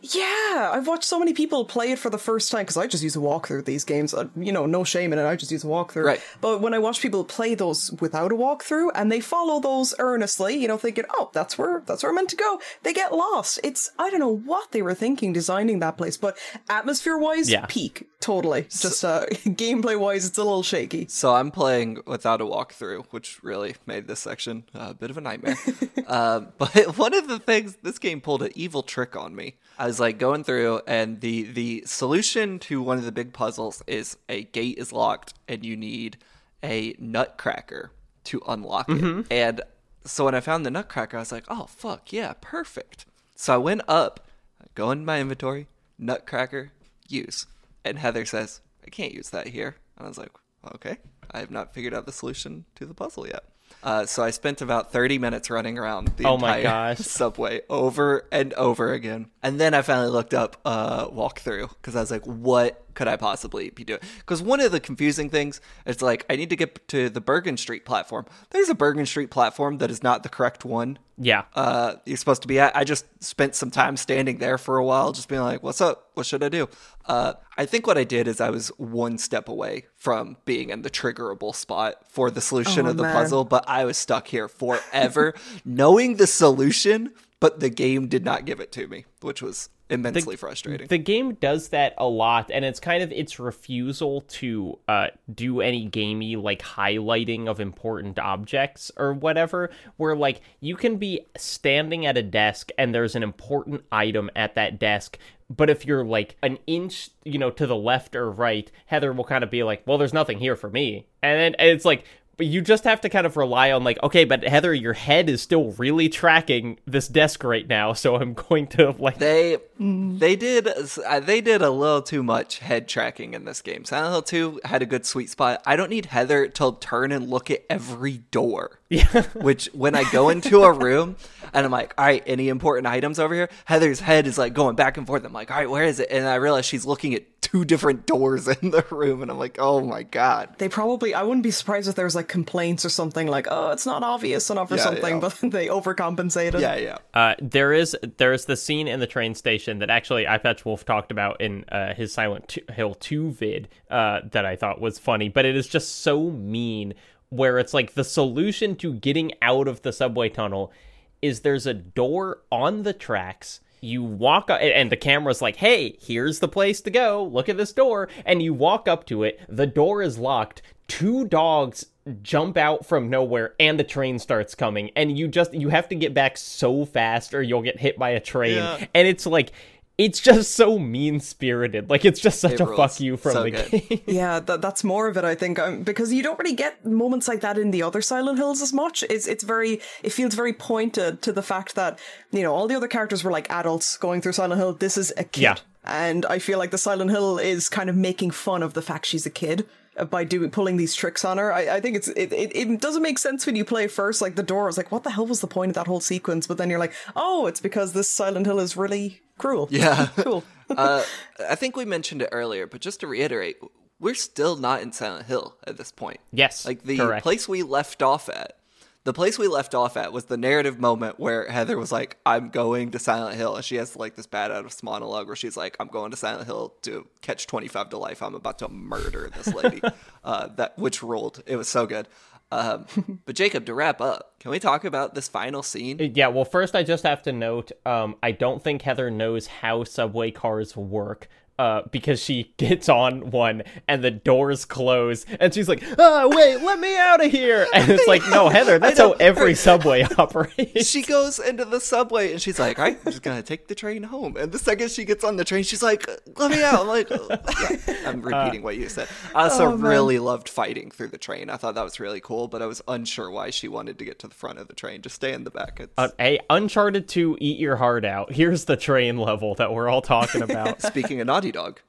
yeah, 0.00 0.70
I've 0.72 0.86
watched 0.86 1.04
so 1.04 1.18
many 1.18 1.32
people 1.32 1.64
play 1.64 1.90
it 1.92 1.98
for 1.98 2.10
the 2.10 2.18
first 2.18 2.50
time 2.50 2.62
because 2.62 2.76
I 2.76 2.86
just 2.86 3.02
use 3.02 3.16
a 3.16 3.20
walkthrough 3.20 3.60
of 3.60 3.64
these 3.64 3.84
games. 3.84 4.14
Uh, 4.14 4.28
you 4.36 4.52
know, 4.52 4.66
no 4.66 4.84
shame 4.84 5.12
in 5.12 5.18
it. 5.18 5.26
I 5.26 5.36
just 5.36 5.52
use 5.52 5.64
a 5.64 5.66
walkthrough. 5.66 6.04
Right. 6.04 6.22
But 6.40 6.60
when 6.60 6.74
I 6.74 6.78
watch 6.78 7.00
people 7.00 7.24
play 7.24 7.54
those 7.54 7.92
without 8.00 8.32
a 8.32 8.34
walkthrough 8.34 8.90
and 8.94 9.10
they 9.10 9.20
follow 9.20 9.60
those 9.60 9.94
earnestly, 9.98 10.56
you 10.56 10.68
know, 10.68 10.78
thinking, 10.78 11.04
"Oh, 11.10 11.30
that's 11.32 11.58
where 11.58 11.82
that's 11.86 12.02
where 12.02 12.10
I'm 12.10 12.16
meant 12.16 12.30
to 12.30 12.36
go," 12.36 12.60
they 12.82 12.92
get 12.92 13.12
lost. 13.12 13.60
It's 13.62 13.90
I 13.98 14.10
don't 14.10 14.20
know 14.20 14.36
what 14.36 14.72
they 14.72 14.82
were 14.82 14.94
thinking 14.94 15.32
designing 15.32 15.80
that 15.80 15.96
place, 15.96 16.16
but 16.16 16.36
atmosphere 16.68 17.18
wise, 17.18 17.50
yeah. 17.50 17.66
peak 17.68 18.08
totally. 18.20 18.62
Just 18.62 19.04
uh, 19.04 19.26
gameplay 19.30 19.98
wise, 19.98 20.26
it's 20.26 20.38
a 20.38 20.44
little 20.44 20.62
shaky. 20.62 21.06
So 21.08 21.34
I'm 21.34 21.50
playing 21.50 21.98
without 22.06 22.40
a 22.40 22.44
walkthrough, 22.44 23.06
which 23.10 23.42
really 23.42 23.76
made 23.86 24.06
this 24.06 24.20
section 24.20 24.64
a 24.74 24.94
bit 24.94 25.10
of 25.10 25.18
a 25.18 25.20
nightmare. 25.20 25.56
uh, 26.06 26.40
but 26.58 26.74
one 26.98 27.14
of 27.14 27.28
the 27.28 27.38
things 27.38 27.76
this 27.82 27.98
game 27.98 28.20
pulled 28.20 28.42
an 28.42 28.52
evil 28.54 28.82
trick 28.82 29.16
on 29.16 29.34
me. 29.34 29.56
I 29.78 29.86
was 29.86 30.00
like 30.00 30.18
going 30.18 30.42
through, 30.42 30.80
and 30.86 31.20
the 31.20 31.44
the 31.44 31.84
solution 31.86 32.58
to 32.60 32.82
one 32.82 32.98
of 32.98 33.04
the 33.04 33.12
big 33.12 33.32
puzzles 33.32 33.82
is 33.86 34.16
a 34.28 34.42
gate 34.44 34.76
is 34.76 34.92
locked, 34.92 35.34
and 35.46 35.64
you 35.64 35.76
need 35.76 36.18
a 36.64 36.96
nutcracker 36.98 37.92
to 38.24 38.42
unlock 38.48 38.88
mm-hmm. 38.88 39.20
it. 39.20 39.26
And 39.30 39.60
so 40.04 40.24
when 40.24 40.34
I 40.34 40.40
found 40.40 40.66
the 40.66 40.70
nutcracker, 40.70 41.16
I 41.16 41.20
was 41.20 41.30
like, 41.30 41.44
"Oh 41.48 41.66
fuck 41.66 42.12
yeah, 42.12 42.34
perfect!" 42.40 43.06
So 43.36 43.54
I 43.54 43.58
went 43.58 43.82
up, 43.86 44.26
go 44.74 44.90
into 44.90 45.04
my 45.04 45.20
inventory, 45.20 45.68
nutcracker, 45.96 46.72
use, 47.08 47.46
and 47.84 48.00
Heather 48.00 48.24
says, 48.24 48.60
"I 48.84 48.90
can't 48.90 49.14
use 49.14 49.30
that 49.30 49.48
here," 49.48 49.76
and 49.96 50.06
I 50.06 50.08
was 50.08 50.18
like, 50.18 50.32
"Okay, 50.74 50.98
I 51.30 51.38
have 51.38 51.52
not 51.52 51.72
figured 51.72 51.94
out 51.94 52.04
the 52.04 52.12
solution 52.12 52.64
to 52.74 52.84
the 52.84 52.94
puzzle 52.94 53.28
yet." 53.28 53.44
Uh, 53.82 54.06
so 54.06 54.22
I 54.22 54.30
spent 54.30 54.60
about 54.60 54.92
30 54.92 55.18
minutes 55.18 55.50
running 55.50 55.78
around 55.78 56.08
the 56.16 56.24
oh 56.24 56.34
entire 56.34 56.94
subway 56.96 57.60
over 57.68 58.26
and 58.32 58.52
over 58.54 58.92
again. 58.92 59.30
And 59.42 59.60
then 59.60 59.74
I 59.74 59.82
finally 59.82 60.10
looked 60.10 60.34
up 60.34 60.56
uh, 60.64 61.08
walkthrough 61.08 61.68
because 61.70 61.94
I 61.94 62.00
was 62.00 62.10
like, 62.10 62.24
what 62.26 62.84
could 62.98 63.06
I 63.06 63.16
possibly 63.16 63.70
be 63.70 63.84
doing? 63.84 64.00
Because 64.18 64.42
one 64.42 64.58
of 64.58 64.72
the 64.72 64.80
confusing 64.80 65.30
things 65.30 65.60
is 65.86 66.02
like, 66.02 66.26
I 66.28 66.34
need 66.34 66.50
to 66.50 66.56
get 66.56 66.88
to 66.88 67.08
the 67.08 67.20
Bergen 67.20 67.56
Street 67.56 67.84
platform. 67.84 68.26
There's 68.50 68.68
a 68.68 68.74
Bergen 68.74 69.06
Street 69.06 69.30
platform 69.30 69.78
that 69.78 69.88
is 69.88 70.02
not 70.02 70.24
the 70.24 70.28
correct 70.28 70.64
one. 70.64 70.98
Yeah. 71.16 71.44
Uh, 71.54 71.94
you're 72.04 72.16
supposed 72.16 72.42
to 72.42 72.48
be 72.48 72.58
at. 72.58 72.76
I 72.76 72.82
just 72.82 73.06
spent 73.22 73.54
some 73.54 73.70
time 73.70 73.96
standing 73.96 74.38
there 74.38 74.58
for 74.58 74.78
a 74.78 74.84
while, 74.84 75.12
just 75.12 75.28
being 75.28 75.42
like, 75.42 75.62
what's 75.62 75.80
up? 75.80 76.10
What 76.14 76.26
should 76.26 76.42
I 76.42 76.48
do? 76.48 76.68
Uh, 77.06 77.34
I 77.56 77.66
think 77.66 77.86
what 77.86 77.96
I 77.96 78.02
did 78.02 78.26
is 78.26 78.40
I 78.40 78.50
was 78.50 78.70
one 78.78 79.16
step 79.16 79.48
away 79.48 79.86
from 79.94 80.36
being 80.44 80.70
in 80.70 80.82
the 80.82 80.90
triggerable 80.90 81.54
spot 81.54 82.02
for 82.10 82.32
the 82.32 82.40
solution 82.40 82.84
oh, 82.84 82.90
of 82.90 82.96
the 82.96 83.04
man. 83.04 83.14
puzzle, 83.14 83.44
but 83.44 83.62
I 83.68 83.84
was 83.84 83.96
stuck 83.96 84.26
here 84.26 84.48
forever, 84.48 85.34
knowing 85.64 86.16
the 86.16 86.26
solution, 86.26 87.12
but 87.38 87.60
the 87.60 87.70
game 87.70 88.08
did 88.08 88.24
not 88.24 88.44
give 88.44 88.58
it 88.58 88.72
to 88.72 88.88
me, 88.88 89.04
which 89.20 89.40
was 89.40 89.68
immensely 89.90 90.34
the, 90.34 90.38
frustrating. 90.38 90.86
The 90.86 90.98
game 90.98 91.34
does 91.34 91.68
that 91.68 91.94
a 91.98 92.06
lot, 92.06 92.50
and 92.50 92.64
it's 92.64 92.80
kind 92.80 93.02
of 93.02 93.12
its 93.12 93.38
refusal 93.38 94.22
to 94.22 94.78
uh, 94.88 95.08
do 95.32 95.60
any 95.60 95.86
gamey 95.86 96.36
like 96.36 96.60
highlighting 96.62 97.48
of 97.48 97.60
important 97.60 98.18
objects 98.18 98.90
or 98.96 99.12
whatever. 99.12 99.70
Where 99.96 100.16
like 100.16 100.40
you 100.60 100.76
can 100.76 100.96
be 100.96 101.26
standing 101.36 102.06
at 102.06 102.16
a 102.16 102.22
desk 102.22 102.70
and 102.78 102.94
there's 102.94 103.16
an 103.16 103.22
important 103.22 103.84
item 103.90 104.30
at 104.36 104.54
that 104.54 104.78
desk, 104.78 105.18
but 105.50 105.70
if 105.70 105.86
you're 105.86 106.04
like 106.04 106.36
an 106.42 106.58
inch, 106.66 107.10
you 107.24 107.38
know, 107.38 107.50
to 107.50 107.66
the 107.66 107.76
left 107.76 108.14
or 108.14 108.30
right, 108.30 108.70
Heather 108.86 109.12
will 109.12 109.24
kind 109.24 109.44
of 109.44 109.50
be 109.50 109.62
like, 109.62 109.82
"Well, 109.86 109.98
there's 109.98 110.14
nothing 110.14 110.38
here 110.38 110.56
for 110.56 110.70
me," 110.70 111.06
and 111.22 111.40
then 111.40 111.56
it's 111.58 111.84
like, 111.84 112.04
but 112.38 112.46
you 112.46 112.62
just 112.62 112.84
have 112.84 113.00
to 113.02 113.10
kind 113.10 113.26
of 113.26 113.36
rely 113.36 113.70
on 113.70 113.84
like 113.84 114.02
okay 114.02 114.24
but 114.24 114.42
heather 114.42 114.72
your 114.72 114.94
head 114.94 115.28
is 115.28 115.42
still 115.42 115.72
really 115.72 116.08
tracking 116.08 116.78
this 116.86 117.08
desk 117.08 117.44
right 117.44 117.68
now 117.68 117.92
so 117.92 118.16
i'm 118.16 118.32
going 118.32 118.66
to 118.66 118.94
like 118.98 119.18
they 119.18 119.58
they 119.80 120.34
did 120.34 120.68
uh, 120.68 121.20
they 121.20 121.40
did 121.40 121.62
a 121.62 121.70
little 121.70 122.02
too 122.02 122.22
much 122.22 122.58
head 122.58 122.88
tracking 122.88 123.34
in 123.34 123.44
this 123.44 123.62
game. 123.62 123.84
Silent 123.84 124.12
hill 124.12 124.22
2 124.22 124.60
had 124.64 124.82
a 124.82 124.86
good 124.86 125.06
sweet 125.06 125.30
spot. 125.30 125.62
I 125.64 125.76
don't 125.76 125.90
need 125.90 126.06
heather 126.06 126.48
to 126.48 126.76
turn 126.80 127.12
and 127.12 127.28
look 127.28 127.50
at 127.50 127.64
every 127.70 128.18
door 128.30 128.77
yeah. 128.90 129.22
Which 129.34 129.66
when 129.74 129.94
i 129.94 130.10
go 130.10 130.30
into 130.30 130.62
a 130.62 130.72
room 130.72 131.16
and 131.52 131.64
i'm 131.66 131.72
like 131.72 131.94
all 131.98 132.06
right 132.06 132.22
any 132.26 132.48
important 132.48 132.86
items 132.86 133.18
over 133.18 133.34
here? 133.34 133.50
Heather's 133.66 134.00
head 134.00 134.26
is 134.26 134.38
like 134.38 134.54
going 134.54 134.76
back 134.76 134.96
and 134.96 135.06
forth. 135.06 135.24
I'm 135.24 135.32
like 135.32 135.50
all 135.50 135.58
right 135.58 135.70
where 135.70 135.84
is 135.84 136.00
it? 136.00 136.08
And 136.10 136.26
i 136.26 136.36
realize 136.36 136.64
she's 136.64 136.86
looking 136.86 137.14
at 137.14 137.24
two 137.42 137.64
different 137.64 138.06
doors 138.06 138.48
in 138.48 138.70
the 138.70 138.84
room 138.90 139.22
and 139.22 139.30
i'm 139.30 139.38
like 139.38 139.56
oh 139.58 139.80
my 139.80 140.02
god. 140.02 140.54
They 140.58 140.68
probably 140.68 141.14
i 141.14 141.22
wouldn't 141.22 141.42
be 141.42 141.50
surprised 141.50 141.88
if 141.88 141.96
there 141.96 142.06
was 142.06 142.14
like 142.14 142.28
complaints 142.28 142.84
or 142.84 142.88
something 142.88 143.26
like 143.26 143.46
oh 143.50 143.70
it's 143.70 143.86
not 143.86 144.02
obvious 144.02 144.48
enough 144.48 144.70
or 144.70 144.76
yeah, 144.76 144.82
something 144.82 145.14
yeah. 145.16 145.20
but 145.20 145.38
they 145.50 145.66
overcompensated. 145.66 146.60
Yeah 146.60 146.76
yeah. 146.76 146.98
Uh, 147.12 147.34
there 147.42 147.72
is 147.72 147.96
there 148.16 148.32
is 148.32 148.46
the 148.46 148.56
scene 148.56 148.88
in 148.88 149.00
the 149.00 149.06
train 149.06 149.34
station 149.34 149.80
that 149.80 149.90
actually 149.90 150.24
Eyepatch 150.24 150.64
Wolf 150.64 150.84
talked 150.84 151.10
about 151.10 151.40
in 151.40 151.64
uh, 151.68 151.94
his 151.94 152.12
Silent 152.12 152.56
Hill 152.72 152.94
2 152.94 153.32
vid 153.32 153.68
uh, 153.90 154.20
that 154.30 154.46
I 154.46 154.56
thought 154.56 154.80
was 154.80 154.98
funny 154.98 155.28
but 155.28 155.44
it 155.44 155.56
is 155.56 155.66
just 155.66 156.00
so 156.00 156.30
mean 156.30 156.94
where 157.30 157.58
it's 157.58 157.74
like 157.74 157.94
the 157.94 158.04
solution 158.04 158.76
to 158.76 158.94
getting 158.94 159.32
out 159.42 159.68
of 159.68 159.82
the 159.82 159.92
subway 159.92 160.28
tunnel 160.28 160.72
is 161.20 161.40
there's 161.40 161.66
a 161.66 161.74
door 161.74 162.42
on 162.50 162.82
the 162.82 162.92
tracks. 162.92 163.60
You 163.80 164.02
walk 164.02 164.50
up 164.50 164.60
and 164.60 164.90
the 164.90 164.96
camera's 164.96 165.40
like 165.42 165.56
hey 165.56 165.96
here's 166.00 166.40
the 166.40 166.48
place 166.48 166.80
to 166.82 166.90
go. 166.90 167.24
Look 167.24 167.48
at 167.48 167.56
this 167.56 167.72
door. 167.72 168.08
And 168.24 168.42
you 168.42 168.54
walk 168.54 168.88
up 168.88 169.06
to 169.06 169.22
it. 169.22 169.40
The 169.48 169.66
door 169.66 170.02
is 170.02 170.18
locked. 170.18 170.62
Two 170.88 171.26
dogs 171.26 171.86
jump 172.22 172.56
out 172.56 172.86
from 172.86 173.10
nowhere 173.10 173.54
and 173.60 173.78
the 173.78 173.84
train 173.84 174.18
starts 174.18 174.54
coming. 174.54 174.90
And 174.96 175.18
you 175.18 175.28
just 175.28 175.52
you 175.54 175.68
have 175.68 175.88
to 175.90 175.94
get 175.94 176.14
back 176.14 176.36
so 176.36 176.84
fast 176.84 177.34
or 177.34 177.42
you'll 177.42 177.62
get 177.62 177.78
hit 177.78 177.98
by 177.98 178.10
a 178.10 178.20
train. 178.20 178.56
Yeah. 178.56 178.86
and 178.94 179.06
it's 179.06 179.26
like 179.26 179.52
it's 179.98 180.20
just 180.20 180.52
so 180.54 180.78
mean 180.78 181.18
spirited 181.20 181.90
like 181.90 182.04
it's 182.04 182.20
just 182.20 182.40
such 182.40 182.52
It 182.52 182.60
a 182.60 182.64
rules. 182.66 182.76
fuck 182.76 183.00
you 183.00 183.16
from 183.16 183.32
So 183.32 183.42
the 183.42 183.50
good. 183.50 183.70
game 183.70 184.00
Yeah, 184.06 184.38
that, 184.40 184.62
that's 184.62 184.84
more 184.84 185.08
of 185.08 185.16
it, 185.16 185.24
I 185.24 185.34
think, 185.34 185.58
um, 185.58 185.82
because 185.82 186.12
you 186.12 186.22
don't 186.22 186.38
really 186.38 186.54
get 186.54 186.86
moments 186.86 187.26
like 187.28 187.40
that 187.40 187.58
in 187.58 187.72
the 187.72 187.82
other 187.82 188.00
Silent 188.00 188.38
Hills 188.38 188.62
as 188.62 188.72
much. 188.72 189.02
It's 189.10 189.26
it's 189.26 189.44
very, 189.44 189.80
it 190.02 190.10
feels 190.12 190.34
very 190.34 190.52
pointed 190.52 191.20
to 191.22 191.32
the 191.32 191.42
fact 191.42 191.74
that 191.74 191.98
you 192.30 192.42
know 192.42 192.54
all 192.54 192.68
the 192.68 192.76
other 192.76 192.88
characters 192.88 193.24
were 193.24 193.32
like 193.32 193.50
adults 193.50 193.96
going 193.98 194.20
through 194.22 194.32
Silent 194.32 194.60
Hill. 194.60 194.72
This 194.74 194.96
is 194.96 195.12
a 195.16 195.24
kid, 195.24 195.42
Yeah. 195.42 195.56
and 195.84 196.24
I 196.26 196.38
feel 196.38 196.58
like 196.58 196.70
the 196.70 196.78
Silent 196.78 197.10
Hill 197.10 197.38
is 197.38 197.68
kind 197.68 197.90
of 197.90 197.96
making 197.96 198.30
fun 198.30 198.62
of 198.62 198.74
the 198.74 198.82
fact 198.82 199.04
she's 199.06 199.26
a 199.26 199.30
kid 199.30 199.66
by 200.04 200.24
doing 200.24 200.50
pulling 200.50 200.76
these 200.76 200.94
tricks 200.94 201.24
on 201.24 201.38
her. 201.38 201.52
I, 201.52 201.76
I 201.76 201.80
think 201.80 201.96
it's 201.96 202.08
it, 202.08 202.32
it 202.32 202.54
it 202.54 202.80
doesn't 202.80 203.02
make 203.02 203.18
sense 203.18 203.46
when 203.46 203.56
you 203.56 203.64
play 203.64 203.86
first. 203.86 204.20
Like 204.20 204.36
the 204.36 204.42
door, 204.42 204.64
I 204.64 204.66
was 204.66 204.76
like, 204.76 204.92
what 204.92 205.04
the 205.04 205.10
hell 205.10 205.26
was 205.26 205.40
the 205.40 205.46
point 205.46 205.70
of 205.70 205.74
that 205.74 205.86
whole 205.86 206.00
sequence? 206.00 206.46
But 206.46 206.58
then 206.58 206.70
you're 206.70 206.78
like, 206.78 206.92
oh, 207.16 207.46
it's 207.46 207.60
because 207.60 207.92
this 207.92 208.08
Silent 208.08 208.46
Hill 208.46 208.58
is 208.60 208.76
really 208.76 209.20
cruel. 209.38 209.68
Yeah. 209.70 210.08
cool. 210.16 210.44
uh, 210.70 211.02
I 211.48 211.54
think 211.54 211.76
we 211.76 211.84
mentioned 211.84 212.22
it 212.22 212.28
earlier, 212.32 212.66
but 212.66 212.80
just 212.80 213.00
to 213.00 213.06
reiterate, 213.06 213.56
we're 214.00 214.14
still 214.14 214.56
not 214.56 214.82
in 214.82 214.92
Silent 214.92 215.26
Hill 215.26 215.56
at 215.66 215.76
this 215.76 215.90
point. 215.92 216.20
Yes, 216.32 216.66
Like 216.66 216.82
the 216.82 216.98
correct. 216.98 217.22
place 217.22 217.48
we 217.48 217.62
left 217.62 218.02
off 218.02 218.28
at. 218.28 218.57
The 219.04 219.12
place 219.12 219.38
we 219.38 219.48
left 219.48 219.74
off 219.74 219.96
at 219.96 220.12
was 220.12 220.26
the 220.26 220.36
narrative 220.36 220.78
moment 220.78 221.18
where 221.18 221.48
Heather 221.48 221.78
was 221.78 221.90
like, 221.90 222.18
I'm 222.26 222.50
going 222.50 222.90
to 222.90 222.98
Silent 222.98 223.36
Hill. 223.36 223.56
And 223.56 223.64
she 223.64 223.76
has 223.76 223.96
like 223.96 224.16
this 224.16 224.26
bad 224.26 224.50
out 224.50 224.66
of 224.66 224.82
monologue 224.82 225.26
where 225.26 225.36
she's 225.36 225.56
like, 225.56 225.76
I'm 225.80 225.88
going 225.88 226.10
to 226.10 226.16
Silent 226.16 226.46
Hill 226.46 226.74
to 226.82 227.06
catch 227.22 227.46
25 227.46 227.90
to 227.90 227.98
life. 227.98 228.22
I'm 228.22 228.34
about 228.34 228.58
to 228.58 228.68
murder 228.68 229.30
this 229.34 229.54
lady. 229.54 229.80
uh, 230.24 230.48
that 230.56 230.78
Which 230.78 231.02
ruled. 231.02 231.42
It 231.46 231.56
was 231.56 231.68
so 231.68 231.86
good. 231.86 232.08
Um, 232.50 232.86
but 233.26 233.34
Jacob, 233.34 233.66
to 233.66 233.74
wrap 233.74 234.00
up, 234.00 234.38
can 234.40 234.50
we 234.50 234.58
talk 234.58 234.84
about 234.84 235.14
this 235.14 235.28
final 235.28 235.62
scene? 235.62 236.12
Yeah, 236.14 236.28
well, 236.28 236.44
first 236.44 236.74
I 236.74 236.82
just 236.82 237.04
have 237.04 237.22
to 237.22 237.32
note, 237.32 237.72
um, 237.84 238.16
I 238.22 238.32
don't 238.32 238.62
think 238.62 238.82
Heather 238.82 239.10
knows 239.10 239.46
how 239.46 239.84
subway 239.84 240.30
cars 240.30 240.76
work. 240.76 241.28
Uh, 241.58 241.82
because 241.90 242.22
she 242.22 242.54
gets 242.56 242.88
on 242.88 243.32
one 243.32 243.64
and 243.88 244.04
the 244.04 244.12
doors 244.12 244.64
close 244.64 245.26
and 245.40 245.52
she's 245.52 245.68
like, 245.68 245.82
"Oh 245.98 246.28
wait, 246.28 246.62
let 246.62 246.78
me 246.78 246.96
out 246.96 247.24
of 247.24 247.32
here!" 247.32 247.66
And 247.74 247.90
it's 247.90 248.06
like, 248.06 248.22
"No, 248.30 248.48
Heather, 248.48 248.78
that's 248.78 248.98
how 248.98 249.12
every 249.14 249.54
subway 249.56 250.02
operates." 250.18 250.86
she 250.88 251.02
goes 251.02 251.40
into 251.40 251.64
the 251.64 251.80
subway 251.80 252.30
and 252.30 252.40
she's 252.40 252.60
like, 252.60 252.78
"All 252.78 252.84
right, 252.84 252.96
I'm 253.04 253.10
just 253.10 253.22
gonna 253.24 253.42
take 253.42 253.66
the 253.66 253.74
train 253.74 254.04
home." 254.04 254.36
And 254.36 254.52
the 254.52 254.58
second 254.58 254.92
she 254.92 255.04
gets 255.04 255.24
on 255.24 255.34
the 255.36 255.44
train, 255.44 255.64
she's 255.64 255.82
like, 255.82 256.06
"Let 256.36 256.50
me 256.52 256.62
out!" 256.62 256.80
I'm 256.82 256.86
like, 256.86 257.08
"Oh, 257.10 257.26
yeah." 257.28 257.76
I'm 258.06 258.22
repeating 258.22 258.62
what 258.62 258.76
you 258.76 258.88
said. 258.88 259.08
I 259.34 259.44
also 259.44 259.64
Oh, 259.72 259.74
really 259.76 260.20
loved 260.20 260.48
fighting 260.48 260.92
through 260.92 261.08
the 261.08 261.18
train. 261.18 261.50
I 261.50 261.56
thought 261.56 261.74
that 261.74 261.82
was 261.82 261.98
really 261.98 262.20
cool, 262.20 262.46
but 262.46 262.62
I 262.62 262.66
was 262.66 262.80
unsure 262.86 263.30
why 263.32 263.50
she 263.50 263.66
wanted 263.66 263.98
to 263.98 264.04
get 264.04 264.20
to 264.20 264.28
the 264.28 264.34
front 264.34 264.60
of 264.60 264.68
the 264.68 264.74
train. 264.74 265.02
Just 265.02 265.16
stay 265.16 265.32
in 265.32 265.42
the 265.42 265.50
back. 265.50 265.80
It's, 265.80 265.92
Uh, 265.98 266.08
hey, 266.18 266.38
Uncharted 266.48 267.08
2, 267.08 267.38
eat 267.40 267.58
your 267.58 267.74
heart 267.76 268.04
out. 268.04 268.32
Here's 268.32 268.66
the 268.66 268.76
train 268.76 269.18
level 269.18 269.56
that 269.56 269.72
we're 269.72 269.88
all 269.88 270.02
talking 270.02 270.42
about. 270.42 270.80
speaking 270.82 271.20
of 271.20 271.26
Naughty 271.26 271.47
Dog, 271.52 271.80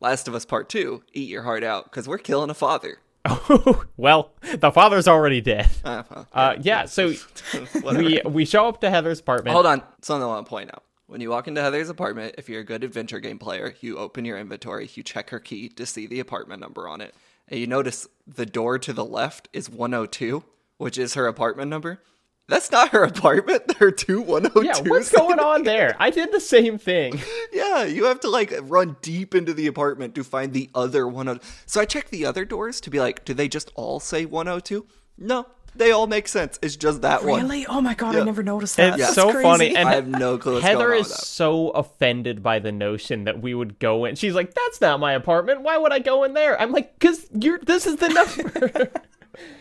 Last 0.00 0.28
of 0.28 0.34
Us 0.34 0.44
Part 0.44 0.68
Two, 0.68 1.02
eat 1.12 1.28
your 1.28 1.42
heart 1.42 1.64
out 1.64 1.84
because 1.84 2.08
we're 2.08 2.18
killing 2.18 2.50
a 2.50 2.54
father. 2.54 2.98
well, 3.96 4.30
the 4.56 4.70
father's 4.70 5.08
already 5.08 5.40
dead. 5.40 5.68
Uh, 5.84 6.02
well, 6.10 6.26
Uh, 6.32 6.56
yeah, 6.60 6.84
so 6.86 7.12
we 7.84 8.20
we 8.24 8.44
show 8.44 8.68
up 8.68 8.80
to 8.82 8.90
Heather's 8.90 9.20
apartment. 9.20 9.52
Hold 9.54 9.66
on, 9.66 9.82
something 10.02 10.22
I 10.22 10.26
want 10.26 10.46
to 10.46 10.50
point 10.50 10.70
out. 10.72 10.84
When 11.08 11.20
you 11.20 11.30
walk 11.30 11.46
into 11.48 11.60
Heather's 11.62 11.88
apartment, 11.88 12.34
if 12.38 12.48
you're 12.48 12.60
a 12.60 12.64
good 12.64 12.82
adventure 12.84 13.20
game 13.20 13.38
player, 13.38 13.74
you 13.80 13.98
open 13.98 14.24
your 14.24 14.38
inventory, 14.38 14.90
you 14.94 15.02
check 15.02 15.30
her 15.30 15.38
key 15.38 15.68
to 15.70 15.86
see 15.86 16.06
the 16.06 16.18
apartment 16.20 16.60
number 16.60 16.88
on 16.88 17.00
it, 17.00 17.14
and 17.48 17.60
you 17.60 17.66
notice 17.66 18.08
the 18.26 18.46
door 18.46 18.78
to 18.80 18.92
the 18.92 19.04
left 19.04 19.48
is 19.52 19.70
102, 19.70 20.42
which 20.78 20.98
is 20.98 21.14
her 21.14 21.26
apartment 21.26 21.70
number. 21.70 22.00
That's 22.48 22.70
not 22.70 22.90
her 22.90 23.02
apartment. 23.02 23.64
There 23.78 23.88
are 23.88 23.92
two 23.92 24.22
102s. 24.24 24.64
Yeah, 24.64 24.78
what's 24.88 25.10
going 25.10 25.38
on 25.38 25.64
there? 25.64 25.96
I 25.98 26.10
did 26.10 26.32
the 26.32 26.40
same 26.40 26.78
thing. 26.78 27.20
Yeah, 27.52 27.84
you 27.84 28.04
have 28.04 28.20
to 28.20 28.28
like 28.30 28.52
run 28.62 28.96
deep 29.02 29.34
into 29.34 29.54
the 29.54 29.66
apartment 29.66 30.14
to 30.16 30.24
find 30.24 30.52
the 30.52 30.68
other 30.74 31.06
102. 31.06 31.46
So 31.66 31.80
I 31.80 31.84
checked 31.86 32.10
the 32.10 32.26
other 32.26 32.44
doors 32.44 32.80
to 32.82 32.90
be 32.90 33.00
like, 33.00 33.24
do 33.24 33.32
they 33.34 33.48
just 33.48 33.70
all 33.74 33.98
say 33.98 34.24
102? 34.26 34.86
No, 35.18 35.46
they 35.74 35.90
all 35.90 36.06
make 36.06 36.28
sense. 36.28 36.58
It's 36.62 36.76
just 36.76 37.00
that 37.02 37.24
one. 37.24 37.42
Really? 37.42 37.66
Oh 37.66 37.80
my 37.80 37.94
god, 37.94 38.14
Yeah. 38.14 38.20
I 38.20 38.24
never 38.24 38.42
noticed 38.42 38.76
that. 38.76 38.94
It's 38.94 39.02
That's 39.04 39.14
so 39.14 39.30
crazy. 39.30 39.42
funny, 39.42 39.76
and 39.76 39.88
I 39.88 39.94
have 39.94 40.06
no 40.06 40.36
clue 40.38 40.54
what's 40.54 40.64
Heather 40.66 40.88
going 40.88 40.98
on 41.04 41.06
is 41.06 41.14
so 41.14 41.70
offended 41.70 42.42
by 42.42 42.58
the 42.58 42.72
notion 42.72 43.24
that 43.24 43.40
we 43.40 43.54
would 43.54 43.78
go 43.78 44.04
in. 44.04 44.14
She's 44.16 44.34
like, 44.34 44.52
"That's 44.54 44.80
not 44.80 45.00
my 45.00 45.12
apartment. 45.14 45.62
Why 45.62 45.78
would 45.78 45.92
I 45.92 45.98
go 45.98 46.24
in 46.24 46.34
there?" 46.34 46.60
I'm 46.60 46.72
like, 46.72 46.98
"Cause 46.98 47.26
you're. 47.38 47.58
This 47.58 47.86
is 47.86 47.96
the 47.96 48.08
number." 48.08 48.90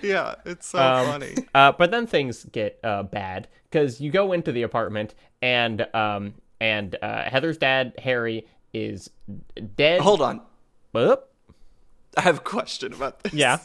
Yeah, 0.01 0.35
it's 0.45 0.67
so 0.67 0.79
Um, 0.79 1.05
funny. 1.05 1.35
uh, 1.53 1.71
but 1.73 1.91
then 1.91 2.07
things 2.07 2.45
get 2.45 2.79
uh, 2.83 3.03
bad 3.03 3.47
because 3.69 3.99
you 4.01 4.11
go 4.11 4.31
into 4.31 4.51
the 4.51 4.61
apartment 4.63 5.15
and 5.41 5.85
um 5.93 6.35
and 6.61 6.95
uh, 7.01 7.23
Heather's 7.29 7.57
dad 7.57 7.93
Harry 7.99 8.47
is 8.73 9.09
dead. 9.75 10.01
Hold 10.01 10.21
on. 10.21 10.41
Oop. 10.97 11.25
I 12.17 12.21
have 12.21 12.37
a 12.37 12.41
question 12.41 12.93
about 12.93 13.23
this. 13.23 13.33
Yeah, 13.33 13.57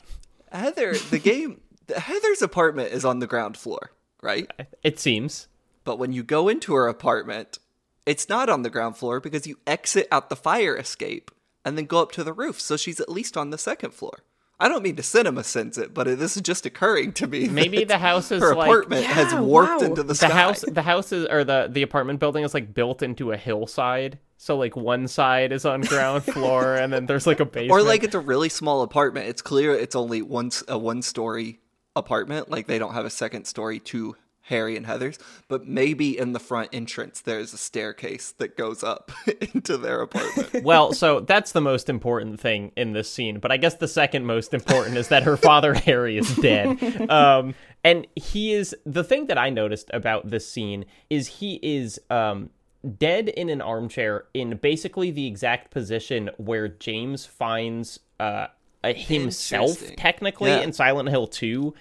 Heather, 0.51 0.95
the 1.11 1.19
game, 1.21 1.61
Heather's 1.97 2.43
apartment 2.43 2.93
is 2.93 3.05
on 3.05 3.21
the 3.21 3.27
ground 3.29 3.57
floor, 3.57 3.93
right? 4.23 4.51
it 4.83 4.99
seems. 4.99 5.47
But 5.85 5.99
when 5.99 6.13
you 6.13 6.23
go 6.25 6.49
into 6.49 6.75
her 6.75 6.89
apartment, 6.89 7.59
it's 8.07 8.29
not 8.29 8.49
on 8.49 8.63
the 8.63 8.71
ground 8.71 8.97
floor 8.97 9.21
because 9.21 9.47
you 9.47 9.59
exit 9.67 10.09
out 10.11 10.29
the 10.31 10.37
fire 10.37 10.77
escape 10.77 11.31
and 11.65 11.79
then 11.79 11.87
go 11.87 12.03
up 12.03 12.11
to 12.13 12.25
the 12.25 12.33
roof. 12.33 12.61
So 12.61 12.77
she's 12.77 12.99
at 13.01 13.09
least 13.09 13.37
on 13.37 13.51
the 13.51 13.59
second 13.59 13.93
floor. 13.95 14.25
I 14.61 14.69
don't 14.69 14.83
mean 14.83 14.97
to 14.97 15.03
cinema 15.03 15.43
sense 15.43 15.79
it, 15.79 15.95
but 15.95 16.05
this 16.07 16.37
is 16.37 16.43
just 16.43 16.67
occurring 16.67 17.13
to 17.15 17.27
me. 17.27 17.49
Maybe 17.61 17.85
the 17.85 17.99
house 17.99 18.31
is 18.31 18.43
her 18.43 18.55
like 18.55 18.69
apartment 18.69 19.07
has 19.07 19.33
Yeah, 19.33 19.41
warped 19.41 19.81
wow. 19.81 19.87
into 19.87 20.03
the, 20.03 20.09
the 20.09 20.15
sky. 20.15 20.29
house. 20.29 20.61
The 20.61 20.83
house 20.83 21.13
is 21.13 21.27
or 21.27 21.45
the 21.45 21.69
the 21.71 21.83
apartment 21.83 22.21
building 22.21 22.45
is 22.45 22.53
like 22.55 22.75
built 22.75 23.03
into 23.03 23.33
a 23.33 23.37
hillside. 23.37 24.19
So 24.37 24.57
like 24.57 24.77
one 24.77 25.09
side 25.09 25.53
is 25.53 25.65
on 25.65 25.81
ground 25.83 26.25
floor 26.35 26.75
and 26.75 26.93
then 26.93 27.07
there's 27.07 27.27
like 27.27 27.41
a 27.41 27.45
basement. 27.45 27.71
or 27.73 27.83
like 27.83 28.03
it's 28.05 28.15
a 28.15 28.21
really 28.21 28.49
small 28.49 28.83
apartment. 28.83 29.29
It's 29.29 29.43
clear 29.43 29.75
it's 29.75 29.97
only 29.97 30.23
one 30.23 30.51
a 30.69 30.79
one 30.79 31.03
story 31.03 31.61
apartment. 31.97 32.51
Like 32.51 32.67
they 32.67 32.79
don't 32.79 32.95
have 32.95 33.05
a 33.07 33.11
second 33.11 33.47
story 33.47 33.79
to 33.81 34.17
Harry 34.51 34.77
and 34.77 34.85
Heather's, 34.87 35.19
but 35.49 35.67
maybe 35.67 36.19
in 36.19 36.33
the 36.35 36.39
front 36.39 36.69
entrance 36.73 37.23
there's 37.23 37.55
a 37.55 37.59
staircase 37.59 38.33
that 38.33 38.57
goes 38.57 38.85
up 38.85 39.11
into 39.55 39.79
their 39.79 40.03
apartment. 40.03 40.63
well, 40.65 40.93
so 40.93 41.21
that's 41.21 41.53
the 41.53 41.61
most 41.63 41.89
important 41.89 42.39
thing 42.39 42.73
in 42.77 42.93
this 42.93 43.11
scene. 43.11 43.39
But 43.41 43.51
I 43.51 43.57
guess 43.57 43.75
the 43.77 43.89
second 43.89 44.27
most 44.27 44.53
important 44.53 44.97
is 44.99 45.09
that 45.09 45.23
her 45.23 45.37
father 45.39 45.73
Harry 45.89 46.19
is 46.19 46.37
dead. 46.37 47.11
Um, 47.11 47.55
and 47.83 48.07
he 48.15 48.53
is 48.53 48.77
the 48.85 49.03
thing 49.03 49.27
that 49.29 49.39
I 49.39 49.49
noticed 49.49 49.89
about 49.95 50.29
this 50.29 50.47
scene 50.47 50.85
is 51.09 51.27
he 51.29 51.59
is 51.63 51.99
um 52.11 52.51
dead 52.99 53.29
in 53.29 53.49
an 53.49 53.61
armchair 53.63 54.25
in 54.35 54.57
basically 54.57 55.11
the 55.11 55.27
exact 55.27 55.71
position 55.71 56.31
where 56.39 56.69
James 56.69 57.25
finds 57.27 58.01
uh 58.19 58.47
himself 58.85 59.79
technically 59.97 60.51
Yeah. 60.51 60.61
in 60.61 60.73
Silent 60.73 61.09
Hill 61.11 61.27
2 61.27 61.75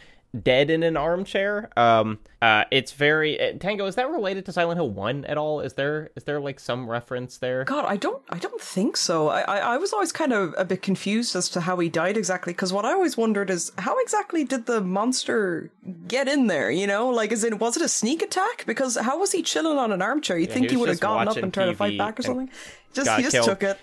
dead 0.43 0.69
in 0.69 0.84
an 0.84 0.95
armchair 0.95 1.69
um 1.75 2.19
uh 2.41 2.63
it's 2.69 2.91
very 2.91 3.39
uh, 3.41 3.57
tango 3.59 3.88
is 3.88 3.95
that 3.95 4.07
related 4.09 4.45
to 4.45 4.51
silent 4.51 4.77
hill 4.77 4.89
1 4.89 5.25
at 5.25 5.38
all 5.38 5.59
is 5.59 5.73
there 5.73 6.11
is 6.15 6.23
there 6.25 6.39
like 6.39 6.59
some 6.59 6.88
reference 6.88 7.38
there 7.38 7.63
God, 7.65 7.86
I 7.86 7.97
don't, 7.97 8.21
I 8.30 8.38
don't 8.38 8.61
think 8.61 8.97
so. 8.97 9.27
I, 9.30 9.41
I, 9.41 9.57
I 9.57 9.77
was 9.77 9.93
always 9.93 10.11
kind 10.11 10.34
of 10.34 10.53
a 10.57 10.65
bit 10.65 10.82
confused 10.82 11.36
as 11.36 11.49
to 11.49 11.61
how 11.61 11.77
he 11.77 11.89
died 11.89 12.17
exactly. 12.17 12.53
Because 12.53 12.71
what 12.73 12.86
I 12.86 12.93
always 12.93 13.17
wondered 13.17 13.49
is 13.49 13.71
how 13.77 13.97
exactly 13.99 14.43
did 14.43 14.65
the 14.65 14.82
monster 14.82 15.71
get 16.07 16.27
in 16.27 16.47
there? 16.47 16.71
You 16.71 16.88
know, 16.88 17.09
like, 17.09 17.32
is 17.32 17.43
it 17.43 17.59
was 17.59 17.77
it 17.77 17.84
a 17.84 17.88
sneak 17.89 18.21
attack? 18.21 18.65
Because 18.65 18.95
how 18.97 19.19
was 19.19 19.32
he 19.32 19.41
chilling 19.43 19.77
on 19.77 19.91
an 19.91 20.01
armchair? 20.01 20.38
You 20.38 20.47
would 20.47 20.53
think 20.53 20.69
he 20.71 20.77
would 20.77 20.89
have 20.89 20.99
gotten 20.99 21.27
up 21.27 21.38
and 21.38 21.53
tried 21.53 21.65
to 21.67 21.75
fight 21.75 21.97
back 21.97 22.19
or 22.19 22.23
something. 22.23 22.49
Just 22.93 23.11
he 23.11 23.21
just 23.23 23.34
killed. 23.34 23.47
took 23.47 23.63
it. 23.63 23.80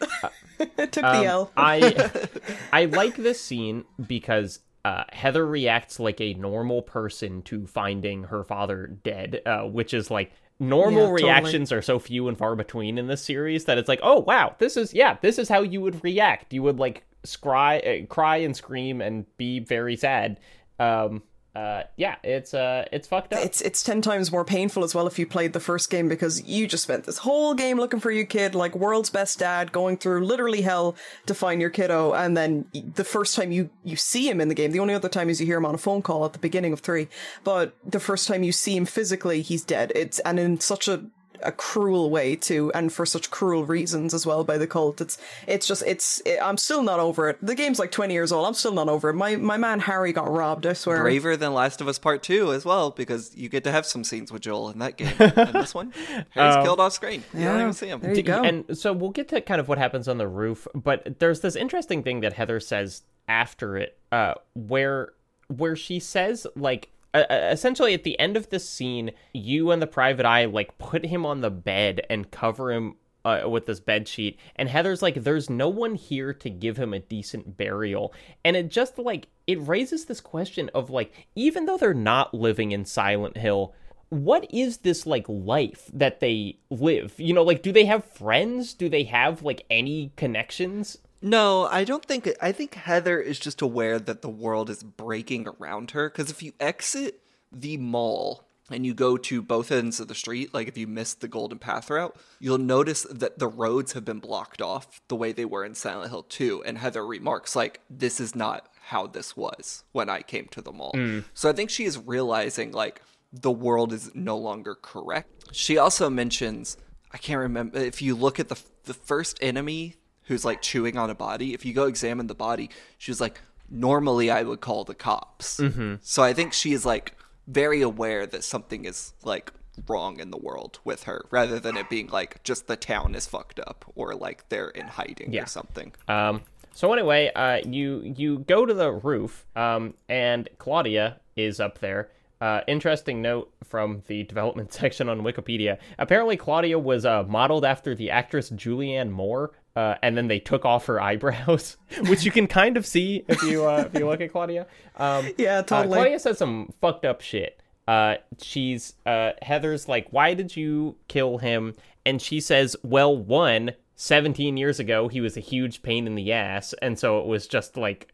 it 0.79 0.93
took 0.93 1.05
Um, 1.05 1.17
the 1.21 1.25
L. 1.27 1.53
I 1.57 2.11
I 2.73 2.85
like 2.87 3.17
this 3.17 3.41
scene 3.41 3.85
because 4.05 4.61
uh, 4.87 5.05
Heather 5.13 5.45
reacts 5.45 5.99
like 5.99 6.21
a 6.21 6.35
normal 6.35 6.81
person 6.81 7.43
to 7.43 7.67
finding 7.67 8.23
her 8.23 8.45
father 8.45 8.87
dead, 8.87 9.43
uh, 9.45 9.63
which 9.63 9.93
is 9.93 10.13
like 10.13 10.31
normal 10.61 11.01
Yeah, 11.01 11.07
totally. 11.09 11.23
reactions 11.25 11.73
are 11.73 11.83
so 11.83 11.99
few 11.99 12.29
and 12.29 12.39
far 12.39 12.55
between 12.55 12.97
in 12.97 13.09
this 13.09 13.25
series 13.25 13.65
that 13.65 13.79
it's 13.79 13.89
like, 13.89 13.99
oh 14.05 14.21
wow, 14.21 14.55
this 14.59 14.77
is 14.77 14.95
yeah, 14.95 15.17
this 15.23 15.41
is 15.41 15.49
how 15.49 15.63
you 15.63 15.81
would 15.81 16.05
react. 16.05 16.53
You 16.53 16.63
would 16.63 16.79
like 16.79 17.05
cry, 17.41 17.79
uh, 17.81 18.07
cry 18.07 18.37
and 18.37 18.55
scream 18.55 19.01
and 19.01 19.27
be 19.37 19.59
very 19.59 19.97
sad. 19.97 20.39
Um, 20.79 21.25
uh, 21.57 21.85
yeah, 21.97 22.17
it's 22.23 22.53
uh, 22.53 22.85
it's 22.93 23.09
fucked 23.09 23.33
up. 23.33 23.43
it's 23.43 23.63
it's 23.63 23.83
ten 23.83 24.03
times 24.03 24.31
more 24.31 24.45
painful 24.45 24.85
as 24.85 24.95
well 24.95 25.07
if 25.07 25.19
you 25.19 25.27
played 25.27 25.55
the 25.55 25.61
first 25.61 25.89
game 25.89 26.07
because 26.07 26.47
you 26.47 26.67
just 26.67 26.83
spent 26.83 27.05
this 27.05 27.17
whole 27.17 27.55
game 27.55 27.79
looking 27.79 27.99
for 27.99 28.11
your 28.11 28.27
kid, 28.27 28.55
like 28.55 28.77
world's 28.77 29.09
best 29.09 29.39
dad, 29.39 29.73
going 29.73 29.97
through 29.97 30.23
literally 30.27 30.61
hell 30.61 30.95
to 31.25 31.33
find 31.33 31.63
your 31.63 31.71
kiddo, 31.71 32.13
and 32.13 32.37
then 32.37 32.67
the 32.95 33.05
first 33.05 33.35
time 33.35 33.53
you 33.53 33.71
you 33.85 33.97
see 33.97 34.29
him 34.29 34.39
in 34.39 34.49
the 34.49 34.55
game, 34.55 34.71
the 34.71 34.81
only 34.81 34.93
other 34.93 35.09
time 35.09 35.31
is 35.31 35.41
you 35.41 35.47
hear 35.47 35.57
him 35.57 35.65
on 35.65 35.75
a 35.75 35.79
phone 35.79 36.03
call 36.03 36.27
at 36.27 36.35
the 36.35 36.39
beginning 36.39 36.75
of 36.75 36.81
three, 36.81 37.09
but 37.43 37.75
the 37.83 38.01
first 38.01 38.29
time 38.29 38.43
you 38.43 38.53
see 38.53 38.77
him 38.77 38.85
physically, 38.85 39.41
he's 39.41 39.65
dead. 39.65 39.93
It's 39.95 40.19
and 40.21 40.39
in 40.39 40.61
such 40.61 40.89
a 40.89 41.07
a 41.43 41.53
cruel 41.53 42.11
way 42.11 42.37
too, 42.37 42.71
and 42.75 42.93
for 42.93 43.07
such 43.07 43.31
cruel 43.31 43.65
reasons 43.65 44.15
as 44.15 44.27
well 44.27 44.45
by 44.45 44.59
the 44.59 44.67
cult. 44.67 45.01
It's 45.01 45.19
it's 45.47 45.67
just 45.67 45.83
it's 45.87 46.21
it, 46.25 46.39
I'm 46.43 46.57
still 46.57 46.83
not 46.83 47.01
over 47.01 47.29
it. 47.29 47.39
The 47.43 47.55
game's 47.55 47.79
like 47.79 47.91
20 47.91 48.13
years 48.15 48.33
old. 48.33 48.47
I'm 48.47 48.55
still 48.55 48.73
not 48.73 48.89
over 48.89 49.11
it. 49.11 49.15
My 49.15 49.37
my 49.37 49.57
man 49.57 49.81
Harry 49.81 50.13
got 50.13 50.31
robbed. 50.31 50.67
I 50.67 50.73
swear. 50.73 51.03
Braver 51.03 51.37
than 51.37 51.55
Last 51.55 51.81
of 51.81 51.89
Us 51.89 51.99
Part 51.99 52.23
Two 52.23 52.53
as 52.53 52.65
well 52.65 52.91
because 52.91 53.37
you 53.37 53.49
get 53.49 53.65
to 53.65 53.73
have 53.73 53.87
some 53.87 54.05
scenes 54.05 54.33
with 54.33 54.43
Joel 54.43 54.71
in 54.71 54.79
that 54.79 54.97
game. 54.97 55.15
and 55.19 55.55
this 55.55 55.75
one, 55.75 55.93
Harry's 56.31 56.57
um, 56.57 56.63
killed 56.63 56.81
off 56.81 56.93
screen. 56.93 57.23
You 57.33 57.41
yeah, 57.41 57.53
don't 57.53 57.61
even 57.61 57.73
see 57.73 57.89
him. 57.89 58.01
There 58.01 58.15
you 58.15 58.23
go. 58.23 58.43
And 58.43 58.77
so 58.77 58.93
we'll 58.93 59.11
get 59.11 59.29
to 59.29 59.41
kind 59.41 59.61
of 59.61 59.69
what 59.69 59.79
happens 59.79 60.09
on 60.09 60.19
the 60.19 60.29
roof, 60.29 60.67
but 60.75 61.19
there's 61.19 61.41
this 61.41 61.57
interesting 61.57 62.03
thing 62.03 62.21
that 62.21 62.33
Heather 62.33 62.61
says 62.61 63.03
after 63.29 63.77
it, 63.77 63.99
uh, 64.13 64.35
where 64.55 65.13
where 65.49 65.77
she 65.77 66.01
says 66.01 66.47
like 66.57 66.89
essentially 67.31 67.95
at 67.95 68.05
the 68.05 68.19
end 68.19 68.37
of 68.37 68.51
the 68.51 68.59
scene, 68.59 69.13
you 69.33 69.71
and 69.71 69.81
the 69.81 69.87
private 69.87 70.27
eye 70.27 70.45
like 70.45 70.79
put 70.79 71.07
him 71.07 71.25
on 71.25 71.41
the 71.41 71.51
bed 71.51 72.03
and 72.11 72.31
cover 72.31 72.73
him 72.73 72.97
uh, 73.27 73.49
with 73.49 73.67
this 73.67 73.81
bed 73.81 74.07
sheet, 74.07 74.39
and 74.55 74.69
Heather's 74.69 75.03
like, 75.03 75.17
"There's 75.17 75.51
no 75.51 75.69
one 75.69 75.97
here 75.97 76.33
to 76.33 76.49
give 76.49 76.77
him 76.77 76.95
a 76.95 77.01
decent 77.01 77.57
burial," 77.57 78.15
and 78.45 78.57
it 78.57 78.71
just 78.71 78.99
like 78.99 79.29
it 79.47 79.61
raises 79.67 80.05
this 80.05 80.21
question 80.21 80.71
of 80.75 80.91
like, 80.91 81.13
even 81.35 81.67
though 81.67 81.77
they're 81.77 81.93
not 81.93 82.33
living 82.33 82.73
in 82.73 82.85
Silent 82.85 83.37
Hill. 83.37 83.75
What 84.09 84.47
is 84.55 84.79
this 84.79 85.05
like 85.05 85.27
life 85.29 85.91
that 85.93 86.21
they 86.21 86.61
live? 86.71 87.15
You 87.19 87.35
know, 87.35 87.43
like, 87.43 87.61
do 87.61 87.73
they 87.73 87.87
have 87.87 88.05
friends? 88.05 88.73
Do 88.73 88.89
they 88.89 89.03
have 89.03 89.43
like 89.43 89.67
any 89.69 90.13
connections? 90.15 90.99
No, 91.23 91.67
I 91.67 91.85
don't 91.85 92.05
think. 92.05 92.29
I 92.41 92.53
think 92.53 92.75
Heather 92.75 93.21
is 93.21 93.39
just 93.39 93.63
aware 93.63 93.99
that 93.99 94.23
the 94.23 94.29
world 94.29 94.71
is 94.71 94.83
breaking 94.83 95.49
around 95.49 95.93
her. 95.93 96.09
Because 96.09 96.31
if 96.31 96.43
you 96.43 96.53
exit 96.61 97.21
the 97.51 97.77
mall 97.77 98.45
and 98.71 98.85
you 98.85 98.95
go 98.95 99.17
to 99.17 99.41
both 99.43 99.71
ends 99.71 100.01
of 100.01 100.09
the 100.09 100.15
street, 100.15 100.53
like 100.53 100.69
if 100.69 100.77
you 100.77 100.87
miss 100.87 101.15
the 101.15 101.29
Golden 101.29 101.59
Path 101.59 101.89
route, 101.89 102.17
you'll 102.41 102.59
notice 102.59 103.07
that 103.11 103.39
the 103.39 103.49
roads 103.49 103.93
have 103.93 104.05
been 104.05 104.19
blocked 104.19 104.61
off 104.61 105.01
the 105.09 105.17
way 105.17 105.33
they 105.33 105.45
were 105.45 105.65
in 105.65 105.75
Silent 105.75 106.11
Hill 106.11 106.25
2. 106.25 106.65
And 106.65 106.79
Heather 106.79 107.07
remarks, 107.07 107.57
like, 107.57 107.81
this 107.89 108.21
is 108.21 108.35
not 108.35 108.69
how 108.83 109.07
this 109.07 109.37
was 109.37 109.85
when 109.93 110.09
I 110.09 110.23
came 110.23 110.47
to 110.49 110.61
the 110.61 110.73
mall. 110.73 110.93
Mm. 110.95 111.25
So 111.35 111.49
I 111.49 111.53
think 111.53 111.71
she 111.71 111.85
is 111.85 111.99
realizing, 111.99 112.73
like, 112.73 113.03
the 113.33 113.51
world 113.51 113.93
is 113.93 114.15
no 114.15 114.37
longer 114.37 114.75
correct. 114.75 115.29
She 115.53 115.79
also 115.79 116.09
mentions, 116.11 116.77
I 117.13 117.19
can't 117.19 117.41
remember, 117.41 117.79
if 117.79 118.01
you 118.03 118.15
look 118.15 118.39
at 118.39 118.49
the, 118.49 118.61
the 118.85 118.95
first 118.95 119.39
enemy 119.41 119.97
who's 120.27 120.45
like 120.45 120.63
chewing 120.63 120.97
on 120.97 121.11
a 121.11 121.15
body, 121.15 121.55
if 121.55 121.65
you 121.65 121.73
go 121.73 121.85
examine 121.85 122.27
the 122.27 122.35
body, 122.35 122.71
she 122.99 123.11
was 123.11 123.21
like, 123.21 123.41
normally 123.71 124.31
I 124.31 124.43
would 124.43 124.61
call 124.61 124.85
the 124.85 124.95
cops. 124.95 125.59
Mm-hmm. 125.59 125.97
So 126.03 126.23
I 126.23 126.33
think 126.33 126.53
she 126.53 126.73
is 126.73 126.85
like 126.85 127.15
very 127.47 127.83
aware 127.83 128.27
that 128.27 128.45
something 128.45 128.85
is 128.85 129.15
like 129.23 129.53
wrong 129.89 130.21
in 130.21 130.31
the 130.31 130.39
world 130.39 130.79
with 130.85 131.05
her 131.05 131.27
rather 131.31 131.61
than 131.61 131.77
it 131.77 131.89
being 131.91 132.09
like 132.09 132.43
just 132.43 132.67
the 132.67 132.77
town 132.77 133.15
is 133.15 133.27
fucked 133.27 133.61
up 133.61 133.85
or 133.95 134.15
like 134.15 134.49
they're 134.49 134.69
in 134.69 134.87
hiding 134.87 135.33
yeah. 135.33 135.43
or 135.43 135.47
something. 135.47 135.93
Um 136.09 136.43
so 136.73 136.93
anyway, 136.93 137.31
uh 137.35 137.61
you 137.67 138.15
you 138.17 138.39
go 138.41 138.65
to 138.65 138.73
the 138.73 138.91
roof 138.91 139.45
um 139.55 139.95
and 140.09 140.49
Claudia 140.59 141.21
is 141.37 141.61
up 141.61 141.79
there 141.81 142.09
uh, 142.41 142.61
interesting 142.67 143.23
note 143.23 143.53
from 143.65 144.03
the 144.09 144.25
development 144.25 144.73
section 144.73 145.09
on 145.09 145.23
Wikipedia. 145.23 145.79
Apparently, 145.99 146.37
Claudia 146.37 146.79
was 146.79 147.05
uh, 147.07 147.23
modeled 147.25 147.65
after 147.65 147.95
the 147.95 148.11
actress 148.11 148.51
Julianne 148.51 149.11
Moore, 149.11 149.53
uh, 149.77 149.97
and 150.03 150.17
then 150.17 150.27
they 150.27 150.41
took 150.41 150.65
off 150.65 150.87
her 150.87 151.01
eyebrows, 151.01 151.77
which 152.09 152.25
you 152.25 152.31
can 152.31 152.47
kind 152.47 152.77
of 152.77 152.87
see 152.87 153.25
if 153.29 153.43
you 153.43 153.65
uh, 153.65 153.85
if 153.87 153.99
you 153.99 154.07
look 154.07 154.21
at 154.21 154.33
Claudia. 154.33 154.67
Um, 154.97 155.31
yeah, 155.39 155.59
uh, 155.59 155.63
totally. 155.63 155.95
Claudia 155.95 156.19
says 156.19 156.39
some 156.39 156.73
fucked 156.81 157.05
up 157.05 157.21
shit. 157.21 157.61
Uh, 157.87 158.17
she's 158.43 158.95
Heather's 159.05 159.89
like, 159.89 160.09
"Why 160.11 160.35
did 160.35 160.57
you 160.57 160.97
kill 161.07 161.39
him?" 161.39 161.75
And 162.05 162.21
she 162.21 162.41
says, 162.41 162.75
"Well, 162.83 163.17
one, 163.17 163.73
17 163.97 164.59
years 164.59 164.79
ago 164.79 165.09
he 165.09 165.23
was 165.23 165.39
a 165.39 165.41
huge 165.41 165.83
pain 165.83 166.07
in 166.07 166.15
the 166.15 166.31
ass 166.31 166.75
and 166.83 166.99
so 166.99 167.19
it 167.19 167.27
was 167.27 167.47
just 167.47 167.79
like 167.79 168.13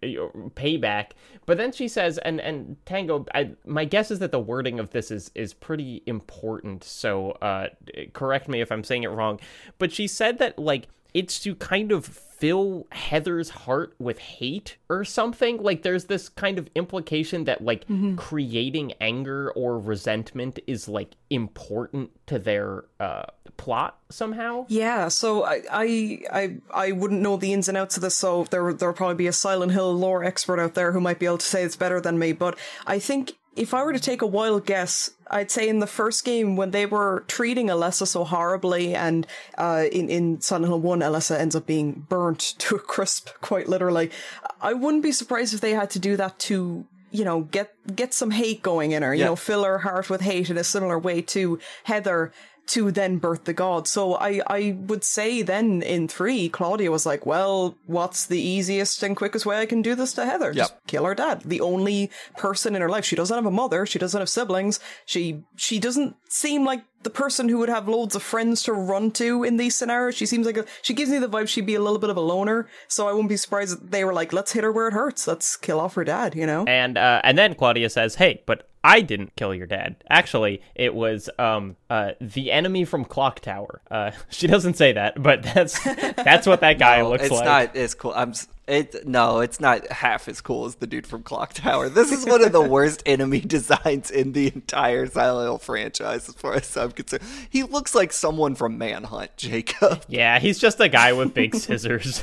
payback 0.55 1.11
but 1.45 1.59
then 1.59 1.73
she 1.73 1.89
says 1.89 2.19
and 2.19 2.41
and 2.41 2.77
tango 2.87 3.27
I, 3.35 3.51
my 3.67 3.85
guess 3.85 4.13
is 4.13 4.21
that 4.21 4.31
the 4.31 4.39
wording 4.39 4.79
of 4.79 4.91
this 4.91 5.11
is 5.11 5.33
is 5.35 5.53
pretty 5.53 6.05
important 6.07 6.85
so 6.85 7.33
uh 7.43 7.67
correct 8.13 8.49
me 8.49 8.61
if 8.61 8.71
i'm 8.71 8.85
saying 8.85 9.03
it 9.03 9.09
wrong 9.09 9.41
but 9.79 9.91
she 9.91 10.07
said 10.07 10.39
that 10.39 10.57
like 10.57 10.87
it's 11.15 11.41
to 11.41 11.55
kind 11.55 11.93
of 11.93 12.07
fill 12.07 12.89
Heather's 12.91 13.51
heart 13.51 13.95
with 14.01 14.19
hate 14.19 14.77
or 14.89 15.05
something. 15.05 15.63
Like 15.63 15.83
there's 15.83 16.07
this 16.07 16.29
kind 16.29 16.59
of 16.59 16.69
implication 16.75 17.45
that 17.45 17.63
like 17.63 17.87
mm-hmm. 17.87 18.17
creating 18.17 18.95
anger 19.01 19.53
or 19.53 19.79
resentment 19.79 20.59
is 20.67 20.89
like 20.89 21.15
important 21.31 22.11
to 22.27 22.39
their 22.41 22.87
uh 22.99 23.27
plot 23.57 23.99
somehow. 24.11 24.67
Yeah, 24.69 25.07
so 25.07 25.45
I 25.45 25.63
I 25.71 26.23
I, 26.33 26.57
I 26.75 26.93
wouldn't 26.93 27.21
know 27.21 27.37
the 27.37 27.53
ins 27.53 27.69
and 27.69 27.79
outs 27.79 27.97
of 27.97 28.03
this, 28.03 28.17
so 28.17 28.45
there 28.51 28.73
there'll 28.73 28.95
probably 28.95 29.15
be 29.15 29.29
a 29.29 29.33
Silent 29.33 29.71
Hill 29.71 29.95
lore 29.95 30.25
expert 30.25 30.59
out 30.59 30.75
there 30.75 30.91
who 30.93 31.01
might 31.01 31.21
be 31.21 31.27
able 31.27 31.39
to 31.39 31.47
say 31.47 31.63
it's 31.63 31.77
better 31.77 32.01
than 32.01 32.19
me, 32.19 32.33
but 32.33 32.59
I 32.87 32.99
think 32.99 33.35
if 33.55 33.75
I 33.75 33.83
were 33.83 33.93
to 33.93 34.01
take 34.01 34.23
a 34.23 34.27
wild 34.27 34.65
guess, 34.65 35.11
I'd 35.31 35.51
say 35.51 35.69
in 35.69 35.81
the 35.81 35.87
first 35.87 36.25
game 36.25 36.57
when 36.57 36.71
they 36.71 36.87
were 36.87 37.25
treating 37.29 37.67
Alessa 37.69 38.07
so 38.07 38.25
horribly, 38.25 38.95
and 38.95 39.27
uh, 39.59 39.85
in 39.93 40.09
in 40.09 40.41
Silent 40.41 40.67
Hill 40.67 40.81
One, 40.81 41.01
Alessa 41.01 41.39
ends 41.39 41.55
up 41.55 41.67
being 41.67 42.07
burnt 42.09 42.41
to 42.59 42.77
a 42.77 42.79
crisp, 42.79 43.29
quite 43.41 43.69
literally. 43.69 44.11
I 44.61 44.75
wouldn't 44.75 45.03
be 45.03 45.13
surprised 45.13 45.55
if 45.55 45.61
they 45.61 45.73
had 45.73 45.91
to 45.91 45.99
do 45.99 46.17
that 46.17 46.39
to 46.41 46.87
you 47.11 47.25
know 47.25 47.43
get 47.43 47.75
get 47.95 48.15
some 48.15 48.31
hate 48.31 48.63
going 48.63 48.93
in 48.93 49.03
her, 49.03 49.15
you 49.15 49.21
yeah. 49.21 49.27
know, 49.27 49.37
fill 49.37 49.65
her 49.65 49.79
heart 49.79 50.09
with 50.09 50.23
hate 50.23 50.49
in 50.49 50.57
a 50.57 50.65
similar 50.65 50.99
way 50.99 51.21
to 51.23 51.59
Heather 51.85 52.33
to 52.69 52.91
then 52.91 53.19
birth 53.19 53.45
the 53.45 53.53
god. 53.53 53.89
So 53.89 54.15
I, 54.15 54.41
I 54.47 54.77
would 54.87 55.05
say 55.05 55.43
then 55.43 55.83
in 55.83 56.09
three, 56.09 56.49
Claudia 56.49 56.91
was 56.91 57.05
like, 57.05 57.27
well, 57.27 57.77
what's 57.87 58.27
the 58.27 58.41
easiest 58.41 59.03
and 59.03 59.17
quickest 59.17 59.45
way 59.45 59.59
I 59.59 59.67
can 59.67 59.83
do 59.83 59.95
this 59.95 60.13
to 60.15 60.25
Heather? 60.25 60.53
Yep. 60.53 60.55
Just 60.55 60.75
kill 60.87 61.05
her 61.05 61.15
dad. 61.15 61.43
The 61.45 61.61
only 61.61 62.11
person 62.37 62.75
in 62.75 62.83
her 62.83 62.89
life. 62.89 63.05
She 63.05 63.17
doesn't 63.17 63.35
have 63.35 63.47
a 63.47 63.51
mother. 63.51 63.85
She 63.87 63.99
doesn't 63.99 64.21
have 64.21 64.29
siblings. 64.29 64.81
She, 65.07 65.43
she 65.57 65.79
doesn't 65.79 66.17
seem 66.29 66.65
like 66.65 66.83
the 67.03 67.11
person 67.11 67.49
who 67.49 67.59
would 67.59 67.69
have 67.69 67.89
loads 67.89 68.15
of 68.15 68.23
friends 68.23 68.63
to 68.65 68.73
run 68.73 69.11
to 69.13 69.45
in 69.45 69.57
these 69.57 69.75
scenarios. 69.75 70.15
She 70.15 70.27
seems 70.27 70.47
like 70.47 70.57
a, 70.57 70.65
she 70.83 70.95
gives 70.95 71.11
me 71.11 71.19
the 71.19 71.29
vibe 71.29 71.49
she'd 71.49 71.67
be 71.67 71.75
a 71.75 71.81
little 71.81 71.99
bit 71.99 72.11
of 72.11 72.17
a 72.17 72.21
loner. 72.21 72.69
So 72.89 73.09
I 73.09 73.13
wouldn't 73.13 73.29
be 73.29 73.37
surprised 73.37 73.73
that 73.73 73.91
they 73.91 74.05
were 74.05 74.13
like, 74.13 74.33
let's 74.33 74.53
hit 74.53 74.65
her 74.65 74.73
where 74.73 74.89
it 74.89 74.95
hurts. 74.95 75.27
Let's 75.27 75.57
kill 75.57 75.81
off 75.81 75.95
her 75.95 76.05
dad, 76.05 76.35
you 76.35 76.47
know? 76.47 76.65
And, 76.67 76.99
uh, 76.99 77.21
and 77.25 77.37
then 77.37 77.55
Claudia 77.55 77.91
says, 77.91 78.17
hey, 78.17 78.43
but 78.47 78.69
I 78.85 79.01
didn't 79.01 79.37
kill 79.37 79.55
your 79.55 79.67
dad. 79.67 79.97
Actually, 80.11 80.61
it 80.75 80.95
was 80.95 81.31
um 81.39 81.77
uh 81.89 82.13
the 82.21 82.51
enemy 82.51 82.85
from 82.85 83.05
Clock 83.05 83.41
Tower. 83.41 83.81
Uh, 83.91 84.11
she 84.29 84.47
doesn't 84.47 84.75
say 84.75 84.93
that, 84.93 85.23
but 85.23 85.43
that's 85.43 85.83
that's 85.85 86.47
what 86.47 86.61
that 86.61 86.79
guy 86.79 86.99
no, 86.99 87.11
looks 87.11 87.25
it's 87.25 87.33
like. 87.33 87.41
It's 87.41 87.47
not 87.47 87.77
as 87.77 87.95
cool. 87.95 88.13
I'm 88.15 88.35
it 88.69 89.07
no, 89.07 89.41
it's 89.41 89.59
not 89.59 89.91
half 89.91 90.29
as 90.29 90.41
cool 90.41 90.67
as 90.67 90.77
the 90.77 90.87
dude 90.87 91.07
from 91.07 91.23
Clock 91.23 91.53
Tower. 91.55 91.89
This 91.89 92.13
is 92.13 92.25
one 92.25 92.45
of 92.45 92.53
the 92.53 92.63
worst 92.69 93.03
enemy 93.07 93.41
designs 93.41 94.11
in 94.11 94.33
the 94.33 94.47
entire 94.55 95.07
Silent 95.07 95.47
Hill 95.47 95.59
franchise, 95.59 96.29
as 96.29 96.35
far 96.37 96.55
as 96.55 96.77
I'm 96.77 96.93
concerned. 96.93 97.25
He 97.51 97.65
looks 97.65 97.95
like 97.95 98.13
someone 98.13 98.55
from 98.55 98.79
Manhunt, 98.79 99.37
Jacob. 99.37 100.05
Yeah, 100.09 100.39
he's 100.39 100.59
just 100.61 100.81
a 100.81 100.89
guy 100.89 101.13
with 101.13 101.35
big 101.35 101.55
scissors. 101.57 102.23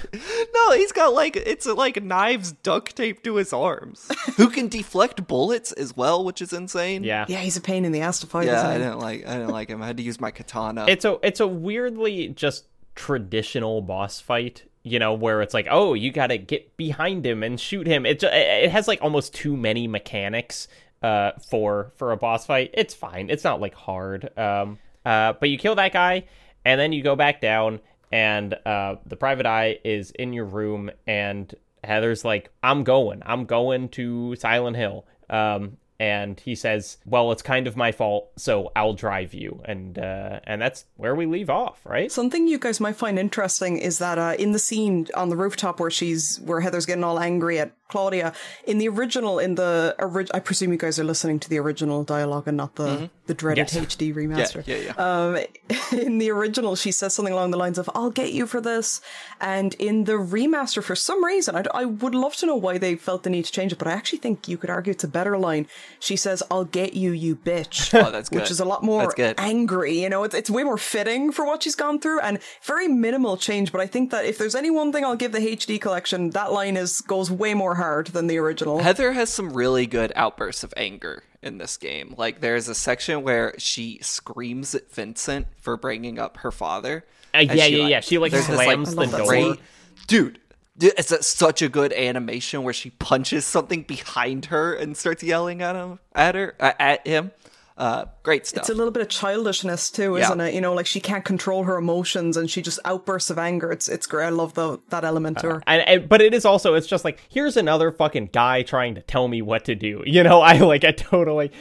no, 0.54 0.72
he's 0.72 0.94
got 0.94 1.14
like 1.14 1.36
it's 1.36 1.66
like 1.66 2.02
knives 2.02 2.54
duct 2.54 2.96
taped 2.96 3.26
to 3.26 3.36
his 3.36 3.52
arms. 3.52 4.10
Who 4.38 4.50
can 4.50 4.70
deflect 4.70 5.28
bullets 5.28 5.74
as 5.74 5.96
well, 5.98 6.24
which 6.24 6.42
is 6.42 6.54
insane. 6.54 7.04
Yeah, 7.04 7.26
yeah, 7.28 7.40
he's 7.40 7.58
a 7.58 7.62
pain 7.62 7.84
in 7.84 7.92
the 7.92 8.02
ass 8.02 8.20
to 8.22 8.28
fight. 8.28 8.48
Yeah, 8.48 8.66
I 8.66 8.78
didn't 8.78 9.00
like 9.00 9.28
I 9.28 9.34
didn't 9.34 9.52
like 9.52 9.70
him. 9.70 9.82
I 9.82 9.88
had 9.88 9.98
to 9.98 10.04
use 10.04 10.22
my 10.22 10.32
katana. 10.32 10.86
It's 10.88 11.04
a 11.04 11.20
it's 11.22 11.42
a 11.42 11.48
weirdly 11.48 12.30
just 12.30 12.66
traditional 12.96 13.82
boss 13.82 14.20
fight 14.20 14.64
you 14.84 15.00
know, 15.00 15.14
where 15.14 15.42
it's 15.42 15.54
like, 15.54 15.68
oh, 15.70 15.94
you 15.94 16.12
got 16.12 16.28
to 16.28 16.38
get 16.38 16.76
behind 16.78 17.26
him 17.26 17.44
and 17.44 17.60
shoot 17.60 17.88
him. 17.88 18.06
It 18.06 18.24
it 18.24 18.72
has 18.72 18.88
like 18.88 19.02
almost 19.02 19.34
too 19.34 19.56
many 19.58 19.88
mechanics 19.88 20.68
uh 21.02 21.32
for 21.50 21.92
for 21.96 22.12
a 22.12 22.18
boss 22.18 22.46
fight. 22.46 22.72
It's 22.74 22.94
fine. 22.94 23.30
It's 23.30 23.44
not 23.44 23.62
like 23.62 23.74
hard. 23.74 24.38
Um 24.38 24.80
uh 25.06 25.34
but 25.40 25.50
you 25.50 25.58
kill 25.58 25.76
that 25.76 25.94
guy 25.94 26.26
and 26.66 26.80
then 26.80 26.92
you 26.92 27.02
go 27.04 27.16
back 27.16 27.42
down 27.42 27.80
and 28.12 28.54
uh 28.66 28.96
the 29.06 29.16
private 29.16 29.46
eye 29.46 29.80
is 29.84 30.12
in 30.12 30.34
your 30.34 30.46
room 30.46 30.92
and 31.08 31.54
Heather's 31.84 32.26
like, 32.26 32.52
"I'm 32.62 32.84
going. 32.84 33.24
I'm 33.26 33.46
going 33.46 33.88
to 33.90 34.36
Silent 34.36 34.76
Hill." 34.76 35.06
Um 35.30 35.78
and 36.00 36.40
he 36.40 36.56
says, 36.56 36.98
"Well, 37.06 37.32
it's 37.32 37.42
kind 37.42 37.68
of 37.68 37.76
my 37.76 37.92
fault, 37.92 38.30
so 38.38 38.72
I'll 38.76 38.94
drive 38.94 39.34
you." 39.34 39.62
And 39.66 40.00
uh, 40.00 40.40
and 40.46 40.62
that's 40.62 40.86
where 40.96 41.14
we 41.14 41.26
leave 41.26 41.50
off, 41.50 41.82
right? 41.86 42.12
Something 42.12 42.48
you 42.48 42.58
guys 42.58 42.80
might 42.80 42.96
find 42.96 43.20
interesting 43.20 43.78
is 43.78 44.00
that 44.00 44.18
uh, 44.18 44.36
in 44.40 44.54
the 44.54 44.60
scene 44.60 45.08
on 45.16 45.30
the 45.30 45.36
rooftop 45.36 45.80
where 45.80 45.92
she's 45.92 46.40
where 46.40 46.62
Heather's 46.62 46.86
getting 46.86 47.04
all 47.04 47.20
angry 47.20 47.60
at 47.60 47.74
Claudia. 47.90 48.34
In 48.66 48.78
the 48.78 48.88
original, 48.88 49.40
in 49.40 49.56
the 49.56 49.96
ori- 50.00 50.28
I 50.34 50.40
presume 50.40 50.72
you 50.72 50.78
guys 50.78 51.00
are 51.00 51.04
listening 51.04 51.40
to 51.40 51.50
the 51.50 51.58
original 51.58 52.04
dialogue 52.04 52.48
and 52.48 52.56
not 52.56 52.76
the 52.76 52.88
mm-hmm. 52.88 53.06
the 53.26 53.34
dreaded 53.34 53.74
yes. 53.74 53.86
HD 53.86 54.14
remaster. 54.14 54.66
Yeah, 54.66 54.76
yeah, 54.76 54.94
yeah. 54.98 55.48
Um, 55.92 56.00
in 56.00 56.20
the 56.20 56.32
original, 56.32 56.76
she 56.76 56.92
says 56.92 57.14
something 57.14 57.34
along 57.34 57.52
the 57.52 57.58
lines 57.58 57.78
of 57.78 57.90
"I'll 57.94 58.12
get 58.12 58.32
you 58.32 58.48
for 58.48 58.62
this," 58.62 59.02
and 59.42 59.74
in 59.76 60.06
the 60.06 60.14
remaster, 60.14 60.82
for 60.82 60.96
some 60.96 61.26
reason, 61.26 61.56
I, 61.56 61.66
I 61.74 61.86
would 61.86 62.16
love 62.16 62.36
to 62.38 62.46
know 62.46 62.56
why 62.56 62.78
they 62.78 62.96
felt 62.96 63.24
the 63.24 63.30
need 63.30 63.46
to 63.46 63.52
change 63.52 63.74
it. 63.74 63.80
But 63.80 63.88
I 63.88 63.92
actually 63.92 64.20
think 64.20 64.48
you 64.48 64.58
could 64.58 64.70
argue 64.70 64.92
it's 64.92 65.04
a 65.04 65.10
better 65.10 65.38
line. 65.38 65.68
She 66.00 66.16
says, 66.16 66.44
"I'll 66.52 66.66
get 66.66 66.94
you, 66.94 67.12
you 67.12 67.36
bitch," 67.36 67.94
Oh, 68.06 68.12
that's 68.12 68.30
which 68.32 68.52
is 68.52 68.60
a 68.60 68.66
lot 68.66 68.84
more 68.84 69.14
angry. 69.38 70.02
You 70.02 70.10
know, 70.10 70.24
it's 70.24 70.36
it's 70.36 70.50
way 70.50 70.64
more 70.64 70.78
fitting 70.78 71.32
for 71.32 71.46
what 71.46 71.64
she's 71.64 71.76
gone 71.76 72.00
through, 72.00 72.20
and 72.22 72.40
very 72.64 72.88
minimal 72.88 73.38
change. 73.38 73.72
But 73.72 73.82
I 73.82 73.88
think 73.88 74.12
that 74.12 74.26
if 74.26 74.38
there's 74.38 74.56
any 74.56 74.70
one 74.70 74.92
thing 74.92 75.04
I'll 75.06 75.16
give 75.16 75.32
the 75.32 75.40
HD 75.40 75.80
collection, 75.80 76.30
that 76.32 76.52
line 76.52 76.78
is 76.78 77.02
goes 77.02 77.32
way 77.32 77.54
more 77.54 77.76
hard 77.76 78.08
than 78.08 78.28
the 78.28 78.38
original. 78.38 78.80
Heather 78.80 79.14
has 79.14 79.30
some 79.32 79.54
really 79.54 79.86
good 79.88 80.12
outbursts 80.16 80.64
of 80.64 80.74
anger 80.78 81.24
in 81.42 81.58
this 81.58 81.78
game. 81.78 82.14
Like 82.18 82.42
there's 82.42 82.68
a 82.68 82.76
section 82.76 83.24
where 83.24 83.54
she 83.58 84.00
screams 84.02 84.76
at 84.76 84.92
Vincent 84.92 85.48
for 85.62 85.78
bringing 85.78 86.20
up 86.20 86.38
her 86.38 86.52
father. 86.52 87.06
Uh, 87.34 87.38
And 87.38 87.52
yeah, 87.52 87.66
yeah, 87.66 87.88
yeah. 87.88 88.00
She, 88.00 88.18
like, 88.18 88.32
there's 88.32 88.48
this, 88.48 88.56
slams 88.56 88.96
the 88.96 89.06
door. 89.06 89.26
great- 89.28 89.60
dude. 90.08 90.40
Dude, 90.80 90.94
It's 90.98 91.12
a, 91.12 91.22
such 91.22 91.62
a 91.62 91.70
good 91.70 91.94
animation 91.94 92.64
where 92.64 92.74
she 92.74 92.90
punches 92.92 93.46
something 93.46 93.84
behind 93.84 94.46
her 94.46 94.74
and 94.74 94.98
starts 94.98 95.22
yelling 95.22 95.62
at 95.62 95.76
him, 95.76 96.00
at 96.16 96.34
her, 96.36 96.56
uh, 96.60 96.74
at 96.80 97.06
him. 97.06 97.32
Uh, 97.78 98.04
great 98.24 98.46
stuff. 98.46 98.64
It's 98.64 98.70
a 98.70 98.74
little 98.74 98.92
bit 98.92 99.02
of 99.02 99.08
childishness 99.08 99.90
too, 99.90 100.18
isn't 100.18 100.42
it? 100.42 100.54
You 100.54 100.60
know, 100.60 100.74
like 100.74 100.86
she 100.86 101.00
can't 101.00 101.24
control 101.24 101.64
her 101.64 101.78
emotions 101.78 102.36
and 102.36 102.52
she 102.52 102.62
just 102.62 102.78
outbursts 102.84 103.30
of 103.30 103.40
anger. 103.40 103.72
It's 103.72 103.88
it's 103.88 104.06
great. 104.06 104.26
I 104.26 104.30
love 104.32 104.54
the 104.54 104.80
that 104.90 105.06
element 105.06 105.38
to 105.38 105.48
her. 105.48 105.64
And, 105.66 105.82
and 105.88 106.10
but 106.10 106.22
it 106.22 106.34
is 106.34 106.44
also 106.44 106.74
it's 106.74 106.88
just 106.88 107.06
like 107.06 107.22
here's 107.30 107.56
another 107.56 107.90
fucking 107.94 108.32
guy 108.34 108.64
trying 108.64 108.96
to 108.96 109.02
tell 109.02 109.30
me 109.30 109.42
what 109.42 109.64
to 109.64 109.76
do. 109.76 110.04
You 110.10 110.24
know, 110.24 110.42
I 110.42 110.58
like 110.58 110.84
I 110.84 110.92
totally 110.92 111.54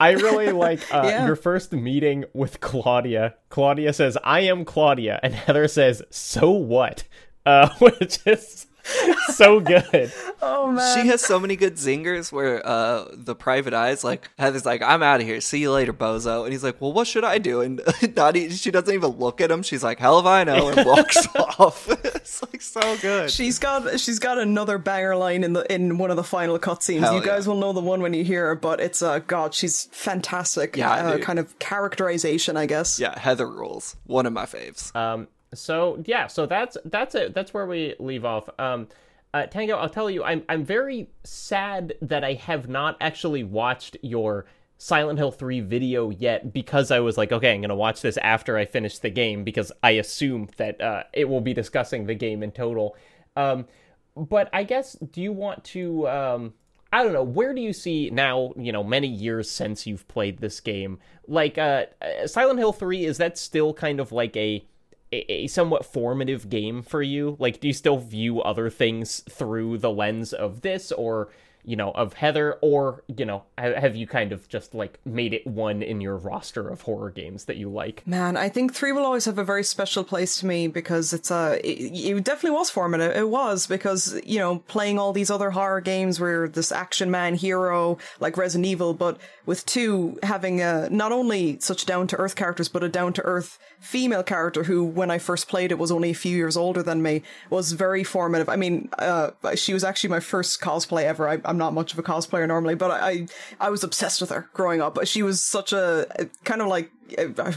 I 0.00 0.12
really 0.12 0.50
like 0.66 0.80
uh, 0.94 1.02
Yeah. 1.04 1.26
your 1.26 1.36
first 1.36 1.72
meeting 1.72 2.24
with 2.32 2.60
Claudia. 2.62 3.34
Claudia 3.50 3.92
says, 3.92 4.16
"I 4.24 4.40
am 4.40 4.64
Claudia." 4.64 5.20
And 5.22 5.34
Heather 5.34 5.68
says, 5.68 6.02
"So 6.08 6.50
what?" 6.52 7.04
Uh 7.46 7.68
which 7.78 8.18
is 8.26 8.66
so 9.34 9.58
good. 9.58 10.12
Oh 10.40 10.70
man. 10.70 10.96
She 10.96 11.08
has 11.08 11.20
so 11.20 11.40
many 11.40 11.56
good 11.56 11.74
zingers 11.74 12.30
where 12.30 12.64
uh, 12.64 13.06
the 13.12 13.34
private 13.34 13.74
eye's 13.74 14.04
like, 14.04 14.30
Heather's 14.38 14.64
like, 14.64 14.80
I'm 14.80 15.02
out 15.02 15.20
of 15.20 15.26
here. 15.26 15.40
See 15.40 15.58
you 15.58 15.72
later, 15.72 15.92
bozo. 15.92 16.44
And 16.44 16.52
he's 16.52 16.62
like, 16.62 16.80
Well, 16.80 16.92
what 16.92 17.08
should 17.08 17.24
I 17.24 17.38
do? 17.38 17.62
And 17.62 17.80
not 18.16 18.36
e- 18.36 18.50
she 18.50 18.70
doesn't 18.70 18.94
even 18.94 19.10
look 19.10 19.40
at 19.40 19.50
him. 19.50 19.64
She's 19.64 19.82
like, 19.82 19.98
Hell 19.98 20.20
if 20.20 20.26
I 20.26 20.44
know, 20.44 20.68
and 20.68 20.86
walks 20.86 21.26
off. 21.34 21.88
it's 22.04 22.42
like 22.44 22.62
so 22.62 22.96
good. 22.98 23.28
She's 23.32 23.58
got 23.58 23.98
she's 23.98 24.20
got 24.20 24.38
another 24.38 24.78
banger 24.78 25.16
line 25.16 25.42
in 25.42 25.52
the 25.52 25.72
in 25.72 25.98
one 25.98 26.12
of 26.12 26.16
the 26.16 26.22
final 26.24 26.56
cutscenes. 26.58 27.00
Hell 27.00 27.16
You 27.16 27.24
guys 27.24 27.48
will 27.48 27.56
know 27.58 27.72
the 27.72 27.80
one 27.80 28.02
when 28.02 28.14
you 28.14 28.22
hear 28.22 28.46
her, 28.46 28.54
but 28.54 28.80
it's 28.80 29.02
uh 29.02 29.18
God, 29.18 29.52
she's 29.52 29.88
fantastic. 29.90 30.76
Yeah, 30.76 30.92
uh, 30.92 31.18
kind 31.18 31.40
of 31.40 31.58
characterization, 31.58 32.56
I 32.56 32.66
guess. 32.66 33.00
yeah, 33.00 33.18
Heather 33.18 33.48
rules. 33.48 33.96
One 34.06 34.26
of 34.26 34.32
my 34.32 34.46
faves. 34.46 34.94
Um 34.94 35.26
so 35.56 36.02
yeah, 36.06 36.26
so 36.26 36.46
that's 36.46 36.76
that's 36.84 37.14
it. 37.14 37.34
That's 37.34 37.52
where 37.52 37.66
we 37.66 37.94
leave 37.98 38.24
off. 38.24 38.48
Um 38.58 38.88
uh, 39.34 39.44
Tango, 39.44 39.76
I'll 39.76 39.90
tell 39.90 40.08
you, 40.08 40.24
I'm 40.24 40.44
I'm 40.48 40.64
very 40.64 41.10
sad 41.24 41.94
that 42.00 42.24
I 42.24 42.34
have 42.34 42.68
not 42.68 42.96
actually 43.00 43.44
watched 43.44 43.96
your 44.00 44.46
Silent 44.78 45.18
Hill 45.18 45.30
3 45.30 45.60
video 45.60 46.10
yet 46.10 46.52
because 46.52 46.90
I 46.90 47.00
was 47.00 47.18
like, 47.18 47.32
okay, 47.32 47.54
I'm 47.54 47.60
gonna 47.60 47.74
watch 47.74 48.02
this 48.02 48.16
after 48.18 48.56
I 48.56 48.64
finish 48.64 48.98
the 48.98 49.10
game 49.10 49.44
because 49.44 49.72
I 49.82 49.92
assume 49.92 50.48
that 50.56 50.80
uh, 50.80 51.04
it 51.12 51.28
will 51.28 51.40
be 51.40 51.54
discussing 51.54 52.06
the 52.06 52.14
game 52.14 52.42
in 52.42 52.50
total. 52.50 52.96
Um, 53.36 53.66
but 54.16 54.48
I 54.52 54.64
guess, 54.64 54.94
do 54.94 55.20
you 55.20 55.32
want 55.32 55.64
to? 55.64 56.08
Um, 56.08 56.54
I 56.92 57.02
don't 57.02 57.12
know. 57.12 57.22
Where 57.22 57.52
do 57.52 57.60
you 57.60 57.72
see 57.72 58.10
now? 58.10 58.52
You 58.56 58.72
know, 58.72 58.84
many 58.84 59.08
years 59.08 59.50
since 59.50 59.86
you've 59.86 60.06
played 60.08 60.38
this 60.38 60.60
game, 60.60 60.98
like 61.26 61.58
uh, 61.58 61.86
uh, 62.00 62.26
Silent 62.26 62.58
Hill 62.58 62.72
3, 62.72 63.04
is 63.04 63.18
that 63.18 63.36
still 63.36 63.74
kind 63.74 64.00
of 64.00 64.12
like 64.12 64.36
a 64.36 64.64
a 65.12 65.46
somewhat 65.46 65.84
formative 65.84 66.48
game 66.48 66.82
for 66.82 67.02
you? 67.02 67.36
Like, 67.38 67.60
do 67.60 67.68
you 67.68 67.74
still 67.74 67.98
view 67.98 68.42
other 68.42 68.70
things 68.70 69.20
through 69.30 69.78
the 69.78 69.90
lens 69.90 70.32
of 70.32 70.62
this, 70.62 70.92
or 70.92 71.28
you 71.66 71.74
know, 71.74 71.90
of 71.90 72.12
Heather, 72.12 72.58
or 72.62 73.02
you 73.08 73.24
know, 73.24 73.42
have 73.58 73.96
you 73.96 74.06
kind 74.06 74.30
of 74.30 74.48
just 74.48 74.72
like 74.72 75.00
made 75.04 75.34
it 75.34 75.44
one 75.46 75.82
in 75.82 76.00
your 76.00 76.16
roster 76.16 76.68
of 76.68 76.82
horror 76.82 77.10
games 77.10 77.46
that 77.46 77.56
you 77.56 77.68
like? 77.68 78.06
Man, 78.06 78.36
I 78.36 78.48
think 78.48 78.72
three 78.72 78.92
will 78.92 79.04
always 79.04 79.24
have 79.24 79.36
a 79.38 79.44
very 79.44 79.64
special 79.64 80.04
place 80.04 80.38
to 80.38 80.46
me 80.46 80.68
because 80.68 81.12
it's 81.12 81.30
a. 81.30 81.60
It, 81.68 82.16
it 82.16 82.24
definitely 82.24 82.56
was 82.56 82.70
formative. 82.70 83.16
It 83.16 83.28
was 83.28 83.66
because 83.66 84.18
you 84.24 84.38
know 84.38 84.60
playing 84.60 84.98
all 84.98 85.12
these 85.12 85.30
other 85.30 85.50
horror 85.50 85.80
games 85.80 86.20
where 86.20 86.46
this 86.48 86.70
action 86.70 87.10
man 87.10 87.34
hero 87.34 87.98
like 88.20 88.36
Resident 88.36 88.66
Evil, 88.66 88.94
but 88.94 89.18
with 89.44 89.66
two 89.66 90.18
having 90.22 90.60
a 90.60 90.88
not 90.90 91.10
only 91.10 91.58
such 91.58 91.84
down 91.84 92.06
to 92.08 92.16
earth 92.16 92.36
characters, 92.36 92.68
but 92.68 92.84
a 92.84 92.88
down 92.88 93.12
to 93.14 93.22
earth 93.22 93.58
female 93.78 94.22
character 94.22 94.64
who, 94.64 94.84
when 94.84 95.10
I 95.10 95.18
first 95.18 95.48
played 95.48 95.70
it, 95.70 95.78
was 95.78 95.90
only 95.90 96.10
a 96.10 96.14
few 96.14 96.36
years 96.36 96.56
older 96.56 96.82
than 96.82 97.02
me, 97.02 97.22
was 97.50 97.72
very 97.72 98.04
formative. 98.04 98.48
I 98.48 98.56
mean, 98.56 98.88
uh, 98.98 99.30
she 99.54 99.74
was 99.74 99.84
actually 99.84 100.10
my 100.10 100.20
first 100.20 100.60
cosplay 100.60 101.04
ever. 101.04 101.28
I, 101.28 101.40
I'm 101.56 101.58
not 101.58 101.72
much 101.72 101.94
of 101.94 101.98
a 101.98 102.02
cosplayer 102.02 102.46
normally, 102.46 102.74
but 102.74 102.90
I, 102.90 103.08
I 103.08 103.26
I 103.60 103.70
was 103.70 103.82
obsessed 103.82 104.20
with 104.20 104.28
her 104.28 104.50
growing 104.52 104.82
up. 104.82 104.98
She 105.06 105.22
was 105.22 105.42
such 105.42 105.72
a 105.72 106.06
kind 106.44 106.60
of 106.60 106.68
like 106.68 106.90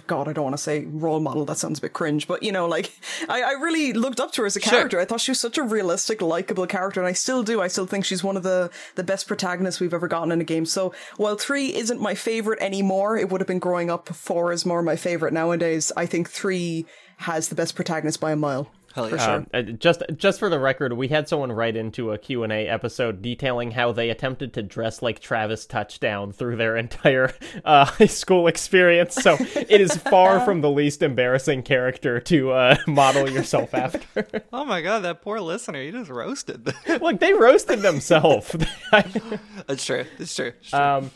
God, 0.08 0.28
I 0.28 0.34
don't 0.34 0.44
want 0.44 0.56
to 0.56 0.62
say 0.62 0.86
role 0.86 1.20
model. 1.20 1.44
That 1.44 1.58
sounds 1.58 1.80
a 1.80 1.82
bit 1.82 1.92
cringe, 1.92 2.28
but 2.28 2.44
you 2.44 2.52
know, 2.52 2.66
like 2.68 2.94
I, 3.28 3.42
I 3.42 3.52
really 3.54 3.92
looked 3.92 4.22
up 4.22 4.32
to 4.34 4.42
her 4.42 4.46
as 4.46 4.56
a 4.56 4.60
character. 4.62 5.00
I 5.00 5.06
thought 5.06 5.20
she 5.20 5.32
was 5.32 5.40
such 5.40 5.58
a 5.58 5.64
realistic, 5.64 6.22
likable 6.22 6.68
character, 6.68 7.02
and 7.02 7.08
I 7.08 7.14
still 7.14 7.44
do. 7.44 7.60
I 7.60 7.68
still 7.68 7.88
think 7.88 8.06
she's 8.06 8.24
one 8.24 8.38
of 8.38 8.44
the 8.44 8.70
the 8.96 9.04
best 9.04 9.28
protagonists 9.28 9.82
we've 9.82 9.94
ever 9.94 10.08
gotten 10.08 10.32
in 10.32 10.40
a 10.40 10.46
game. 10.46 10.66
So 10.66 10.94
while 11.18 11.36
three 11.36 11.76
isn't 11.76 12.00
my 12.00 12.16
favorite 12.16 12.62
anymore, 12.62 13.18
it 13.18 13.30
would 13.30 13.42
have 13.42 13.48
been 13.48 13.60
growing 13.60 13.90
up. 13.90 14.08
Four 14.08 14.54
is 14.54 14.66
more 14.66 14.82
my 14.82 14.96
favorite 14.96 15.34
nowadays. 15.34 15.92
I 15.98 16.06
think 16.06 16.30
three 16.30 16.86
has 17.18 17.50
the 17.50 17.56
best 17.56 17.76
protagonist 17.76 18.22
by 18.22 18.32
a 18.32 18.38
mile. 18.38 18.72
Hell 18.94 19.10
for 19.10 19.16
yeah. 19.16 19.26
sure. 19.26 19.36
Um, 19.36 19.48
uh, 19.54 19.62
just 19.62 20.02
just 20.16 20.40
for 20.40 20.50
the 20.50 20.60
record, 20.60 20.94
we 20.94 21.08
had 21.08 21.28
someone 21.28 21.52
write 21.52 21.76
into 21.76 22.12
a 22.12 22.18
Q&A 22.18 22.68
episode 22.68 23.22
detailing 23.22 23.72
how 23.72 23.92
they 23.92 24.10
attempted 24.10 24.54
to 24.54 24.64
dress 24.64 25.02
like 25.02 25.20
Travis 25.20 25.66
Touchdown 25.66 26.32
through 26.32 26.56
their 26.56 26.76
entire 26.76 27.34
uh, 27.64 27.86
high 27.86 28.06
school 28.08 28.48
experience. 28.48 29.16
So 29.16 29.38
it 29.40 29.82
is 29.82 29.96
far 29.96 30.40
from 30.46 30.62
the 30.62 30.70
least 30.70 31.04
embarrassing 31.04 31.64
character 31.64 32.20
to 32.22 32.52
uh, 32.52 32.78
model 32.88 33.30
yourself 33.30 33.74
after. 33.74 34.28
Oh 34.52 34.66
my 34.66 34.82
god, 34.82 35.00
that 35.00 35.22
poor 35.22 35.40
listener. 35.40 35.82
You 35.82 35.92
just 35.92 36.10
roasted. 36.10 36.66
them. 36.66 37.00
Look, 37.02 37.20
they 37.20 37.34
roasted 37.34 37.82
themselves. 37.82 38.56
That's 38.92 39.14
true. 39.14 39.40
That's 39.68 39.86
true. 39.86 40.06
It's 40.18 40.36
true. 40.36 40.52
um, 40.74 41.12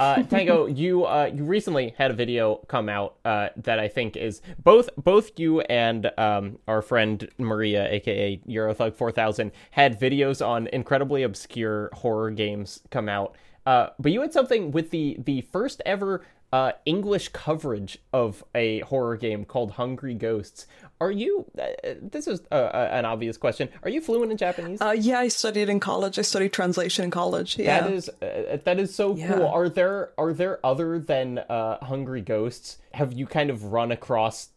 uh, 0.00 0.22
Tango, 0.24 0.66
you 0.66 1.04
uh, 1.04 1.30
you 1.32 1.44
recently 1.44 1.94
had 1.96 2.10
a 2.10 2.14
video 2.14 2.56
come 2.68 2.88
out 2.88 3.16
uh, 3.24 3.48
that 3.56 3.78
I 3.78 3.88
think 3.88 4.16
is 4.16 4.42
both 4.62 4.90
both 4.96 5.38
you 5.38 5.60
and 5.62 6.10
um, 6.18 6.58
our 6.68 6.82
friend 6.82 7.28
Maria, 7.38 7.90
aka 7.90 8.40
Eurothug 8.48 8.94
four 8.94 9.12
thousand, 9.12 9.52
had 9.70 9.98
videos 10.00 10.44
on 10.44 10.66
incredibly 10.68 11.22
obscure 11.22 11.90
horror 11.92 12.30
games 12.30 12.80
come 12.90 13.08
out. 13.08 13.36
Uh, 13.66 13.88
but 13.98 14.12
you 14.12 14.20
had 14.20 14.32
something 14.32 14.72
with 14.72 14.90
the 14.90 15.16
the 15.24 15.40
first 15.40 15.80
ever 15.86 16.22
uh, 16.54 16.70
English 16.86 17.30
coverage 17.30 17.98
of 18.12 18.44
a 18.54 18.78
horror 18.80 19.16
game 19.16 19.44
called 19.44 19.72
Hungry 19.72 20.14
Ghosts. 20.14 20.68
Are 21.00 21.10
you? 21.10 21.44
Uh, 21.58 21.64
this 22.00 22.28
is 22.28 22.42
uh, 22.52 22.54
uh, 22.54 22.88
an 22.92 23.04
obvious 23.04 23.36
question. 23.36 23.68
Are 23.82 23.90
you 23.90 24.00
fluent 24.00 24.30
in 24.30 24.38
Japanese? 24.38 24.80
Uh, 24.80 24.94
yeah, 24.96 25.18
I 25.18 25.26
studied 25.28 25.68
in 25.68 25.80
college. 25.80 26.16
I 26.16 26.22
studied 26.22 26.52
translation 26.52 27.04
in 27.06 27.10
college. 27.10 27.58
Yeah. 27.58 27.80
That 27.80 27.92
is 27.92 28.08
uh, 28.22 28.58
that 28.64 28.78
is 28.78 28.94
so 28.94 29.16
Yeah. 29.16 29.32
cool. 29.34 29.48
Are 29.48 29.68
there 29.68 30.12
are 30.16 30.32
there 30.32 30.64
other 30.64 31.00
than 31.00 31.38
uh, 31.38 31.84
Hungry 31.84 32.20
Ghosts? 32.20 32.78
Have 32.92 33.12
you 33.12 33.26
kind 33.26 33.50
of 33.50 33.64
run 33.72 33.90
across 33.90 34.50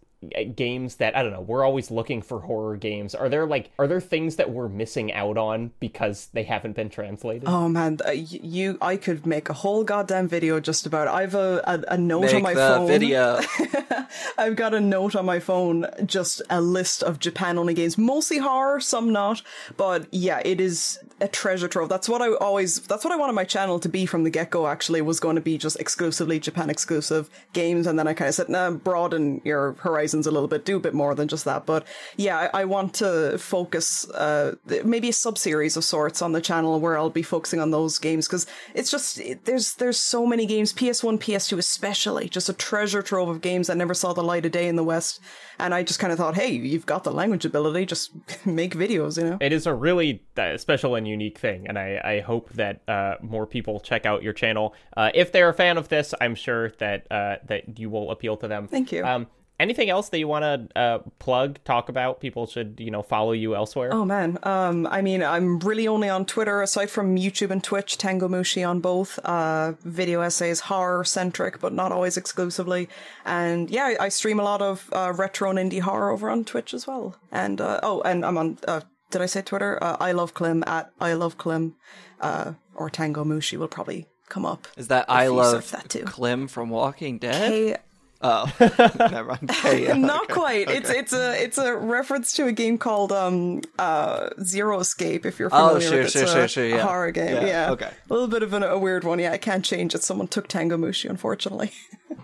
games 0.55 0.95
that 0.95 1.15
I 1.15 1.21
don't 1.21 1.31
know? 1.31 1.41
We're 1.41 1.63
always 1.65 1.91
looking 1.91 2.21
for 2.21 2.39
horror 2.39 2.75
games. 2.77 3.13
Are 3.13 3.29
there 3.29 3.45
like 3.45 3.69
are 3.77 3.87
there 3.87 4.01
things 4.01 4.37
that 4.37 4.49
we're 4.49 4.67
missing 4.69 5.13
out 5.13 5.37
on 5.37 5.71
because 5.79 6.29
they 6.33 6.43
haven't 6.43 6.75
been 6.75 6.89
translated? 6.89 7.47
Oh 7.47 7.69
man, 7.69 7.99
uh, 8.05 8.11
you! 8.11 8.77
I 8.81 8.97
could 8.97 9.25
make 9.25 9.49
a 9.49 9.53
whole 9.53 9.83
goddamn 9.83 10.27
video 10.27 10.59
just 10.59 10.85
about. 10.85 11.07
It. 11.07 11.11
I've 11.11 11.35
a, 11.35 11.61
a, 11.65 11.93
a 11.93 11.97
note 11.97 12.33
on 12.33 12.33
Make 12.33 12.43
my 12.43 12.53
the 12.53 12.67
phone. 12.67 12.87
video. 12.87 13.39
I've 14.37 14.55
got 14.55 14.73
a 14.73 14.79
note 14.79 15.15
on 15.15 15.25
my 15.25 15.39
phone, 15.39 15.85
just 16.05 16.41
a 16.49 16.61
list 16.61 17.03
of 17.03 17.19
Japan 17.19 17.57
only 17.57 17.73
games, 17.73 17.97
mostly 17.97 18.37
horror, 18.37 18.79
some 18.79 19.11
not. 19.11 19.41
But 19.75 20.07
yeah, 20.11 20.41
it 20.43 20.59
is 20.61 20.99
a 21.19 21.27
treasure 21.27 21.67
trove. 21.67 21.89
That's 21.89 22.07
what 22.07 22.21
I 22.21 22.33
always, 22.35 22.79
that's 22.81 23.03
what 23.03 23.11
I 23.13 23.17
wanted 23.17 23.33
my 23.33 23.43
channel 23.43 23.79
to 23.79 23.89
be 23.89 24.05
from 24.05 24.23
the 24.23 24.29
get 24.29 24.49
go, 24.49 24.67
actually, 24.67 25.01
was 25.01 25.19
going 25.19 25.35
to 25.35 25.41
be 25.41 25.57
just 25.57 25.79
exclusively 25.79 26.39
Japan 26.39 26.69
exclusive 26.69 27.29
games. 27.53 27.87
And 27.87 27.97
then 27.97 28.07
I 28.07 28.13
kind 28.13 28.29
of 28.29 28.35
said, 28.35 28.49
nah, 28.49 28.71
broaden 28.71 29.41
your 29.43 29.73
horizons 30.07 30.27
a 30.27 30.31
little 30.31 30.47
bit, 30.47 30.65
do 30.65 30.77
a 30.77 30.79
bit 30.79 30.93
more 30.93 31.15
than 31.15 31.27
just 31.27 31.45
that. 31.45 31.65
But 31.65 31.85
yeah, 32.15 32.49
I, 32.53 32.61
I 32.61 32.65
want 32.65 32.93
to 32.95 33.37
focus, 33.37 34.09
uh, 34.11 34.55
maybe 34.83 35.09
a 35.09 35.13
sub 35.13 35.37
series 35.37 35.75
of 35.75 35.83
sorts 35.83 36.21
on 36.21 36.31
the 36.31 36.41
channel 36.41 36.79
where 36.79 36.97
I'll 36.97 37.09
be 37.09 37.23
focusing 37.23 37.59
on 37.59 37.71
those 37.71 37.99
games 37.99 38.27
because 38.27 38.47
it's 38.73 38.89
just, 38.89 39.19
it, 39.19 39.45
there's, 39.45 39.75
there's 39.75 39.99
so 39.99 40.25
many 40.25 40.45
games, 40.45 40.73
PS1, 40.73 41.19
PS2 41.19 41.57
especially, 41.57 42.29
just 42.29 42.49
a 42.49 42.53
treasure 42.53 43.01
trove 43.01 43.29
of 43.29 43.41
games 43.41 43.67
that 43.67 43.77
never 43.77 43.93
saw 43.93 44.13
the 44.13 44.23
light 44.23 44.45
of 44.45 44.51
day 44.51 44.67
in 44.67 44.75
the 44.77 44.83
West. 44.83 45.19
And 45.59 45.73
I 45.73 45.83
just 45.83 45.99
kind 45.99 46.13
of 46.13 46.19
thought, 46.19 46.35
hey, 46.35 46.51
you've 46.51 46.85
got 46.85 47.03
the 47.03 47.11
language 47.11 47.43
ability, 47.43 47.85
just 47.85 48.11
make 48.45 48.75
videos, 48.75 49.17
you 49.17 49.29
know? 49.29 49.37
It 49.41 49.51
is 49.51 49.65
a 49.65 49.73
really 49.73 50.23
uh, 50.37 50.57
special 50.57 50.95
and 50.95 51.07
unique 51.07 51.39
thing, 51.39 51.67
and 51.67 51.77
I, 51.79 51.99
I 52.03 52.19
hope 52.19 52.53
that 52.53 52.87
uh, 52.87 53.15
more 53.21 53.47
people 53.47 53.79
check 53.79 54.05
out 54.05 54.21
your 54.23 54.33
channel. 54.33 54.75
Uh, 54.95 55.09
if 55.13 55.31
they're 55.31 55.49
a 55.49 55.53
fan 55.53 55.77
of 55.77 55.89
this, 55.89 56.13
I'm 56.21 56.35
sure 56.35 56.69
that 56.77 57.11
uh, 57.11 57.37
that 57.47 57.79
you 57.79 57.89
will 57.89 58.11
appeal 58.11 58.37
to 58.37 58.47
them. 58.47 58.67
Thank 58.67 58.91
you. 58.91 59.03
Um, 59.03 59.27
anything 59.59 59.89
else 59.89 60.09
that 60.09 60.19
you 60.19 60.27
want 60.27 60.43
to 60.43 60.79
uh, 60.79 60.99
plug, 61.19 61.59
talk 61.63 61.89
about? 61.89 62.19
People 62.19 62.47
should, 62.47 62.79
you 62.79 62.91
know, 62.91 63.01
follow 63.01 63.31
you 63.31 63.55
elsewhere. 63.55 63.89
Oh 63.93 64.05
man, 64.05 64.37
um, 64.43 64.87
I 64.87 65.01
mean, 65.01 65.23
I'm 65.23 65.59
really 65.59 65.87
only 65.87 66.09
on 66.09 66.25
Twitter 66.25 66.61
aside 66.61 66.89
from 66.89 67.15
YouTube 67.15 67.51
and 67.51 67.63
Twitch. 67.63 67.97
Tango 67.97 68.27
Mushi 68.27 68.67
on 68.67 68.79
both. 68.79 69.19
Uh, 69.19 69.73
video 69.83 70.21
essays, 70.21 70.61
horror 70.61 71.03
centric, 71.03 71.59
but 71.59 71.73
not 71.73 71.91
always 71.91 72.17
exclusively. 72.17 72.89
And 73.25 73.69
yeah, 73.69 73.95
I 73.99 74.09
stream 74.09 74.39
a 74.39 74.43
lot 74.43 74.61
of 74.61 74.89
uh, 74.93 75.13
retro 75.15 75.49
and 75.49 75.59
indie 75.59 75.81
horror 75.81 76.11
over 76.11 76.29
on 76.29 76.45
Twitch 76.45 76.73
as 76.73 76.87
well. 76.87 77.15
And 77.31 77.59
uh, 77.61 77.79
oh, 77.83 78.01
and 78.01 78.25
I'm 78.25 78.37
on. 78.37 78.59
Uh, 78.67 78.81
did 79.09 79.21
I 79.21 79.25
say 79.25 79.41
Twitter? 79.41 79.81
Uh, 79.81 79.97
I 79.99 80.11
love 80.11 80.33
Klim 80.33 80.63
at 80.67 80.91
I 80.99 81.13
love 81.13 81.37
Klim, 81.37 81.75
uh, 82.19 82.53
or 82.75 82.89
Tango 82.89 83.23
Mushi 83.23 83.57
will 83.57 83.67
probably 83.67 84.07
come 84.29 84.45
up. 84.45 84.67
Is 84.75 84.89
that 84.89 85.05
I 85.09 85.27
love 85.27 85.71
that 85.71 85.89
too. 85.89 86.03
Klim 86.03 86.47
from 86.47 86.69
Walking 86.69 87.17
Dead? 87.17 87.49
K- 87.49 87.77
Oh, 88.21 88.51
never 88.59 89.25
mind. 89.29 89.49
K- 89.61 89.97
Not 89.97 90.23
okay. 90.23 90.33
quite. 90.33 90.67
Okay. 90.67 90.77
It's 90.77 90.89
it's 90.89 91.13
a 91.13 91.43
it's 91.43 91.57
a 91.57 91.75
reference 91.75 92.33
to 92.33 92.47
a 92.47 92.51
game 92.51 92.77
called 92.77 93.11
um 93.11 93.61
uh 93.77 94.29
Zero 94.41 94.79
Escape. 94.79 95.25
If 95.25 95.37
you're 95.39 95.49
Oh, 95.51 95.67
familiar 95.79 95.87
sure, 95.87 95.97
with 95.99 96.07
it. 96.07 96.11
sure, 96.11 96.21
it's 96.23 96.31
sure, 96.31 96.41
a, 96.43 96.47
sure, 96.47 96.65
a 96.65 96.69
yeah. 96.69 96.81
horror 96.81 97.11
game. 97.11 97.35
Yeah, 97.35 97.45
Yeah, 97.45 97.71
okay. 97.71 97.91
A 98.09 98.13
little 98.13 98.27
bit 98.27 98.41
of 98.43 98.53
an, 98.53 98.63
a 98.63 98.77
weird 98.77 99.03
one. 99.03 99.19
Yeah, 99.19 99.31
I 99.33 99.37
can't 99.37 99.63
change 99.63 99.93
it. 99.93 100.03
Someone 100.03 100.27
took 100.27 100.47
Tango 100.47 100.77
Mushi, 100.77 101.09
unfortunately. 101.09 101.71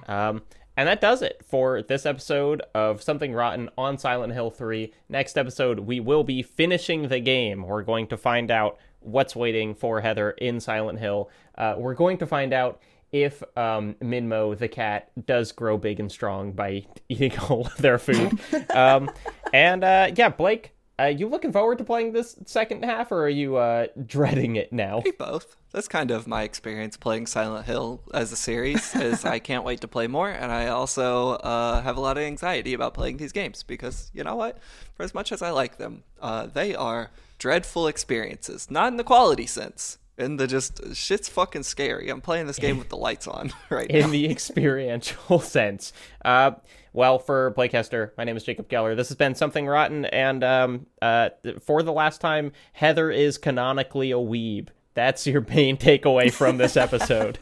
Um, 0.08 0.42
and 0.76 0.88
that 0.90 1.00
does 1.00 1.22
it 1.22 1.42
for 1.46 1.82
this 1.82 2.06
episode 2.06 2.62
of 2.74 3.02
Something 3.02 3.32
Rotten 3.32 3.70
on 3.78 3.98
Silent 3.98 4.34
Hill 4.34 4.50
3. 4.50 4.92
Next 5.08 5.38
episode, 5.38 5.80
we 5.82 6.02
will 6.02 6.26
be 6.26 6.42
finishing 6.44 7.08
the 7.08 7.22
game. 7.22 7.64
We're 7.64 7.84
going 7.84 8.08
to 8.08 8.18
find 8.18 8.52
out 8.52 8.78
what's 9.00 9.34
waiting 9.34 9.76
for 9.76 10.02
Heather 10.02 10.32
in 10.32 10.60
Silent 10.60 11.00
Hill. 11.00 11.30
Uh, 11.58 11.76
we're 11.78 11.94
going 11.94 12.18
to 12.18 12.26
find 12.28 12.52
out 12.54 12.82
if 13.14 13.44
um, 13.56 13.96
Minmo 14.02 14.58
the 14.58 14.68
cat 14.68 15.12
does 15.26 15.54
grow 15.54 15.78
big 15.78 16.02
and 16.02 16.12
strong 16.12 16.52
by 16.52 16.86
eating 17.08 17.38
all 17.50 17.68
of 17.68 17.78
their 17.78 17.98
food. 17.98 18.38
um, 18.76 19.10
and 19.54 19.84
uh, 19.84 20.12
yeah, 20.16 20.30
Blake, 20.30 20.74
uh, 21.00 21.06
you 21.06 21.28
looking 21.28 21.52
forward 21.52 21.78
to 21.78 21.84
playing 21.84 22.12
this 22.12 22.36
second 22.46 22.84
half, 22.84 23.12
or 23.12 23.24
are 23.24 23.30
you 23.30 23.56
uh, 23.56 23.88
dreading 24.06 24.56
it 24.56 24.74
now? 24.74 24.98
Maybe 24.98 25.12
both. 25.18 25.56
That's 25.72 25.88
kind 25.88 26.12
of 26.12 26.28
my 26.28 26.44
experience 26.44 26.98
playing 26.98 27.28
Silent 27.28 27.66
Hill 27.66 28.02
as 28.14 28.32
a 28.32 28.36
series. 28.36 28.96
is 29.04 29.26
I 29.26 29.40
can't 29.40 29.64
wait 29.64 29.82
to 29.82 29.88
play 29.88 30.08
more, 30.08 30.30
and 30.30 30.52
I 30.52 30.68
also 30.68 31.32
uh, 31.32 31.82
have 31.82 31.98
a 31.98 32.02
lot 32.02 32.18
of 32.18 32.24
anxiety 32.24 32.74
about 32.74 32.94
playing 32.94 33.18
these 33.18 33.32
games 33.32 33.64
because 33.64 34.12
you 34.14 34.24
know 34.24 34.36
what? 34.36 34.60
For 34.96 35.04
as 35.04 35.14
much 35.14 35.32
as 35.32 35.42
I 35.42 35.50
like 35.50 35.78
them, 35.78 36.04
uh, 36.22 36.48
they 36.48 36.76
are 36.76 37.10
dreadful 37.40 37.88
experiences. 37.88 38.70
Not 38.70 38.90
in 38.90 38.98
the 38.98 39.04
quality 39.04 39.48
sense, 39.48 39.98
in 40.18 40.38
the 40.38 40.48
just 40.48 40.96
shit's 40.96 41.28
fucking 41.30 41.64
scary. 41.64 42.10
I'm 42.10 42.22
playing 42.22 42.48
this 42.48 42.60
game 42.60 42.78
with 42.78 42.90
the 42.90 42.98
lights 42.98 43.28
on 43.28 43.52
right 43.70 43.90
now. 43.90 43.98
in 44.00 44.12
the 44.12 44.30
experiential 44.30 45.40
sense. 45.42 45.94
Uh, 46.24 46.52
well, 46.94 47.18
for 47.18 47.52
Playcaster, 47.58 48.12
my 48.18 48.24
name 48.24 48.38
is 48.38 48.44
Jacob 48.44 48.70
Geller. 48.70 48.96
This 48.96 49.10
has 49.10 49.18
been 49.18 49.34
Something 49.34 49.66
Rotten, 49.66 50.06
and 50.06 50.44
um, 50.44 50.86
uh, 51.02 51.30
for 51.66 51.82
the 51.82 51.92
last 51.94 52.22
time, 52.22 52.52
Heather 52.74 53.10
is 53.10 53.38
canonically 53.40 54.12
a 54.12 54.16
weeb. 54.18 54.68
That's 54.94 55.26
your 55.26 55.42
main 55.42 55.78
takeaway 55.78 56.32
from 56.32 56.58
this 56.58 56.78
episode. 56.78 57.40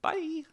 Bye. 0.00 0.44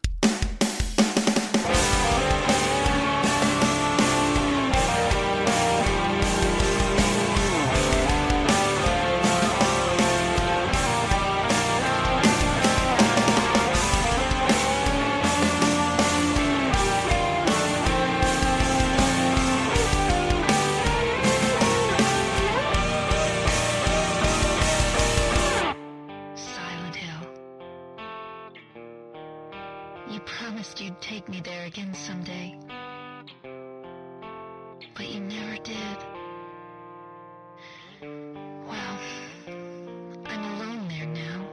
There 31.43 31.65
again 31.65 31.93
someday. 31.93 32.57
But 34.93 35.07
you 35.09 35.19
never 35.21 35.57
did. 35.63 35.97
Well, 38.01 38.99
I'm 40.25 40.43
alone 40.43 40.87
there 40.89 41.07
now. 41.07 41.47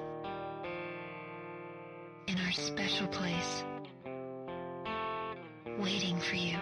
In 2.26 2.38
our 2.38 2.52
special 2.52 3.06
place. 3.08 3.64
Waiting 5.78 6.18
for 6.18 6.36
you. 6.36 6.58